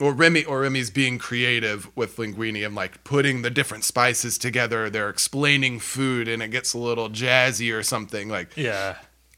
or 0.00 0.12
Remy 0.12 0.44
or 0.44 0.60
Remy's 0.60 0.90
being 0.90 1.18
creative 1.18 1.94
with 1.96 2.16
linguini 2.16 2.64
and 2.64 2.74
like 2.74 3.04
putting 3.04 3.42
the 3.42 3.50
different 3.50 3.84
spices 3.84 4.38
together. 4.38 4.88
They're 4.88 5.10
explaining 5.10 5.80
food 5.80 6.28
and 6.28 6.42
it 6.42 6.48
gets 6.48 6.72
a 6.72 6.78
little 6.78 7.10
jazzy 7.10 7.76
or 7.76 7.82
something. 7.82 8.28
Like 8.28 8.56
Yeah. 8.56 8.96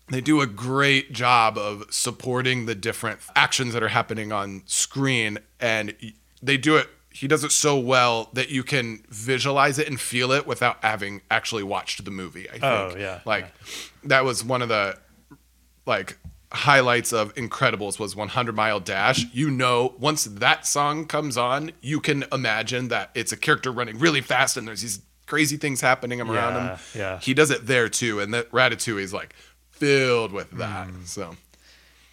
they 0.08 0.20
do 0.20 0.40
a 0.40 0.46
great 0.46 1.12
job 1.12 1.56
of 1.56 1.84
supporting 1.90 2.66
the 2.66 2.74
different 2.74 3.20
actions 3.34 3.72
that 3.72 3.82
are 3.82 3.88
happening 3.88 4.32
on 4.32 4.62
screen 4.66 5.38
and 5.58 5.94
they 6.42 6.56
do 6.56 6.76
it 6.76 6.88
he 7.12 7.26
does 7.26 7.42
it 7.44 7.52
so 7.52 7.78
well 7.78 8.28
that 8.32 8.50
you 8.50 8.62
can 8.62 9.02
visualize 9.08 9.78
it 9.78 9.88
and 9.88 10.00
feel 10.00 10.30
it 10.32 10.46
without 10.46 10.78
having 10.82 11.20
actually 11.30 11.62
watched 11.62 12.04
the 12.04 12.10
movie 12.10 12.48
i 12.48 12.52
think 12.52 12.64
Oh, 12.64 12.94
yeah, 12.98 13.20
like 13.24 13.46
that 14.04 14.24
was 14.24 14.44
one 14.44 14.62
of 14.62 14.68
the 14.68 14.96
like 15.86 16.18
highlights 16.52 17.12
of 17.12 17.32
incredibles 17.36 17.98
was 17.98 18.16
100 18.16 18.54
mile 18.56 18.80
dash 18.80 19.24
you 19.32 19.50
know 19.50 19.94
once 19.98 20.24
that 20.24 20.66
song 20.66 21.06
comes 21.06 21.36
on 21.36 21.70
you 21.80 22.00
can 22.00 22.24
imagine 22.32 22.88
that 22.88 23.10
it's 23.14 23.30
a 23.32 23.36
character 23.36 23.70
running 23.70 23.98
really 23.98 24.20
fast 24.20 24.56
and 24.56 24.66
there's 24.66 24.82
these 24.82 25.00
crazy 25.26 25.56
things 25.56 25.80
happening 25.80 26.20
around 26.20 26.54
Yeah, 26.54 26.76
him 26.76 26.78
yeah. 26.94 27.18
he 27.20 27.34
does 27.34 27.50
it 27.52 27.66
there 27.68 27.88
too 27.88 28.18
and 28.18 28.34
that 28.34 28.50
ratatouille 28.50 29.00
is 29.00 29.12
like 29.14 29.34
filled 29.70 30.32
with 30.32 30.50
that 30.52 30.88
Mm. 30.88 31.06
so 31.06 31.36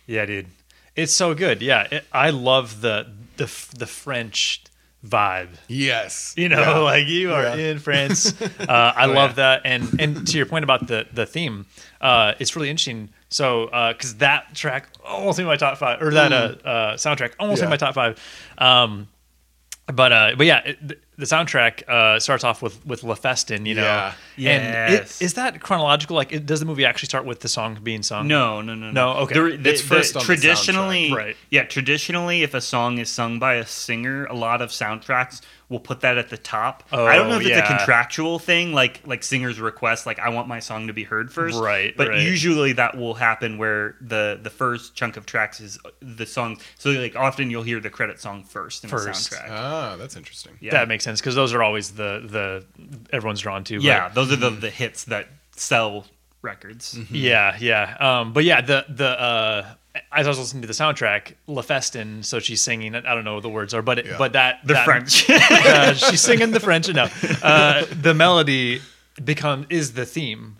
Yeah, 0.05 0.25
dude. 0.25 0.47
It's 0.95 1.13
so 1.13 1.33
good. 1.35 1.61
Yeah. 1.61 1.87
It, 1.91 2.05
I 2.13 2.29
love 2.31 2.81
the 2.81 3.07
the 3.37 3.45
the 3.77 3.85
French 3.87 4.63
vibe. 5.09 5.49
yes 5.67 6.33
You 6.37 6.49
know, 6.49 6.59
Yeah. 6.59 6.77
like 6.79 7.07
you 7.07 7.33
are 7.33 7.43
Yeah. 7.43 7.71
in 7.71 7.79
France. 7.79 8.33
Uh, 8.59 8.93
I 8.95 9.05
love 9.05 9.35
that, 9.35 9.61
and 9.65 9.83
and 9.99 10.27
to 10.27 10.37
your 10.37 10.45
point 10.45 10.63
about 10.63 10.87
the 10.87 11.05
the 11.13 11.25
theme, 11.25 11.65
uh, 12.01 12.33
it's 12.39 12.55
really 12.55 12.69
interesting. 12.69 13.09
So, 13.29 13.67
because 13.93 14.15
that 14.17 14.53
track 14.55 14.89
almost 15.05 15.39
in 15.39 15.45
my 15.45 15.57
top 15.57 15.77
five, 15.77 16.01
or 16.01 16.11
that 16.13 16.31
uh, 16.31 16.35
uh, 16.67 16.97
soundtrack 16.97 17.33
almost 17.39 17.59
Yeah. 17.61 17.65
made 17.69 17.71
my 17.71 17.77
top 17.77 17.93
five. 17.95 18.13
Um, 18.57 19.07
but 19.87 20.11
uh, 20.11 20.35
but 20.37 20.45
yeah, 20.45 20.61
it, 20.65 20.99
the- 21.17 21.25
the 21.25 21.25
soundtrack 21.35 21.87
uh, 21.89 22.19
starts 22.19 22.43
off 22.43 22.61
with 22.61 22.85
with 22.85 23.03
La 23.03 23.15
Festin, 23.15 23.65
you 23.65 23.75
know. 23.75 23.81
Yeah. 23.83 24.13
And 24.51 24.93
Yes. 24.93 25.19
it, 25.21 25.25
is 25.25 25.33
that 25.33 25.59
chronological? 25.61 26.15
Like, 26.15 26.31
it, 26.31 26.45
does 26.45 26.59
the 26.59 26.65
movie 26.65 26.85
actually 26.85 27.07
start 27.07 27.25
with 27.25 27.39
the 27.39 27.47
song 27.49 27.79
being 27.81 28.03
sung? 28.03 28.27
No, 28.27 28.61
no, 28.61 28.75
no, 28.75 28.91
No, 28.91 29.09
okay. 29.23 29.33
The- 29.33 29.57
the- 29.57 29.69
It's 29.71 29.81
first 29.81 30.13
the- 30.13 30.19
on 30.19 30.25
the 30.27 30.35
traditionally, 30.35 31.09
soundtrack, 31.09 31.15
right. 31.17 31.37
Yeah, 31.49 31.63
traditionally, 31.63 32.43
if 32.43 32.53
a 32.53 32.61
song 32.61 32.97
is 32.99 33.09
sung 33.09 33.39
by 33.39 33.55
a 33.55 33.65
singer, 33.65 34.25
a 34.25 34.35
lot 34.35 34.61
of 34.61 34.69
soundtracks 34.69 35.41
will 35.69 35.79
put 35.81 35.99
that 35.99 36.17
at 36.17 36.29
the 36.29 36.37
top. 36.37 36.83
Oh, 36.93 37.05
I 37.05 37.17
don't 37.17 37.27
know 37.27 37.35
Oh, 37.35 37.39
if 37.41 37.45
it's 37.47 37.57
a 37.57 37.61
contractual 37.61 38.39
thing, 38.39 38.71
like 38.73 39.01
like 39.05 39.21
singers 39.21 39.59
request, 39.59 40.05
like 40.05 40.17
I 40.19 40.29
want 40.29 40.47
my 40.47 40.59
song 40.59 40.87
to 40.87 40.93
be 40.93 41.03
heard 41.03 41.29
first. 41.33 41.59
Right, 41.59 41.93
But 41.97 42.07
right. 42.07 42.21
usually 42.21 42.71
that 42.73 42.95
will 42.95 43.15
happen 43.15 43.57
where 43.57 43.95
the 43.99 44.39
the 44.41 44.49
first 44.49 44.95
chunk 44.95 45.17
of 45.17 45.25
tracks 45.25 45.59
is 45.59 45.77
the 46.01 46.25
song. 46.25 46.59
So 46.77 46.91
like 46.91 47.17
often 47.17 47.51
you'll 47.51 47.63
hear 47.63 47.81
the 47.81 47.89
credit 47.89 48.21
song 48.21 48.43
first 48.45 48.83
in 48.85 48.89
First. 48.89 49.29
the 49.31 49.35
soundtrack. 49.35 49.47
ah 49.49 49.95
that's 49.97 50.15
interesting 50.15 50.53
yeah. 50.61 50.71
That 50.71 50.87
makes 50.87 51.05
sense 51.07 51.19
because 51.21 51.35
those 51.35 51.53
are 51.53 51.63
always 51.63 51.91
the 51.91 52.11
the 52.35 52.65
everyone's 53.15 53.41
drawn 53.41 53.63
to. 53.65 53.75
but- 53.77 53.83
yeah, 53.83 54.09
those 54.09 54.31
are 54.31 54.35
the 54.45 54.49
the 54.51 54.69
hits 54.69 55.05
that 55.05 55.27
sell 55.55 56.05
records. 56.41 56.93
Mm-hmm. 56.95 57.15
Yeah, 57.15 57.57
yeah. 57.59 57.97
Um, 57.99 58.33
but 58.33 58.43
yeah, 58.43 58.61
the 58.61 58.85
the 58.89 59.09
uh, 59.29 59.65
as 60.11 60.27
I 60.27 60.29
was 60.29 60.37
listening 60.39 60.61
to 60.61 60.67
the 60.67 60.73
soundtrack, 60.83 61.33
La 61.47 61.61
Festin, 61.63 62.23
so 62.23 62.39
she's 62.39 62.61
singing. 62.61 62.93
I 62.95 63.13
don't 63.15 63.23
know 63.23 63.33
what 63.35 63.43
the 63.43 63.49
words 63.49 63.73
are, 63.73 63.81
but 63.81 63.97
it, 63.99 64.05
Yeah. 64.05 64.17
but 64.19 64.33
that 64.33 64.59
The 64.63 64.73
that- 64.75 64.85
French. 64.85 65.27
uh, 65.29 65.93
she's 65.95 66.21
singing 66.21 66.51
the 66.51 66.59
French 66.59 66.87
enough. 66.89 67.11
Uh, 67.43 67.85
the 68.01 68.13
melody 68.13 68.81
become 69.23 69.65
is 69.71 69.93
the 69.93 70.05
theme 70.05 70.57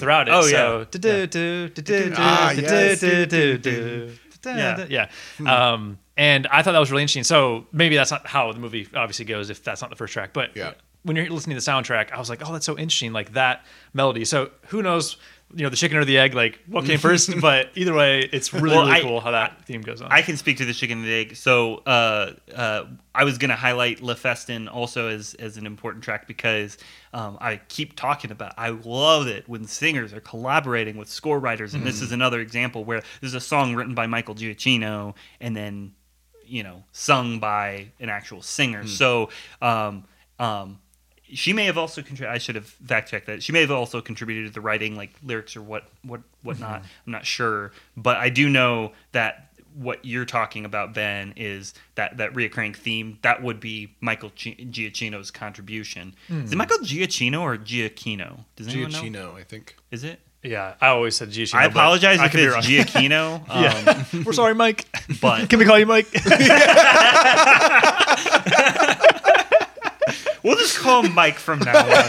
throughout 0.00 0.26
it. 0.28 0.32
Oh, 0.34 0.42
so, 0.42 0.86
yeah. 0.98 2.12
Ah, 2.16 2.50
yes. 2.50 3.00
do-do-do-do, 3.00 4.10
Yeah. 4.44 4.86
yeah. 4.88 5.08
Um, 5.46 5.98
and 6.18 6.46
I 6.48 6.62
thought 6.62 6.72
that 6.72 6.78
was 6.80 6.90
really 6.90 7.02
interesting. 7.04 7.24
So 7.24 7.66
maybe 7.72 7.96
that's 7.96 8.10
not 8.10 8.26
how 8.26 8.52
the 8.52 8.58
movie 8.58 8.86
obviously 8.94 9.24
goes 9.24 9.48
if 9.48 9.64
that's 9.64 9.80
not 9.80 9.88
the 9.88 9.96
first 9.96 10.12
track, 10.12 10.32
but 10.34 10.54
Yeah. 10.54 10.72
when 11.04 11.16
you're 11.16 11.30
listening 11.30 11.56
to 11.56 11.64
the 11.64 11.70
soundtrack, 11.70 12.12
I 12.12 12.18
was 12.18 12.28
like, 12.28 12.42
oh, 12.46 12.52
that's 12.52 12.66
so 12.66 12.76
interesting, 12.76 13.12
like 13.14 13.32
that 13.32 13.64
melody. 13.94 14.24
So 14.26 14.50
who 14.66 14.82
knows, 14.82 15.16
you 15.54 15.62
know, 15.62 15.70
the 15.70 15.76
chicken 15.76 15.96
or 15.96 16.04
the 16.04 16.18
egg, 16.18 16.34
like 16.34 16.58
what 16.66 16.84
came 16.84 16.98
first? 17.08 17.30
but 17.40 17.70
either 17.74 17.94
way, 17.94 18.28
it's 18.32 18.52
really 18.52 18.76
Well, 18.76 18.80
really 18.86 18.98
I- 18.98 19.00
cool 19.00 19.20
how 19.20 19.30
that 19.30 19.64
theme 19.64 19.80
goes 19.80 20.02
on. 20.02 20.08
I 20.12 20.20
can 20.22 20.36
speak 20.36 20.58
to 20.58 20.64
the 20.66 20.74
chicken 20.74 20.98
and 20.98 21.06
the 21.06 21.14
egg. 21.14 21.36
So 21.36 21.76
uh, 21.86 22.32
uh, 22.54 22.84
I 23.14 23.24
was 23.24 23.38
going 23.38 23.48
to 23.50 23.56
highlight 23.56 24.02
Le 24.02 24.14
Festin 24.14 24.68
also 24.68 25.08
as, 25.08 25.32
as 25.34 25.56
an 25.56 25.64
important 25.66 26.04
track 26.04 26.26
because 26.26 26.76
um, 27.14 27.38
I 27.40 27.60
keep 27.68 27.96
talking 27.96 28.30
about 28.30 28.52
I 28.58 28.70
love 28.70 29.26
it 29.28 29.48
when 29.48 29.64
singers 29.66 30.12
are 30.12 30.20
collaborating 30.20 30.96
with 30.98 31.08
score 31.08 31.38
writers. 31.38 31.72
And 31.74 31.86
this 31.86 32.02
is 32.02 32.12
another 32.12 32.40
example 32.40 32.84
where 32.84 33.02
there's 33.22 33.34
a 33.34 33.40
song 33.40 33.74
written 33.74 33.94
by 33.94 34.06
Michael 34.06 34.34
Giacchino 34.34 35.14
and 35.40 35.56
then, 35.56 35.92
you 36.48 36.62
know, 36.62 36.84
sung 36.92 37.38
by 37.38 37.88
an 38.00 38.08
actual 38.08 38.42
singer. 38.42 38.86
So 38.86 39.30
um, 39.62 40.04
um, 40.38 40.78
she 41.32 41.52
may 41.52 41.66
have 41.66 41.76
also 41.78 42.00
contributed. 42.02 42.34
I 42.34 42.38
should 42.38 42.54
have 42.54 42.66
fact 42.66 43.10
checked 43.10 43.26
that. 43.26 43.42
She 43.42 43.52
may 43.52 43.60
have 43.60 43.70
also 43.70 44.00
contributed 44.00 44.46
to 44.48 44.52
the 44.54 44.60
writing, 44.60 44.96
like 44.96 45.10
lyrics 45.22 45.56
or 45.56 45.62
what 45.62 45.90
what 46.02 46.22
whatnot. 46.42 46.82
I'm 47.06 47.12
not 47.12 47.26
sure, 47.26 47.72
but 47.96 48.16
I 48.16 48.30
do 48.30 48.48
know 48.48 48.92
that 49.12 49.44
what 49.74 50.04
you're 50.04 50.24
talking 50.24 50.64
about, 50.64 50.92
Ben, 50.94 51.34
is 51.36 51.74
that 51.94 52.16
that 52.16 52.32
reoccurring 52.32 52.74
theme. 52.74 53.18
That 53.22 53.42
would 53.42 53.60
be 53.60 53.94
Michael 54.00 54.32
Gi- 54.34 54.56
Giacchino's 54.70 55.30
contribution. 55.30 56.14
Is 56.28 56.52
it 56.52 56.56
Michael 56.56 56.78
Giacchino 56.78 57.40
or 57.42 57.56
Giacchino? 57.56 58.44
Does 58.56 58.68
anyone 58.68 58.90
know? 58.92 59.02
Giacchino 59.02 59.34
I 59.36 59.44
think 59.44 59.76
Is 59.90 60.04
it? 60.04 60.20
Yeah, 60.42 60.74
I 60.80 60.88
always 60.88 61.16
said 61.16 61.30
Giacchino. 61.30 61.54
I 61.54 61.64
apologize 61.64 62.18
I 62.20 62.26
if 62.26 62.30
could 62.32 62.40
it's 62.40 62.54
wrong. 62.54 62.62
Giacchino. 62.62 63.42
Um, 63.50 63.62
Yeah. 63.64 64.04
We're 64.24 64.32
sorry, 64.32 64.54
Mike. 64.54 64.86
but 65.20 65.48
Can 65.50 65.58
we 65.58 65.64
call 65.64 65.78
you 65.78 65.86
Mike? 65.86 66.06
we'll 70.42 70.56
just 70.56 70.78
call 70.78 71.02
him 71.04 71.14
Mike 71.14 71.38
from 71.38 71.58
now 71.60 71.78
on. 71.78 71.86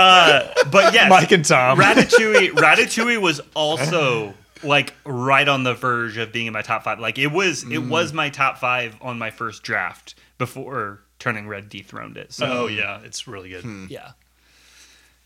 Uh, 0.00 0.52
but 0.70 0.94
yes, 0.94 1.10
Mike 1.10 1.30
and 1.32 1.44
Tom. 1.44 1.78
Ratatouille. 1.78 2.50
Ratatouille 2.52 3.20
was 3.20 3.40
also 3.54 4.34
like 4.62 4.94
right 5.04 5.48
on 5.48 5.62
the 5.64 5.74
verge 5.74 6.16
of 6.16 6.32
being 6.32 6.46
in 6.46 6.52
my 6.52 6.62
top 6.62 6.84
five. 6.84 6.98
Like 7.00 7.18
it 7.18 7.28
was, 7.28 7.64
it 7.70 7.78
was 7.78 8.12
my 8.12 8.30
top 8.30 8.58
five 8.58 8.96
on 9.00 9.18
my 9.18 9.30
first 9.30 9.62
draft 9.62 10.14
before 10.38 11.00
Turning 11.18 11.46
Red 11.48 11.68
dethroned 11.68 12.16
it. 12.16 12.32
So 12.32 12.46
oh 12.46 12.66
yeah, 12.66 13.00
it's 13.04 13.26
really 13.28 13.50
good. 13.50 13.64
yeah, 13.90 14.12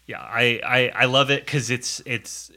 yeah, 0.06 0.20
I 0.20 0.60
I, 0.64 0.93
I 0.94 1.05
love 1.06 1.31
it 1.31 1.44
because 1.44 1.70
it's 1.70 2.01
it's 2.06 2.51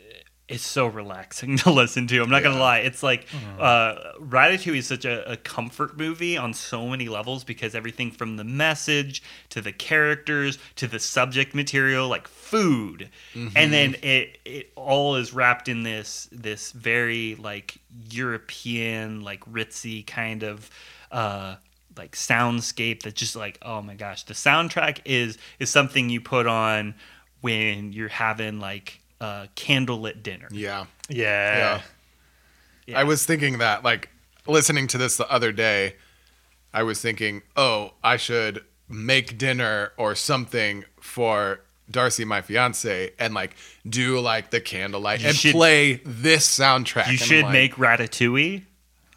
it's 0.48 0.66
so 0.66 0.88
relaxing 0.88 1.58
to 1.64 1.72
listen 1.72 2.08
to. 2.08 2.22
I'm 2.22 2.30
not 2.30 2.44
gonna 2.44 2.60
lie, 2.60 2.80
it's 2.80 3.04
like 3.04 3.26
uh, 3.60 3.96
Ratatouille 4.20 4.78
is 4.78 4.88
such 4.88 5.06
a, 5.06 5.32
a 5.32 5.38
comfort 5.38 5.98
movie 5.98 6.38
on 6.38 6.54
so 6.54 6.88
many 6.88 7.10
levels 7.10 7.44
because 7.44 7.76
everything 7.76 8.12
from 8.12 8.38
the 8.38 8.44
message 8.44 9.22
to 9.50 9.62
the 9.62 9.74
characters 9.74 10.58
to 10.76 10.88
the 10.88 11.00
subject 11.00 11.54
material, 11.54 12.08
like 12.08 12.28
food, 12.28 13.10
and 13.56 13.74
then 13.74 13.96
it 14.02 14.40
it 14.46 14.72
all 14.76 15.16
is 15.16 15.34
wrapped 15.34 15.68
in 15.68 15.84
this 15.84 16.30
this 16.32 16.72
very 16.72 17.36
like 17.36 17.78
European 18.10 19.22
like 19.22 19.42
ritzy 19.52 20.06
kind 20.06 20.44
of. 20.44 20.70
Uh, 21.12 21.56
like 21.98 22.12
soundscape 22.12 23.02
that 23.02 23.16
just 23.16 23.36
like 23.36 23.58
oh 23.64 23.82
my 23.82 23.96
gosh 23.96 24.22
the 24.26 24.34
soundtrack 24.36 25.00
is 25.04 25.36
is 25.58 25.72
something 25.72 26.10
you 26.10 26.22
put 26.22 26.46
on 26.46 26.94
when 27.42 27.94
you're 27.94 28.08
having 28.10 28.60
like 28.60 29.00
a 29.22 29.48
candlelit 29.56 30.22
dinner 30.24 30.48
yeah 30.52 30.86
Yeah. 31.10 31.58
yeah 31.58 31.82
Yeah. 32.86 33.00
I 33.00 33.04
was 33.04 33.26
thinking 33.26 33.58
that, 33.58 33.84
like, 33.84 34.10
listening 34.48 34.88
to 34.88 34.98
this 34.98 35.18
the 35.18 35.30
other 35.30 35.52
day, 35.52 35.96
I 36.74 36.84
was 36.84 37.02
thinking, 37.02 37.42
oh, 37.58 37.92
I 38.04 38.16
should 38.18 38.64
make 38.88 39.38
dinner 39.38 39.92
or 39.98 40.16
something 40.16 40.86
for 41.02 41.60
Darcy, 41.92 42.24
my 42.26 42.42
fiance, 42.42 43.12
and 43.20 43.34
like 43.34 43.56
do 43.88 44.20
like 44.20 44.52
the 44.52 44.62
candlelight 44.62 45.20
You 45.22 45.28
and 45.30 45.36
should- 45.38 45.54
play 45.54 46.02
this 46.06 46.48
soundtrack. 46.48 47.08
You 47.08 47.12
And 47.14 47.22
I'm 47.22 47.28
should 47.28 47.44
like, 47.44 47.52
make 47.54 47.76
Ratatouille 47.76 48.64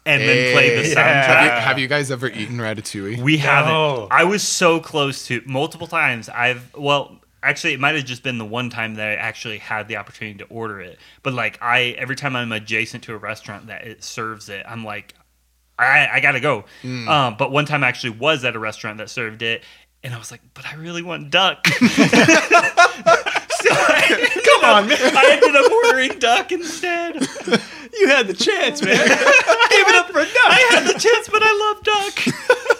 and 0.05 0.21
then 0.21 0.53
play 0.53 0.75
the 0.75 0.83
Hey. 0.83 0.95
soundtrack. 0.95 1.25
Have 1.25 1.45
you, 1.45 1.51
have 1.67 1.79
you 1.79 1.87
guys 1.87 2.11
ever 2.11 2.27
eaten 2.27 2.57
ratatouille? 2.57 3.21
We 3.21 3.37
haven't. 3.37 4.07
I 4.11 4.23
was 4.25 4.41
so 4.43 4.79
close 4.81 5.25
to 5.27 5.41
multiple 5.45 5.87
times. 5.87 6.27
I've 6.29 6.73
well, 6.75 7.19
actually, 7.43 7.73
it 7.73 7.79
might 7.79 7.95
have 7.95 8.05
just 8.05 8.23
been 8.23 8.37
the 8.37 8.45
one 8.45 8.69
time 8.69 8.95
that 8.95 9.07
I 9.07 9.15
actually 9.15 9.57
had 9.57 9.87
the 9.87 9.97
opportunity 9.97 10.37
to 10.39 10.45
order 10.45 10.79
it. 10.79 10.99
But 11.23 11.33
like, 11.33 11.61
I 11.61 11.95
every 11.97 12.15
time 12.15 12.35
I'm 12.35 12.51
adjacent 12.51 13.03
to 13.05 13.13
a 13.13 13.17
restaurant 13.17 13.67
that 13.67 13.85
it 13.85 14.03
serves 14.03 14.49
it, 14.49 14.65
I'm 14.67 14.83
like, 14.83 15.15
I 15.77 16.07
I 16.13 16.19
gotta 16.19 16.39
go. 16.39 16.65
Mm. 16.83 17.07
Um, 17.07 17.35
but 17.37 17.51
one 17.51 17.65
time 17.65 17.83
I 17.83 17.87
actually 17.87 18.11
was 18.11 18.43
at 18.45 18.55
a 18.55 18.59
restaurant 18.59 18.97
that 18.99 19.09
served 19.09 19.41
it, 19.41 19.63
and 20.03 20.13
I 20.13 20.17
was 20.17 20.31
like, 20.31 20.41
but 20.53 20.65
I 20.65 20.75
really 20.75 21.01
want 21.01 21.31
duck. 21.31 21.65
So 23.61 23.69
I, 23.71 24.41
come 24.43 24.65
on, 24.65 24.87
man. 24.87 24.97
I 24.99 25.37
ended 25.37 25.55
up 25.55 25.71
ordering 25.71 26.17
duck 26.17 26.51
instead. 26.51 27.15
You 27.93 28.07
had 28.07 28.27
the 28.27 28.33
chance, 28.33 28.81
man. 28.81 28.97
Give 29.07 29.87
it 29.87 29.95
up 29.95 30.07
for 30.07 30.23
duck. 30.23 30.47
I 30.47 30.67
had 30.71 30.87
the 30.87 30.99
chance, 30.99 31.29
but 31.29 31.43
I 31.43 31.53
love 31.61 31.83
duck. 31.83 32.77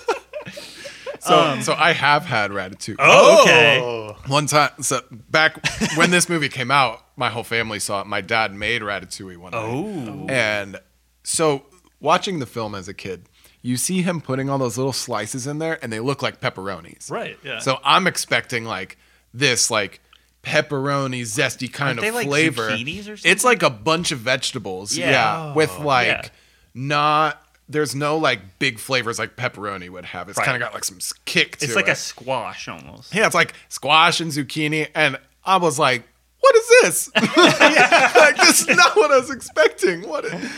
So, 1.22 1.40
um, 1.40 1.62
so 1.62 1.76
I 1.78 1.94
have 1.94 2.26
had 2.26 2.50
ratatouille. 2.50 2.96
Oh, 2.98 3.38
oh, 3.40 3.42
okay. 3.44 4.30
One 4.32 4.48
time, 4.48 4.72
so 4.82 5.02
back 5.30 5.56
when 5.96 6.10
this 6.10 6.28
movie 6.28 6.50
came 6.50 6.72
out, 6.72 7.06
my 7.16 7.30
whole 7.30 7.44
family 7.44 7.78
saw 7.78 8.02
it. 8.02 8.08
My 8.08 8.22
dad 8.22 8.56
made 8.56 8.82
ratatouille 8.82 9.38
one 9.38 9.52
night. 9.52 9.62
Oh. 9.62 10.26
And 10.28 10.80
so 11.24 11.66
watching 12.00 12.40
the 12.40 12.48
film 12.48 12.74
as 12.74 12.88
a 12.88 12.94
kid, 12.94 13.30
you 13.62 13.78
see 13.78 14.02
him 14.02 14.20
putting 14.20 14.50
all 14.50 14.58
those 14.58 14.78
little 14.78 14.94
slices 14.94 15.46
in 15.46 15.60
there 15.60 15.78
and 15.84 15.94
they 15.94 16.00
look 16.00 16.24
like 16.24 16.42
pepperonis. 16.42 17.12
right. 17.12 17.38
Yeah. 17.44 17.60
So 17.60 17.80
I'm 17.84 18.08
expecting 18.08 18.66
like 18.66 18.98
this 19.32 19.70
like 19.70 20.02
pepperoni 20.42 21.22
zesty 21.22 21.72
kind 21.72 22.00
Aren't 22.00 22.00
of 22.00 22.04
they, 22.06 22.12
like, 22.12 22.28
flavor. 22.28 22.72
zucchinis 22.72 23.08
or 23.08 23.28
It's 23.30 23.44
like 23.44 23.62
a 23.62 23.70
bunch 23.70 24.12
of 24.12 24.18
vegetables. 24.18 24.98
Yeah. 24.98 25.12
Yeah. 25.12 25.54
with 25.54 25.72
oh. 25.78 25.84
like 25.84 26.08
yeah. 26.08 26.30
not 26.74 27.41
there's 27.72 27.96
no 27.96 28.18
like 28.18 28.60
big 28.60 28.80
flavors 28.80 29.18
like 29.20 29.36
pepperoni 29.36 29.90
would 29.90 30.06
have. 30.06 30.30
It's 30.30 30.38
Right. 30.38 30.46
kind 30.46 30.56
of 30.56 30.66
got 30.66 30.74
like 30.74 30.84
some 30.84 31.00
kick 31.26 31.58
to 31.58 31.66
It's 31.66 31.76
like 31.76 31.88
it. 31.88 31.92
a 31.92 31.96
squash 31.96 32.68
almost. 32.68 33.14
Yeah, 33.16 33.26
it's 33.26 33.36
like 33.36 33.54
squash 33.70 34.20
and 34.22 34.32
zucchini, 34.32 34.90
and 34.96 35.18
I 35.46 35.58
was 35.58 35.80
like, 35.80 36.08
"What 36.40 36.56
is 36.56 36.70
this? 36.82 37.12
like, 37.16 38.38
this 38.38 38.62
is 38.62 38.68
not 38.76 38.96
what 38.96 39.12
I 39.12 39.18
was 39.20 39.32
expecting. 39.32 40.08
What? 40.08 40.26
I 40.32 40.50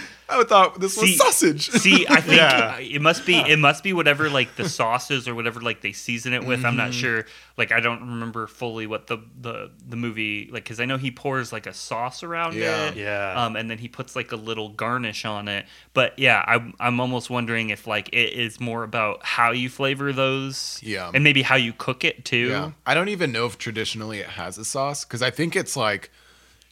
thought 0.44 0.80
this 0.80 0.98
was 0.98 1.12
See- 1.12 1.16
sausage." 1.18 1.70
See, 1.70 2.08
I 2.10 2.20
think 2.22 2.38
Yeah. 2.38 2.80
it 2.80 3.02
must 3.02 3.26
be 3.28 3.36
it 3.36 3.60
must 3.60 3.84
be 3.84 3.94
whatever 3.94 4.30
like 4.32 4.56
the 4.56 4.68
sauces 4.68 5.28
or 5.28 5.36
whatever 5.36 5.62
like 5.62 5.82
they 5.82 5.92
season 5.92 6.34
it 6.34 6.44
with. 6.44 6.66
I'm 6.66 6.76
not 6.76 6.96
sure. 6.96 7.26
Like 7.58 7.72
I 7.72 7.80
don't 7.80 8.00
remember 8.00 8.48
fully 8.48 8.88
what 8.88 9.06
the 9.06 9.20
the 9.40 9.70
the 9.88 9.96
movie 9.96 10.50
like 10.52 10.64
because 10.64 10.80
I 10.80 10.86
know 10.86 10.98
he 10.98 11.12
pours 11.12 11.54
like 11.54 11.68
a 11.68 11.74
sauce 11.74 12.24
around 12.24 12.56
Yeah. 12.56 12.88
it. 12.88 12.96
Yeah. 12.96 13.34
Um, 13.46 13.56
and 13.56 13.70
then 13.70 13.78
he 13.78 13.88
puts 13.88 14.16
like 14.16 14.32
a 14.32 14.36
little 14.36 14.70
garnish 14.70 15.24
on 15.26 15.48
it. 15.48 15.68
But 15.94 16.18
yeah, 16.18 16.44
I'm 16.48 16.74
I'm 16.80 17.00
almost 17.00 17.30
wondering 17.30 17.70
if 17.70 17.86
like 17.86 18.10
it 18.10 18.34
is 18.34 18.60
more 18.60 18.84
about 18.84 19.24
how 19.24 19.52
you 19.52 19.70
flavor 19.70 20.12
those. 20.12 20.80
Yeah. 20.82 21.12
And 21.14 21.24
maybe 21.24 21.44
how 21.44 21.58
you 21.58 21.74
cook 21.74 22.04
it 22.04 22.26
too. 22.26 22.48
yeah, 22.50 22.72
I 22.88 22.96
don't 22.96 23.10
even 23.10 23.32
know 23.32 23.46
if 23.46 23.58
traditionally 23.60 24.20
it 24.20 24.30
has 24.30 24.58
a 24.58 24.66
sauce 24.66 25.04
because 25.06 25.22
I 25.22 25.30
think 25.30 25.56
it's 25.56 25.76
like, 25.76 26.10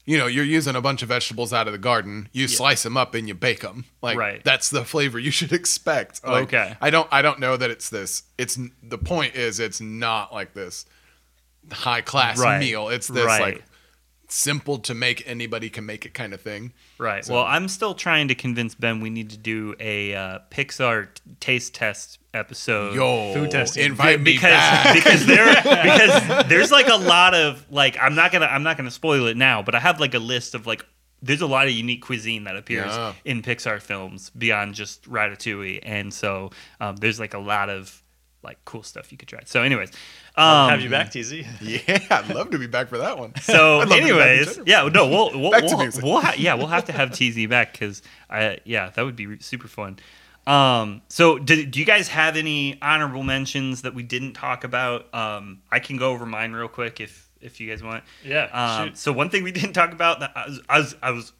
you 0.05 0.17
know, 0.17 0.25
you're 0.27 0.43
using 0.45 0.75
a 0.75 0.81
bunch 0.81 1.01
of 1.03 1.09
vegetables 1.09 1.53
out 1.53 1.67
of 1.67 1.73
the 1.73 1.77
garden. 1.79 2.27
You 2.33 2.47
slice 2.47 2.83
them 2.83 2.97
up 2.97 3.13
and 3.13 3.27
you 3.27 3.33
bake 3.35 3.59
them. 3.61 3.85
Like 4.01 4.17
Right. 4.17 4.43
that's 4.43 4.69
the 4.69 4.83
flavor 4.83 5.19
you 5.19 5.31
should 5.31 5.53
expect. 5.61 6.25
Like, 6.25 6.43
Okay. 6.43 6.75
I 6.81 6.89
don't. 6.89 7.07
I 7.11 7.21
don't 7.21 7.39
know 7.39 7.55
that 7.57 7.69
it's 7.69 7.89
this. 7.89 8.23
It's 8.37 8.57
the 8.83 8.97
point 8.97 9.35
is 9.35 9.59
it's 9.59 9.79
not 9.81 10.33
like 10.33 10.53
this 10.53 10.85
high 11.71 12.01
class 12.01 12.39
Right. 12.39 12.59
meal. 12.59 12.89
It's 12.89 13.07
this 13.07 13.25
Right. 13.25 13.41
like 13.55 13.63
simple 14.31 14.77
to 14.79 14.93
make 14.93 15.23
anybody 15.27 15.69
can 15.69 15.85
make 15.85 16.05
it 16.05 16.13
kind 16.13 16.33
of 16.33 16.41
thing. 16.41 16.73
Right. 16.97 17.23
So- 17.25 17.33
Well, 17.33 17.43
I'm 17.43 17.67
still 17.67 17.93
trying 17.93 18.29
to 18.29 18.35
convince 18.35 18.75
Ben 18.75 18.99
we 19.01 19.09
need 19.09 19.29
to 19.31 19.37
do 19.37 19.75
a 19.79 20.15
uh, 20.15 20.39
Pixar 20.49 21.13
t- 21.13 21.21
taste 21.39 21.73
test 21.75 22.19
episode. 22.33 22.95
Yo, 22.95 23.33
Food 23.33 23.51
testing. 23.51 23.85
Invite 23.85 24.19
me 24.21 24.33
because 24.33 24.51
back. 24.51 24.95
because 25.03 25.25
there 25.25 25.53
because 25.55 26.47
there's 26.47 26.71
like 26.71 26.87
a 26.87 26.95
lot 26.95 27.33
of 27.33 27.65
like 27.71 27.97
I'm 27.99 28.15
not 28.15 28.31
gonna 28.31 28.45
I'm 28.45 28.63
not 28.63 28.77
gonna 28.77 28.91
spoil 28.91 29.27
it 29.27 29.35
now, 29.37 29.61
but 29.61 29.75
I 29.75 29.79
have 29.79 29.99
like 29.99 30.13
a 30.13 30.19
list 30.19 30.55
of 30.55 30.65
like 30.65 30.85
there's 31.21 31.41
a 31.41 31.47
lot 31.47 31.67
of 31.67 31.73
unique 31.73 32.01
cuisine 32.01 32.45
that 32.45 32.55
appears 32.55 32.87
Yeah. 32.87 33.13
in 33.25 33.41
Pixar 33.43 33.79
films 33.81 34.29
beyond 34.31 34.73
just 34.75 35.03
Ratatouille, 35.09 35.79
and 35.83 36.11
so 36.13 36.49
um, 36.79 36.95
there's 36.95 37.19
like 37.19 37.33
a 37.33 37.39
lot 37.39 37.69
of 37.69 38.01
like 38.43 38.57
cool 38.65 38.83
stuff 38.83 39.11
you 39.11 39.17
could 39.17 39.27
try. 39.27 39.41
So, 39.45 39.61
anyways, 39.61 39.91
I'll 40.35 40.65
um, 40.65 40.69
have 40.71 40.81
you 40.81 40.89
back, 40.89 41.11
TZ. 41.11 41.33
yeah, 41.61 41.99
I'd 42.09 42.29
love 42.33 42.49
to 42.51 42.57
be 42.59 42.67
back 42.67 42.87
for 42.89 42.97
that 42.97 43.17
one. 43.17 43.33
so, 43.41 43.79
I'd 43.81 43.89
love 43.89 43.99
to 43.99 44.05
be 44.05 44.11
back 44.11 44.19
in 44.29 44.37
anyways, 44.39 44.59
yeah, 44.65 44.87
no, 44.87 45.07
we'll 45.07 45.39
we'll 45.39 45.51
Back 45.51 45.63
we'll, 45.63 45.77
music. 45.77 46.03
we'll 46.03 46.21
ha- 46.21 46.35
yeah, 46.37 46.53
we'll 46.55 46.67
have 46.67 46.85
to 46.85 46.91
have 46.91 47.11
TZ 47.11 47.45
back 47.49 47.73
because 47.73 48.01
I 48.29 48.59
yeah, 48.65 48.89
that 48.91 49.03
would 49.05 49.15
be 49.15 49.27
re- 49.27 49.39
super 49.39 49.67
fun. 49.67 49.99
Um, 50.47 51.03
so 51.07 51.37
do, 51.37 51.65
do 51.67 51.79
you 51.79 51.85
guys 51.85 52.07
have 52.07 52.35
any 52.35 52.81
honorable 52.81 53.21
mentions 53.21 53.83
that 53.83 53.93
we 53.93 54.01
didn't 54.01 54.33
talk 54.33 54.63
about? 54.63 55.13
Um, 55.13 55.61
I 55.71 55.79
can 55.79 55.97
go 55.97 56.09
over 56.11 56.25
mine 56.25 56.51
real 56.53 56.67
quick 56.67 56.99
if 56.99 57.29
if 57.41 57.59
you 57.59 57.69
guys 57.69 57.83
want. 57.83 58.03
Yeah, 58.23 58.45
Um, 58.51 58.87
shoot. 58.89 58.97
so 58.97 59.11
one 59.13 59.29
thing 59.29 59.43
we 59.43 59.51
didn't 59.51 59.73
talk 59.73 59.91
about 59.93 60.19
that 60.21 60.31
I 60.35 60.47
was 60.47 60.61
I 60.67 60.77
was, 60.79 60.95
I 61.03 61.11
was 61.11 61.33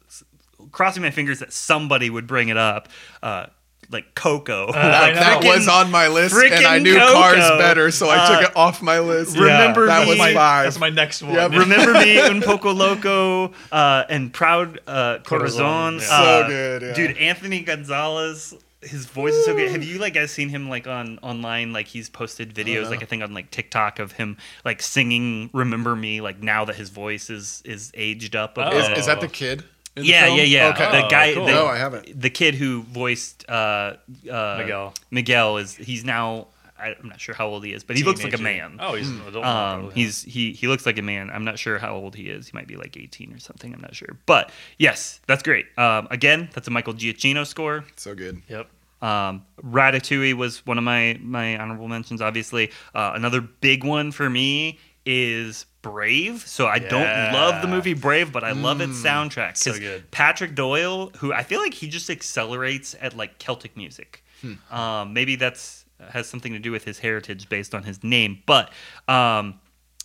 crossing 0.70 1.02
my 1.02 1.10
fingers 1.10 1.40
that 1.40 1.52
somebody 1.52 2.10
would 2.10 2.26
bring 2.28 2.48
it 2.48 2.56
up. 2.56 2.88
Uh, 3.22 3.46
like 3.90 4.14
Coco. 4.14 4.68
I 4.72 4.72
That, 4.72 5.14
that 5.14 5.44
was 5.44 5.68
on 5.68 5.90
my 5.90 6.08
list, 6.08 6.34
and 6.34 6.52
I 6.66 6.78
frickin' 6.78 6.82
knew 6.82 6.98
Coco. 6.98 7.12
Cars 7.12 7.38
better, 7.58 7.90
so 7.90 8.08
I 8.08 8.26
took 8.28 8.44
Uh, 8.44 8.48
it 8.50 8.56
off 8.56 8.80
my 8.82 8.98
list. 9.00 9.36
remember 9.36 9.86
that 9.86 10.04
me- 10.04 10.10
was 10.10 10.18
my, 10.18 10.32
five. 10.34 10.64
That's 10.64 10.78
my 10.78 10.90
next 10.90 11.22
one. 11.22 11.34
Yeah, 11.34 11.48
Remember 11.48 11.92
me 11.94 12.18
un 12.20 12.40
poco 12.42 12.72
loco 12.72 13.52
uh, 13.70 14.04
and 14.08 14.32
proud 14.32 14.80
uh, 14.86 15.18
Corazon, 15.24 15.24
corazon. 15.24 15.94
yeah. 15.94 16.00
So 16.00 16.14
Uh, 16.14 16.48
good, 16.48 16.82
yeah. 16.82 16.94
dude. 16.94 17.16
Anthony 17.18 17.60
Gonzalez, 17.62 18.54
his 18.80 19.06
voice 19.06 19.34
is 19.34 19.44
so 19.44 19.54
good. 19.54 19.70
Have 19.70 19.84
you 19.84 19.98
like 19.98 20.14
guys 20.14 20.30
seen 20.30 20.48
him 20.48 20.68
like 20.68 20.86
on 20.86 21.18
online? 21.22 21.72
Like 21.72 21.86
he's 21.86 22.08
posted 22.08 22.52
videos, 22.54 22.90
like 22.90 23.02
I 23.02 23.06
think 23.06 23.22
on 23.22 23.32
like 23.34 23.50
TikTok 23.50 23.98
of 23.98 24.12
him 24.12 24.36
like 24.64 24.82
singing 24.82 25.50
"Remember 25.52 25.94
Me." 25.94 26.20
Like 26.20 26.42
now 26.42 26.64
that 26.64 26.76
his 26.76 26.88
voice 26.90 27.30
is 27.30 27.62
is 27.64 27.92
aged 27.94 28.34
up. 28.34 28.58
A 28.58 28.66
Oh. 28.66 28.70
bit. 28.70 28.92
Is, 28.92 28.98
is 29.00 29.06
that 29.06 29.20
the 29.20 29.28
kid? 29.28 29.64
In 29.96 30.02
the 30.02 30.08
yeah, 30.08 30.24
film? 30.26 30.38
yeah, 30.38 30.44
yeah. 30.44 30.68
Okay. 30.70 31.02
The 31.02 31.08
guy, 31.08 31.34
cool. 31.34 31.46
the, 31.46 31.52
No, 31.52 31.66
I 31.66 31.76
haven't. 31.78 32.20
The 32.20 32.30
kid 32.30 32.54
who 32.54 32.82
voiced 32.82 33.48
uh, 33.48 33.96
uh, 34.30 34.56
Miguel. 34.58 34.94
Miguel 35.10 35.56
is 35.58 35.74
he's 35.76 36.04
now. 36.04 36.48
I- 36.78 36.96
I'm 36.98 37.08
not 37.08 37.20
sure 37.20 37.34
how 37.34 37.46
old 37.46 37.64
he 37.64 37.72
is, 37.72 37.84
but 37.84 37.96
he 37.96 38.02
looks 38.02 38.24
like 38.24 38.32
a 38.32 38.38
Teenager. 38.38 38.68
man. 38.70 38.78
Oh, 38.80 38.94
he's 38.94 39.08
an 39.08 39.20
adult. 39.28 39.44
Um, 39.44 39.80
probably. 39.82 39.94
he's 39.94 40.22
he 40.22 40.52
he 40.52 40.66
looks 40.66 40.84
like 40.84 40.98
a 40.98 41.02
man. 41.02 41.30
I'm 41.30 41.44
not 41.44 41.56
sure 41.58 41.78
how 41.78 41.94
old 41.94 42.16
he 42.16 42.28
is. 42.28 42.48
He 42.48 42.52
might 42.54 42.66
be 42.66 42.74
like 42.76 42.96
18 42.96 43.32
or 43.32 43.38
something. 43.38 43.72
I'm 43.72 43.80
not 43.80 43.94
sure. 43.94 44.16
But 44.26 44.50
yes, 44.78 45.20
that's 45.28 45.44
great. 45.44 45.66
Um, 45.78 46.08
again, 46.10 46.48
that's 46.52 46.66
a 46.66 46.72
Michael 46.72 46.94
Giacchino 46.94 47.46
score. 47.46 47.84
So 47.96 48.16
good. 48.16 48.42
Yep. 48.48 48.68
Um, 49.00 49.44
Ratatouille 49.64 50.34
was 50.34 50.66
one 50.66 50.76
of 50.78 50.82
my 50.84 51.18
my 51.20 51.56
honorable 51.56 51.86
mentions. 51.86 52.20
Obviously, 52.20 52.70
uh, 52.96 53.12
another 53.14 53.40
big 53.40 53.84
one 53.84 54.10
for 54.10 54.28
me 54.28 54.80
is 55.06 55.66
Brave. 55.82 56.46
So 56.46 56.66
I 56.66 56.78
don't 56.78 57.32
love 57.32 57.60
the 57.60 57.68
movie 57.68 57.94
Brave, 57.94 58.32
but 58.32 58.44
I 58.44 58.52
love 58.52 58.80
its 58.80 59.02
soundtrack. 59.02 59.56
so 59.56 59.78
good. 59.78 60.10
Patrick 60.10 60.54
Doyle, 60.54 61.10
who 61.18 61.32
I 61.32 61.42
feel 61.42 61.60
like 61.60 61.74
he 61.74 61.88
just 61.88 62.08
accelerates 62.08 62.94
at 63.00 63.16
like 63.16 63.38
Celtic 63.38 63.76
music. 63.76 64.24
Um, 64.70 65.12
maybe 65.12 65.36
that's 65.36 65.84
has 66.10 66.28
something 66.28 66.52
to 66.52 66.58
do 66.58 66.72
with 66.72 66.84
his 66.84 66.98
heritage 66.98 67.48
based 67.48 67.74
on 67.74 67.84
his 67.84 68.02
name, 68.02 68.42
but 68.44 68.72
um, 69.06 69.60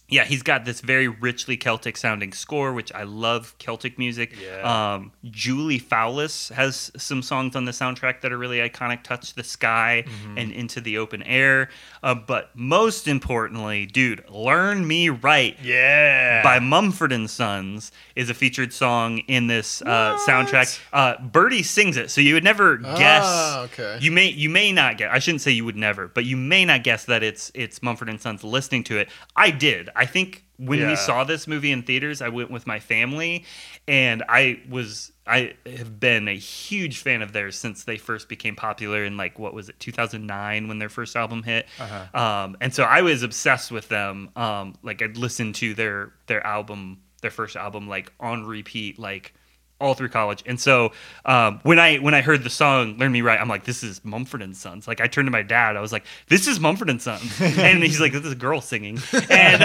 yeah, 0.09 0.23
he's 0.23 0.41
got 0.41 0.63
this 0.63 0.79
very 0.81 1.07
richly 1.09 1.57
Celtic 1.57 1.97
sounding 1.97 2.31
score, 2.31 2.71
which 2.73 2.93
I 2.93 3.03
love 3.03 3.53
Celtic 3.59 3.97
music. 3.99 4.34
Yeah. 4.41 4.93
Um, 4.95 5.11
Julie 5.25 5.79
Fowlis 5.81 6.49
has 6.53 6.91
some 6.95 7.21
songs 7.21 7.55
on 7.57 7.65
the 7.65 7.71
soundtrack 7.73 8.21
that 8.21 8.31
are 8.31 8.38
really 8.38 8.59
iconic, 8.59 9.03
"Touch 9.03 9.34
the 9.34 9.43
Sky" 9.43 10.05
Mm-hmm. 10.07 10.38
and 10.38 10.51
"Into 10.53 10.79
the 10.79 10.97
Open 10.97 11.21
Air." 11.23 11.69
Uh, 12.01 12.15
but 12.15 12.51
most 12.55 13.07
importantly, 13.07 13.85
dude, 13.85 14.23
"Learn 14.29 14.88
Me 14.88 15.09
Right" 15.09 15.57
Yeah. 15.61 16.41
by 16.41 16.59
Mumford 16.59 17.11
and 17.11 17.29
Sons 17.29 17.91
is 18.15 18.29
a 18.29 18.34
featured 18.34 18.71
song 18.71 19.19
in 19.27 19.47
this 19.47 19.81
uh, 19.81 20.17
soundtrack. 20.25 20.79
Uh, 20.93 21.17
Birdy 21.19 21.63
sings 21.63 21.97
it, 21.97 22.09
so 22.11 22.21
you 22.21 22.34
would 22.35 22.43
never 22.45 22.77
guess. 22.77 23.23
Ah, 23.25 23.61
okay. 23.63 23.97
You 24.01 24.11
may 24.11 24.27
you 24.29 24.49
may 24.49 24.71
not 24.71 24.97
get. 24.97 25.11
I 25.11 25.19
shouldn't 25.19 25.41
say 25.41 25.51
you 25.51 25.65
would 25.65 25.75
never, 25.75 26.07
but 26.07 26.23
you 26.23 26.38
may 26.38 26.63
not 26.63 26.84
guess 26.84 27.03
that 27.05 27.23
it's 27.23 27.51
it's 27.53 27.84
Mumford 27.84 28.07
and 28.07 28.21
Sons 28.21 28.43
listening 28.43 28.84
to 28.85 28.97
it. 28.99 29.09
I 29.35 29.51
did. 29.51 29.89
I 29.97 30.05
think 30.05 30.43
when 30.57 30.79
Yeah. 30.79 30.89
we 30.89 30.95
saw 30.95 31.23
this 31.23 31.47
movie 31.47 31.71
in 31.71 31.83
theaters, 31.83 32.21
I 32.21 32.29
went 32.29 32.49
with 32.51 32.65
my 32.67 32.79
family, 32.79 33.45
and 33.87 34.23
I 34.29 34.61
was 34.69 35.11
I 35.25 35.55
have 35.65 35.99
been 35.99 36.29
a 36.29 36.37
huge 36.37 36.99
fan 36.99 37.21
of 37.21 37.33
theirs 37.33 37.57
since 37.57 37.83
they 37.83 37.97
first 37.97 38.29
became 38.29 38.55
popular 38.55 39.03
in 39.03 39.17
like 39.17 39.37
what 39.37 39.53
was 39.53 39.67
it 39.67 39.77
2009 39.79 40.67
when 40.69 40.79
their 40.79 40.87
first 40.89 41.15
album 41.17 41.43
hit. 41.43 41.67
Um, 42.13 42.55
and 42.61 42.73
so 42.73 42.83
I 42.83 43.01
was 43.01 43.23
obsessed 43.23 43.69
with 43.71 43.89
them. 43.89 44.29
Um, 44.37 44.75
like 44.83 45.01
I'd 45.01 45.17
listen 45.17 45.51
to 45.53 45.73
their 45.73 46.13
their 46.27 46.45
album, 46.47 46.99
their 47.21 47.31
first 47.31 47.55
album, 47.57 47.89
like 47.89 48.11
on 48.19 48.45
repeat, 48.45 48.97
like 48.97 49.33
all 49.79 49.93
through 49.93 50.09
college. 50.09 50.41
And 50.47 50.59
so 50.59 50.91
um, 51.25 51.59
when 51.63 51.77
I 51.79 51.97
when 51.97 52.13
I 52.13 52.21
heard 52.21 52.43
the 52.43 52.49
song 52.49 52.97
"Learn 52.97 53.11
Me 53.11 53.21
Right," 53.21 53.39
I'm 53.39 53.47
like, 53.47 53.63
"This 53.65 53.83
is 53.83 54.03
Mumford 54.03 54.41
and 54.41 54.55
Sons." 54.57 54.87
Like 54.87 55.01
I 55.01 55.07
turned 55.07 55.27
to 55.27 55.31
my 55.31 55.43
dad, 55.43 55.75
I 55.77 55.81
was 55.81 55.91
like, 55.91 56.03
"This 56.29 56.47
is 56.47 56.59
Mumford 56.59 56.89
and 56.89 57.01
Sons," 57.01 57.39
and 57.41 57.83
he's 57.83 57.99
like, 58.01 58.11
"This 58.11 58.25
is 58.25 58.31
a 58.31 58.35
girl 58.35 58.59
singing." 58.61 58.99
And 59.29 59.61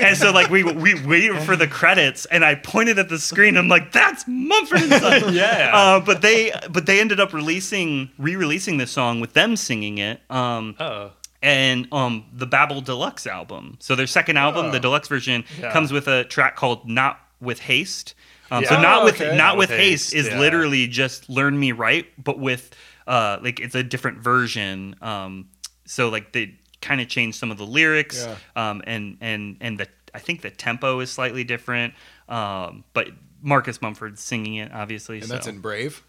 and 0.00 0.16
so 0.16 0.32
like 0.32 0.50
we 0.50 0.64
we 0.64 0.94
waited 1.06 1.38
for 1.42 1.54
the 1.56 1.68
credits, 1.68 2.24
and 2.26 2.44
I 2.44 2.54
pointed 2.56 2.98
at 2.98 3.08
the 3.08 3.18
screen. 3.18 3.56
I'm 3.56 3.68
like, 3.68 3.92
"That's 3.92 4.24
Mumford 4.26 4.82
and 4.82 4.92
Sons." 4.94 5.34
Yeah. 5.42 5.70
Uh, 5.72 6.00
but 6.00 6.22
they 6.22 6.52
but 6.70 6.86
they 6.86 7.00
ended 7.00 7.20
up 7.20 7.32
releasing 7.32 8.10
re-releasing 8.18 8.76
this 8.78 8.90
song 8.90 9.20
with 9.20 9.32
them 9.34 9.56
singing 9.56 9.98
it. 9.98 10.20
Um, 10.30 10.74
Oh. 10.80 11.12
and 11.42 11.86
um 11.92 12.24
the 12.32 12.46
Babel 12.46 12.80
Deluxe 12.80 13.26
album. 13.26 13.76
So 13.80 13.94
their 13.94 14.06
second 14.06 14.36
album, 14.38 14.72
the 14.72 14.80
deluxe 14.80 15.08
version, 15.08 15.44
Yeah. 15.60 15.72
comes 15.72 15.92
with 15.92 16.08
a 16.08 16.24
track 16.24 16.56
called 16.56 16.88
"Not 16.88 17.20
with 17.40 17.60
Haste." 17.60 18.14
Um, 18.58 18.64
So 18.64 18.80
not 18.80 19.02
Oh, 19.02 19.04
with 19.06 19.20
okay. 19.20 19.36
not 19.36 19.56
with 19.56 19.70
haste, 19.70 20.12
Haste, 20.12 20.14
is 20.14 20.26
yeah. 20.28 20.38
literally 20.38 20.86
just 20.86 21.28
"Learn 21.28 21.58
Me 21.58 21.72
Right," 21.72 22.06
but 22.22 22.38
with 22.38 22.74
uh 23.06 23.38
like 23.42 23.58
it's 23.60 23.74
a 23.74 23.82
different 23.82 24.18
version. 24.18 24.94
Um, 25.02 25.48
so 25.86 26.08
like 26.08 26.32
they 26.32 26.54
kind 26.80 27.00
of 27.00 27.08
changed 27.08 27.38
some 27.38 27.50
of 27.50 27.58
the 27.58 27.66
lyrics, 27.66 28.24
Yeah. 28.26 28.36
um, 28.70 28.82
and 28.86 29.16
and 29.20 29.56
and 29.60 29.78
the 29.80 29.88
I 30.14 30.18
think 30.18 30.42
the 30.42 30.50
tempo 30.50 31.00
is 31.00 31.10
slightly 31.10 31.44
different. 31.44 31.94
Um, 32.28 32.84
but 32.92 33.08
Marcus 33.42 33.80
Mumford's 33.82 34.22
singing 34.22 34.56
it, 34.56 34.70
obviously. 34.72 35.18
And 35.18 35.26
so. 35.26 35.34
that's 35.34 35.46
in 35.46 35.60
Brave. 35.60 36.02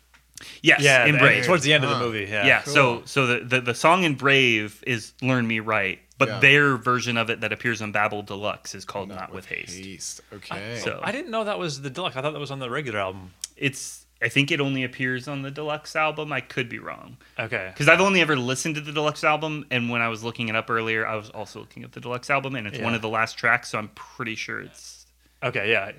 yes, 0.62 0.82
Yeah, 0.82 1.06
in 1.06 1.18
Brave. 1.18 1.46
towards 1.46 1.64
the 1.64 1.74
end 1.74 1.84
of 1.84 1.90
the 1.90 2.00
movie. 2.00 2.28
Yeah. 2.30 2.46
Yeah, 2.46 2.62
Cool. 2.64 2.74
so 2.74 3.02
so 3.06 3.28
the, 3.28 3.40
the 3.46 3.62
the 3.62 3.74
song 3.76 4.04
in 4.04 4.16
Brave 4.16 4.84
is 4.86 5.14
"Learn 5.22 5.48
Me 5.48 5.60
Right," 5.62 6.00
but 6.26 6.32
Yeah. 6.34 6.40
their 6.40 6.78
version 6.78 7.18
of 7.18 7.30
it 7.30 7.42
that 7.42 7.52
appears 7.52 7.82
on 7.82 7.92
Babel 7.92 8.22
Deluxe 8.22 8.76
is 8.76 8.86
called 8.86 9.10
"Not, 9.10 9.34
with 9.34 9.46
Haste." 9.48 10.22
Okay. 10.34 10.80
So 10.80 11.00
I 11.04 11.12
didn't 11.12 11.32
know 11.32 11.44
that 11.44 11.60
was 11.60 11.82
the 11.82 11.90
deluxe. 11.90 12.16
I 12.16 12.22
thought 12.22 12.34
that 12.34 12.40
was 12.40 12.52
on 12.52 12.60
the 12.60 12.70
regular 12.70 13.00
album. 13.00 13.34
It's 13.58 14.06
I 14.22 14.30
think 14.30 14.52
it 14.52 14.62
only 14.62 14.86
appears 14.86 15.28
on 15.28 15.42
the 15.42 15.52
deluxe 15.52 15.98
album. 15.98 16.32
I 16.32 16.40
could 16.40 16.70
be 16.70 16.80
wrong 16.80 17.18
Okay. 17.38 17.72
because 17.74 17.90
I've 17.90 18.00
only 18.00 18.22
ever 18.22 18.38
listened 18.38 18.76
to 18.76 18.82
the 18.82 18.94
deluxe 18.94 19.22
album, 19.24 19.66
and 19.70 19.90
when 19.90 20.02
I 20.02 20.08
was 20.08 20.24
looking 20.24 20.48
it 20.48 20.56
up 20.56 20.70
earlier, 20.70 21.06
I 21.06 21.16
was 21.18 21.30
also 21.32 21.60
looking 21.60 21.84
at 21.84 21.92
the 21.92 22.00
deluxe 22.00 22.30
album, 22.30 22.56
and 22.56 22.66
it's 22.66 22.80
one 22.80 22.94
of 22.96 23.02
the 23.02 23.10
last 23.10 23.38
tracks, 23.38 23.68
so 23.70 23.78
I'm 23.78 23.90
pretty 23.90 24.36
sure 24.36 24.62
it's 24.62 25.06
Okay. 25.44 25.70
Yeah. 25.72 25.92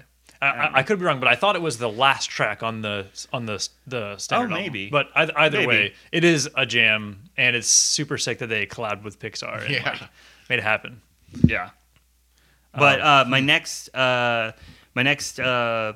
I, 0.43 0.47
I, 0.48 0.70
I 0.78 0.82
could 0.82 0.98
be 0.98 1.05
wrong, 1.05 1.20
but 1.20 1.28
I 1.28 1.35
thought 1.36 1.56
it 1.56 1.62
was 1.62 1.78
the 1.78 1.89
last 1.89 2.28
track 2.28 2.62
on 2.62 2.82
the 2.82 3.06
on 3.32 3.47
the 3.47 3.66
the 3.86 4.16
standard. 4.19 4.51
album. 4.51 4.62
maybe. 4.62 4.90
But 4.90 5.09
either, 5.15 5.32
either 5.39 5.59
Maybe. 5.59 5.66
way, 5.69 5.94
it 6.12 6.24
is 6.24 6.48
a 6.55 6.66
jam, 6.66 7.20
and 7.36 7.56
it's 7.56 7.69
super 7.69 8.19
sick 8.19 8.39
that 8.39 8.48
they 8.48 8.66
collabed 8.66 9.02
with 9.05 9.19
Pixar. 9.19 9.62
And, 9.65 9.70
Yeah. 9.74 9.90
like, 9.90 10.01
made 10.51 10.59
it 10.59 10.62
happen. 10.65 11.01
Yeah. 11.44 11.70
But 12.77 13.01
Um, 13.01 13.06
uh, 13.06 13.24
my 13.31 13.40
next 13.40 13.94
uh, 13.94 14.52
my 14.94 15.02
next 15.02 15.39
uh, 15.40 15.94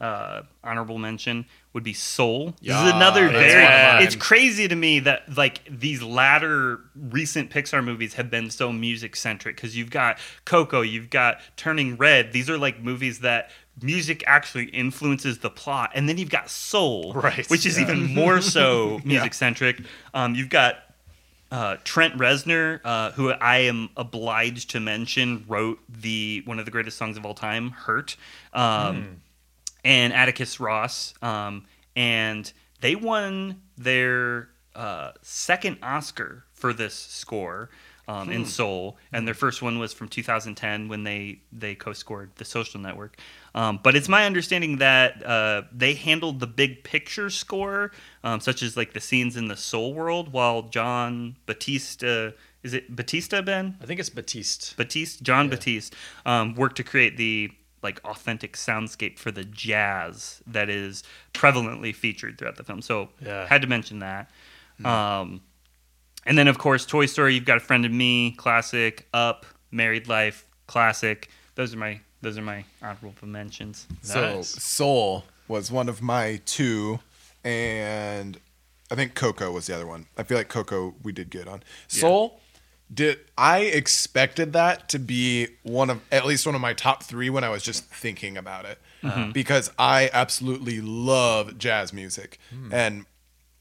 uh, 0.00 0.42
honorable 0.62 0.98
mention 0.98 1.46
would 1.72 1.82
be 1.84 1.92
Soul. 1.92 2.54
this 2.62 2.74
is 2.76 2.92
another 2.92 3.28
very. 3.28 3.62
one 3.62 3.72
of 3.72 3.94
mine. 3.94 4.02
It's 4.02 4.14
crazy 4.16 4.68
to 4.68 4.76
me 4.76 5.00
that 5.00 5.36
like 5.36 5.60
these 5.68 6.02
latter 6.02 6.80
recent 6.94 7.50
Pixar 7.50 7.84
movies 7.84 8.14
have 8.14 8.30
been 8.30 8.50
so 8.50 8.72
music 8.72 9.16
centric 9.16 9.56
because 9.56 9.76
you've 9.76 9.90
got 9.90 10.18
Coco, 10.44 10.80
you've 10.82 11.10
got 11.10 11.40
Turning 11.56 11.96
Red. 11.96 12.32
These 12.32 12.48
are 12.48 12.58
like 12.58 12.80
movies 12.82 13.20
that 13.20 13.50
music 13.82 14.22
actually 14.26 14.66
influences 14.66 15.38
the 15.38 15.50
plot, 15.50 15.90
and 15.94 16.08
then 16.08 16.18
you've 16.18 16.30
got 16.30 16.50
Soul, 16.50 17.12
Right, 17.14 17.48
which 17.50 17.66
is 17.66 17.76
yeah. 17.76 17.84
even 17.84 18.14
more 18.14 18.40
so 18.40 19.00
music 19.04 19.34
centric. 19.34 19.80
Um, 20.12 20.34
you've 20.34 20.50
got 20.50 20.76
uh, 21.50 21.76
Trent 21.84 22.16
Reznor, 22.18 22.80
uh, 22.84 23.12
who 23.12 23.30
I 23.30 23.58
am 23.58 23.90
obliged 23.96 24.70
to 24.70 24.80
mention, 24.80 25.44
wrote 25.46 25.78
the 25.88 26.42
one 26.46 26.58
of 26.58 26.64
the 26.64 26.70
greatest 26.70 26.98
songs 26.98 27.16
of 27.16 27.24
all 27.24 27.34
time, 27.34 27.70
"Hurt," 27.70 28.16
um, 28.52 29.20
and 29.84 30.12
Atticus 30.12 30.58
Ross, 30.60 31.14
um, 31.22 31.64
and 31.94 32.52
they 32.80 32.96
won 32.96 33.62
their 33.76 34.48
uh, 34.74 35.12
second 35.22 35.78
Oscar 35.82 36.44
for 36.54 36.72
this 36.72 36.94
score 36.94 37.70
um, 38.08 38.30
in 38.30 38.44
Soul, 38.44 38.96
and 39.12 39.26
their 39.26 39.34
first 39.34 39.62
one 39.62 39.78
was 39.78 39.92
from 39.92 40.08
2010 40.08 40.88
when 40.88 41.04
they 41.04 41.38
they 41.52 41.74
co-scored 41.74 42.32
The 42.36 42.44
Social 42.44 42.80
Network. 42.80 43.16
Um, 43.54 43.78
but 43.82 43.94
it's 43.94 44.08
my 44.08 44.26
understanding 44.26 44.78
that 44.78 45.24
uh, 45.24 45.62
they 45.72 45.94
handled 45.94 46.40
the 46.40 46.46
big 46.46 46.82
picture 46.82 47.30
score, 47.30 47.92
um, 48.24 48.40
such 48.40 48.62
as 48.62 48.76
like 48.76 48.94
the 48.94 49.00
scenes 49.00 49.36
in 49.36 49.46
the 49.46 49.56
Soul 49.56 49.94
world, 49.94 50.32
while 50.32 50.62
John 50.62 51.36
Batista 51.46 52.32
is 52.64 52.72
it 52.74 52.96
Batista 52.96 53.42
Ben 53.42 53.76
I 53.82 53.86
think 53.86 54.00
it's 54.00 54.08
Batiste. 54.08 54.76
Batiste 54.76 55.22
Jon 55.22 55.48
Batiste 55.50 55.94
um, 56.26 56.54
worked 56.54 56.76
to 56.78 56.82
create 56.82 57.16
the 57.16 57.50
like 57.82 58.00
authentic 58.04 58.54
soundscape 58.54 59.18
for 59.18 59.30
the 59.30 59.44
jazz 59.44 60.42
that 60.46 60.70
is 60.70 61.02
prevalently 61.34 61.94
featured 61.94 62.38
throughout 62.38 62.56
the 62.56 62.64
film. 62.64 62.80
So 62.80 63.10
Yeah. 63.20 63.46
had 63.46 63.60
to 63.62 63.68
mention 63.68 63.98
that. 64.00 64.30
Um, 64.84 65.42
and 66.26 66.36
then 66.38 66.48
of 66.48 66.56
course 66.58 66.86
Toy 66.86 67.06
Story. 67.06 67.34
You've 67.34 67.44
got 67.44 67.58
a 67.58 67.60
friend 67.60 67.84
of 67.84 67.92
me, 67.92 68.32
classic. 68.32 69.06
Up, 69.12 69.44
Married 69.70 70.08
Life, 70.08 70.46
classic. 70.66 71.28
Those 71.54 71.74
are 71.74 71.78
my 71.78 72.00
those 72.24 72.38
are 72.38 72.42
my 72.42 72.64
honorable 72.82 73.12
mentions. 73.28 73.86
So 74.02 74.36
Nice. 74.36 74.48
Soul 74.48 75.24
was 75.46 75.70
one 75.70 75.88
of 75.88 76.02
my 76.02 76.40
two, 76.46 76.98
and 77.44 78.40
I 78.90 78.94
think 78.94 79.14
Coco 79.14 79.52
was 79.52 79.66
the 79.66 79.74
other 79.74 79.86
one. 79.86 80.06
I 80.16 80.24
feel 80.24 80.38
like 80.38 80.48
Coco 80.48 80.94
we 81.02 81.12
did 81.12 81.30
good 81.30 81.46
on. 81.46 81.62
Soul 81.86 82.40
did 82.92 83.18
I 83.36 83.60
expected 83.60 84.52
that 84.54 84.88
to 84.90 84.98
be 84.98 85.48
one 85.62 85.90
of 85.90 86.00
at 86.10 86.26
least 86.26 86.46
one 86.46 86.54
of 86.54 86.60
my 86.60 86.72
top 86.74 87.02
three 87.02 87.30
when 87.30 87.44
I 87.44 87.48
was 87.48 87.62
just 87.62 87.84
thinking 87.86 88.36
about 88.36 88.64
it 88.66 88.78
uh-huh. 89.02 89.18
mm-hmm. 89.18 89.32
because 89.32 89.70
I 89.78 90.10
absolutely 90.12 90.80
love 90.82 91.56
jazz 91.56 91.94
music 91.94 92.38
hmm. 92.50 92.72
and 92.72 93.06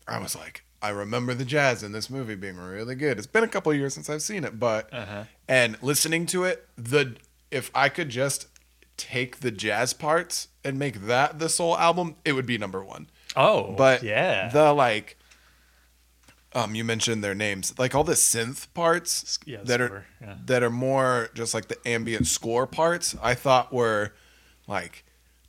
I 0.07 0.19
was 0.19 0.35
like 0.35 0.65
I 0.81 0.89
remember 0.89 1.33
the 1.33 1.45
jazz 1.45 1.83
in 1.83 1.93
this 1.93 2.09
movie 2.09 2.35
being 2.35 2.57
really 2.57 2.95
good. 2.95 3.17
It's 3.17 3.25
been 3.25 3.45
a 3.45 3.47
couple 3.47 3.71
of 3.71 3.77
years 3.77 3.93
since 3.93 4.09
I've 4.09 4.21
seen 4.21 4.43
it, 4.43 4.59
but 4.59 4.93
uh-huh. 4.93 5.23
and 5.47 5.81
listening 5.81 6.25
to 6.27 6.43
it, 6.43 6.67
the 6.77 7.15
if 7.53 7.71
I 7.73 7.87
could 7.87 8.09
just 8.09 8.47
take 8.97 9.39
the 9.39 9.51
jazz 9.51 9.93
parts 9.93 10.47
and 10.63 10.77
make 10.79 11.07
that 11.07 11.39
the 11.39 11.49
soul 11.49 11.77
album, 11.77 12.15
it 12.25 12.33
would 12.33 12.45
be 12.45 12.57
number 12.57 12.83
one. 12.83 13.09
Oh, 13.35 13.73
But 13.73 14.03
yeah, 14.03 14.49
the 14.49 14.73
like, 14.73 15.17
um, 16.53 16.75
you 16.75 16.83
mentioned 16.83 17.23
their 17.23 17.33
names, 17.35 17.73
like 17.79 17.95
all 17.95 18.03
the 18.03 18.13
synth 18.13 18.71
parts 18.73 19.39
Yeah, 19.45 19.59
that 19.63 19.81
are 19.81 20.05
yeah. 20.21 20.35
that 20.45 20.61
are 20.63 20.69
more 20.69 21.29
just 21.33 21.53
like 21.53 21.67
the 21.67 21.77
ambient 21.87 22.27
score 22.27 22.67
parts. 22.67 23.15
I 23.21 23.33
thought 23.33 23.73
were 23.73 24.13
like 24.67 25.03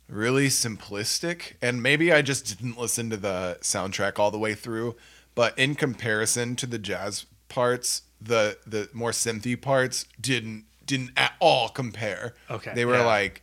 really 0.07 0.47
simplistic, 0.47 1.53
and 1.61 1.81
maybe 1.83 2.11
I 2.11 2.21
just 2.23 2.45
didn't 2.57 2.79
listen 2.79 3.09
to 3.11 3.17
the 3.17 3.57
soundtrack 3.61 4.17
all 4.17 4.31
the 4.31 4.39
way 4.39 4.55
through. 4.55 4.95
But 5.35 5.57
in 5.59 5.75
comparison 5.75 6.55
to 6.57 6.65
the 6.65 6.79
jazz 6.79 7.25
parts, 7.49 8.01
the 8.19 8.57
the 8.65 8.89
more 8.93 9.11
synthy 9.11 9.61
parts 9.61 10.05
didn't 10.19 10.65
didn't 10.85 11.11
at 11.17 11.33
all 11.39 11.69
compare. 11.69 12.35
Okay, 12.49 12.73
they 12.73 12.85
were 12.85 12.97
yeah. 12.97 13.05
like 13.05 13.41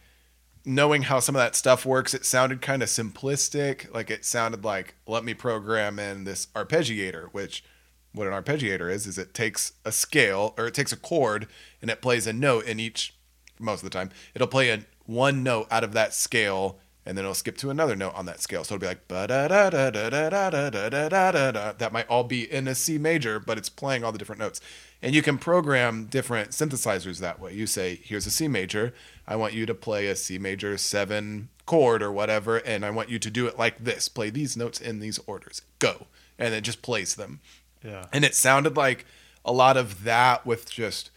knowing 0.64 1.02
how 1.02 1.20
some 1.20 1.35
of 1.35 1.40
that 1.40 1.56
stuff 1.56 1.85
works, 1.85 2.14
it 2.14 2.24
sounded 2.24 2.60
kind 2.60 2.82
of 2.82 2.89
simplistic. 2.89 3.93
Like 3.93 4.10
it 4.10 4.24
sounded 4.24 4.64
like, 4.64 4.94
let 5.06 5.24
me 5.24 5.35
program 5.35 5.98
in 5.98 6.24
this 6.24 6.47
arpeggiator, 6.55 7.28
which 7.32 7.64
what 8.12 8.27
an 8.27 8.32
arpeggiator 8.32 8.90
is, 8.90 9.06
is 9.06 9.19
it 9.19 9.35
takes 9.35 9.73
a 9.85 9.93
scale 9.93 10.55
or 10.56 10.66
it 10.66 10.74
takes 10.74 10.93
a 10.93 10.97
chord 10.97 11.48
and 11.81 11.90
it 11.90 12.02
plays 12.02 12.27
a 12.27 12.32
note 12.32 12.66
in 12.66 12.78
each, 12.78 13.14
most 13.59 13.82
of 13.82 13.85
the 13.85 13.98
time, 13.98 14.10
it'll 14.35 14.47
play 14.47 14.70
a 14.70 14.85
one 15.05 15.43
note 15.43 15.66
out 15.70 15.85
of 15.85 15.93
that 15.94 16.14
scale 16.14 16.78
and 17.05 17.19
then 17.19 17.24
it'll 17.24 17.35
skip 17.35 17.56
to 17.59 17.70
another 17.70 17.97
note 17.97 18.14
on 18.14 18.27
that 18.27 18.40
scale. 18.40 18.62
So 18.62 18.74
it'll 18.74 18.82
be 18.82 18.86
like, 18.86 19.09
da 19.09 19.27
da 19.27 19.48
da 19.48 19.70
da 19.70 19.90
da 19.90 20.10
da 20.10 20.31
da 20.31 20.70
da 20.70 20.89
da 20.89 21.32
da 21.32 21.51
da. 21.51 21.73
That 21.73 21.93
might 21.93 22.06
all 22.06 22.23
be 22.23 22.51
in 22.51 22.69
a 22.69 22.74
C 22.74 22.98
major, 22.98 23.40
but 23.40 23.59
it's 23.59 23.69
playing 23.69 24.05
all 24.05 24.12
the 24.12 24.19
different 24.19 24.40
notes. 24.40 24.60
And 25.02 25.14
you 25.14 25.22
can 25.22 25.36
program 25.36 26.06
different 26.06 26.50
synthesizers 26.50 27.18
that 27.18 27.40
way. 27.40 27.52
You 27.54 27.66
say, 27.66 28.00
here's 28.04 28.26
a 28.26 28.30
C 28.30 28.46
major. 28.46 28.94
I 29.26 29.34
want 29.36 29.52
you 29.52 29.66
to 29.66 29.74
play 29.74 30.06
a 30.06 30.14
C 30.16 30.38
major 30.38 30.78
seven 30.78 31.48
chord 31.66 32.02
or 32.02 32.12
whatever, 32.12 32.58
and 32.58 32.84
I 32.84 32.90
want 32.90 33.08
you 33.08 33.18
to 33.18 33.30
do 33.30 33.46
it 33.46 33.58
like 33.58 33.82
this. 33.84 34.08
Play 34.08 34.30
these 34.30 34.56
notes 34.56 34.80
in 34.80 35.00
these 35.00 35.18
orders. 35.26 35.62
Go. 35.80 36.06
And 36.38 36.54
it 36.54 36.62
just 36.62 36.82
plays 36.82 37.16
them. 37.16 37.40
yeah. 37.84 38.06
And 38.12 38.24
it 38.24 38.34
sounded 38.34 38.76
like 38.76 39.04
a 39.44 39.52
lot 39.52 39.76
of 39.76 40.04
that 40.04 40.46
with 40.46 40.70
just 40.70 41.10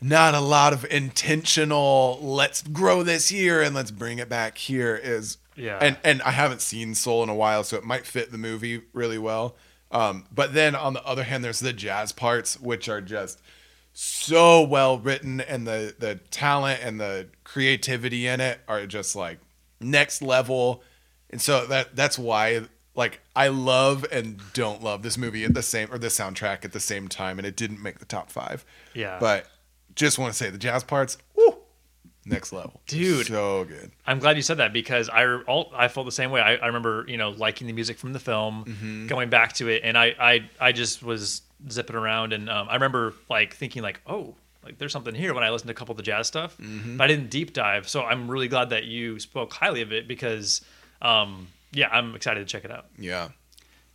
not 0.00 0.34
a 0.34 0.40
lot 0.40 0.74
of 0.74 0.84
intentional 0.90 2.18
let's 2.20 2.60
grow 2.62 3.02
this 3.02 3.28
here 3.30 3.62
and 3.62 3.74
let's 3.74 3.90
bring 3.90 4.18
it 4.18 4.28
back 4.28 4.58
here 4.58 4.94
is 5.02 5.38
Yeah. 5.56 5.78
and 5.80 5.96
and 6.04 6.20
I 6.22 6.32
haven't 6.32 6.60
seen 6.60 6.94
Soul 6.94 7.22
in 7.22 7.30
a 7.30 7.34
while 7.34 7.64
so 7.64 7.78
it 7.78 7.84
might 7.84 8.04
fit 8.04 8.30
the 8.30 8.36
movie 8.38 8.82
really 8.92 9.16
well 9.16 9.56
um 9.90 10.24
but 10.32 10.52
then 10.54 10.74
on 10.74 10.92
the 10.94 11.04
other 11.04 11.24
hand 11.24 11.44
there's 11.44 11.60
the 11.60 11.72
jazz 11.72 12.12
parts 12.12 12.58
which 12.60 12.88
are 12.88 13.00
just 13.00 13.40
so 13.92 14.62
well 14.62 14.98
written 14.98 15.40
and 15.40 15.66
the 15.66 15.94
the 15.98 16.16
talent 16.30 16.80
and 16.82 17.00
the 17.00 17.26
creativity 17.44 18.26
in 18.26 18.40
it 18.40 18.60
are 18.68 18.84
just 18.86 19.16
like 19.16 19.38
next 19.80 20.20
level 20.20 20.82
and 21.30 21.40
so 21.40 21.66
that 21.66 21.96
that's 21.96 22.18
why 22.18 22.62
like 22.94 23.20
I 23.34 23.48
love 23.48 24.06
and 24.10 24.40
don't 24.54 24.82
love 24.82 25.02
this 25.02 25.18
movie 25.18 25.44
at 25.44 25.52
the 25.54 25.62
same 25.62 25.92
or 25.92 25.98
the 25.98 26.06
soundtrack 26.08 26.64
at 26.64 26.72
the 26.72 26.80
same 26.80 27.08
time 27.08 27.38
and 27.38 27.46
it 27.46 27.56
didn't 27.56 27.82
make 27.82 27.98
the 27.98 28.04
top 28.06 28.30
5 28.30 28.64
Yeah. 28.94 29.18
but 29.20 29.46
just 29.94 30.18
want 30.18 30.32
to 30.32 30.36
say 30.36 30.50
the 30.50 30.58
jazz 30.58 30.82
parts 30.84 31.18
next 32.26 32.52
level, 32.52 32.80
Dude. 32.86 33.26
So 33.28 33.64
good. 33.64 33.90
I'm 34.06 34.18
glad 34.18 34.36
you 34.36 34.42
said 34.42 34.58
that 34.58 34.72
because 34.72 35.08
I 35.08 35.24
all, 35.42 35.70
I 35.74 35.88
felt 35.88 36.04
the 36.06 36.12
same 36.12 36.30
way. 36.30 36.40
I, 36.40 36.56
I 36.56 36.66
remember 36.66 37.04
you 37.08 37.16
know 37.16 37.30
liking 37.30 37.66
the 37.66 37.72
music 37.72 37.98
from 37.98 38.12
the 38.12 38.18
film, 38.20 38.64
Mm-hmm. 38.66 39.06
going 39.06 39.30
back 39.30 39.52
to 39.54 39.68
it, 39.68 39.82
and 39.84 39.96
I 39.96 40.14
I, 40.18 40.50
I 40.60 40.72
just 40.72 41.02
was 41.02 41.42
zipping 41.70 41.96
around, 41.96 42.32
and 42.32 42.50
um, 42.50 42.68
I 42.68 42.74
remember 42.74 43.14
like 43.30 43.54
thinking 43.54 43.82
like 43.82 44.00
oh 44.06 44.34
like 44.64 44.78
there's 44.78 44.92
something 44.92 45.14
here 45.14 45.32
when 45.32 45.44
I 45.44 45.50
listened 45.50 45.68
to 45.68 45.72
a 45.72 45.76
couple 45.76 45.92
of 45.92 45.96
the 45.96 46.02
jazz 46.02 46.26
stuff, 46.26 46.56
Mm-hmm. 46.58 46.96
but 46.96 47.04
I 47.04 47.06
didn't 47.06 47.30
deep 47.30 47.52
dive. 47.52 47.88
So 47.88 48.02
I'm 48.02 48.28
really 48.30 48.48
glad 48.48 48.70
that 48.70 48.84
you 48.84 49.18
spoke 49.20 49.52
highly 49.52 49.80
of 49.82 49.92
it 49.92 50.08
because 50.08 50.60
um, 51.00 51.46
yeah 51.72 51.88
I'm 51.92 52.14
excited 52.16 52.40
to 52.40 52.46
check 52.46 52.64
it 52.64 52.70
out. 52.70 52.86
Yeah. 52.98 53.28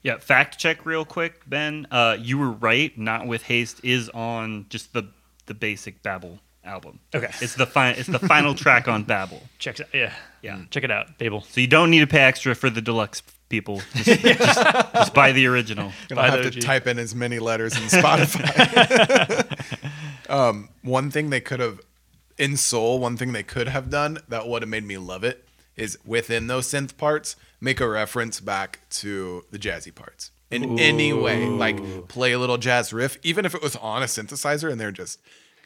Yeah, 0.03 0.17
fact 0.17 0.57
check 0.57 0.83
real 0.85 1.05
quick, 1.05 1.47
Ben. 1.47 1.85
Uh, 1.91 2.17
you 2.19 2.39
were 2.39 2.49
right. 2.49 2.97
Not 2.97 3.27
with 3.27 3.43
haste 3.43 3.81
is 3.83 4.09
on 4.09 4.65
just 4.69 4.93
the 4.93 5.03
the 5.45 5.53
basic 5.53 6.01
Babel 6.01 6.39
album. 6.63 6.99
Okay. 7.13 7.31
it's 7.41 7.55
the 7.55 7.65
fi- 7.65 7.91
it's 7.91 8.07
the 8.07 8.19
final 8.19 8.53
track 8.55 8.87
on 8.87 9.03
Babel. 9.03 9.41
Check 9.59 9.79
it 9.79 9.87
yeah 9.93 10.13
Yeah. 10.41 10.61
check 10.69 10.83
it 10.83 10.91
out 10.91 11.17
Babel. 11.17 11.41
So 11.41 11.59
you 11.61 11.67
don't 11.67 11.89
need 11.89 11.99
to 12.01 12.07
pay 12.07 12.21
extra 12.21 12.53
for 12.55 12.69
the 12.69 12.81
deluxe 12.81 13.21
people. 13.49 13.81
Just, 13.95 14.21
just, 14.21 14.61
just 14.93 15.13
buy 15.13 15.31
the 15.31 15.45
original. 15.47 15.91
Gonna 16.07 16.21
By 16.21 16.29
have 16.29 16.41
to 16.41 16.47
OG. 16.47 16.61
type 16.61 16.87
in 16.87 16.97
as 16.99 17.13
many 17.15 17.39
letters 17.39 17.75
in 17.75 17.83
Spotify. 17.83 19.45
um, 20.29 20.69
one 20.83 21.11
thing 21.11 21.29
they 21.29 21.41
could 21.41 21.59
have 21.59 21.79
in 22.37 22.57
Soul, 22.57 22.99
one 22.99 23.17
thing 23.17 23.33
they 23.33 23.43
could 23.43 23.67
have 23.67 23.89
done 23.89 24.19
that 24.29 24.47
would 24.47 24.61
have 24.61 24.69
made 24.69 24.85
me 24.85 24.97
love 24.97 25.23
it 25.23 25.47
is 25.75 25.97
within 26.05 26.47
those 26.47 26.67
synth 26.67 26.97
parts, 26.97 27.35
make 27.59 27.79
a 27.79 27.87
reference 27.87 28.39
back 28.39 28.79
to 28.89 29.43
the 29.51 29.59
jazzy 29.59 29.93
parts 29.93 30.31
in 30.49 30.79
any 30.79 31.13
way. 31.13 31.45
Like 31.45 32.07
play 32.07 32.31
a 32.33 32.39
little 32.39 32.57
jazz 32.57 32.91
riff, 32.93 33.17
even 33.23 33.45
if 33.45 33.53
it 33.55 33.61
was 33.61 33.75
on 33.77 34.01
a 34.01 34.05
synthesizer 34.05 34.71
and 34.71 34.79
they're 34.79 34.91
just 34.91 35.19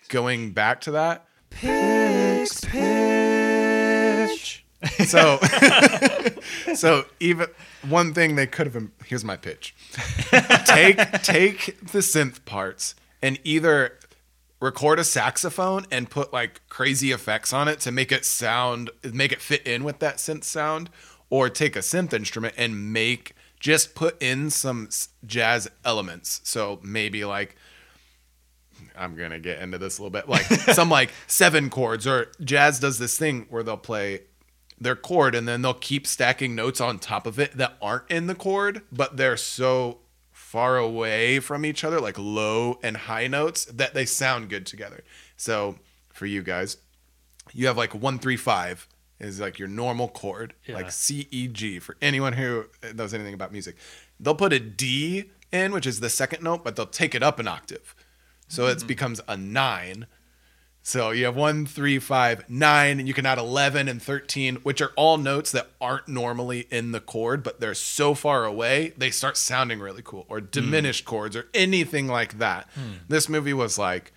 going 0.09 0.51
back 0.51 0.81
to 0.81 0.91
that. 0.91 1.25
Picks, 1.49 2.63
pitch. 2.65 4.65
So, 5.07 5.37
so 6.75 7.05
even 7.19 7.47
one 7.87 8.13
thing 8.13 8.35
they 8.35 8.47
could 8.47 8.67
have. 8.67 8.89
Here's 9.05 9.23
my 9.23 9.37
pitch 9.37 9.75
take 10.65 10.97
take 11.23 11.79
the 11.91 11.99
synth 11.99 12.43
parts 12.45 12.95
and 13.21 13.39
either 13.43 13.97
record 14.59 14.99
a 14.99 15.03
saxophone 15.03 15.85
and 15.91 16.09
put 16.09 16.33
like 16.33 16.61
crazy 16.69 17.11
effects 17.11 17.53
on 17.53 17.67
it 17.67 17.79
to 17.81 17.91
make 17.91 18.11
it 18.11 18.25
sound 18.25 18.89
make 19.03 19.31
it 19.31 19.41
fit 19.41 19.65
in 19.65 19.83
with 19.83 19.99
that 19.99 20.17
synth 20.17 20.43
sound 20.43 20.89
or 21.29 21.49
take 21.49 21.75
a 21.75 21.79
synth 21.79 22.13
instrument 22.13 22.53
and 22.57 22.93
make 22.93 23.35
just 23.59 23.95
put 23.95 24.21
in 24.21 24.49
some 24.49 24.89
jazz 25.25 25.69
elements 25.83 26.41
so 26.43 26.79
maybe 26.83 27.25
like 27.25 27.55
I'm 28.97 29.15
gonna 29.15 29.39
get 29.39 29.61
into 29.61 29.77
this 29.77 29.97
a 29.97 30.01
little 30.03 30.11
bit. 30.11 30.27
Like 30.29 30.43
some 30.45 30.89
like 30.89 31.11
seven 31.27 31.69
chords, 31.69 32.05
or 32.07 32.31
jazz 32.43 32.79
does 32.79 32.99
this 32.99 33.17
thing 33.17 33.45
where 33.49 33.63
they'll 33.63 33.77
play 33.77 34.21
their 34.79 34.95
chord 34.95 35.35
and 35.35 35.47
then 35.47 35.61
they'll 35.61 35.73
keep 35.73 36.05
stacking 36.05 36.53
notes 36.55 36.81
on 36.81 36.99
top 36.99 37.25
of 37.25 37.39
it 37.39 37.53
that 37.57 37.77
aren't 37.81 38.09
in 38.11 38.27
the 38.27 38.35
chord, 38.35 38.81
but 38.91 39.15
they're 39.17 39.37
so 39.37 39.99
far 40.31 40.77
away 40.77 41.39
from 41.39 41.65
each 41.65 41.83
other, 41.83 41.99
like 42.01 42.17
low 42.19 42.77
and 42.83 42.97
high 42.97 43.27
notes, 43.27 43.65
that 43.65 43.93
they 43.93 44.05
sound 44.05 44.49
good 44.49 44.65
together. 44.65 45.03
So 45.37 45.75
for 46.09 46.25
you 46.25 46.43
guys, 46.43 46.77
you 47.53 47.67
have 47.67 47.77
like 47.77 47.93
one 47.95 48.19
three 48.19 48.37
five 48.37 48.87
is 49.19 49.39
like 49.39 49.57
your 49.59 49.69
normal 49.69 50.09
chord, 50.09 50.53
Yeah. 50.65 50.75
like 50.75 50.91
C 50.91 51.27
E 51.31 51.47
G 51.47 51.79
for 51.79 51.95
anyone 52.01 52.33
who 52.33 52.65
knows 52.93 53.13
anything 53.13 53.33
about 53.33 53.51
music. 53.53 53.77
They'll 54.19 54.35
put 54.35 54.51
a 54.51 54.59
D 54.59 55.31
in, 55.53 55.71
which 55.71 55.87
is 55.87 56.01
the 56.01 56.09
second 56.09 56.43
note, 56.43 56.65
but 56.65 56.75
they'll 56.75 56.85
take 56.85 57.15
it 57.15 57.23
up 57.23 57.39
an 57.39 57.47
octave. 57.47 57.95
So 58.55 58.67
it 58.67 58.77
mm-hmm. 58.77 58.87
becomes 58.87 59.21
a 59.27 59.35
nine. 59.35 60.07
So 60.81 61.09
you 61.09 61.25
have 61.25 61.35
one, 61.35 61.65
three, 61.65 61.97
five, 61.97 62.47
nine, 62.47 62.99
and 62.99 63.07
you 63.07 63.13
can 63.13 63.25
add 63.25 63.39
11 63.39 63.87
and 63.87 63.99
13, 63.99 64.57
which 64.57 64.81
are 64.81 64.91
all 64.95 65.17
notes 65.17 65.51
that 65.51 65.71
aren't 65.81 66.07
normally 66.07 66.67
in 66.69 66.91
the 66.91 66.99
chord, 66.99 67.41
but 67.41 67.59
they're 67.59 67.73
so 67.73 68.13
far 68.13 68.45
away, 68.45 68.93
they 68.95 69.09
start 69.09 69.35
sounding 69.35 69.79
really 69.79 70.03
cool, 70.03 70.27
or 70.29 70.39
mm. 70.39 70.51
diminished 70.51 71.03
chords, 71.03 71.35
or 71.35 71.47
anything 71.55 72.07
like 72.07 72.37
that. 72.37 72.69
Hmm. 72.75 72.97
This 73.07 73.27
movie 73.27 73.51
was 73.51 73.79
like, 73.79 74.13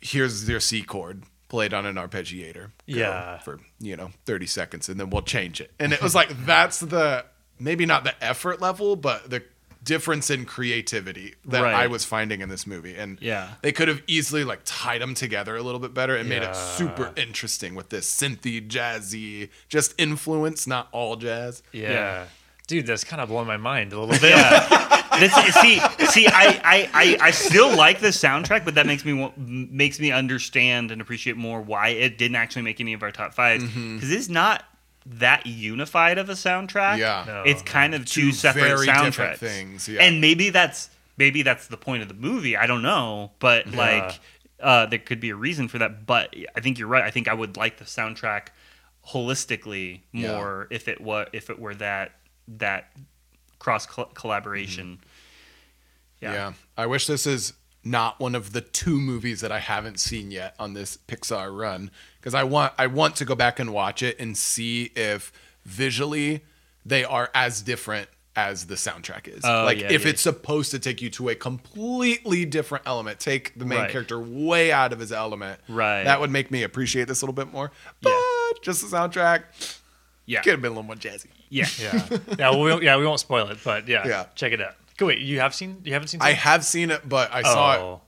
here's 0.00 0.48
your 0.48 0.60
C 0.60 0.82
chord 0.82 1.24
played 1.48 1.74
on 1.74 1.84
an 1.84 1.96
arpeggiator. 1.96 2.70
Yeah. 2.86 3.38
For, 3.40 3.60
you 3.78 3.96
know, 3.96 4.10
30 4.24 4.46
seconds, 4.46 4.88
and 4.88 4.98
then 4.98 5.10
we'll 5.10 5.20
change 5.20 5.60
it. 5.60 5.70
And 5.78 5.92
it 5.92 6.02
was 6.02 6.14
like, 6.14 6.30
that's 6.46 6.80
the, 6.80 7.26
maybe 7.58 7.84
not 7.84 8.04
the 8.04 8.24
effort 8.24 8.62
level, 8.62 8.96
but 8.96 9.28
the 9.28 9.42
difference 9.84 10.30
in 10.30 10.44
creativity 10.46 11.34
that 11.44 11.62
Right. 11.62 11.74
I 11.74 11.86
was 11.86 12.04
finding 12.04 12.40
in 12.40 12.48
this 12.48 12.66
movie. 12.66 12.94
And 12.96 13.18
Yeah. 13.20 13.50
they 13.62 13.70
could 13.72 13.88
have 13.88 14.02
easily 14.06 14.42
like 14.44 14.60
tied 14.64 15.00
them 15.02 15.14
together 15.14 15.56
a 15.56 15.62
little 15.62 15.80
bit 15.80 15.92
better 15.94 16.16
and 16.16 16.28
made 16.28 16.42
it 16.42 16.56
super 16.56 17.12
interesting 17.16 17.74
with 17.74 17.90
this 17.90 18.10
synthy, 18.12 18.66
jazzy, 18.66 19.50
just 19.68 19.94
influence, 19.98 20.66
not 20.66 20.88
all 20.92 21.16
jazz. 21.16 21.62
Yeah. 21.72 21.90
Yeah. 21.90 22.24
Dude, 22.66 22.86
that's 22.86 23.04
kind 23.04 23.20
of 23.20 23.28
blowing 23.28 23.46
my 23.46 23.58
mind 23.58 23.92
a 23.92 24.00
little 24.00 24.18
bit. 24.18 24.34
This- 25.20 25.32
see, 25.60 25.78
see, 26.08 26.26
I, 26.26 26.60
I, 26.64 26.90
I, 26.92 27.18
I 27.20 27.30
still 27.30 27.76
like 27.76 28.00
the 28.00 28.08
soundtrack, 28.08 28.64
but 28.64 28.74
that 28.74 28.84
makes 28.84 29.04
me 29.04 29.12
wa- 29.12 29.30
makes 29.36 30.00
me 30.00 30.10
understand 30.10 30.90
and 30.90 31.00
appreciate 31.00 31.36
more 31.36 31.60
why 31.62 31.90
it 31.90 32.18
didn't 32.18 32.34
actually 32.34 32.62
make 32.62 32.80
any 32.80 32.94
of 32.94 33.02
our 33.04 33.12
top 33.12 33.32
fives 33.32 33.62
mm-hmm. 33.62 33.94
because 33.94 34.10
it's 34.10 34.28
not 34.28 34.64
that 35.06 35.46
unified 35.46 36.18
of 36.18 36.28
a 36.28 36.32
soundtrack. 36.32 36.98
Yeah. 36.98 37.24
No. 37.26 37.42
it's 37.44 37.62
kind 37.62 37.94
of 37.94 38.04
two, 38.06 38.26
Two 38.26 38.32
separate 38.32 38.62
very 38.62 38.86
soundtracks. 38.86 39.36
things, 39.38 39.88
yeah. 39.88 40.02
and 40.02 40.20
maybe 40.20 40.50
that's 40.50 40.90
maybe 41.16 41.42
that's 41.42 41.66
the 41.68 41.76
point 41.76 42.02
of 42.02 42.08
the 42.08 42.14
movie. 42.14 42.56
I 42.56 42.66
don't 42.66 42.82
know, 42.82 43.32
but 43.38 43.66
like 43.72 44.18
uh, 44.60 44.86
there 44.86 44.98
could 44.98 45.20
be 45.20 45.30
a 45.30 45.36
reason 45.36 45.68
for 45.68 45.78
that. 45.78 46.06
But 46.06 46.34
I 46.56 46.60
think 46.60 46.78
you're 46.78 46.88
right. 46.88 47.04
I 47.04 47.10
think 47.10 47.28
I 47.28 47.34
would 47.34 47.56
like 47.56 47.76
the 47.78 47.84
soundtrack 47.84 48.48
holistically 49.08 50.00
Yeah. 50.12 50.32
more 50.32 50.66
if 50.70 50.88
it 50.88 51.00
was 51.00 51.28
if 51.32 51.50
it 51.50 51.58
were 51.58 51.74
that 51.76 52.12
that 52.48 52.90
cross 53.58 53.86
col- 53.86 54.06
collaboration. 54.06 55.00
Yeah. 56.20 56.54
I 56.76 56.86
wish 56.86 57.06
this 57.06 57.26
is 57.26 57.52
not 57.84 58.18
one 58.20 58.34
of 58.34 58.52
the 58.52 58.60
two 58.60 58.98
movies 59.00 59.40
that 59.42 59.52
I 59.52 59.58
haven't 59.58 60.00
seen 60.00 60.30
yet 60.30 60.54
on 60.58 60.72
this 60.74 60.96
Pixar 61.08 61.56
run 61.56 61.90
because 62.20 62.34
I 62.34 62.42
want 62.44 62.72
I 62.78 62.86
want 62.86 63.16
to 63.16 63.24
go 63.24 63.34
back 63.34 63.58
and 63.58 63.72
watch 63.72 64.02
it 64.02 64.18
and 64.18 64.36
see 64.36 64.90
if 64.96 65.32
visually 65.64 66.42
they 66.86 67.04
are 67.04 67.30
as 67.34 67.62
different 67.62 68.08
as 68.36 68.66
the 68.66 68.74
soundtrack 68.74 69.28
is. 69.28 69.42
Oh, 69.44 69.64
like 69.64 69.80
yeah, 69.80 69.92
if 69.92 70.02
yeah. 70.04 70.10
it's 70.10 70.20
supposed 70.22 70.72
to 70.72 70.78
take 70.80 71.00
you 71.00 71.08
to 71.10 71.28
a 71.28 71.34
completely 71.36 72.44
different 72.44 72.84
element, 72.86 73.20
take 73.20 73.56
the 73.56 73.64
main 73.64 73.78
Right. 73.78 73.90
character 73.90 74.18
way 74.18 74.72
out 74.72 74.92
of 74.92 74.98
his 74.98 75.12
element. 75.12 75.60
Right. 75.68 76.02
That 76.04 76.20
would 76.20 76.30
make 76.30 76.50
me 76.50 76.62
appreciate 76.64 77.06
this 77.06 77.22
a 77.22 77.24
little 77.24 77.32
bit 77.34 77.52
more. 77.52 77.70
But 78.02 78.10
Yeah. 78.10 78.58
just 78.62 78.80
the 78.82 78.88
soundtrack 78.96 79.44
Yeah, 80.26 80.40
could 80.42 80.52
have 80.52 80.62
been 80.62 80.72
a 80.72 80.74
little 80.74 80.82
more 80.82 80.96
jazzy. 80.96 81.26
yeah, 81.48 81.68
Yeah. 81.80 82.18
Yeah, 82.38 82.50
we 82.50 82.70
won't, 82.70 82.82
yeah, 82.82 82.96
we 82.96 83.06
won't 83.06 83.20
spoil 83.20 83.48
it, 83.50 83.58
but 83.62 83.86
yeah, 83.86 84.06
Yeah. 84.06 84.26
check 84.34 84.52
it 84.52 84.60
out. 84.60 84.74
Go 84.96 85.06
wait, 85.06 85.18
you 85.20 85.40
have 85.40 85.54
seen 85.54 85.80
you 85.84 85.92
haven't 85.92 86.08
seen 86.08 86.20
I 86.22 86.32
have 86.32 86.64
seen 86.64 86.90
it, 86.90 87.08
but 87.08 87.32
I 87.32 87.42
saw 87.42 87.72
it 87.74 87.80
Oh. 87.80 88.00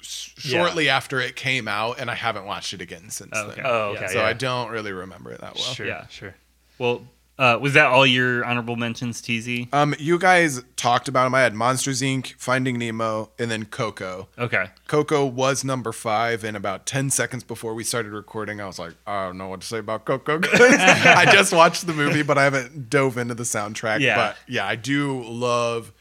shortly 0.00 0.88
after 0.88 1.20
it 1.20 1.36
came 1.36 1.68
out, 1.68 1.98
and 1.98 2.10
I 2.10 2.14
haven't 2.14 2.44
watched 2.44 2.72
it 2.72 2.80
again 2.80 3.10
since 3.10 3.34
Okay. 3.36 3.56
then. 3.56 3.64
Oh, 3.66 3.94
okay. 3.96 4.06
so 4.08 4.18
yeah. 4.20 4.26
I 4.26 4.32
don't 4.32 4.70
really 4.70 4.92
remember 4.92 5.30
it 5.32 5.40
that 5.40 5.54
well. 5.54 5.64
Sure, 5.74 5.86
Yeah. 5.86 6.06
sure. 6.08 6.34
Well, 6.78 7.06
uh, 7.38 7.58
was 7.60 7.72
that 7.72 7.86
all 7.86 8.06
your 8.06 8.44
honorable 8.44 8.76
mentions, 8.76 9.20
TZ? 9.20 9.66
Um, 9.72 9.94
you 9.98 10.18
guys 10.18 10.62
talked 10.76 11.08
about 11.08 11.24
them. 11.24 11.34
I 11.34 11.40
had 11.40 11.54
Monsters 11.54 12.00
Inc., 12.02 12.34
Finding 12.38 12.78
Nemo, 12.78 13.30
and 13.38 13.50
then 13.50 13.64
Coco. 13.64 14.28
Okay. 14.38 14.66
Coco 14.86 15.24
was 15.24 15.64
number 15.64 15.90
five, 15.92 16.44
and 16.44 16.56
about 16.56 16.86
ten 16.86 17.10
seconds 17.10 17.42
before 17.42 17.74
we 17.74 17.82
started 17.84 18.12
recording, 18.12 18.60
I 18.60 18.66
was 18.66 18.78
like, 18.78 18.92
I 19.06 19.24
don't 19.26 19.38
know 19.38 19.48
what 19.48 19.62
to 19.62 19.66
say 19.66 19.78
about 19.78 20.04
Coco. 20.04 20.38
'cause 20.42 20.60
I 20.60 21.28
just 21.32 21.52
watched 21.52 21.86
the 21.86 21.92
movie, 21.94 22.22
but 22.22 22.38
I 22.38 22.44
haven't 22.44 22.88
dove 22.90 23.18
into 23.18 23.34
the 23.34 23.42
soundtrack. 23.44 24.00
Yeah. 24.00 24.14
But 24.16 24.36
yeah, 24.46 24.66
I 24.66 24.76
do 24.76 25.22
love 25.24 25.92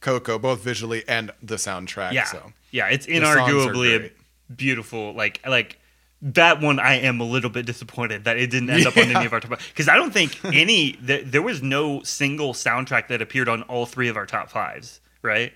Coco, 0.00 0.38
both 0.38 0.62
visually 0.62 1.04
and 1.08 1.30
the 1.42 1.56
soundtrack. 1.56 2.12
Yeah. 2.12 2.24
So 2.24 2.52
Yeah, 2.70 2.88
it's 2.88 3.06
inarguably 3.06 4.06
a 4.06 4.52
beautiful. 4.52 5.12
Like 5.14 5.40
like 5.46 5.78
that 6.22 6.60
one, 6.60 6.78
I 6.78 6.96
am 6.96 7.20
a 7.20 7.24
little 7.24 7.50
bit 7.50 7.64
disappointed 7.66 8.24
that 8.24 8.36
it 8.36 8.50
didn't 8.50 8.70
end 8.70 8.86
up 8.86 8.96
on 8.96 9.04
any 9.04 9.24
of 9.26 9.32
our 9.32 9.40
top 9.40 9.58
because 9.68 9.88
I 9.88 9.96
don't 9.96 10.12
think 10.12 10.38
any 10.44 10.92
th- 10.92 11.26
there 11.26 11.42
was 11.42 11.62
no 11.62 12.02
single 12.02 12.52
soundtrack 12.52 13.08
that 13.08 13.22
appeared 13.22 13.48
on 13.48 13.62
all 13.62 13.86
three 13.86 14.08
of 14.08 14.16
our 14.16 14.26
top 14.26 14.50
fives. 14.50 15.00
Right? 15.22 15.52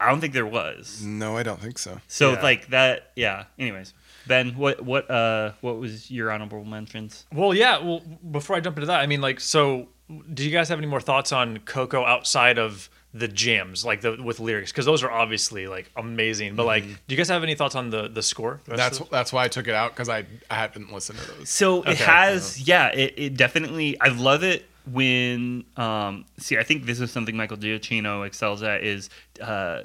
I 0.00 0.08
don't 0.10 0.20
think 0.20 0.32
there 0.32 0.46
was. 0.46 1.02
no, 1.04 1.36
I 1.36 1.44
don't 1.44 1.60
think 1.60 1.78
so. 1.78 2.00
So 2.08 2.32
Yeah. 2.32 2.42
like 2.42 2.68
that. 2.70 3.12
Yeah. 3.14 3.44
Anyways, 3.58 3.94
Ben, 4.26 4.56
what 4.56 4.80
what 4.84 5.08
uh 5.10 5.52
what 5.60 5.78
was 5.78 6.10
your 6.10 6.30
honorable 6.32 6.64
mentions? 6.64 7.24
Well, 7.32 7.54
yeah. 7.54 7.78
Well, 7.78 8.00
before 8.30 8.56
I 8.56 8.60
jump 8.60 8.76
into 8.78 8.86
that, 8.86 9.00
I 9.00 9.06
mean, 9.06 9.20
like, 9.20 9.38
so 9.38 9.88
do 10.34 10.44
you 10.44 10.50
guys 10.50 10.68
have 10.68 10.78
any 10.78 10.88
more 10.88 11.00
thoughts 11.00 11.30
on 11.32 11.58
Coco 11.60 12.04
outside 12.04 12.58
of 12.58 12.90
the 13.14 13.28
jams, 13.28 13.84
like 13.84 14.00
the 14.00 14.22
with 14.22 14.40
lyrics? 14.40 14.72
Because 14.72 14.86
those 14.86 15.02
are 15.02 15.10
obviously 15.10 15.66
like 15.66 15.90
amazing. 15.96 16.56
But 16.56 16.66
like, 16.66 16.84
do 16.84 16.94
you 17.08 17.16
guys 17.16 17.28
have 17.28 17.42
any 17.42 17.54
thoughts 17.54 17.74
on 17.74 17.90
the 17.90 18.08
the 18.08 18.22
score? 18.22 18.60
The 18.64 18.76
That's 18.76 19.00
of 19.00 19.10
that's 19.10 19.32
why 19.32 19.44
I 19.44 19.48
took 19.48 19.68
it 19.68 19.74
out 19.74 19.92
because 19.92 20.08
I 20.08 20.24
I 20.50 20.54
haven't 20.54 20.92
listened 20.92 21.18
to 21.20 21.32
those. 21.32 21.48
So 21.48 21.82
it 21.82 21.98
has, 21.98 22.66
yeah, 22.66 22.88
it, 22.88 23.14
it 23.16 23.36
definitely. 23.36 24.00
I 24.00 24.08
love 24.08 24.42
it 24.42 24.64
when. 24.90 25.64
Um, 25.76 26.24
see, 26.38 26.58
I 26.58 26.62
think 26.62 26.86
this 26.86 27.00
is 27.00 27.10
something 27.10 27.36
Michael 27.36 27.56
Giacchino 27.56 28.26
excels 28.26 28.62
at 28.62 28.82
is 28.82 29.10
uh, 29.40 29.82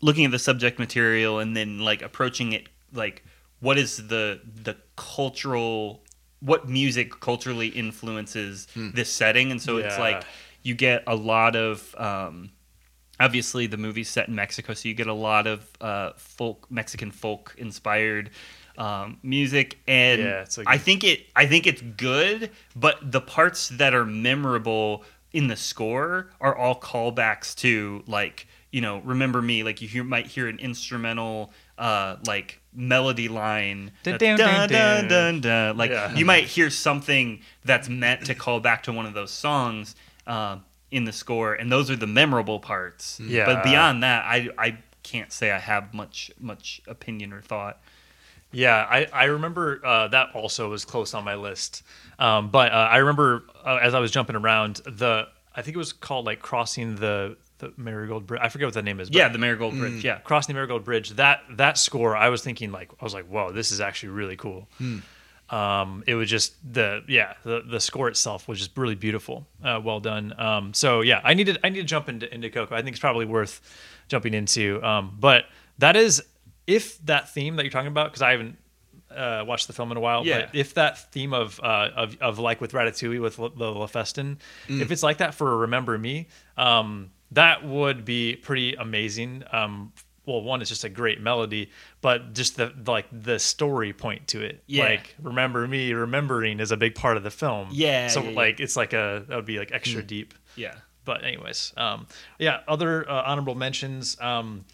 looking 0.00 0.24
at 0.24 0.30
the 0.30 0.38
subject 0.38 0.78
material 0.78 1.38
and 1.38 1.56
then 1.56 1.80
like 1.80 2.02
approaching 2.02 2.52
it 2.52 2.68
like 2.92 3.24
what 3.60 3.78
is 3.78 4.08
the 4.08 4.40
the 4.62 4.76
cultural 4.96 6.02
what 6.40 6.68
music 6.68 7.20
culturally 7.20 7.68
influences 7.68 8.68
this 8.94 9.10
setting 9.10 9.50
and 9.50 9.60
so 9.60 9.78
it's 9.78 9.98
like 9.98 10.24
you 10.68 10.74
get 10.74 11.02
a 11.06 11.16
lot 11.16 11.56
of 11.56 11.94
um 11.98 12.50
obviously 13.20 13.66
the 13.66 13.76
movie's 13.76 14.08
set 14.08 14.28
in 14.28 14.34
Mexico, 14.34 14.74
so 14.74 14.88
you 14.88 14.94
get 14.94 15.08
a 15.08 15.12
lot 15.30 15.46
of 15.48 15.68
uh, 15.80 16.12
folk 16.16 16.66
Mexican 16.70 17.10
folk 17.10 17.54
inspired 17.58 18.30
um, 18.76 19.18
music, 19.24 19.76
and 19.88 20.20
Yeah, 20.22 20.42
it's 20.42 20.56
like- 20.56 20.68
I 20.68 20.78
think 20.78 21.02
it 21.02 21.26
I 21.34 21.46
think 21.46 21.66
it's 21.66 21.82
good, 21.82 22.50
but 22.76 23.10
the 23.10 23.20
parts 23.20 23.70
that 23.70 23.92
are 23.94 24.04
memorable 24.06 25.02
in 25.32 25.48
the 25.48 25.56
score 25.56 26.30
are 26.40 26.54
all 26.56 26.78
callbacks 26.78 27.54
to 27.56 28.04
like 28.06 28.46
you 28.70 28.80
know 28.80 28.98
remember 28.98 29.42
me 29.42 29.62
like 29.64 29.82
you 29.82 29.88
hear, 29.88 30.04
might 30.04 30.26
hear 30.28 30.46
an 30.46 30.58
instrumental 30.60 31.52
uh 31.76 32.16
like 32.26 32.60
melody 32.72 33.28
line 33.28 33.90
Dun, 34.04 34.18
dun, 34.18 34.38
dun, 34.38 34.48
dun, 34.48 34.68
dun, 34.68 34.68
dun, 34.68 35.08
dun. 35.08 35.40
dun. 35.40 35.76
like 35.76 35.90
Yeah. 35.90 36.14
you 36.14 36.24
might 36.24 36.44
hear 36.44 36.70
something 36.70 37.40
that's 37.64 37.88
meant 37.88 38.26
to 38.26 38.34
call 38.34 38.60
back 38.60 38.84
to 38.84 38.92
one 38.92 39.06
of 39.06 39.14
those 39.14 39.30
songs 39.32 39.94
uh, 40.28 40.58
in 40.90 41.04
the 41.04 41.12
score 41.12 41.54
and 41.54 41.70
those 41.72 41.90
are 41.90 41.96
the 41.96 42.06
memorable 42.06 42.60
parts 42.60 43.20
Yeah. 43.20 43.44
but 43.46 43.64
beyond 43.64 44.02
that 44.04 44.24
i 44.24 44.48
i 44.58 44.78
can't 45.02 45.32
say 45.32 45.50
i 45.50 45.58
have 45.58 45.92
much 45.94 46.30
much 46.38 46.80
opinion 46.86 47.32
or 47.32 47.40
thought 47.42 47.80
Yeah, 48.50 48.76
I, 48.88 49.06
I 49.12 49.24
remember 49.24 49.80
uh, 49.84 50.08
that 50.08 50.34
also 50.34 50.70
was 50.70 50.86
close 50.86 51.12
on 51.12 51.22
my 51.22 51.34
list. 51.34 51.82
Um, 52.18 52.48
but 52.50 52.72
uh, 52.72 52.76
I 52.76 52.96
remember 52.98 53.44
uh, 53.62 53.76
as 53.82 53.92
I 53.92 54.00
was 54.00 54.10
jumping 54.10 54.36
around, 54.36 54.76
the 54.86 55.28
I 55.54 55.60
think 55.60 55.74
it 55.76 55.78
was 55.78 55.92
called 55.92 56.24
like 56.24 56.40
crossing 56.40 56.96
the 56.96 57.36
the 57.58 57.74
Marigold 57.76 58.26
Bridge. 58.26 58.40
I 58.42 58.48
forget 58.48 58.66
what 58.66 58.72
the 58.74 58.82
name 58.82 59.00
is. 59.00 59.10
But 59.10 59.16
yeah 59.18 59.28
the 59.28 59.38
marigold 59.38 59.74
bridge 59.76 60.02
yeah 60.02 60.18
crossing 60.20 60.54
the 60.54 60.58
Marigold 60.58 60.82
Bridge. 60.84 61.10
That 61.16 61.42
that 61.58 61.76
score, 61.76 62.16
I 62.16 62.30
was 62.30 62.40
thinking 62.42 62.72
like 62.72 62.90
I 63.00 63.04
was 63.04 63.12
like, 63.12 63.26
whoa, 63.26 63.52
this 63.52 63.70
is 63.70 63.80
actually 63.82 64.12
really 64.20 64.36
cool. 64.36 64.66
Um, 65.50 66.04
it 66.06 66.14
was 66.14 66.28
just 66.28 66.54
the 66.74 67.02
yeah 67.08 67.34
the 67.42 67.62
the 67.66 67.80
score 67.80 68.08
itself 68.08 68.48
was 68.48 68.58
just 68.58 68.76
really 68.76 68.94
beautiful, 68.94 69.46
uh, 69.64 69.80
well 69.82 70.00
done. 70.00 70.34
Um, 70.38 70.74
so 70.74 71.00
yeah, 71.00 71.20
I 71.24 71.34
needed 71.34 71.58
I 71.64 71.70
need 71.70 71.78
to 71.78 71.84
jump 71.84 72.08
into 72.08 72.32
into 72.32 72.50
Coco. 72.50 72.74
I 72.74 72.82
think 72.82 72.94
it's 72.94 73.00
probably 73.00 73.24
worth 73.24 73.60
jumping 74.08 74.34
into. 74.34 74.82
Um, 74.84 75.16
but 75.18 75.44
that 75.78 75.96
is 75.96 76.22
if 76.66 76.98
that 77.06 77.32
theme 77.32 77.56
that 77.56 77.62
you're 77.64 77.70
talking 77.70 77.88
about 77.88 78.08
because 78.08 78.20
I 78.22 78.32
haven't 78.32 78.58
uh, 79.10 79.44
watched 79.46 79.66
the 79.68 79.72
film 79.72 79.90
in 79.90 79.96
a 79.96 80.00
while. 80.00 80.26
Yeah. 80.26 80.40
But 80.40 80.54
if 80.54 80.74
that 80.74 81.10
theme 81.12 81.32
of 81.32 81.58
uh, 81.62 81.88
of 81.96 82.16
of 82.20 82.38
like 82.38 82.60
with 82.60 82.72
Ratatouille 82.72 83.20
with 83.20 83.38
L- 83.38 83.48
the 83.50 83.70
La 83.72 83.86
Festin, 83.86 84.38
if 84.68 84.90
it's 84.92 85.02
like 85.02 85.18
that 85.18 85.34
for 85.34 85.56
Remember 85.56 85.96
Me, 85.96 86.28
um, 86.56 87.10
that 87.32 87.64
would 87.64 88.04
be 88.04 88.36
pretty 88.36 88.74
amazing. 88.74 89.44
Um, 90.28 90.34
well, 90.34 90.42
one 90.42 90.62
is 90.62 90.68
just 90.68 90.84
a 90.84 90.88
great 90.88 91.20
melody, 91.20 91.70
but 92.00 92.34
just 92.34 92.56
the 92.56 92.72
like 92.86 93.06
the 93.12 93.38
story 93.38 93.92
point 93.92 94.28
to 94.28 94.42
it. 94.42 94.62
Yeah. 94.66 94.84
Like 94.84 95.14
Remember 95.22 95.66
Me, 95.66 95.92
remembering 95.92 96.60
is 96.60 96.70
a 96.70 96.76
big 96.76 96.94
part 96.94 97.16
of 97.16 97.22
the 97.22 97.30
film. 97.30 97.68
Yeah, 97.72 98.08
So 98.08 98.22
yeah, 98.22 98.30
yeah. 98.30 98.36
like 98.36 98.60
it's 98.60 98.76
like 98.76 98.92
a 98.92 99.24
that 99.28 99.36
would 99.36 99.44
be 99.46 99.58
like 99.58 99.72
extra 99.72 100.02
deep. 100.02 100.34
yeah 100.56 100.74
But 101.04 101.24
anyways, 101.24 101.72
um, 101.76 102.06
yeah. 102.38 102.60
Other 102.68 103.08
uh, 103.10 103.22
honorable 103.24 103.54
mentions. 103.54 104.20
Um, 104.20 104.64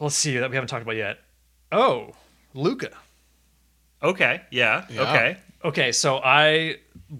let's 0.00 0.14
see 0.16 0.36
that 0.38 0.48
we 0.50 0.56
haven't 0.56 0.68
talked 0.68 0.82
about 0.82 0.96
yet. 0.96 1.18
Oh, 1.70 2.14
Luca. 2.54 2.90
okay 4.02 4.42
yeah, 4.50 4.86
Yeah. 4.90 5.02
okay 5.02 5.36
Okay, 5.64 5.90
so 5.90 6.18
I 6.22 6.76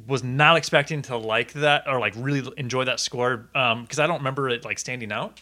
was 0.06 0.22
not 0.22 0.56
expecting 0.56 1.02
to 1.02 1.16
like 1.16 1.52
that 1.54 1.88
or 1.88 1.98
like 1.98 2.14
really 2.16 2.48
enjoy 2.56 2.84
that 2.84 3.00
score 3.00 3.48
because 3.52 3.98
I 3.98 4.06
don't 4.06 4.18
remember 4.18 4.48
it 4.48 4.64
like 4.64 4.78
standing 4.78 5.10
out. 5.10 5.40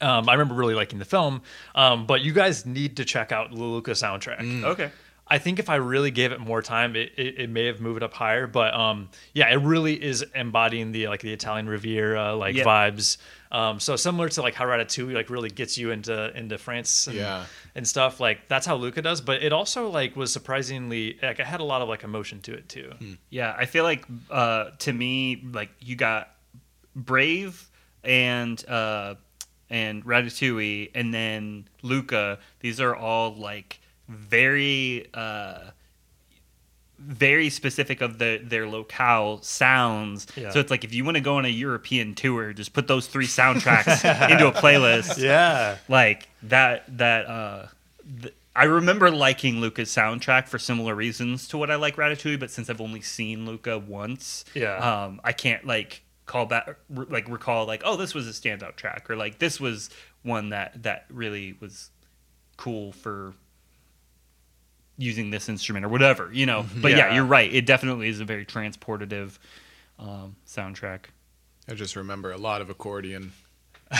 Um, 0.00 0.28
I 0.28 0.32
remember 0.32 0.54
really 0.54 0.74
liking 0.74 0.98
the 0.98 1.04
film, 1.04 1.42
um, 1.74 2.06
but 2.06 2.22
you 2.22 2.32
guys 2.32 2.64
need 2.66 2.96
to 2.96 3.04
check 3.04 3.32
out 3.32 3.50
the 3.50 3.56
Luca 3.56 3.92
soundtrack. 3.92 4.64
okay 4.64 4.90
I 5.32 5.38
think 5.38 5.60
if 5.60 5.70
I 5.70 5.76
really 5.76 6.10
gave 6.10 6.32
it 6.32 6.40
more 6.40 6.60
time, 6.60 6.96
it, 6.96 7.12
it, 7.16 7.38
it 7.42 7.50
may 7.50 7.66
have 7.66 7.80
moved 7.80 8.02
up 8.02 8.12
higher. 8.12 8.48
But 8.48 8.74
um, 8.74 9.10
yeah, 9.32 9.48
it 9.48 9.58
really 9.58 9.94
is 9.94 10.24
embodying 10.34 10.90
the 10.90 11.06
like 11.06 11.20
the 11.20 11.32
Italian 11.32 11.68
Riviera 11.68 12.34
like 12.34 12.56
Yeah. 12.56 12.64
vibes. 12.64 13.16
Um, 13.52 13.78
so 13.78 13.94
similar 13.94 14.28
to 14.28 14.42
like 14.42 14.54
how 14.56 14.64
Ratatouille 14.64 15.14
like 15.14 15.30
really 15.30 15.48
gets 15.48 15.78
you 15.78 15.92
into 15.92 16.36
into 16.36 16.58
France 16.58 17.06
and, 17.06 17.14
Yeah. 17.16 17.44
and 17.76 17.86
stuff. 17.86 18.18
Like 18.18 18.48
that's 18.48 18.66
how 18.66 18.74
Luca 18.74 19.02
does. 19.02 19.20
But 19.20 19.44
it 19.44 19.52
also 19.52 19.88
like 19.88 20.16
was 20.16 20.32
surprisingly 20.32 21.16
like 21.22 21.38
it 21.38 21.46
had 21.46 21.60
a 21.60 21.64
lot 21.64 21.80
of 21.80 21.88
like 21.88 22.02
emotion 22.02 22.40
to 22.40 22.52
it 22.54 22.68
too. 22.68 22.90
Yeah, 23.28 23.54
I 23.56 23.66
feel 23.66 23.84
like 23.84 24.04
uh, 24.32 24.70
to 24.80 24.92
me, 24.92 25.44
like 25.52 25.70
you 25.80 25.94
got 25.94 26.30
Brave 26.96 27.68
and 28.02 28.64
uh, 28.68 29.14
and 29.70 30.04
Ratatouille, 30.04 30.90
and 30.94 31.14
then 31.14 31.68
Luca. 31.82 32.38
These 32.60 32.80
are 32.80 32.94
all 32.94 33.34
like 33.34 33.80
very 34.08 35.06
uh, 35.14 35.70
very 36.98 37.48
specific 37.48 38.02
of 38.02 38.18
the 38.18 38.40
their 38.42 38.68
locale 38.68 39.40
sounds. 39.42 40.26
Yeah. 40.36 40.50
So 40.50 40.60
it's 40.60 40.70
like 40.70 40.84
if 40.84 40.92
you 40.92 41.04
want 41.04 41.16
to 41.16 41.22
go 41.22 41.36
on 41.36 41.44
a 41.46 41.48
European 41.48 42.14
tour, 42.14 42.52
just 42.52 42.72
put 42.74 42.88
those 42.88 43.06
three 43.06 43.26
soundtracks 43.26 44.04
into 44.30 44.46
a 44.48 44.52
playlist 44.52 45.16
Yeah. 45.18 45.76
like 45.88 46.28
that 46.42 46.84
that 46.98 47.26
uh 47.26 47.66
th- 48.22 48.34
I 48.54 48.64
remember 48.64 49.10
liking 49.10 49.60
Luca's 49.60 49.88
soundtrack 49.90 50.48
for 50.48 50.58
similar 50.58 50.94
reasons 50.94 51.46
to 51.48 51.56
what 51.56 51.70
I 51.70 51.76
like 51.76 51.96
Ratatouille, 51.96 52.38
but 52.40 52.50
since 52.50 52.68
I've 52.68 52.80
only 52.80 53.00
seen 53.00 53.46
Luca 53.46 53.78
once, 53.78 54.44
Yeah. 54.54 54.74
um, 55.04 55.20
I 55.24 55.32
can't 55.32 55.64
like 55.64 56.02
call 56.30 56.46
back, 56.46 56.76
re- 56.88 57.06
like 57.10 57.28
recall, 57.28 57.66
like, 57.66 57.82
oh, 57.84 57.96
this 57.96 58.14
was 58.14 58.28
a 58.28 58.30
standout 58.30 58.76
track, 58.76 59.10
or 59.10 59.16
like 59.16 59.38
this 59.38 59.58
was 59.60 59.90
one 60.22 60.50
that 60.50 60.82
that 60.84 61.06
really 61.10 61.56
was 61.60 61.90
cool 62.56 62.92
for 62.92 63.34
using 64.96 65.30
this 65.30 65.48
instrument 65.48 65.84
or 65.84 65.88
whatever, 65.88 66.30
you 66.32 66.46
know. 66.46 66.64
But 66.80 66.92
yeah, 66.92 66.98
Yeah. 67.08 67.14
you're 67.16 67.24
right. 67.24 67.52
It 67.52 67.66
definitely 67.66 68.08
is 68.08 68.20
a 68.20 68.24
very 68.24 68.44
transportative 68.44 69.38
um, 69.98 70.36
soundtrack. 70.46 71.06
I 71.68 71.74
just 71.74 71.96
remember 71.96 72.32
a 72.32 72.38
lot 72.38 72.60
of 72.60 72.70
accordion. 72.70 73.32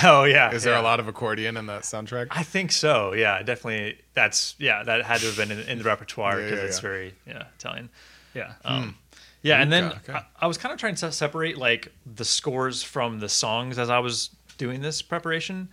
Oh 0.05 0.23
yeah. 0.23 0.52
Is 0.55 0.62
there 0.62 0.74
yeah. 0.74 0.81
a 0.81 0.82
lot 0.82 1.01
of 1.01 1.09
accordion 1.09 1.57
in 1.57 1.66
that 1.66 1.82
soundtrack? 1.82 2.28
I 2.31 2.44
think 2.44 2.70
so. 2.70 3.12
Yeah, 3.12 3.43
definitely. 3.43 3.98
That's 4.15 4.55
yeah. 4.57 4.85
That 4.85 5.02
had 5.05 5.19
to 5.19 5.27
have 5.27 5.36
been 5.36 5.51
in, 5.51 5.59
in 5.69 5.78
the 5.78 5.85
repertoire 5.85 6.39
Yeah, 6.39 6.44
because 6.44 6.59
yeah, 6.61 6.66
it's 6.66 6.78
very 6.78 7.15
yeah 7.27 7.44
Italian. 7.59 7.90
Yeah. 8.32 8.52
Um, 8.65 8.94
Yeah, 9.42 9.60
and 9.62 9.72
then 9.72 9.84
Okay. 9.84 10.12
I, 10.12 10.24
I 10.40 10.46
was 10.46 10.58
kind 10.58 10.72
of 10.72 10.78
trying 10.78 10.94
to 10.96 11.10
separate 11.12 11.56
like 11.56 11.92
the 12.06 12.24
scores 12.24 12.82
from 12.82 13.20
the 13.20 13.28
songs 13.28 13.78
as 13.78 13.88
I 13.90 13.98
was 14.00 14.30
doing 14.58 14.80
this 14.82 15.02
preparation. 15.02 15.68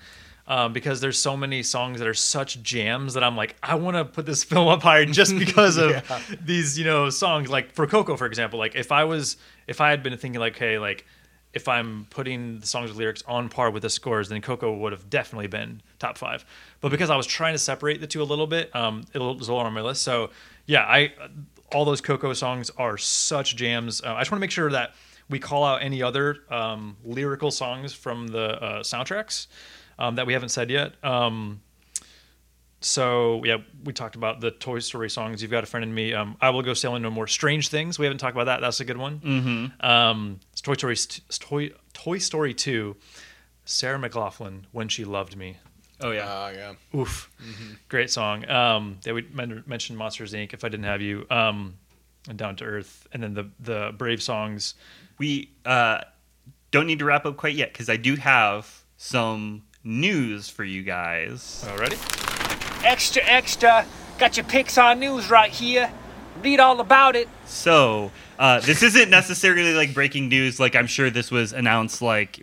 Um, 0.49 0.72
because 0.72 1.02
there's 1.02 1.19
so 1.19 1.35
many 1.35 1.61
songs 1.61 1.99
that 1.99 2.07
are 2.07 2.14
such 2.14 2.64
jams 2.64 3.15
that 3.15 3.23
I'm 3.23 3.35
like, 3.35 3.57
I 3.61 3.76
want 3.76 3.98
to 3.98 4.06
put 4.06 4.26
this 4.26 4.44
film 4.52 4.69
up 4.69 4.81
higher 4.81 5.03
just 5.06 5.38
because 5.38 5.76
of 5.76 5.91
these, 6.41 6.80
you 6.80 6.85
know, 6.85 7.10
songs. 7.10 7.49
Like 7.49 7.73
for 7.73 7.85
Coco, 7.85 8.15
for 8.15 8.26
example, 8.26 8.57
like 8.57 8.73
if 8.73 8.94
I 8.94 9.03
was, 9.03 9.35
if 9.68 9.81
I 9.81 9.89
had 9.89 10.03
been 10.03 10.18
thinking 10.18 10.39
like, 10.39 10.57
hey, 10.57 10.80
like 10.80 11.06
if 11.53 11.68
I'm 11.68 12.07
putting 12.11 12.60
the 12.60 12.65
songs 12.65 12.89
with 12.89 12.98
lyrics 12.98 13.23
on 13.27 13.49
par 13.49 13.72
with 13.72 13.84
the 13.84 13.89
scores, 13.89 14.30
then 14.30 14.39
Coco 14.41 14.73
would 14.77 14.94
have 14.94 15.10
definitely 15.10 15.48
been 15.48 15.81
top 15.99 16.18
five. 16.18 16.45
But 16.80 16.91
because 16.91 17.10
I 17.10 17.18
was 17.18 17.27
trying 17.27 17.53
to 17.53 17.60
separate 17.60 17.99
the 17.99 18.07
two 18.07 18.22
a 18.22 18.23
little 18.23 18.48
bit, 18.48 18.73
um, 18.73 19.03
it 19.14 19.19
was 19.19 19.49
lower 19.49 19.65
on 19.65 19.73
my 19.73 19.81
list. 19.81 20.02
So 20.02 20.30
yeah, 20.65 20.84
I 20.84 21.11
all 21.73 21.85
those 21.85 22.02
Coco 22.02 22.34
songs 22.34 22.69
are 22.77 22.98
such 22.98 23.56
jams. 23.56 24.02
Uh, 24.02 24.14
I 24.14 24.22
just 24.22 24.31
want 24.31 24.39
to 24.39 24.41
make 24.41 24.52
sure 24.52 24.72
that 24.72 24.94
we 25.30 25.39
call 25.39 25.64
out 25.64 25.81
any 25.81 26.02
other 26.02 26.38
um, 26.49 26.98
lyrical 27.03 27.52
songs 27.52 27.94
from 27.94 28.27
the 28.27 28.61
uh, 28.61 28.80
soundtracks 28.84 29.48
um, 29.99 30.15
that 30.15 30.26
we 30.26 30.34
haven't 30.34 30.49
said 30.49 30.69
yet. 30.69 30.94
Um, 31.03 31.61
so 32.80 33.44
yeah, 33.44 33.57
we 33.84 33.91
talked 33.91 34.15
about 34.15 34.39
the 34.39 34.52
Toy 34.52 34.80
Story 34.80 35.10
songs. 35.10 35.41
You've 35.41 35.52
got 35.52 35.64
a 35.64 35.68
friend 35.68 35.84
in 35.84 35.94
me. 35.94 36.14
Um, 36.14 36.38
I 36.39 36.52
will 36.52 36.61
go 36.61 36.73
sailing 36.73 37.02
no 37.02 37.10
more. 37.10 37.27
Strange 37.27 37.69
things. 37.69 37.98
We 37.98 38.06
haven't 38.06 38.19
talked 38.19 38.35
about 38.35 38.45
that. 38.45 38.61
That's 38.61 38.80
a 38.80 38.85
good 38.85 38.98
one. 38.98 39.19
Mm-hmm. 39.19 39.85
Um, 39.85 40.39
it's 40.52 40.61
Toy 40.61 40.76
Story. 40.76 41.19
Toy 41.39 41.72
Toy 41.94 42.18
Story 42.19 42.53
Two. 42.53 42.95
Sarah 43.65 43.99
McLachlan 43.99 44.64
when 44.72 44.88
she 44.88 45.03
loved 45.03 45.35
me. 45.35 45.57
Oh 46.02 46.11
yeah. 46.11 46.26
Ah, 46.28 46.49
yeah. 46.49 46.74
Oof, 46.99 47.30
great 47.90 48.10
song. 48.11 48.48
Um, 48.49 48.99
yeah, 49.06 49.14
we 49.14 49.28
men- 49.34 49.64
mentioned 49.65 49.98
Monsters 49.98 50.34
Inc. 50.34 50.53
If 50.53 50.64
I 50.64 50.69
didn't 50.69 50.86
have 50.86 51.02
you, 51.02 51.26
um, 51.32 51.76
and 52.30 52.38
Down 52.38 52.56
to 52.57 52.65
Earth, 52.65 53.07
and 53.14 53.24
then 53.24 53.34
the 53.34 53.49
the 53.60 53.94
Brave 53.98 54.22
songs. 54.22 54.76
we 55.18 55.49
uh, 55.65 56.02
don't 56.72 56.86
need 56.86 56.99
to 56.99 57.06
wrap 57.06 57.26
up 57.26 57.38
quite 57.38 57.56
yet 57.56 57.72
because 57.74 57.90
I 57.90 57.98
do 57.98 58.15
have 58.15 58.84
some 58.98 59.64
news 59.84 60.49
for 60.49 60.64
you 60.64 60.84
guys. 60.84 61.65
Already? 61.68 61.95
Extra, 62.84 63.24
extra. 63.24 63.86
Got 64.19 64.38
your 64.38 64.45
Pixar 64.45 64.98
news 64.98 65.30
right 65.30 65.52
here. 65.52 65.91
Read 66.44 66.60
all 66.60 66.80
about 66.80 67.15
it. 67.15 67.28
So 67.45 68.11
uh, 68.38 68.60
this 68.60 68.84
isn't 68.84 69.10
necessarily 69.10 69.74
like 69.74 69.94
breaking 69.94 70.28
news. 70.30 70.60
Like 70.60 70.76
I'm 70.76 70.86
sure 70.88 71.10
this 71.10 71.32
was 71.32 71.53
announced 71.53 72.02
like 72.02 72.41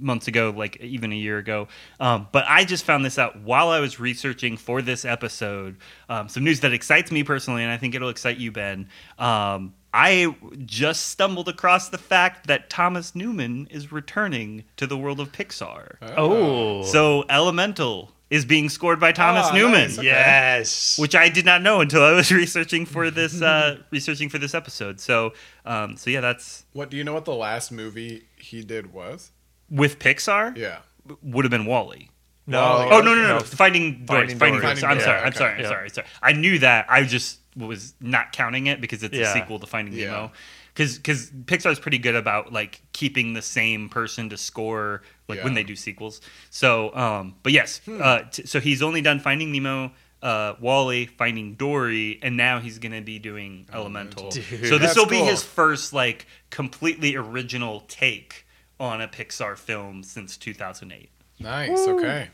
months 0.00 0.28
ago, 0.28 0.52
like 0.56 0.76
even 0.78 1.12
a 1.12 1.16
year 1.16 1.38
ago. 1.38 1.68
Um, 2.00 2.28
but 2.32 2.44
I 2.48 2.64
just 2.64 2.84
found 2.84 3.04
this 3.04 3.18
out 3.18 3.40
while 3.40 3.68
I 3.68 3.80
was 3.80 3.98
researching 4.00 4.56
for 4.56 4.82
this 4.82 5.04
episode. 5.04 5.76
Um, 6.08 6.28
some 6.28 6.44
news 6.44 6.60
that 6.60 6.72
excites 6.72 7.10
me 7.12 7.22
personally, 7.24 7.62
and 7.62 7.70
I 7.72 7.76
think 7.76 7.94
it'll 7.94 8.08
excite 8.10 8.38
you, 8.38 8.52
Ben. 8.52 8.88
Um, 9.18 9.74
I 9.92 10.34
just 10.66 11.06
stumbled 11.08 11.48
across 11.48 11.88
the 11.88 11.98
fact 11.98 12.46
that 12.46 12.68
Thomas 12.68 13.14
Newman 13.14 13.66
is 13.70 13.90
returning 13.90 14.64
to 14.76 14.86
the 14.86 14.98
world 14.98 15.18
of 15.18 15.32
Pixar. 15.32 15.96
Oh, 16.16 16.82
So 16.84 17.24
Elemental 17.30 18.12
is 18.28 18.44
being 18.44 18.68
scored 18.68 19.00
by 19.00 19.10
Thomas 19.12 19.46
Oh, 19.50 19.54
Newman. 19.54 19.72
nice. 19.88 19.98
Okay. 19.98 20.08
Yes. 20.08 20.98
Which 20.98 21.14
I 21.14 21.30
did 21.30 21.46
not 21.46 21.62
know 21.62 21.80
until 21.80 22.02
I 22.04 22.12
was 22.12 22.30
researching 22.42 22.84
for 22.84 23.10
this 23.10 23.40
uh, 23.40 23.78
researching 23.90 24.28
for 24.28 24.36
this 24.36 24.54
episode. 24.54 25.00
So, 25.00 25.32
um, 25.64 25.96
so 25.96 26.10
yeah, 26.10 26.20
that's 26.20 26.66
What 26.74 26.90
do 26.90 26.98
you 26.98 27.04
know? 27.04 27.14
What 27.14 27.24
the 27.24 27.34
last 27.34 27.72
movie 27.72 28.24
he 28.36 28.62
did 28.62 28.92
was? 28.92 29.30
With 29.70 29.98
Pixar. 29.98 30.56
Yeah. 30.56 30.78
would 31.22 31.44
have 31.44 31.50
been 31.50 31.64
WALL-E. 31.66 32.10
no. 32.46 32.58
Oh, 32.60 32.88
Oh 32.92 33.00
no 33.00 33.14
no 33.14 33.22
no! 33.22 33.38
no. 33.38 33.40
Finding 33.40 34.04
Dory. 34.04 34.20
Finding 34.28 34.38
Finding, 34.38 34.60
Dory. 34.60 34.74
Dory. 34.74 34.84
I'm 34.84 34.96
Dory, 34.98 35.00
sorry. 35.04 35.20
I'm 35.20 35.28
okay. 35.28 35.36
sorry. 35.38 35.54
I'm 35.54 35.60
Yeah. 35.62 35.68
sorry. 35.68 35.90
Sorry. 35.90 36.06
I 36.22 36.32
knew 36.32 36.58
that. 36.60 36.86
I 36.88 37.04
just 37.04 37.40
was 37.56 37.94
not 38.00 38.32
counting 38.32 38.66
it 38.66 38.80
because 38.80 39.02
it's 39.02 39.16
Yeah. 39.16 39.30
a 39.30 39.32
sequel 39.32 39.58
to 39.58 39.66
Finding 39.66 39.94
Yeah. 39.94 40.06
Nemo. 40.06 40.32
Because 40.74 40.96
because 40.96 41.30
Pixar's 41.30 41.80
pretty 41.80 41.98
good 41.98 42.14
about 42.14 42.52
like 42.52 42.80
keeping 42.92 43.32
the 43.32 43.42
same 43.42 43.88
person 43.88 44.28
to 44.30 44.36
score 44.36 45.02
like 45.28 45.42
when 45.42 45.54
they 45.54 45.64
do 45.64 45.74
sequels. 45.74 46.20
So 46.50 46.94
um, 46.94 47.34
but 47.42 47.52
yes, 47.52 47.80
uh, 47.88 48.22
t- 48.30 48.46
so 48.46 48.60
he's 48.60 48.80
only 48.82 49.00
done 49.02 49.18
Finding 49.20 49.50
Nemo. 49.52 49.92
Uh, 50.20 50.54
WALL-E, 50.60 51.06
Finding 51.06 51.54
Dory, 51.54 52.18
and 52.22 52.36
now 52.36 52.58
he's 52.58 52.80
gonna 52.80 53.00
be 53.00 53.20
doing 53.20 53.66
Elemental. 53.72 54.24
Elemental. 54.32 54.66
So 54.68 54.76
this 54.76 54.88
That's 54.88 54.96
will 54.96 55.06
be 55.06 55.18
his 55.18 55.44
first 55.44 55.92
like 55.92 56.26
completely 56.50 57.14
original 57.14 57.84
take 57.86 58.44
on 58.80 59.00
a 59.00 59.08
Pixar 59.08 59.56
film 59.56 60.02
since 60.02 60.36
2008. 60.36 61.10
Nice. 61.40 61.78
Okay. 61.86 62.28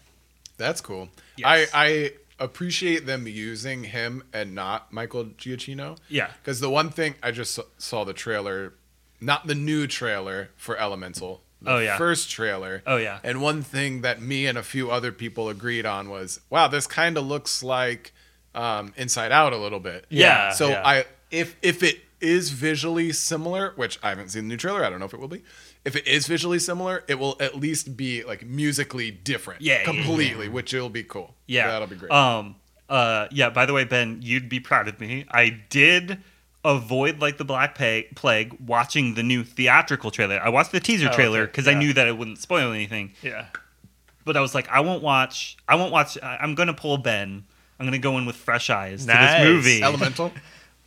That's 0.57 0.81
cool. 0.81 1.09
Yes. 1.37 1.71
I 1.75 1.87
I 1.87 2.13
appreciate 2.41 3.07
them 3.07 3.27
using 3.27 3.85
him 3.85 4.23
and 4.33 4.55
not 4.55 4.93
Michael 4.93 5.27
Giacchino. 5.27 5.99
Yeah. 6.09 6.31
Because 6.43 6.61
the 6.61 6.71
one 6.71 6.91
thing 6.91 7.15
I 7.23 7.31
just 7.31 7.53
saw- 7.55 7.63
saw 7.79 8.05
the 8.05 8.13
trailer, 8.13 8.75
not 9.21 9.47
the 9.47 9.55
new 9.55 9.87
trailer 9.87 10.51
for 10.57 10.77
Elemental. 10.77 11.43
The 11.63 11.71
Oh, 11.71 11.79
yeah. 11.79 11.97
First 11.97 12.31
trailer. 12.31 12.83
Oh, 12.87 12.97
yeah. 12.97 13.21
And 13.25 13.41
one 13.41 13.63
thing 13.63 14.03
that 14.03 14.21
me 14.21 14.47
and 14.47 14.59
a 14.59 14.63
few 14.63 14.91
other 14.91 15.13
people 15.13 15.49
agreed 15.49 15.87
on 15.87 16.11
was, 16.11 16.41
wow, 16.51 16.69
this 16.69 16.87
kind 16.87 17.17
of 17.17 17.25
looks 17.25 17.63
like 17.63 18.13
um, 18.55 18.93
Inside 18.97 19.33
Out 19.33 19.53
a 19.53 19.57
little 19.57 19.81
bit. 19.81 20.05
Yeah, 20.11 20.51
So 20.51 20.69
yeah. 20.71 20.83
I 20.85 21.05
if 21.31 21.57
if 21.63 21.83
it 21.83 22.01
is 22.21 22.51
visually 22.51 23.13
similar, 23.13 23.73
which 23.77 23.99
I 24.03 24.11
haven't 24.11 24.29
seen 24.31 24.45
the 24.45 24.49
new 24.49 24.57
trailer, 24.57 24.85
I 24.85 24.91
don't 24.91 24.99
know 24.99 25.07
if 25.07 25.15
it 25.15 25.21
will 25.21 25.29
be. 25.29 25.43
If 25.85 25.97
it 25.97 26.07
is 26.07 26.27
visually 26.27 26.59
similar, 26.59 27.05
it 27.09 27.17
will 27.19 27.37
at 27.41 27.57
least 27.57 27.97
be 27.97 28.25
like 28.25 28.45
musically 28.47 29.11
different. 29.11 29.61
Yeah, 29.61 29.79
yeah, 29.81 29.85
completely, 29.85 30.49
which 30.49 30.73
will 30.73 30.89
be 30.89 31.03
cool. 31.03 31.35
Yeah, 31.47 31.67
that'll 31.69 31.89
be 31.89 31.97
great. 31.97 32.11
Um, 32.11 32.57
uh, 32.89 33.27
yeah. 33.31 33.51
By 33.51 33.67
the 33.67 33.73
way, 33.75 33.85
Ben, 33.85 34.21
you'd 34.23 34.49
be 34.49 34.61
proud 34.61 34.89
of 34.89 34.99
me. 34.99 35.27
I 35.31 35.61
did 35.69 36.19
avoid 36.65 37.21
like 37.21 37.37
the 37.37 37.45
Black 37.45 37.77
Pa- 37.77 38.09
Plague 38.15 38.57
watching 38.67 39.15
the 39.15 39.23
new 39.23 39.45
theatrical 39.45 40.11
trailer. 40.11 40.41
I 40.43 40.49
watched 40.49 40.73
the 40.73 40.81
teaser 40.81 41.09
Oh, 41.11 41.15
trailer 41.15 41.41
okay. 41.43 41.51
because 41.51 41.69
I 41.69 41.75
knew 41.75 41.93
that 41.93 42.09
it 42.09 42.17
wouldn't 42.17 42.39
spoil 42.39 42.73
anything. 42.73 43.13
Yeah. 43.23 43.47
But 44.25 44.39
I 44.39 44.41
was 44.41 44.55
like, 44.55 44.67
I 44.71 44.81
won't 44.81 45.03
watch. 45.03 45.59
I 45.69 45.75
won't 45.75 45.93
watch. 45.93 46.17
I- 46.23 46.39
I'm 46.41 46.55
gonna 46.55 46.73
pull 46.73 46.97
Ben. 46.97 47.45
I'm 47.79 47.85
gonna 47.87 47.99
go 47.99 48.17
in 48.17 48.25
with 48.25 48.37
fresh 48.37 48.71
eyes 48.71 49.07
Nice. 49.07 49.39
to 49.43 49.45
this 49.45 49.53
movie. 49.55 49.83
Elemental. 49.83 50.33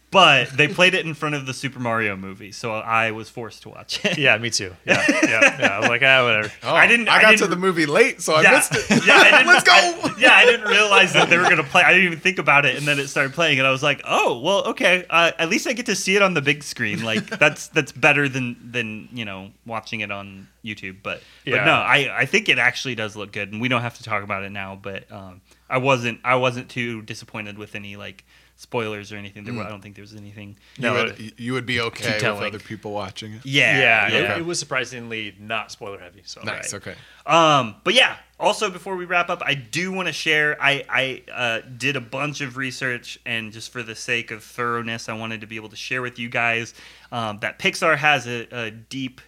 But 0.09 0.55
they 0.55 0.69
played 0.69 0.93
it 0.93 1.05
in 1.05 1.13
front 1.13 1.35
of 1.35 1.45
the 1.45 1.53
Super 1.53 1.79
Mario 1.79 2.15
movie, 2.15 2.53
so 2.53 2.71
I 2.71 3.11
was 3.11 3.29
forced 3.29 3.63
to 3.63 3.69
watch 3.69 4.05
it. 4.05 4.17
Yeah, 4.17 4.37
me 4.37 4.49
too. 4.49 4.73
Yeah, 4.85 5.03
yeah, 5.09 5.59
yeah. 5.59 5.67
I 5.67 5.79
was 5.81 5.89
like, 5.89 6.01
ah, 6.01 6.23
whatever. 6.23 6.49
Oh, 6.63 6.73
I 6.73 6.87
didn't- 6.87 7.09
I 7.09 7.15
I 7.17 7.21
got 7.21 7.29
didn't- 7.31 7.41
to 7.41 7.47
the 7.47 7.57
movie 7.57 7.85
late, 7.85 8.21
so 8.21 8.33
I 8.35 8.41
yeah, 8.43 8.51
missed 8.51 8.73
it. 8.73 8.89
yeah, 9.05 9.15
I 9.17 9.31
didn't, 9.31 9.47
Let's 9.53 9.63
go. 9.65 9.73
I- 9.73 10.15
yeah, 10.17 10.33
I 10.33 10.45
didn't 10.45 10.69
realize 10.69 11.11
that 11.11 11.29
they 11.29 11.37
were 11.37 11.43
gonna 11.43 11.63
play. 11.65 11.83
I 11.83 11.91
didn't 11.91 12.05
even 12.05 12.19
think 12.19 12.39
about 12.39 12.65
it, 12.65 12.77
and 12.77 12.87
then 12.87 12.99
it 12.99 13.07
started 13.09 13.33
playing, 13.33 13.59
and 13.59 13.67
I 13.67 13.71
was 13.71 13.83
like, 13.83 14.01
"Oh, 14.05 14.39
well, 14.39 14.63
okay. 14.69 15.05
Uh, 15.09 15.31
at 15.37 15.49
least 15.49 15.67
I 15.67 15.73
get 15.73 15.85
to 15.87 15.95
see 15.95 16.15
it 16.15 16.21
on 16.21 16.33
the 16.33 16.41
big 16.41 16.63
screen. 16.63 17.03
Like 17.03 17.25
that's 17.39 17.67
that's 17.67 17.91
better 17.91 18.29
than 18.29 18.55
than 18.71 19.09
you 19.11 19.25
know 19.25 19.51
watching 19.65 19.99
it 19.99 20.09
on 20.11 20.47
YouTube." 20.63 20.97
But 21.03 21.21
but 21.45 21.65
no, 21.65 21.73
I 21.73 22.19
I 22.21 22.25
think 22.25 22.47
it 22.47 22.59
actually 22.59 22.95
does 22.95 23.17
look 23.17 23.33
good, 23.33 23.51
and 23.51 23.59
we 23.59 23.67
don't 23.67 23.81
have 23.81 23.97
to 23.97 24.03
talk 24.03 24.23
about 24.23 24.43
it 24.43 24.51
now. 24.51 24.79
But 24.81 25.11
um, 25.11 25.41
I 25.69 25.79
wasn't 25.79 26.21
I 26.23 26.35
wasn't 26.35 26.69
too 26.69 27.01
disappointed 27.01 27.57
with 27.57 27.75
any 27.75 27.97
like 27.97 28.23
spoilers 28.57 29.13
or 29.13 29.17
anything. 29.17 29.43
There 29.45 29.53
were, 29.53 29.63
I 29.63 29.69
don't 29.69 29.81
think 29.81 29.95
there 29.95 30.01
was 30.01 30.15
anything. 30.15 30.57
you, 30.77 30.81
No, 30.81 30.93
would, 30.93 31.33
you 31.37 31.53
would 31.53 31.67
be 31.67 31.79
okay 31.79 32.13
with 32.13 32.21
telling. 32.21 32.43
other 32.43 32.59
people 32.59 32.91
watching 32.91 33.33
it. 33.33 33.45
Yeah, 33.45 33.77
yeah, 33.79 34.07
yeah. 34.07 34.33
It, 34.33 34.39
it 34.39 34.45
was 34.45 34.59
surprisingly 34.59 35.35
not 35.39 35.71
spoiler 35.71 35.99
heavy. 35.99 36.23
So 36.25 36.41
Nice. 36.41 36.73
Okay. 36.73 36.95
Um, 37.25 37.75
but 37.83 37.93
yeah. 37.93 38.17
Also, 38.39 38.69
before 38.69 38.95
we 38.95 39.05
wrap 39.05 39.29
up, 39.29 39.41
I 39.45 39.53
do 39.53 39.91
want 39.91 40.07
to 40.07 40.13
share. 40.13 40.57
I 40.61 40.83
I 40.89 41.23
uh, 41.31 41.61
did 41.77 41.95
a 41.95 42.01
bunch 42.01 42.41
of 42.41 42.57
research, 42.57 43.19
and 43.25 43.51
just 43.51 43.71
for 43.71 43.83
the 43.83 43.95
sake 43.95 44.31
of 44.31 44.43
thoroughness, 44.43 45.07
I 45.07 45.13
wanted 45.13 45.41
to 45.41 45.47
be 45.47 45.55
able 45.55 45.69
to 45.69 45.75
share 45.75 46.01
with 46.01 46.19
you 46.19 46.29
guys 46.29 46.73
um, 47.11 47.39
that 47.39 47.59
Pixar 47.59 47.97
has 47.97 48.27
a, 48.27 48.47
a 48.51 48.71
deep 48.71 49.21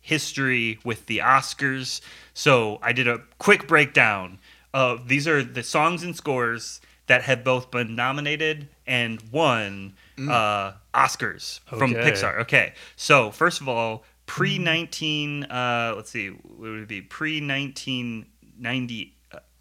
history 0.00 0.78
with 0.84 1.06
the 1.06 1.18
Oscars. 1.18 2.00
So 2.34 2.78
I 2.82 2.92
did 2.92 3.08
a 3.08 3.22
quick 3.38 3.66
breakdown 3.66 4.38
of 4.72 5.08
these 5.08 5.26
are 5.26 5.42
the 5.42 5.62
songs 5.62 6.02
and 6.02 6.14
scores 6.14 6.80
that 7.06 7.22
have 7.22 7.44
both 7.44 7.70
been 7.70 7.94
nominated 7.94 8.68
and 8.86 9.20
won 9.30 9.94
uh, 10.18 10.72
Oscars 10.94 11.60
from 11.66 11.94
Pixar. 11.94 12.40
Okay, 12.40 12.72
so 12.96 13.30
first 13.30 13.60
of 13.60 13.68
all, 13.68 14.04
pre 14.26 14.58
nineteen, 14.58 15.44
uh, 15.44 15.92
let's 15.94 16.10
see, 16.10 16.28
what 16.28 16.58
would 16.58 16.80
it 16.80 16.88
be? 16.88 17.02
Pre 17.02 17.40
nineteen 17.40 18.26
ninety 18.58 19.14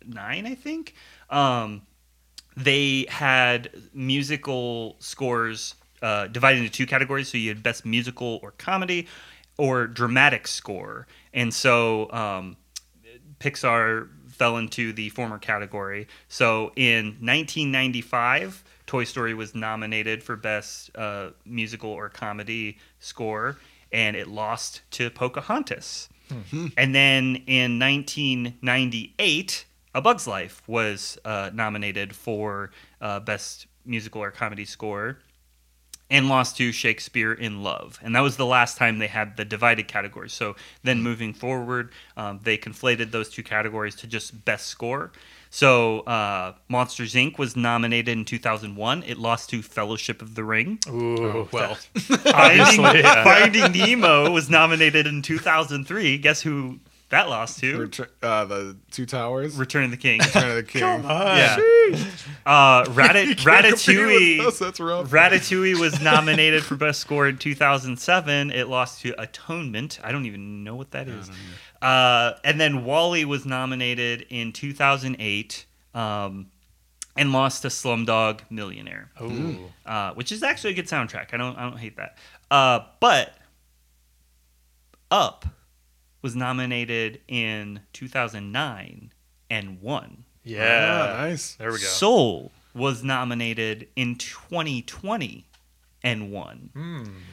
nine, 0.06 0.46
I 0.46 0.56
think. 0.56 0.96
Um, 1.30 1.82
they 2.58 3.06
had 3.10 3.70
musical 3.94 4.96
scores 5.00 5.76
uh, 6.02 6.28
divided 6.28 6.60
into 6.60 6.72
two 6.72 6.86
categories. 6.86 7.30
So 7.30 7.38
you 7.38 7.50
had 7.50 7.62
best 7.62 7.86
musical 7.86 8.40
or 8.42 8.52
comedy, 8.52 9.08
or 9.58 9.88
dramatic 9.88 10.48
score, 10.48 11.08
and 11.34 11.54
so 11.54 12.12
um, 12.12 12.58
Pixar 13.40 14.10
fell 14.36 14.58
into 14.58 14.94
the 14.94 15.10
former 15.10 15.40
category. 15.40 16.08
So 16.28 16.72
in 16.76 17.18
1995, 17.22 18.64
Toy 18.86 19.04
Story 19.04 19.34
was 19.34 19.56
nominated 19.56 20.22
for 20.24 20.36
Best 20.36 20.96
uh, 20.96 21.30
Musical 21.46 21.90
or 21.90 22.10
Comedy 22.10 22.78
Score, 23.00 23.58
and 23.92 24.16
it 24.16 24.28
lost 24.28 24.82
to 24.92 25.10
Pocahontas. 25.10 26.10
And 26.78 26.94
then 26.96 27.44
in 27.48 27.80
1998, 27.80 29.66
A 29.94 30.02
Bug's 30.02 30.28
Life 30.28 30.62
was 30.68 31.18
uh, 31.26 31.52
nominated 31.54 32.16
for 32.16 32.72
uh, 33.02 33.20
Best 33.20 33.68
Musical 33.86 34.22
or 34.24 34.32
Comedy 34.32 34.66
Score 34.66 35.20
and 36.10 36.30
lost 36.30 36.58
to 36.58 36.72
Shakespeare 36.72 37.34
in 37.34 37.64
Love. 37.64 38.00
And 38.04 38.16
that 38.16 38.22
was 38.22 38.38
the 38.38 38.46
last 38.46 38.78
time 38.78 39.00
they 39.00 39.08
had 39.08 39.38
the 39.38 39.46
divided 39.46 39.88
categories. 39.88 40.34
So 40.34 40.56
then 40.84 41.02
moving 41.02 41.34
forward, 41.34 41.92
um, 42.16 42.40
they 42.44 42.58
conflated 42.58 43.12
those 43.12 43.30
two 43.30 43.44
categories 43.44 43.96
to 43.96 44.08
just 44.08 44.46
best 44.46 44.68
score. 44.68 45.12
So 45.50 46.02
uh, 46.02 46.54
Monsters 46.68 47.14
Inc. 47.14 47.38
was 47.38 47.56
nominated 47.56 48.10
in 48.10 48.26
2001. 48.26 49.04
It 49.04 49.18
lost 49.18 49.50
to 49.52 49.62
Fellowship 49.62 50.22
of 50.22 50.36
the 50.36 50.44
Ring. 50.44 50.80
Ooh, 50.90 51.48
well, 51.52 51.76
Finding, 51.98 52.34
obviously, 52.34 53.00
yeah. 53.00 53.24
Finding 53.24 53.72
Nemo 53.72 54.30
was 54.32 54.50
nominated 54.50 55.08
in 55.08 55.22
2003. 55.22 56.18
Guess 56.18 56.42
who 56.42 56.80
that 57.10 57.30
lost 57.30 57.60
to? 57.60 57.78
Retur- 57.88 58.10
uh, 58.24 58.46
the 58.46 58.78
Two 58.92 59.06
Towers. 59.06 59.56
Return 59.58 59.86
of 59.86 59.92
the 59.92 59.98
King. 59.98 60.20
Return 60.20 60.50
of 60.50 60.56
the 60.56 60.64
King. 60.64 60.82
yeah. 60.82 61.58
Uh, 62.46 62.86
Rat- 62.90 63.14
Can't 63.16 63.38
compete 63.38 63.38
with 63.38 63.46
Ratatouille. 63.46 64.40
us, 64.48 64.60
That's 64.60 64.80
rough. 64.80 65.10
Ratatouille 65.12 65.80
was 65.80 66.02
nominated 66.02 66.64
for 66.64 66.76
best 66.76 67.00
score 67.00 67.28
in 67.28 67.38
2007. 67.38 68.52
It 68.52 68.68
lost 68.68 69.02
to 69.02 69.20
Atonement. 69.22 70.00
I 70.04 70.12
don't 70.12 70.26
even 70.26 70.64
know 70.64 70.76
what 70.76 70.92
that 70.92 71.08
is. 71.08 71.30
Uh, 71.82 72.34
and 72.44 72.60
then 72.60 72.84
WALL-E 72.86 73.26
was 73.26 73.46
nominated 73.46 74.26
in 74.30 74.52
2008 74.52 75.66
um, 75.94 76.48
and 77.16 77.32
lost 77.32 77.62
to 77.62 77.68
Slumdog 77.68 78.40
Millionaire, 78.50 79.12
Ooh. 79.22 79.70
uh, 79.86 80.14
which 80.16 80.32
is 80.32 80.42
actually 80.44 80.72
a 80.72 80.76
good 80.76 80.88
soundtrack. 80.88 81.34
I 81.34 81.38
don't 81.38 81.56
I 81.58 81.62
don't 81.70 81.78
hate 81.78 81.98
that. 81.98 82.18
Uh, 82.50 82.80
but 83.00 83.36
Up 85.12 85.46
was 86.26 86.36
nominated 86.36 87.22
in 87.28 87.82
2009 87.94 89.14
and 89.52 89.80
won. 89.80 90.26
Yeah. 90.44 91.14
Ah, 91.14 91.22
nice. 91.22 91.54
There 91.54 91.72
we 91.72 91.78
go. 91.78 91.86
Soul 91.86 92.52
was 92.74 93.04
nominated 93.04 93.90
in 93.96 94.16
2020 94.16 95.46
and 96.02 96.32
won. 96.32 96.72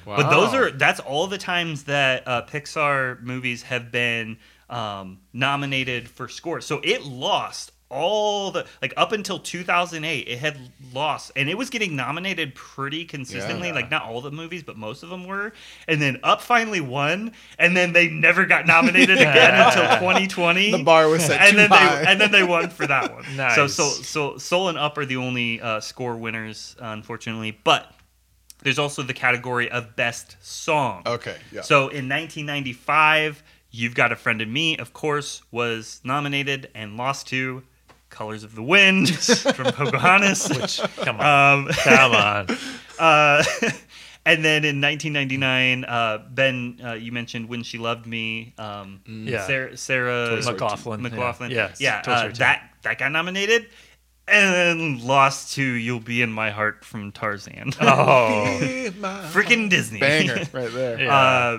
Wow. 0.05 0.17
But 0.17 0.29
those 0.29 0.53
are 0.53 0.71
that's 0.71 1.01
all 1.01 1.27
the 1.27 1.39
times 1.39 1.85
that 1.85 2.29
uh, 2.29 2.43
Pixar 2.43 3.23
movies 3.23 3.63
have 3.63 3.91
been 3.91 4.37
um, 4.69 5.21
nominated 5.33 6.07
for 6.07 6.29
scores. 6.29 6.67
So 6.67 6.83
it 6.85 7.03
lost 7.03 7.73
all 7.93 8.51
the 8.51 8.67
like 8.81 8.95
up 8.97 9.13
until 9.13 9.39
2008 9.39 10.27
it 10.27 10.39
had 10.39 10.57
lost 10.95 11.31
and 11.37 11.49
it 11.49 11.57
was 11.59 11.71
getting 11.71 11.95
nominated 11.95 12.55
pretty 12.55 13.05
consistently 13.05 13.69
Yeah. 13.69 13.75
like 13.75 13.91
not 13.91 14.05
all 14.05 14.21
the 14.21 14.31
movies 14.31 14.63
but 14.63 14.77
most 14.77 15.03
of 15.03 15.11
them 15.11 15.27
were 15.27 15.53
and 15.87 16.01
then 16.01 16.19
up 16.23 16.41
finally 16.41 16.81
won 16.81 17.33
and 17.59 17.77
then 17.77 17.93
they 17.93 18.09
never 18.09 18.47
got 18.47 18.67
nominated 18.67 19.19
again 19.21 19.55
until 19.55 19.85
2020 19.99 20.71
the 20.73 20.83
bar 20.83 21.09
was 21.09 21.25
set 21.25 21.41
and 21.41 21.51
too 21.53 21.57
then 21.59 21.69
high. 21.71 21.97
they 22.05 22.11
and 22.11 22.21
then 22.21 22.31
they 22.33 22.43
won 22.43 22.71
for 22.71 22.87
that 22.87 23.13
one. 23.13 23.25
Nice. 23.37 23.55
So 23.55 23.67
so 23.67 23.85
so 23.89 24.39
Soul 24.39 24.69
and 24.69 24.79
Up 24.79 24.97
are 24.99 25.07
the 25.07 25.17
only 25.17 25.61
uh, 25.61 25.81
score 25.81 26.17
winners, 26.17 26.77
uh, 26.81 26.87
unfortunately. 26.87 27.59
But 27.65 27.93
there's 28.63 28.79
also 28.79 29.03
the 29.03 29.15
category 29.15 29.71
of 29.71 29.97
best 29.97 30.37
song. 30.41 31.03
okay. 31.07 31.37
Yeah. 31.51 31.63
So 31.63 31.89
in 31.89 32.09
1995, 32.09 33.43
You've 33.71 33.95
Got 33.95 34.13
a 34.13 34.17
Friend 34.17 34.41
in 34.43 34.53
Me, 34.53 34.77
of 34.77 34.93
course, 34.93 35.43
was 35.51 36.01
nominated 36.05 36.71
and 36.75 36.97
lost 36.97 37.27
to 37.29 37.63
Colors 38.13 38.45
of 38.45 38.55
the 38.55 38.63
Wind 38.63 39.09
from 39.57 39.73
Pocahontas. 39.73 40.49
Which 40.57 40.81
come 40.99 41.19
on, 41.21 41.67
Um, 41.67 41.69
come 41.83 42.13
on. 42.13 42.47
uh, 43.01 43.43
and 44.25 44.45
then 44.45 44.65
in 44.65 44.81
1999, 44.81 45.85
uh, 45.85 46.19
Ben, 46.31 46.79
uh, 46.85 46.93
you 46.93 47.11
mentioned 47.11 47.49
"When 47.49 47.65
She 47.65 47.79
Loved 47.79 48.07
Me." 48.07 48.55
Um, 48.59 49.01
Yeah. 49.07 49.45
Sarah, 49.47 49.77
Sarah 49.77 50.39
McLachlan. 50.43 51.01
McLachlan. 51.05 51.51
Yeah, 51.51 51.73
yeah. 51.81 52.03
Toy 52.03 52.13
uh, 52.13 52.29
that 52.35 52.71
that 52.83 52.99
got 52.99 53.11
nominated, 53.11 53.67
and 54.29 54.55
then 54.55 55.07
lost 55.07 55.55
to 55.57 55.63
"You'll 55.65 55.99
Be 55.99 56.23
in 56.23 56.31
My 56.31 56.51
Heart" 56.51 56.85
from 56.85 57.11
Tarzan. 57.13 57.73
Oh, 57.81 58.45
Freaking 59.33 59.69
Disney 59.69 59.99
Banger 59.99 60.45
right 60.53 60.71
there. 60.73 61.01
Yeah. 61.01 61.17
Uh, 61.17 61.59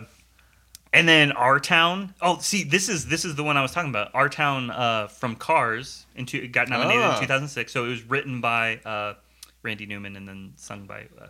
and 0.94 1.08
then 1.10 1.32
Our 1.34 1.60
Town. 1.60 2.14
Oh, 2.22 2.38
see, 2.40 2.64
this 2.64 2.88
is 2.88 3.08
this 3.08 3.26
is 3.26 3.36
the 3.36 3.44
one 3.44 3.58
I 3.58 3.62
was 3.62 3.72
talking 3.72 3.90
about. 3.90 4.12
Our 4.14 4.30
Town 4.30 4.70
uh, 4.70 5.08
from 5.08 5.36
Cars 5.36 6.06
into 6.16 6.38
it 6.42 6.50
got 6.54 6.70
nominated 6.70 7.04
Ah. 7.04 7.16
in 7.16 7.22
2006. 7.22 7.72
So 7.72 7.86
it 7.86 7.90
was 7.90 8.04
written 8.04 8.40
by 8.40 8.78
uh, 8.86 9.16
Randy 9.64 9.86
Newman 9.86 10.16
and 10.16 10.28
then 10.28 10.54
sung 10.56 10.86
by 10.86 11.08
uh, 11.22 11.28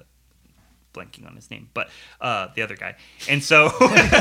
blanking 0.93 1.25
on 1.25 1.35
his 1.35 1.49
name, 1.49 1.69
but 1.73 1.89
uh, 2.21 2.49
the 2.55 2.61
other 2.61 2.75
guy. 2.75 2.95
And 3.29 3.41
so 3.43 3.71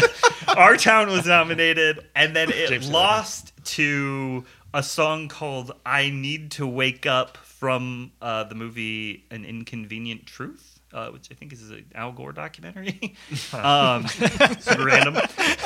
Our 0.56 0.76
Town 0.76 1.08
was 1.08 1.26
nominated, 1.26 2.06
and 2.14 2.34
then 2.34 2.50
it 2.50 2.68
James 2.68 2.90
lost 2.90 3.52
to 3.76 4.44
a 4.72 4.82
song 4.82 5.28
called 5.28 5.72
"I 5.84 6.08
Need 6.10 6.52
to 6.52 6.66
Wake 6.66 7.04
Up" 7.06 7.36
from 7.38 8.12
uh, 8.22 8.44
the 8.44 8.54
movie 8.54 9.24
An 9.30 9.44
Inconvenient 9.44 10.26
Truth. 10.26 10.71
Uh, 10.92 11.08
which 11.08 11.28
I 11.30 11.34
think 11.34 11.54
is 11.54 11.70
an 11.70 11.86
Al 11.94 12.12
Gore 12.12 12.32
documentary. 12.32 13.14
um, 13.54 14.06
random. 14.78 15.16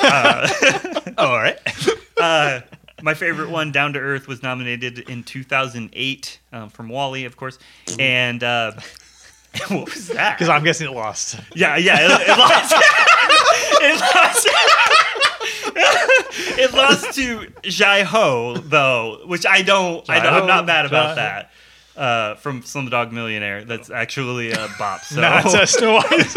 Uh, 0.01 0.47
all 1.17 1.33
right. 1.35 1.59
uh, 2.17 2.61
my 3.01 3.13
favorite 3.13 3.49
one, 3.49 3.73
Down 3.73 3.91
to 3.93 3.99
Earth, 3.99 4.27
was 4.27 4.41
nominated 4.41 4.99
in 4.99 5.23
2008 5.23 6.39
um, 6.53 6.69
from 6.69 6.87
WALL-E, 6.87 7.25
of 7.25 7.35
course. 7.35 7.59
And 7.99 8.41
uh, 8.41 8.71
what 9.67 9.93
was 9.93 10.07
that? 10.07 10.37
Because 10.37 10.47
I'm 10.47 10.63
guessing 10.63 10.87
it 10.87 10.93
lost. 10.93 11.37
Yeah, 11.53 11.75
yeah, 11.75 11.97
it, 11.99 12.29
it 12.29 12.37
lost. 12.37 12.73
it 13.81 13.99
lost. 14.15 14.47
it 16.57 16.73
lost 16.73 17.15
to 17.15 17.47
Jai 17.63 18.03
Ho 18.03 18.55
though, 18.57 19.23
which 19.25 19.45
I 19.45 19.61
don't. 19.61 20.09
I 20.09 20.21
don't 20.21 20.33
I'm 20.33 20.47
not 20.47 20.65
mad 20.65 20.85
about 20.85 21.15
Jai-ho. 21.15 21.15
that. 21.15 21.51
Uh, 21.97 22.35
from 22.35 22.61
Slumdog 22.61 23.11
Millionaire, 23.11 23.63
that's 23.65 23.89
actually 23.89 24.51
a 24.51 24.67
bop. 24.77 25.01
So 25.05 25.19
Not 25.19 25.45
a 25.51 25.65
Snow 25.65 25.95
White. 25.95 26.05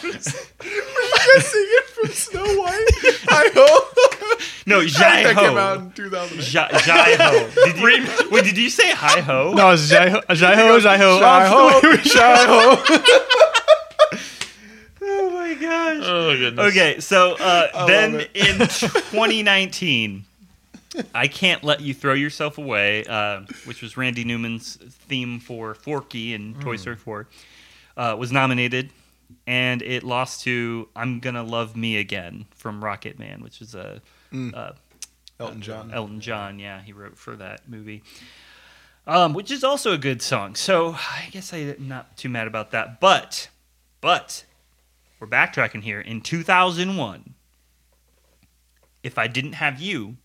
We're 0.00 1.40
singing 1.40 1.86
from 1.94 2.10
Snow 2.12 2.44
White. 2.44 2.86
I 3.28 3.50
hope. 3.52 4.40
no, 4.66 4.84
Jai 4.86 5.24
that 5.24 5.34
came 5.36 5.56
out 5.58 5.78
Ho. 5.78 5.84
in 5.86 5.90
2008. 5.92 6.44
Jai 6.44 6.68
Jai 6.78 7.16
Ho. 7.18 7.50
Did 7.64 7.76
you, 7.78 8.30
wait, 8.30 8.44
did 8.44 8.56
you 8.56 8.70
say 8.70 8.90
hi 8.92 9.20
ho? 9.20 9.52
no, 9.54 9.70
it's 9.72 9.88
Jai 9.88 10.08
Ho. 10.10 10.20
Jai 10.34 10.54
Ho. 10.54 10.78
Jai 10.80 10.96
Ho. 10.96 11.18
Shy 11.18 11.40
ho, 11.86 11.96
shy 12.02 12.44
ho. 12.46 12.84
Oh 15.04 15.30
my 15.30 15.54
gosh. 15.54 16.02
Oh 16.06 16.36
goodness. 16.36 16.66
Okay, 16.70 17.00
so 17.00 17.34
uh, 17.40 17.86
then 17.86 18.12
love 18.14 18.26
in 18.34 18.58
2019, 18.58 20.24
I 21.14 21.28
Can't 21.28 21.64
Let 21.64 21.80
You 21.80 21.94
Throw 21.94 22.14
Yourself 22.14 22.58
Away, 22.58 23.04
uh, 23.04 23.42
which 23.64 23.82
was 23.82 23.96
Randy 23.96 24.24
Newman's 24.24 24.76
theme 24.76 25.40
for 25.40 25.74
Forky 25.74 26.34
in 26.34 26.54
Toy 26.60 26.76
Story 26.76 26.96
4, 26.96 27.28
uh, 27.96 28.16
was 28.18 28.32
nominated, 28.32 28.90
and 29.46 29.82
it 29.82 30.02
lost 30.02 30.42
to 30.42 30.88
I'm 30.94 31.20
Gonna 31.20 31.42
Love 31.42 31.76
Me 31.76 31.96
Again 31.96 32.46
from 32.54 32.82
Rocketman, 32.82 33.42
which 33.42 33.60
is 33.60 33.74
a 33.74 34.00
uh, 34.32 34.72
Elton 35.40 35.60
John. 35.60 35.92
Elton 35.92 36.20
John, 36.20 36.58
yeah, 36.58 36.80
he 36.82 36.92
wrote 36.92 37.18
for 37.18 37.36
that 37.36 37.68
movie. 37.68 38.02
Um, 39.06 39.34
which 39.34 39.50
is 39.50 39.64
also 39.64 39.92
a 39.92 39.98
good 39.98 40.22
song. 40.22 40.54
So 40.54 40.94
I 40.94 41.28
guess 41.32 41.52
I'm 41.52 41.88
not 41.88 42.16
too 42.16 42.28
mad 42.28 42.46
about 42.46 42.70
that. 42.70 43.00
But, 43.00 43.48
but, 44.00 44.44
we're 45.18 45.26
backtracking 45.26 45.82
here. 45.82 46.00
In 46.00 46.20
2001, 46.20 47.34
If 49.02 49.18
I 49.18 49.26
Didn't 49.26 49.54
Have 49.54 49.80
You 49.80 50.18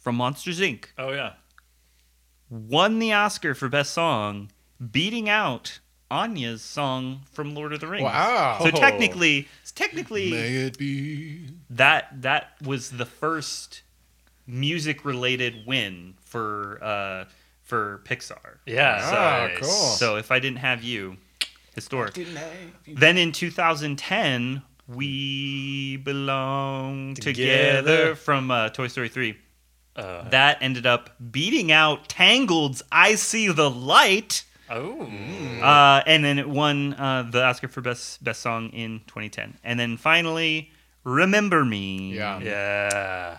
from 0.00 0.16
Monsters 0.16 0.58
Inc. 0.60 0.86
Oh 0.98 1.12
yeah. 1.12 1.34
won 2.48 2.98
the 2.98 3.12
Oscar 3.12 3.54
for 3.54 3.68
Best 3.68 3.92
Song, 3.92 4.50
beating 4.90 5.28
out 5.28 5.78
Enya's 6.10 6.62
song 6.62 7.20
from 7.30 7.54
Lord 7.54 7.72
of 7.72 7.78
the 7.80 7.86
Rings. 7.86 8.02
Wow. 8.02 8.58
So 8.60 8.70
technically, 8.72 9.46
technically, 9.76 10.30
May 10.32 10.56
it 10.56 10.76
be. 10.78 11.46
that 11.70 12.22
that 12.22 12.54
was 12.62 12.90
the 12.90 13.06
first 13.06 13.82
music 14.46 15.04
related 15.04 15.64
win 15.66 16.14
for 16.24 16.78
uh 16.82 17.24
for 17.62 18.00
Pixar. 18.04 18.56
Yeah. 18.66 18.98
Ah, 19.00 19.48
cool. 19.58 19.68
So 19.68 20.16
if 20.16 20.32
I 20.32 20.40
didn't 20.40 20.58
have 20.58 20.82
you, 20.82 21.18
historic. 21.76 22.16
Have 22.16 22.56
you. 22.84 22.96
Then 22.96 23.16
in 23.16 23.30
2010, 23.30 24.62
we 24.88 25.96
belong 25.98 27.14
together, 27.14 27.76
Together. 27.82 28.14
from 28.16 28.50
uh, 28.50 28.70
Toy 28.70 28.88
Story 28.88 29.08
3. 29.08 29.36
Uh, 30.00 30.28
That 30.30 30.58
ended 30.60 30.86
up 30.86 31.10
beating 31.30 31.70
out 31.70 32.08
Tangled's 32.08 32.82
"I 32.90 33.14
See 33.16 33.48
the 33.48 33.70
Light," 33.70 34.44
oh. 34.70 35.02
uh, 35.62 36.02
and 36.06 36.24
then 36.24 36.38
it 36.38 36.48
won 36.48 36.94
uh, 36.94 37.28
the 37.30 37.44
Oscar 37.44 37.68
for 37.68 37.80
best 37.80 38.22
best 38.24 38.40
song 38.40 38.70
in 38.70 39.00
2010. 39.06 39.58
And 39.62 39.78
then 39.78 39.96
finally, 39.96 40.70
"Remember 41.04 41.64
Me." 41.64 42.14
Yeah. 42.14 42.40
Yeah. 42.40 43.38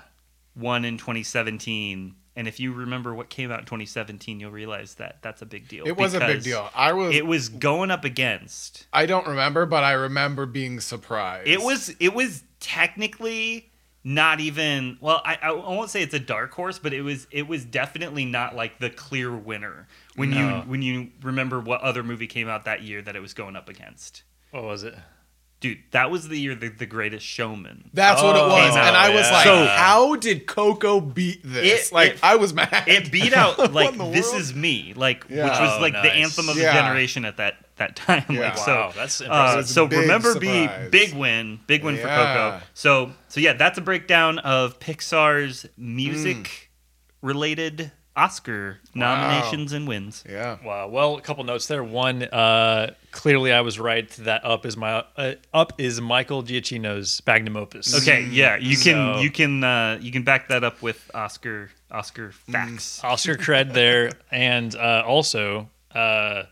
won 0.55 0.85
in 0.85 0.97
2017. 0.97 2.15
And 2.33 2.47
if 2.47 2.61
you 2.61 2.71
remember 2.71 3.13
what 3.13 3.29
came 3.29 3.51
out 3.51 3.59
in 3.59 3.65
2017, 3.65 4.39
you'll 4.39 4.51
realize 4.51 4.95
that 4.95 5.17
that's 5.21 5.41
a 5.41 5.45
big 5.45 5.67
deal. 5.67 5.85
It 5.85 5.97
was 5.97 6.13
a 6.13 6.19
big 6.19 6.43
deal. 6.43 6.69
I 6.73 6.93
was. 6.93 7.13
It 7.13 7.25
was 7.25 7.49
going 7.49 7.91
up 7.91 8.05
against. 8.05 8.87
I 8.93 9.05
don't 9.05 9.27
remember, 9.27 9.65
but 9.65 9.83
I 9.83 9.91
remember 9.93 10.45
being 10.45 10.79
surprised. 10.79 11.47
It 11.47 11.61
was. 11.61 11.93
It 11.99 12.13
was 12.13 12.43
technically 12.59 13.70
not 14.03 14.39
even. 14.39 14.97
Well, 15.01 15.21
I, 15.23 15.37
I 15.41 15.51
won't 15.51 15.89
say 15.89 16.01
it's 16.01 16.13
a 16.13 16.19
dark 16.19 16.53
horse, 16.53 16.79
but 16.79 16.93
it 16.93 17.01
was. 17.01 17.27
It 17.31 17.47
was 17.47 17.63
definitely 17.65 18.25
not 18.25 18.55
like 18.55 18.79
the 18.79 18.89
clear 18.89 19.31
winner 19.35 19.87
when 20.15 20.31
No. 20.31 20.37
you 20.37 20.61
when 20.69 20.81
you 20.81 21.09
remember 21.21 21.59
what 21.59 21.81
other 21.81 22.03
movie 22.03 22.27
came 22.27 22.47
out 22.49 22.65
that 22.65 22.81
year 22.81 23.01
that 23.01 23.15
it 23.15 23.21
was 23.21 23.33
going 23.33 23.55
up 23.55 23.69
against. 23.69 24.23
What 24.51 24.63
was 24.63 24.83
it? 24.83 24.95
Dude, 25.59 25.77
that 25.91 26.09
was 26.09 26.27
the 26.27 26.39
year 26.39 26.55
the, 26.55 26.69
the 26.69 26.87
Greatest 26.87 27.23
Showman. 27.23 27.91
That's 27.93 28.19
what 28.23 28.35
it 28.35 28.41
Oh, 28.41 28.47
was, 28.47 28.75
and 28.75 28.97
I 28.97 29.13
was 29.13 29.27
yeah. 29.27 29.31
like, 29.31 29.43
So- 29.43 29.65
"How 29.67 30.15
did 30.15 30.47
Coco 30.47 30.99
beat 30.99 31.41
this?" 31.43 31.89
It- 31.89 31.93
like, 31.93 32.13
it- 32.13 32.19
I 32.23 32.37
was 32.37 32.51
mad. 32.51 32.85
it 32.87 33.11
beat 33.11 33.31
out 33.33 33.59
like 33.71 33.91
this 34.11 34.31
world? 34.31 34.41
is 34.41 34.55
me 34.55 34.93
like 34.95 35.25
Yeah. 35.29 35.43
which 35.43 35.59
was 35.59 35.77
Oh, 35.77 35.81
like 35.81 35.93
the 35.93 36.09
oh, 36.11 36.15
anthem 36.23 36.49
of 36.49 36.57
Yeah. 36.57 36.73
the 36.73 36.79
generation 36.79 37.25
at 37.25 37.37
that 37.37 37.70
that 37.81 37.95
time 38.07 38.23
Yeah. 38.29 38.39
like 38.39 38.57
so 38.57 38.91
that's 38.95 39.21
uh, 39.21 39.25
impressive. 39.25 39.59
It's 39.59 39.71
a 39.71 39.73
so 39.73 39.85
remember 39.85 40.31
surprise. 40.33 40.89
be 40.91 40.97
big 40.99 41.13
win 41.13 41.59
big 41.67 41.83
win 41.83 41.95
for 41.97 42.07
coco 42.07 42.61
so 42.73 43.11
so 43.27 43.39
yeah 43.39 43.53
that's 43.53 43.77
a 43.77 43.81
breakdown 43.81 44.39
of 44.39 44.79
pixar's 44.79 45.65
music 45.77 46.69
related 47.21 47.91
oscar 48.15 48.77
nominations 48.93 49.71
and 49.71 49.87
wins 49.87 50.23
yeah. 50.29 50.57
Wow. 50.65 50.89
Well, 50.89 51.15
a 51.17 51.21
couple 51.21 51.43
notes 51.45 51.67
there. 51.67 51.81
One, 51.81 52.23
uh, 52.23 52.93
clearly 53.11 53.53
I 53.53 53.61
was 53.61 53.79
right 53.79 54.09
that 54.19 54.43
Up 54.45 54.65
is 54.65 54.75
my 54.75 55.05
uh, 55.15 55.35
Up 55.53 55.73
is 55.77 56.01
Michael 56.01 56.43
Giacchino's 56.43 57.21
magnum 57.25 57.55
opus. 57.55 57.95
okay 58.01 58.27
yeah 58.29 58.57
you 58.57 58.75
can 58.75 59.15
So- 59.15 59.19
you 59.21 59.31
can 59.31 59.63
uh 59.63 59.97
you 60.01 60.11
can 60.11 60.23
back 60.23 60.49
that 60.49 60.63
up 60.65 60.81
with 60.81 61.09
oscar 61.13 61.69
oscar 61.89 62.31
facts 62.33 63.01
Oscar 63.03 63.35
cred 63.35 63.73
there, 63.73 64.11
and 64.31 64.75
uh, 64.75 65.03
also 65.05 65.69
uh, 65.95 66.43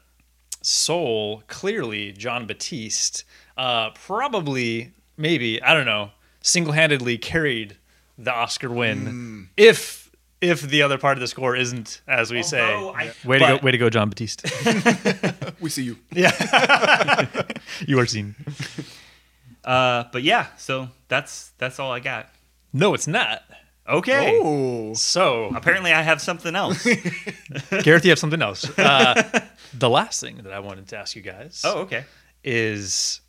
Soul. 0.61 1.43
Clearly, 1.47 2.11
Jon 2.11 2.45
Batiste. 2.45 3.23
Uh, 3.57 3.89
probably, 3.91 4.93
maybe 5.17 5.61
I 5.61 5.73
don't 5.73 5.85
know. 5.85 6.11
Single-handedly 6.41 7.17
carried 7.17 7.77
the 8.17 8.31
Oscar 8.33 8.69
win. 8.69 9.49
If 9.57 10.09
if 10.41 10.61
the 10.61 10.81
other 10.81 10.97
part 10.97 11.17
of 11.17 11.19
the 11.21 11.27
score 11.27 11.53
isn't 11.55 12.01
as 12.07 12.31
we 12.31 12.41
say, 12.43 12.61
Although 12.61 12.93
I- 12.95 13.11
way 13.25 13.39
to 13.39 13.45
go, 13.45 13.57
way 13.61 13.71
to 13.71 13.77
go, 13.77 13.89
Jon 13.89 14.09
Batiste. 14.09 14.45
We 15.59 15.69
see 15.69 15.83
you. 15.83 15.97
Yeah, 16.13 17.25
you 17.85 17.99
are 17.99 18.05
seen. 18.05 18.35
uh 19.65 20.05
but 20.13 20.23
yeah 20.23 20.47
so 20.57 20.87
that's 21.09 21.51
that's 21.57 21.79
all 21.79 21.91
i 21.91 21.99
got 21.99 22.29
No, 22.71 22.93
it's 22.93 23.07
not. 23.07 23.43
okay 23.87 24.39
Oh, 24.41 24.93
So, 24.93 25.51
apparently 25.53 25.91
i 25.91 26.01
have 26.01 26.21
something 26.21 26.55
else 26.55 26.83
Gareth, 27.83 28.05
you 28.05 28.11
have 28.11 28.19
something 28.19 28.41
else. 28.41 28.63
Uh, 28.79 29.41
the 29.77 29.89
last 29.89 30.19
thing 30.21 30.37
that 30.43 30.53
I 30.53 30.59
wanted 30.59 30.87
to 30.89 30.97
ask 30.97 31.15
you 31.15 31.21
guys 31.21 31.61
oh 31.63 31.79
okay 31.81 32.05
is 32.43 33.21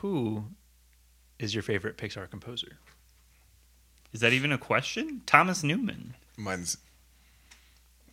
who 0.00 0.44
is 1.38 1.54
your 1.54 1.62
favorite 1.62 1.96
Pixar 1.96 2.28
composer? 2.30 2.78
Is 4.12 4.20
that 4.20 4.32
even 4.32 4.52
a 4.52 4.58
question? 4.58 5.22
Thomas 5.26 5.62
Newman. 5.62 6.14
mine's 6.36 6.76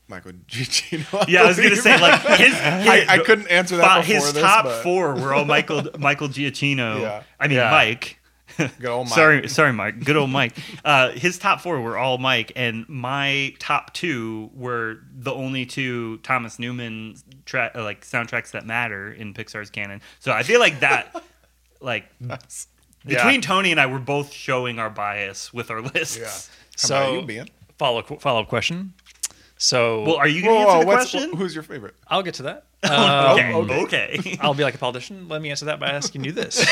Michael 0.07 0.33
Giacchino. 0.47 1.27
Yeah, 1.27 1.43
I 1.43 1.47
was 1.47 1.57
gonna 1.57 1.75
say 1.75 1.99
like 1.99 2.21
his, 2.21 2.37
his 2.39 2.53
I, 2.55 3.05
I 3.09 3.17
couldn't 3.19 3.47
answer 3.47 3.77
that 3.77 4.01
before 4.01 4.13
his 4.15 4.33
this, 4.33 4.43
top 4.43 4.65
but- 4.65 4.83
four 4.83 5.15
were 5.15 5.33
all 5.33 5.45
Michael 5.45 5.83
Michael 5.97 6.27
Giacchino. 6.29 6.99
Yeah. 7.01 7.23
I 7.39 7.47
mean 7.47 7.57
Yeah. 7.57 7.71
Mike. 7.71 8.19
Good 8.79 8.85
old 8.85 9.07
Mike. 9.07 9.15
Sorry, 9.15 9.49
sorry, 9.49 9.73
Mike. 9.73 10.03
Good 10.03 10.17
old 10.17 10.29
Mike. 10.29 10.53
Uh, 10.85 11.09
his 11.11 11.39
top 11.39 11.61
four 11.61 11.81
were 11.81 11.97
all 11.97 12.17
Mike, 12.19 12.51
and 12.55 12.87
my 12.87 13.55
top 13.59 13.91
two 13.93 14.51
were 14.53 14.99
the 15.15 15.33
only 15.33 15.65
two 15.65 16.17
Thomas 16.17 16.59
Newman 16.59 17.15
tra- 17.45 17.71
uh, 17.73 17.83
like 17.83 18.05
soundtracks 18.05 18.51
that 18.51 18.65
matter 18.67 19.11
in 19.11 19.33
Pixar's 19.33 19.69
canon. 19.71 20.01
So 20.19 20.31
I 20.31 20.43
feel 20.43 20.59
like 20.59 20.81
that, 20.81 21.23
like 21.81 22.05
between 23.05 23.41
Tony 23.41 23.71
and 23.71 23.79
I, 23.79 23.87
we're 23.87 23.97
both 23.97 24.31
showing 24.31 24.77
our 24.77 24.91
bias 24.91 25.51
with 25.53 25.71
our 25.71 25.81
lists. 25.81 26.17
Yeah. 26.17 26.25
How 26.25 26.31
So 26.75 26.95
about 27.19 27.29
you, 27.31 27.39
Ben? 27.39 27.47
follow 27.79 28.01
follow 28.03 28.41
up 28.41 28.47
question. 28.47 28.93
So 29.57 30.03
Well, 30.03 30.15
are 30.17 30.27
you 30.27 30.43
going 30.43 30.61
to 30.65 30.69
answer 30.69 30.85
the 30.85 30.91
question? 30.91 31.33
who's 31.35 31.55
your 31.55 31.63
favorite? 31.63 31.95
I'll 32.09 32.21
get 32.23 32.35
to 32.35 32.43
that. 32.43 32.65
Uh, 32.83 33.31
okay. 33.33 33.53
okay. 33.53 34.17
okay. 34.19 34.37
I'll 34.41 34.53
be 34.53 34.63
like 34.63 34.75
a 34.75 34.77
politician. 34.77 35.27
Let 35.29 35.41
me 35.41 35.49
answer 35.49 35.65
that 35.65 35.79
by 35.79 35.87
asking 35.87 36.23
you 36.25 36.31
this. 36.33 36.63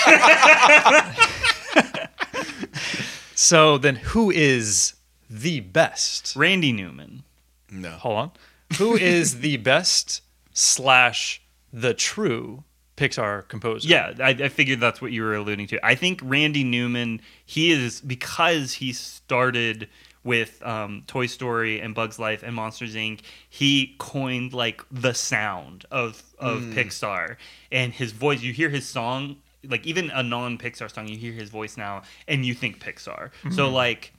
So 3.43 3.77
then, 3.77 3.97
who 3.97 4.31
is 4.31 4.93
the 5.29 5.59
best? 5.59 6.33
Randy 6.33 6.71
Newman. 6.71 7.23
No. 7.69 7.89
Hold 7.89 8.17
on. 8.17 8.31
Who 8.77 8.95
is 8.95 9.41
the 9.41 9.57
best 9.71 10.21
slash 10.53 11.41
the 11.73 11.93
true 11.93 12.63
Pixar 12.95 13.45
composer? 13.49 13.89
Yeah, 13.89 14.13
I, 14.19 14.29
I 14.29 14.47
figured 14.47 14.79
that's 14.79 15.01
what 15.01 15.11
you 15.11 15.23
were 15.23 15.35
alluding 15.35 15.67
to. 15.67 15.85
I 15.85 15.95
think 15.95 16.21
Randy 16.23 16.63
Newman, 16.63 17.19
he 17.45 17.71
is 17.71 17.99
because 17.99 18.75
he 18.75 18.93
started 18.93 19.89
with 20.23 20.65
um, 20.65 21.03
Toy 21.07 21.25
Story 21.25 21.81
and 21.81 21.93
Bugs 21.93 22.17
Life 22.17 22.43
and 22.43 22.55
Monsters 22.55 22.95
Inc. 22.95 23.19
He 23.49 23.97
coined 23.97 24.53
like 24.53 24.83
the 24.89 25.13
sound 25.13 25.85
of 25.91 26.23
of 26.39 26.61
Pixar 26.61 27.35
and 27.73 27.91
his 27.91 28.13
voice. 28.13 28.41
You 28.41 28.53
hear 28.53 28.69
his 28.69 28.87
song, 28.87 29.35
like 29.67 29.85
even 29.85 30.09
a 30.11 30.23
non 30.23 30.57
Pixar 30.57 30.93
song, 30.93 31.07
you 31.07 31.17
hear 31.17 31.33
his 31.33 31.49
voice 31.49 31.77
now, 31.77 32.03
and 32.27 32.45
you 32.45 32.53
think 32.53 32.79
Pixar. 32.79 33.31
So 33.51 33.69
like, 33.69 34.13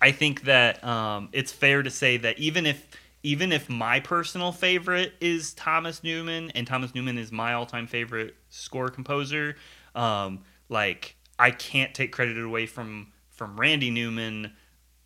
I 0.00 0.12
think 0.12 0.42
that 0.42 0.82
um, 0.84 1.28
it's 1.32 1.52
fair 1.52 1.82
to 1.82 1.90
say 1.90 2.16
that 2.18 2.38
even 2.38 2.66
if 2.66 2.86
even 3.22 3.52
if 3.52 3.68
my 3.68 4.00
personal 4.00 4.50
favorite 4.50 5.12
is 5.20 5.54
Thomas 5.54 6.02
Newman 6.02 6.50
and 6.56 6.66
Thomas 6.66 6.94
Newman 6.94 7.18
is 7.18 7.30
my 7.30 7.52
all-time 7.52 7.86
favorite 7.86 8.34
score 8.50 8.88
composer, 8.88 9.54
um, 9.94 10.40
like 10.68 11.14
I 11.38 11.50
can't 11.52 11.94
take 11.94 12.12
credit 12.12 12.38
away 12.42 12.66
from 12.66 13.12
from 13.30 13.58
Randy 13.58 13.90
Newman 13.90 14.52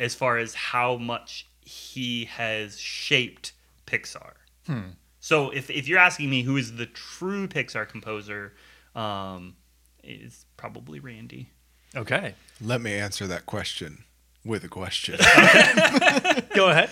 as 0.01 0.15
far 0.15 0.39
as 0.39 0.55
how 0.55 0.97
much 0.97 1.47
he 1.61 2.27
has 2.27 2.79
shaped 2.79 3.53
Pixar. 3.87 4.33
So 5.21 5.51
if 5.51 5.71
if 5.71 5.89
you're 5.89 5.99
asking 5.99 6.31
me 6.31 6.43
who 6.43 6.57
is 6.57 6.77
the 6.77 6.87
true 6.87 7.49
Pixar 7.49 7.89
composer, 7.89 8.53
um, 8.97 9.55
is 10.03 10.47
probably 10.57 10.99
Randy. 11.01 11.51
Okay. 11.95 12.35
Let 12.61 12.81
me 12.81 12.95
answer 12.95 13.27
that 13.29 13.47
question 13.47 14.05
with 14.45 14.65
a 14.65 14.69
question. 14.69 15.17
Go 16.55 16.71
ahead. 16.71 16.91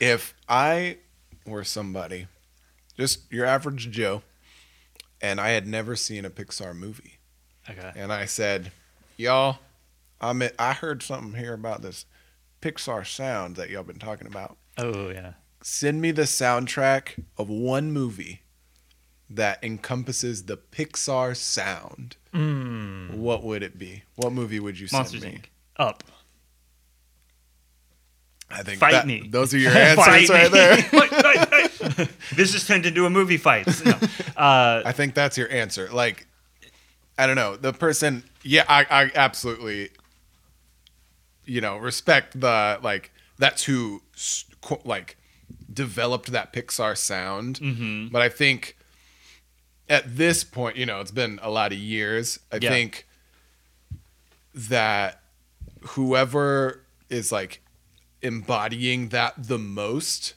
if 0.00 0.34
I 0.48 0.98
were 1.46 1.64
somebody, 1.64 2.26
just 2.96 3.30
your 3.32 3.44
average 3.46 3.90
Joe, 3.90 4.22
and 5.20 5.40
I 5.40 5.50
had 5.50 5.66
never 5.66 5.96
seen 5.96 6.24
a 6.24 6.30
Pixar 6.30 6.74
movie, 6.74 7.18
Okay. 7.68 7.92
and 7.96 8.12
I 8.12 8.24
said, 8.26 8.72
"Y'all, 9.16 9.58
I'm 10.20 10.42
I 10.58 10.72
heard 10.72 11.02
something 11.02 11.38
here 11.38 11.54
about 11.54 11.82
this 11.82 12.06
Pixar 12.60 13.06
sound 13.06 13.56
that 13.56 13.70
y'all 13.70 13.82
been 13.82 13.98
talking 13.98 14.26
about. 14.26 14.56
Oh 14.78 15.10
yeah. 15.10 15.34
Send 15.62 16.00
me 16.02 16.10
the 16.10 16.22
soundtrack 16.22 17.22
of 17.38 17.48
one 17.48 17.90
movie 17.92 18.42
that 19.30 19.62
encompasses 19.64 20.44
the 20.44 20.56
Pixar 20.56 21.36
sound. 21.36 22.16
What 22.32 23.42
would 23.44 23.62
it 23.62 23.78
be? 23.78 24.02
What 24.16 24.32
movie 24.32 24.58
would 24.60 24.78
you 24.78 24.86
send 24.88 25.00
Monsters 25.04 25.22
me? 25.22 25.30
Inc. 25.30 25.44
Up. 25.76 26.02
I 28.50 28.62
think 28.62 28.78
Fight 28.78 28.92
that- 28.92 29.06
me. 29.06 29.26
Those 29.28 29.54
are 29.54 29.58
your 29.66 29.72
answers 29.72 30.28
right 30.28 30.50
there. 30.50 30.76
Fight, 30.82 31.10
fight, 31.10 31.48
fight. 31.70 32.08
this 32.36 32.52
just 32.52 32.66
turned 32.68 32.86
into 32.86 33.06
a 33.06 33.10
movie 33.10 33.36
fight. 33.36 33.66
No. 33.84 33.92
Uh, 34.36 34.82
I 34.84 34.92
think 34.92 35.14
that's 35.14 35.36
your 35.38 35.50
answer. 35.50 35.88
Like, 35.92 36.26
I 37.18 37.26
don't 37.26 37.36
know. 37.36 37.56
The 37.56 37.72
person, 37.72 38.24
yeah, 38.42 38.64
I, 38.68 38.86
I 38.90 39.10
absolutely, 39.14 39.90
you 41.44 41.60
know, 41.60 41.76
respect 41.78 42.38
the, 42.40 42.78
like, 42.82 43.12
that's 43.38 43.64
who, 43.64 44.02
like, 44.84 45.16
developed 45.72 46.30
that 46.32 46.52
Pixar 46.52 46.96
sound. 46.96 47.58
Mm-hmm. 47.60 48.08
But 48.08 48.22
I 48.22 48.28
think 48.28 48.76
at 49.88 50.16
this 50.16 50.44
point, 50.44 50.76
you 50.76 50.86
know, 50.86 51.00
it's 51.00 51.10
been 51.10 51.38
a 51.42 51.50
lot 51.50 51.72
of 51.72 51.78
years. 51.78 52.38
I 52.52 52.58
Yeah. 52.60 52.70
think 52.70 53.06
that 54.54 55.20
whoever 55.88 56.80
is, 57.08 57.30
like, 57.32 57.60
embodying 58.22 59.08
that 59.10 59.34
the 59.36 59.58
most 59.58 60.34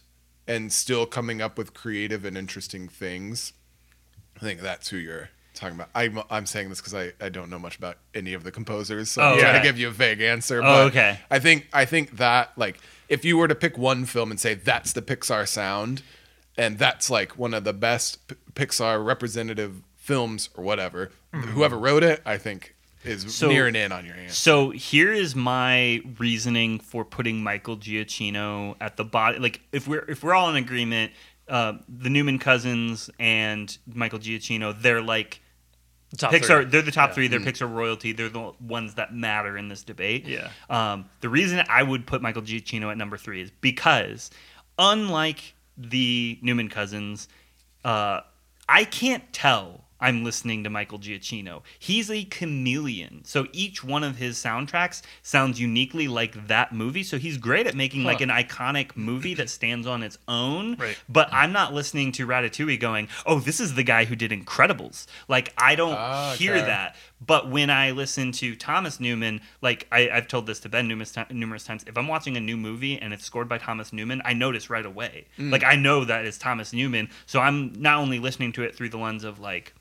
and 0.48 0.72
still 0.72 1.06
coming 1.06 1.41
up 1.41 1.57
with 1.57 1.74
creative 1.74 2.26
and 2.26 2.38
interesting 2.38 2.88
things 2.88 3.53
I 4.36 4.40
think 4.41 4.61
that's 4.61 4.90
who 4.90 4.98
you're 4.98 5.30
talking 5.56 5.76
about. 5.76 5.90
I'm, 5.95 6.22
I'm 6.30 6.45
saying 6.45 6.69
this 6.69 6.80
because 6.80 6.94
I, 6.94 7.11
I 7.19 7.30
don't 7.30 7.49
know 7.49 7.57
much 7.57 7.76
about 7.76 7.98
any 8.14 8.34
of 8.36 8.44
the 8.44 8.52
composers, 8.52 9.10
so 9.10 9.24
Oh, 9.24 9.34
I'm 9.34 9.40
trying 9.40 9.60
to 9.60 9.68
give 9.68 9.80
you 9.80 9.88
a 9.88 9.91
vague 9.91 10.22
answer. 10.22 10.60
Oh, 10.60 10.61
But 10.61 10.86
okay. 10.90 11.19
I 11.32 11.40
think 11.40 11.68
I 11.74 11.86
think 11.86 12.18
that 12.18 12.52
like 12.56 12.78
if 13.10 13.26
you 13.26 13.36
were 13.38 13.48
to 13.48 13.56
pick 13.56 13.80
one 13.80 14.06
film 14.06 14.30
and 14.30 14.40
say 14.40 14.53
that's 14.53 14.94
the 14.94 15.02
Pixar 15.02 15.48
sound, 15.48 16.03
and 16.57 16.77
that's 16.77 17.09
like 17.09 17.38
one 17.38 17.53
of 17.53 17.63
the 17.63 17.73
best 17.73 18.27
P- 18.27 18.35
Pixar 18.53 19.05
representative 19.05 19.81
films 19.95 20.49
or 20.55 20.63
whatever, 20.63 21.11
whoever 21.34 21.77
wrote 21.77 22.03
it, 22.03 22.21
I 22.25 22.38
think 22.38 22.73
is 23.03 23.21
Mm-hmm. 23.21 23.29
So- 23.29 23.47
nearing 23.49 23.75
in 23.75 23.91
on 23.91 24.05
your 24.05 24.15
answer. 24.15 24.34
So 24.35 24.69
here 24.71 25.13
is 25.13 25.35
my 25.35 26.01
reasoning 26.17 26.79
for 26.79 27.05
putting 27.05 27.43
Michael 27.43 27.77
Giacchino 27.77 28.75
at 28.81 28.97
the 28.97 29.03
bottom. 29.05 29.41
Like 29.41 29.61
if 29.71 29.88
we're 29.88 30.05
if 30.09 30.23
we're 30.23 30.34
all 30.34 30.49
in 30.49 30.55
agreement, 30.55 31.11
uh, 31.47 31.73
the 31.88 32.09
Newman 32.09 32.39
cousins 32.39 33.09
and 33.19 33.77
Michael 33.88 34.19
Giacchino, 34.19 34.79
they're 34.81 35.01
like 35.01 35.41
Top 36.17 36.31
Pixar. 36.34 36.61
three. 36.61 36.65
They're 36.65 36.81
the 36.81 36.91
top 36.91 37.09
Yeah. 37.09 37.13
three. 37.15 37.27
They're 37.27 37.39
Pixar 37.41 37.69
royalty. 37.71 38.13
They're 38.13 38.29
the 38.29 38.53
ones 38.61 38.95
that 38.95 39.13
matter 39.13 39.57
in 39.57 39.67
this 39.69 39.84
debate. 39.84 40.25
Yeah. 40.25 40.49
Um, 40.69 41.05
the 41.21 41.27
reason 41.29 41.63
I 41.69 41.84
would 41.84 42.05
put 42.07 42.21
Michael 42.21 42.41
Giacchino 42.43 42.89
at 42.91 42.97
number 42.97 43.17
three 43.17 43.41
is 43.41 43.51
because, 43.61 44.31
unlike 44.79 45.53
the 45.77 46.39
Newman 46.41 46.69
cousins, 46.69 47.27
uh, 47.85 48.21
I 48.67 48.83
can't 48.83 49.31
tell 49.31 49.86
I'm 49.99 50.24
listening 50.24 50.64
to 50.64 50.69
Michael 50.69 50.99
Giacchino. 50.99 51.61
He's 51.80 52.10
a 52.11 52.24
chameleon. 52.26 53.22
So 53.26 53.48
each 53.52 53.84
one 53.84 54.03
of 54.03 54.18
his 54.18 54.38
soundtracks 54.38 55.02
sounds 55.22 55.60
uniquely 55.60 56.07
like 56.07 56.48
that 56.48 56.72
movie. 56.74 57.03
So 57.03 57.18
he's 57.18 57.38
great 57.38 57.68
at 57.68 57.76
making 57.76 58.03
like 58.03 58.22
an 58.22 58.30
iconic 58.30 58.95
movie 58.95 59.34
that 59.36 59.49
stands 59.49 59.88
on 59.88 60.03
its 60.03 60.18
own. 60.28 60.76
Right. 60.76 60.98
But 61.10 61.30
I'm 61.32 61.52
not 61.52 61.74
listening 61.74 62.11
to 62.14 62.28
Ratatouille 62.28 62.80
going, 62.80 63.07
oh, 63.26 63.40
this 63.40 63.60
is 63.60 63.76
the 63.76 63.84
guy 63.84 64.06
who 64.06 64.15
did 64.15 64.32
Incredibles. 64.32 65.06
Like, 65.28 65.53
I 65.57 65.76
don't 65.76 65.94
Ah, 65.98 66.36
hear 66.38 66.56
okay. 66.56 66.65
that. 66.65 66.95
But 67.26 67.49
when 67.49 67.69
I 67.72 67.91
listen 67.91 68.32
to 68.34 68.56
Thomas 68.56 68.99
Newman, 68.99 69.41
like 69.61 69.88
I, 69.91 70.10
I've 70.10 70.28
told 70.28 70.45
this 70.45 70.60
to 70.61 70.69
Ben 70.69 70.88
numerous, 70.88 71.15
numerous 71.32 71.64
times, 71.64 71.84
if 71.88 71.98
I'm 71.98 72.07
watching 72.07 72.38
a 72.38 72.41
new 72.41 72.57
movie 72.57 72.99
and 72.99 73.14
it's 73.14 73.24
scored 73.26 73.49
by 73.49 73.57
Thomas 73.57 73.91
Newman, 73.91 74.22
I 74.24 74.34
notice 74.34 74.69
right 74.69 74.86
away. 74.86 75.26
Like 75.40 75.64
I 75.64 75.76
know 75.76 76.06
that 76.06 76.26
it's 76.26 76.38
Thomas 76.38 76.74
Newman, 76.74 77.10
so 77.26 77.40
I'm 77.40 77.74
not 77.74 77.98
only 77.98 78.19
listening 78.19 78.52
to 78.53 78.61
it 78.64 78.76
through 78.76 78.90
the 78.90 78.98
lens 78.98 79.24
of 79.24 79.40
like, 79.40 79.74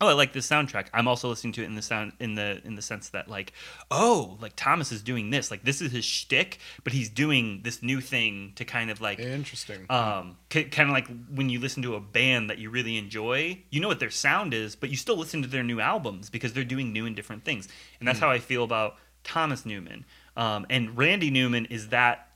oh, 0.00 0.08
I 0.08 0.12
like 0.14 0.32
this 0.32 0.48
soundtrack. 0.48 0.86
I'm 0.94 1.06
also 1.06 1.28
listening 1.28 1.52
to 1.54 1.62
it 1.62 1.66
in 1.66 1.74
the 1.74 1.82
sound 1.82 2.12
in 2.20 2.34
the 2.34 2.60
in 2.64 2.74
the 2.74 2.82
sense 2.82 3.10
that 3.10 3.28
like, 3.28 3.52
oh, 3.90 4.38
like 4.40 4.54
Thomas 4.56 4.92
is 4.92 5.02
doing 5.02 5.30
this, 5.30 5.50
like 5.50 5.62
this 5.62 5.80
is 5.80 5.92
his 5.92 6.04
shtick, 6.04 6.58
but 6.84 6.92
he's 6.92 7.08
doing 7.08 7.60
this 7.62 7.82
new 7.82 8.00
thing 8.00 8.52
to 8.56 8.64
kind 8.64 8.90
of 8.90 9.00
like 9.00 9.18
Interesting. 9.18 9.86
um, 9.90 10.36
kind 10.48 10.72
of 10.80 10.90
like 10.90 11.08
when 11.34 11.50
you 11.50 11.60
listen 11.60 11.82
to 11.82 11.94
a 11.94 12.00
band 12.00 12.50
that 12.50 12.58
you 12.58 12.70
really 12.70 12.96
enjoy, 12.96 13.58
you 13.70 13.80
know 13.80 13.88
what 13.88 14.00
their 14.00 14.10
sound 14.10 14.54
is, 14.54 14.74
but 14.74 14.90
you 14.90 14.96
still 14.96 15.16
listen 15.16 15.42
to 15.42 15.48
their 15.48 15.62
new 15.64 15.80
albums 15.80 16.30
because 16.30 16.52
they're 16.52 16.64
doing 16.64 16.92
new 16.92 17.06
and 17.06 17.14
different 17.14 17.44
things. 17.44 17.68
And 17.98 18.08
that's 18.08 18.18
how 18.18 18.30
I 18.30 18.38
feel 18.38 18.64
about 18.64 18.96
Thomas 19.22 19.66
Newman. 19.66 20.04
Um, 20.36 20.66
and 20.70 20.96
Randy 20.96 21.30
Newman 21.30 21.66
is 21.66 21.88
that 21.88 22.28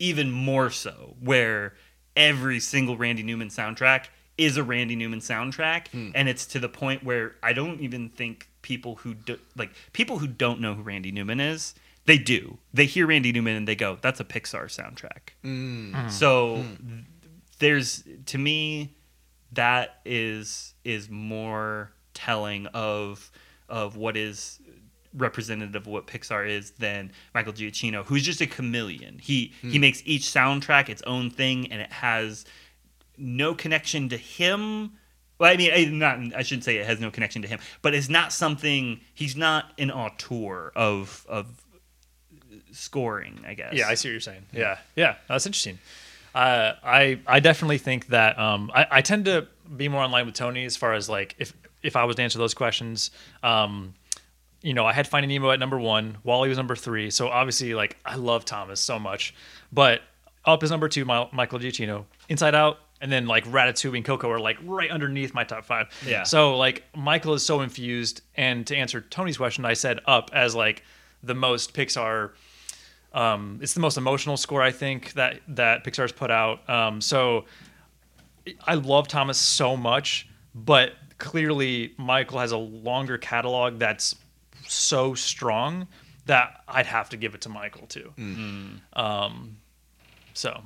even 0.00 0.30
more 0.32 0.70
so, 0.70 1.14
where 1.20 1.74
every 2.16 2.60
single 2.60 2.96
Randy 2.96 3.22
Newman 3.22 3.48
soundtrack 3.48 4.06
is 4.36 4.56
a 4.56 4.64
Randy 4.64 4.96
Newman 4.96 5.20
soundtrack, 5.20 5.88
hmm. 5.88 6.10
and 6.14 6.28
it's 6.28 6.46
to 6.46 6.58
the 6.58 6.68
point 6.68 7.04
where 7.04 7.36
I 7.42 7.52
don't 7.52 7.80
even 7.80 8.08
think 8.08 8.48
people 8.62 8.96
who 8.96 9.14
do, 9.14 9.38
like 9.56 9.70
people 9.92 10.18
who 10.18 10.26
don't 10.26 10.60
know 10.60 10.74
who 10.74 10.82
Randy 10.82 11.12
Newman 11.12 11.40
is, 11.40 11.74
they 12.06 12.18
do. 12.18 12.58
They 12.72 12.86
hear 12.86 13.06
Randy 13.06 13.32
Newman 13.32 13.56
and 13.56 13.68
they 13.68 13.76
go, 13.76 13.98
"That's 14.00 14.20
a 14.20 14.24
Pixar 14.24 14.66
soundtrack." 14.66 15.34
Hmm. 15.42 15.92
Hmm. 15.92 16.08
So 16.08 16.56
th- 16.56 17.04
there's 17.58 18.04
to 18.26 18.38
me 18.38 18.94
that 19.52 20.00
is 20.04 20.74
is 20.84 21.08
more 21.08 21.92
telling 22.12 22.66
of 22.68 23.30
of 23.68 23.96
what 23.96 24.16
is 24.16 24.60
representative 25.16 25.74
of 25.74 25.86
what 25.86 26.06
Pixar 26.06 26.48
is 26.48 26.72
than 26.72 27.12
Michael 27.34 27.52
Giacchino, 27.52 28.04
who's 28.04 28.22
just 28.22 28.40
a 28.40 28.46
chameleon. 28.46 29.18
He 29.18 29.52
he 29.62 29.78
makes 29.78 30.02
each 30.04 30.22
soundtrack 30.22 30.88
its 30.88 31.02
own 31.02 31.30
thing, 31.30 31.70
and 31.70 31.80
it 31.80 31.92
has 31.92 32.44
no 33.16 33.54
connection 33.54 34.08
to 34.08 34.16
him 34.16 34.92
Well, 35.38 35.52
I 35.52 35.56
mean, 35.56 35.70
I, 35.72 35.84
not 35.86 36.36
I 36.36 36.42
shouldn't 36.42 36.64
say 36.64 36.76
it 36.76 36.86
has 36.86 37.00
no 37.00 37.10
connection 37.10 37.42
to 37.42 37.48
him, 37.48 37.58
but 37.82 37.94
it's 37.94 38.08
not 38.08 38.32
something. 38.32 39.00
He's 39.14 39.36
not 39.36 39.72
an 39.78 39.90
auteur 39.90 40.72
of 40.76 41.26
of 41.28 41.46
scoring. 42.72 43.40
I 43.46 43.54
guess. 43.54 43.74
Yeah, 43.74 43.88
I 43.88 43.94
see 43.94 44.08
what 44.08 44.12
you're 44.12 44.20
saying. 44.20 44.46
Yeah, 44.52 44.78
yeah, 44.96 45.16
that's 45.28 45.46
interesting. 45.46 45.78
Uh, 46.34 46.74
I 46.82 47.20
I 47.26 47.40
definitely 47.40 47.78
think 47.78 48.08
that 48.08 48.38
um, 48.38 48.70
I, 48.74 48.86
I 48.90 49.00
tend 49.02 49.24
to 49.26 49.46
be 49.76 49.88
more 49.88 50.04
in 50.04 50.10
line 50.10 50.26
with 50.26 50.34
Tony 50.34 50.64
as 50.64 50.76
far 50.76 50.92
as 50.94 51.08
like 51.08 51.34
if 51.38 51.52
if 51.82 51.96
I 51.96 52.04
was 52.04 52.16
to 52.16 52.22
answer 52.22 52.38
those 52.38 52.54
questions. 52.54 53.10
Um, 53.42 53.94
you 54.62 54.72
know, 54.72 54.86
I 54.86 54.94
had 54.94 55.06
Finding 55.06 55.28
Nemo 55.28 55.50
at 55.50 55.58
number 55.60 55.78
one. 55.78 56.16
WALL-E 56.24 56.48
was 56.48 56.56
number 56.56 56.74
three. 56.74 57.10
So 57.10 57.28
obviously, 57.28 57.74
like 57.74 57.98
I 58.04 58.16
love 58.16 58.46
Thomas 58.46 58.80
so 58.80 58.98
much, 58.98 59.34
but 59.70 60.00
up 60.46 60.62
is 60.62 60.70
number 60.70 60.88
two. 60.88 61.04
My, 61.04 61.28
Michael 61.32 61.58
Giacchino. 61.58 62.06
Inside 62.30 62.54
Out, 62.54 62.78
and 63.04 63.12
then 63.12 63.26
like 63.26 63.44
Ratatouille 63.44 63.96
and 63.96 64.04
Coco 64.04 64.30
are 64.30 64.40
like 64.40 64.56
right 64.64 64.90
underneath 64.90 65.34
my 65.34 65.44
top 65.44 65.66
five. 65.66 65.88
Yeah. 66.06 66.22
So 66.22 66.56
like 66.56 66.84
Michael 66.96 67.34
is 67.34 67.44
so 67.44 67.60
infused. 67.60 68.22
And 68.34 68.66
to 68.66 68.74
answer 68.74 69.02
Tony's 69.02 69.36
question, 69.36 69.66
I 69.66 69.74
said 69.74 70.00
Up 70.06 70.30
as 70.32 70.54
like 70.54 70.82
the 71.22 71.34
most 71.34 71.74
Pixar 71.74 72.30
um, 73.12 73.60
it's 73.62 73.74
the 73.74 73.80
most 73.80 73.98
emotional 73.98 74.38
score 74.38 74.62
I 74.62 74.72
think 74.72 75.12
that 75.12 75.40
that 75.48 75.84
Pixar's 75.84 76.12
put 76.12 76.30
out. 76.30 76.68
Um, 76.68 77.02
so 77.02 77.44
I 78.66 78.74
love 78.74 79.06
Thomas 79.06 79.38
so 79.38 79.76
much, 79.76 80.26
but 80.54 80.94
clearly 81.18 81.92
Michael 81.98 82.38
has 82.38 82.52
a 82.52 82.56
longer 82.56 83.18
catalog 83.18 83.78
that's 83.78 84.16
so 84.66 85.14
strong 85.14 85.86
that 86.24 86.62
I'd 86.66 86.86
have 86.86 87.10
to 87.10 87.18
give 87.18 87.34
it 87.34 87.42
to 87.42 87.50
Michael 87.50 87.86
too. 87.86 88.12
Um, 88.94 89.58
so 90.32 90.62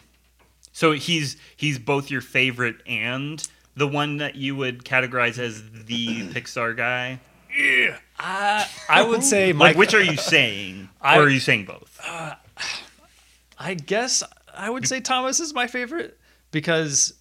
So 0.72 0.92
he's 0.92 1.36
he's 1.56 1.78
both 1.78 2.10
your 2.10 2.20
favorite 2.20 2.76
and 2.86 3.46
the 3.76 3.86
one 3.88 4.16
that 4.18 4.34
you 4.36 4.56
would 4.56 4.84
categorize 4.84 5.38
as 5.38 5.62
the 5.86 6.28
Pixar 6.32 6.76
guy. 6.76 7.20
Yeah. 7.56 7.98
I 8.20 9.02
would 9.02 9.22
say 9.24 9.48
Like, 9.52 9.56
Mike. 9.56 9.76
which 9.76 9.94
are 9.94 10.02
you 10.02 10.16
saying, 10.16 10.88
I- 11.00 11.18
or 11.18 11.22
are 11.22 11.28
you 11.28 11.40
saying 11.40 11.64
both? 11.66 11.98
Uh, 12.06 12.34
I 13.58 13.74
guess 13.74 14.22
I 14.54 14.68
would 14.70 14.86
say 14.86 15.00
Thomas 15.00 15.40
is 15.40 15.54
my 15.54 15.66
favorite 15.66 16.18
because. 16.50 17.14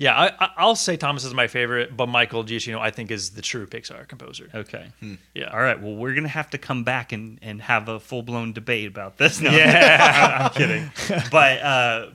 Yeah, 0.00 0.14
I, 0.14 0.28
I- 0.44 0.50
I'll 0.58 0.76
say 0.76 0.96
Thomas 0.96 1.24
is 1.24 1.34
my 1.34 1.48
favorite, 1.48 1.96
but 1.96 2.06
Michael 2.08 2.44
Giacchino 2.44 2.78
I 2.78 2.90
think 2.92 3.10
is 3.10 3.30
the 3.30 3.42
true 3.42 3.66
Pixar 3.66 4.06
composer. 4.06 4.48
Okay. 4.54 4.86
Yeah. 5.34 5.50
All 5.52 5.60
right. 5.60 5.80
Well, 5.80 5.96
we're 5.96 6.14
gonna 6.14 6.28
have 6.28 6.50
to 6.50 6.58
come 6.58 6.84
back 6.84 7.10
and, 7.12 7.38
and 7.42 7.60
have 7.62 7.88
a 7.88 7.98
full 7.98 8.22
blown 8.22 8.52
debate 8.52 8.86
about 8.86 9.18
this. 9.18 9.40
No, 9.40 9.50
Yeah, 9.56 10.48
I'm 10.48 10.50
kidding. 10.54 10.90
but 11.32 11.60
uh, 11.60 12.10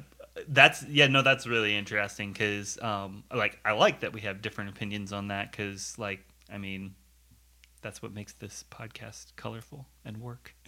that's 0.47 0.84
yeah, 0.88 1.07
no, 1.07 1.22
that's 1.23 1.45
really 1.45 1.76
interesting 1.76 2.31
because 2.31 2.81
um, 2.81 3.23
like 3.34 3.60
I 3.65 3.73
like 3.73 3.99
that 3.99 4.14
we 4.14 4.22
have 4.22 4.41
different 4.41 4.69
opinions 4.69 5.11
on 5.11 5.27
that 5.27 5.51
because 5.51 5.99
like 5.99 6.22
I 6.51 6.57
mean, 6.57 6.95
that's 7.81 8.01
what 8.01 8.14
makes 8.14 8.31
this 8.31 8.64
podcast 8.72 9.35
colorful 9.35 9.85
and 10.05 10.18
work. 10.22 10.55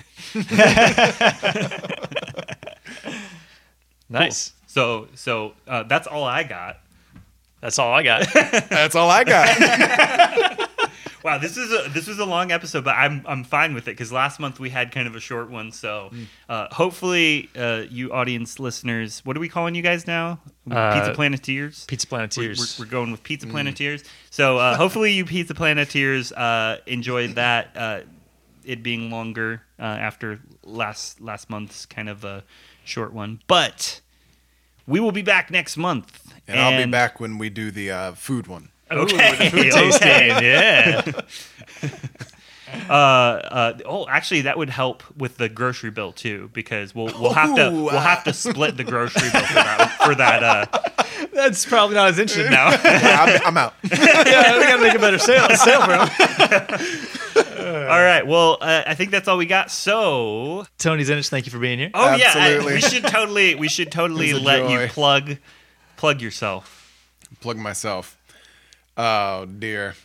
Nice. 4.07 4.53
So 4.67 5.07
so 5.15 5.53
uh, 5.67 5.83
that's 5.83 6.05
all 6.07 6.23
I 6.23 6.43
got. 6.43 6.77
That's 7.65 7.79
all 7.79 7.91
I 7.91 8.03
got. 8.03 8.27
That's 8.69 8.93
all 8.93 9.09
I 9.09 9.23
got. 9.23 10.61
Wow, 11.23 11.39
this 11.39 11.57
is 11.57 11.71
a 11.71 11.89
this 11.89 12.05
was 12.05 12.19
a 12.19 12.23
long 12.25 12.51
episode, 12.51 12.83
but 12.83 12.95
I'm 12.95 13.23
I'm 13.25 13.43
fine 13.43 13.73
with 13.73 13.87
it 13.87 13.93
because 13.93 14.11
last 14.11 14.39
month 14.39 14.59
we 14.59 14.69
had 14.69 14.91
kind 14.91 15.07
of 15.07 15.15
a 15.15 15.19
short 15.19 15.49
one. 15.49 15.71
So 15.71 16.11
uh, 16.47 16.67
hopefully, 16.71 17.49
uh, 17.57 17.85
you 17.89 18.13
audience 18.13 18.59
listeners, 18.59 19.21
what 19.25 19.35
are 19.35 19.39
we 19.39 19.49
calling 19.49 19.73
you 19.73 19.81
guys 19.81 20.05
now? 20.05 20.39
Uh, 20.69 20.93
Pizza 20.93 21.13
Planeteers. 21.15 21.85
Pizza 21.85 22.05
We're, 22.05 22.09
Planeteers. 22.09 22.77
we're, 22.77 22.85
we're 22.85 22.91
going 22.91 23.09
with 23.09 23.23
Pizza 23.23 23.47
Planeteers. 23.47 24.03
So 24.29 24.59
uh, 24.59 24.77
hopefully, 24.77 25.13
you 25.13 25.25
Pizza 25.25 25.55
Planeteers 25.55 26.31
uh, 26.31 26.77
enjoyed 26.85 27.31
that. 27.31 27.75
Uh, 27.75 27.99
it 28.63 28.83
being 28.83 29.09
longer 29.09 29.63
uh, 29.79 29.81
after 29.81 30.39
last 30.63 31.19
last 31.21 31.49
month's 31.49 31.87
kind 31.87 32.07
of 32.07 32.23
a 32.23 32.43
short 32.83 33.13
one, 33.13 33.41
but 33.47 33.99
we 34.85 34.99
will 34.99 35.11
be 35.11 35.23
back 35.23 35.49
next 35.49 35.75
month, 35.75 36.24
And, 36.47 36.59
I'll 36.59 36.83
be 36.85 36.89
back 36.89 37.19
when 37.19 37.37
we 37.37 37.49
do 37.49 37.71
the 37.71 37.91
uh, 37.91 38.11
food 38.13 38.47
one. 38.47 38.69
Okay, 38.91 39.49
Food 39.49 39.71
tasting, 39.71 40.43
yeah. 40.43 41.01
Uh, 42.89 42.93
uh, 42.93 43.77
oh, 43.85 44.07
actually, 44.09 44.41
that 44.41 44.57
would 44.57 44.69
help 44.69 45.03
with 45.15 45.37
the 45.37 45.47
grocery 45.47 45.91
bill 45.91 46.11
too, 46.11 46.49
because 46.51 46.93
we'll 46.93 47.05
we'll 47.19 47.31
have 47.33 47.55
to 47.55 47.69
Ooh, 47.69 47.83
we'll 47.85 47.99
have 47.99 48.23
to 48.25 48.33
split 48.33 48.75
the 48.75 48.83
grocery 48.83 49.29
bill 49.31 49.41
for 49.45 49.53
that. 49.53 49.97
For 50.03 50.15
that 50.15 50.43
uh, 50.43 50.65
That's 51.33 51.65
probably 51.65 51.95
not 51.95 52.09
as 52.09 52.19
interesting 52.19 52.51
now. 52.51 52.71
Yeah, 52.71 53.39
I'm, 53.43 53.47
I'm 53.47 53.57
out. 53.57 53.75
yeah, 53.83 54.57
we 54.57 54.63
gotta 54.65 54.81
make 54.81 54.93
a 54.93 54.99
better 54.99 55.19
sale, 55.19 55.47
sale 55.55 55.81
for 55.83 55.93
him. 55.93 57.87
all 57.89 58.01
right, 58.03 58.23
well, 58.25 58.57
uh, 58.59 58.83
I 58.85 58.95
think 58.95 59.11
that's 59.11 59.27
all 59.27 59.37
we 59.37 59.45
got. 59.45 59.71
So, 59.71 60.65
Tony 60.77 61.03
Zinich, 61.03 61.29
thank 61.29 61.45
you 61.45 61.51
for 61.51 61.59
being 61.59 61.79
here. 61.79 61.91
oh 61.93 62.15
yeah, 62.15 62.33
I- 62.35 62.65
we 62.65 62.81
should 62.81 63.03
totally 63.05 63.55
we 63.55 63.67
should 63.69 63.91
totally 63.91 64.31
It 64.31 64.33
was 64.33 64.41
a 64.41 64.45
let 64.45 64.69
you 64.69 64.87
plug 64.89 65.37
plug 65.97 66.21
yourself. 66.21 66.81
Plug 67.41 67.57
myself. 67.57 68.17
Oh 68.97 69.45
dear. 69.45 69.95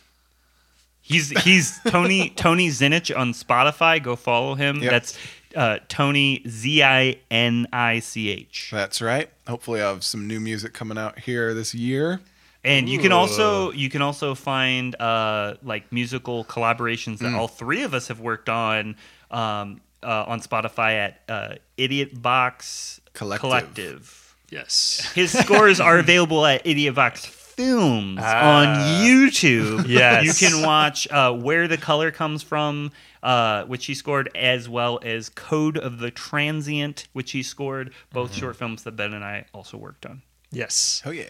He's 1.01 1.29
he's 1.43 1.79
Tony 1.87 2.29
Tony 2.29 2.69
Zinich 2.69 3.15
on 3.17 3.33
Spotify. 3.33 4.01
Go 4.01 4.15
follow 4.15 4.55
him. 4.55 4.81
Yep. 4.81 4.91
That's 4.91 5.17
uh, 5.55 5.79
Tony 5.89 6.43
Z 6.47 6.83
I 6.83 7.17
N 7.29 7.67
I 7.73 7.99
C 7.99 8.29
H. 8.29 8.69
That's 8.71 9.01
right. 9.01 9.29
Hopefully, 9.47 9.81
I 9.81 9.89
have 9.89 10.03
some 10.03 10.27
new 10.27 10.39
music 10.39 10.73
coming 10.73 10.97
out 10.97 11.19
here 11.19 11.53
this 11.53 11.73
year. 11.73 12.21
And 12.63 12.87
you 12.87 12.99
can 12.99 13.11
also 13.11 13.71
you 13.71 13.89
can 13.89 14.03
also 14.03 14.35
find 14.35 14.95
uh, 15.01 15.55
like 15.63 15.91
musical 15.91 16.45
collaborations 16.45 17.15
Mm. 17.17 17.19
that 17.19 17.33
all 17.33 17.47
three 17.47 17.81
of 17.81 17.93
us 17.95 18.07
have 18.09 18.19
worked 18.19 18.49
on 18.49 18.95
um, 19.31 19.81
uh, 20.03 20.25
on 20.27 20.41
Spotify 20.41 20.93
at 20.93 21.21
uh, 21.27 21.55
Idiot 21.77 22.21
Box 22.21 23.01
Collective. 23.13 23.41
Collective. 23.41 24.20
Yes. 24.51 25.11
His 25.15 25.31
scores 25.37 25.79
are 25.79 25.97
available 25.97 26.45
at 26.45 26.67
Idiot 26.67 26.93
Box 26.93 27.25
Films 27.25 28.19
on 28.21 28.67
YouTube. 29.03 29.87
Yes. 29.87 30.25
you 30.41 30.47
can 30.47 30.63
watch 30.65 31.07
uh, 31.09 31.33
Where 31.33 31.67
the 31.67 31.77
Color 31.77 32.11
Comes 32.11 32.43
From, 32.43 32.91
uh, 33.23 33.63
which 33.65 33.85
he 33.85 33.93
scored, 33.95 34.29
as 34.35 34.67
well 34.69 34.99
as 35.03 35.29
Code 35.29 35.77
of 35.77 35.99
the 35.99 36.11
Transient, 36.11 37.07
which 37.13 37.31
he 37.31 37.41
scored. 37.43 37.93
Both 38.11 38.33
short 38.35 38.55
films 38.55 38.83
that 38.83 38.91
Ben 38.95 39.13
and 39.13 39.23
I 39.23 39.45
also 39.53 39.77
worked 39.77 40.05
on. 40.05 40.21
Yes. 40.51 41.01
Oh 41.05 41.11
yeah. 41.11 41.25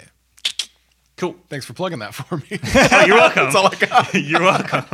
Cool. 1.18 1.35
Thanks 1.49 1.65
for 1.68 1.73
plugging 1.73 1.99
that 1.99 2.15
for 2.15 2.38
me. 2.38 2.45
Oh, 2.91 3.06
you're 3.06 3.18
welcome. 3.18 3.43
That's 3.43 3.56
all 3.56 3.68
I 3.68 3.76
got. 3.76 4.14
You're 4.15 4.41
welcome. 4.41 4.85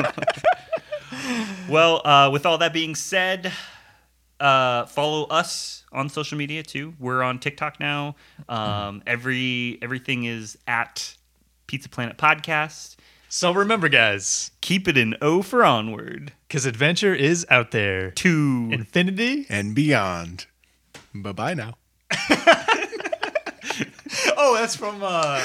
well, 1.70 2.06
uh, 2.06 2.30
with 2.32 2.46
all 2.46 2.58
that 2.58 2.74
being 2.74 2.96
said, 2.96 3.52
uh, 4.40 4.86
follow 4.86 5.26
us 5.26 5.84
on 5.92 6.10
social 6.10 6.38
media 6.38 6.64
too. 6.64 6.94
We're 7.00 7.24
on 7.24 7.40
TikTok 7.40 7.80
now. 7.80 8.16
Um, 8.50 9.02
every 9.08 9.78
everything 9.82 10.26
is 10.26 10.58
at 10.68 11.16
Pizza 11.68 11.90
Planet 11.90 12.18
Podcast. 12.18 12.96
So 13.30 13.52
remember, 13.52 13.90
guys, 13.90 14.52
Keep 14.62 14.88
it 14.88 14.98
an 14.98 15.16
O 15.22 15.42
for 15.42 15.66
onward 15.66 16.32
because 16.48 16.66
adventure 16.66 17.14
is 17.14 17.46
out 17.50 17.72
there. 17.72 18.12
to 18.12 18.70
Infinity. 18.72 19.46
and 19.50 19.76
beyond. 19.76 20.46
Bye 21.14 21.32
bye 21.34 21.54
now. 21.54 21.76
Oh, 24.40 24.56
that's 24.56 24.76
from. 24.76 25.02
uh 25.04 25.44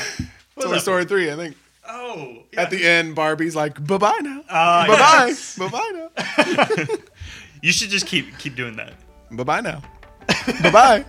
Toy 0.61 0.79
Story 0.79 1.05
3, 1.07 1.33
I 1.33 1.37
think. 1.37 1.57
Oh, 1.89 2.43
At 2.57 2.71
the 2.71 2.85
end, 2.87 3.15
Barbie's 3.15 3.57
like, 3.57 3.85
bye 3.85 3.97
bye 3.99 4.19
now. 4.23 4.43
Uh, 4.49 4.87
bye 4.87 4.97
bye. 4.97 5.35
Bye 5.59 5.69
bye 5.69 5.91
now. 5.95 6.87
You 7.63 7.71
should 7.73 7.91
just 7.91 8.07
keep 8.07 8.37
keep 8.39 8.57
doing 8.57 8.75
that. 8.77 8.95
Bye 9.31 9.45
bye 9.45 9.61
now. 9.61 9.83
bye 10.63 10.71
bye. 10.73 11.05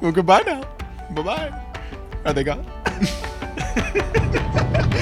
Well, 0.00 0.12
goodbye 0.12 0.42
now. 0.46 0.62
Bye 1.10 1.22
bye. 1.22 1.50
Are 2.24 2.32
they 2.32 2.44
gone? 2.44 2.64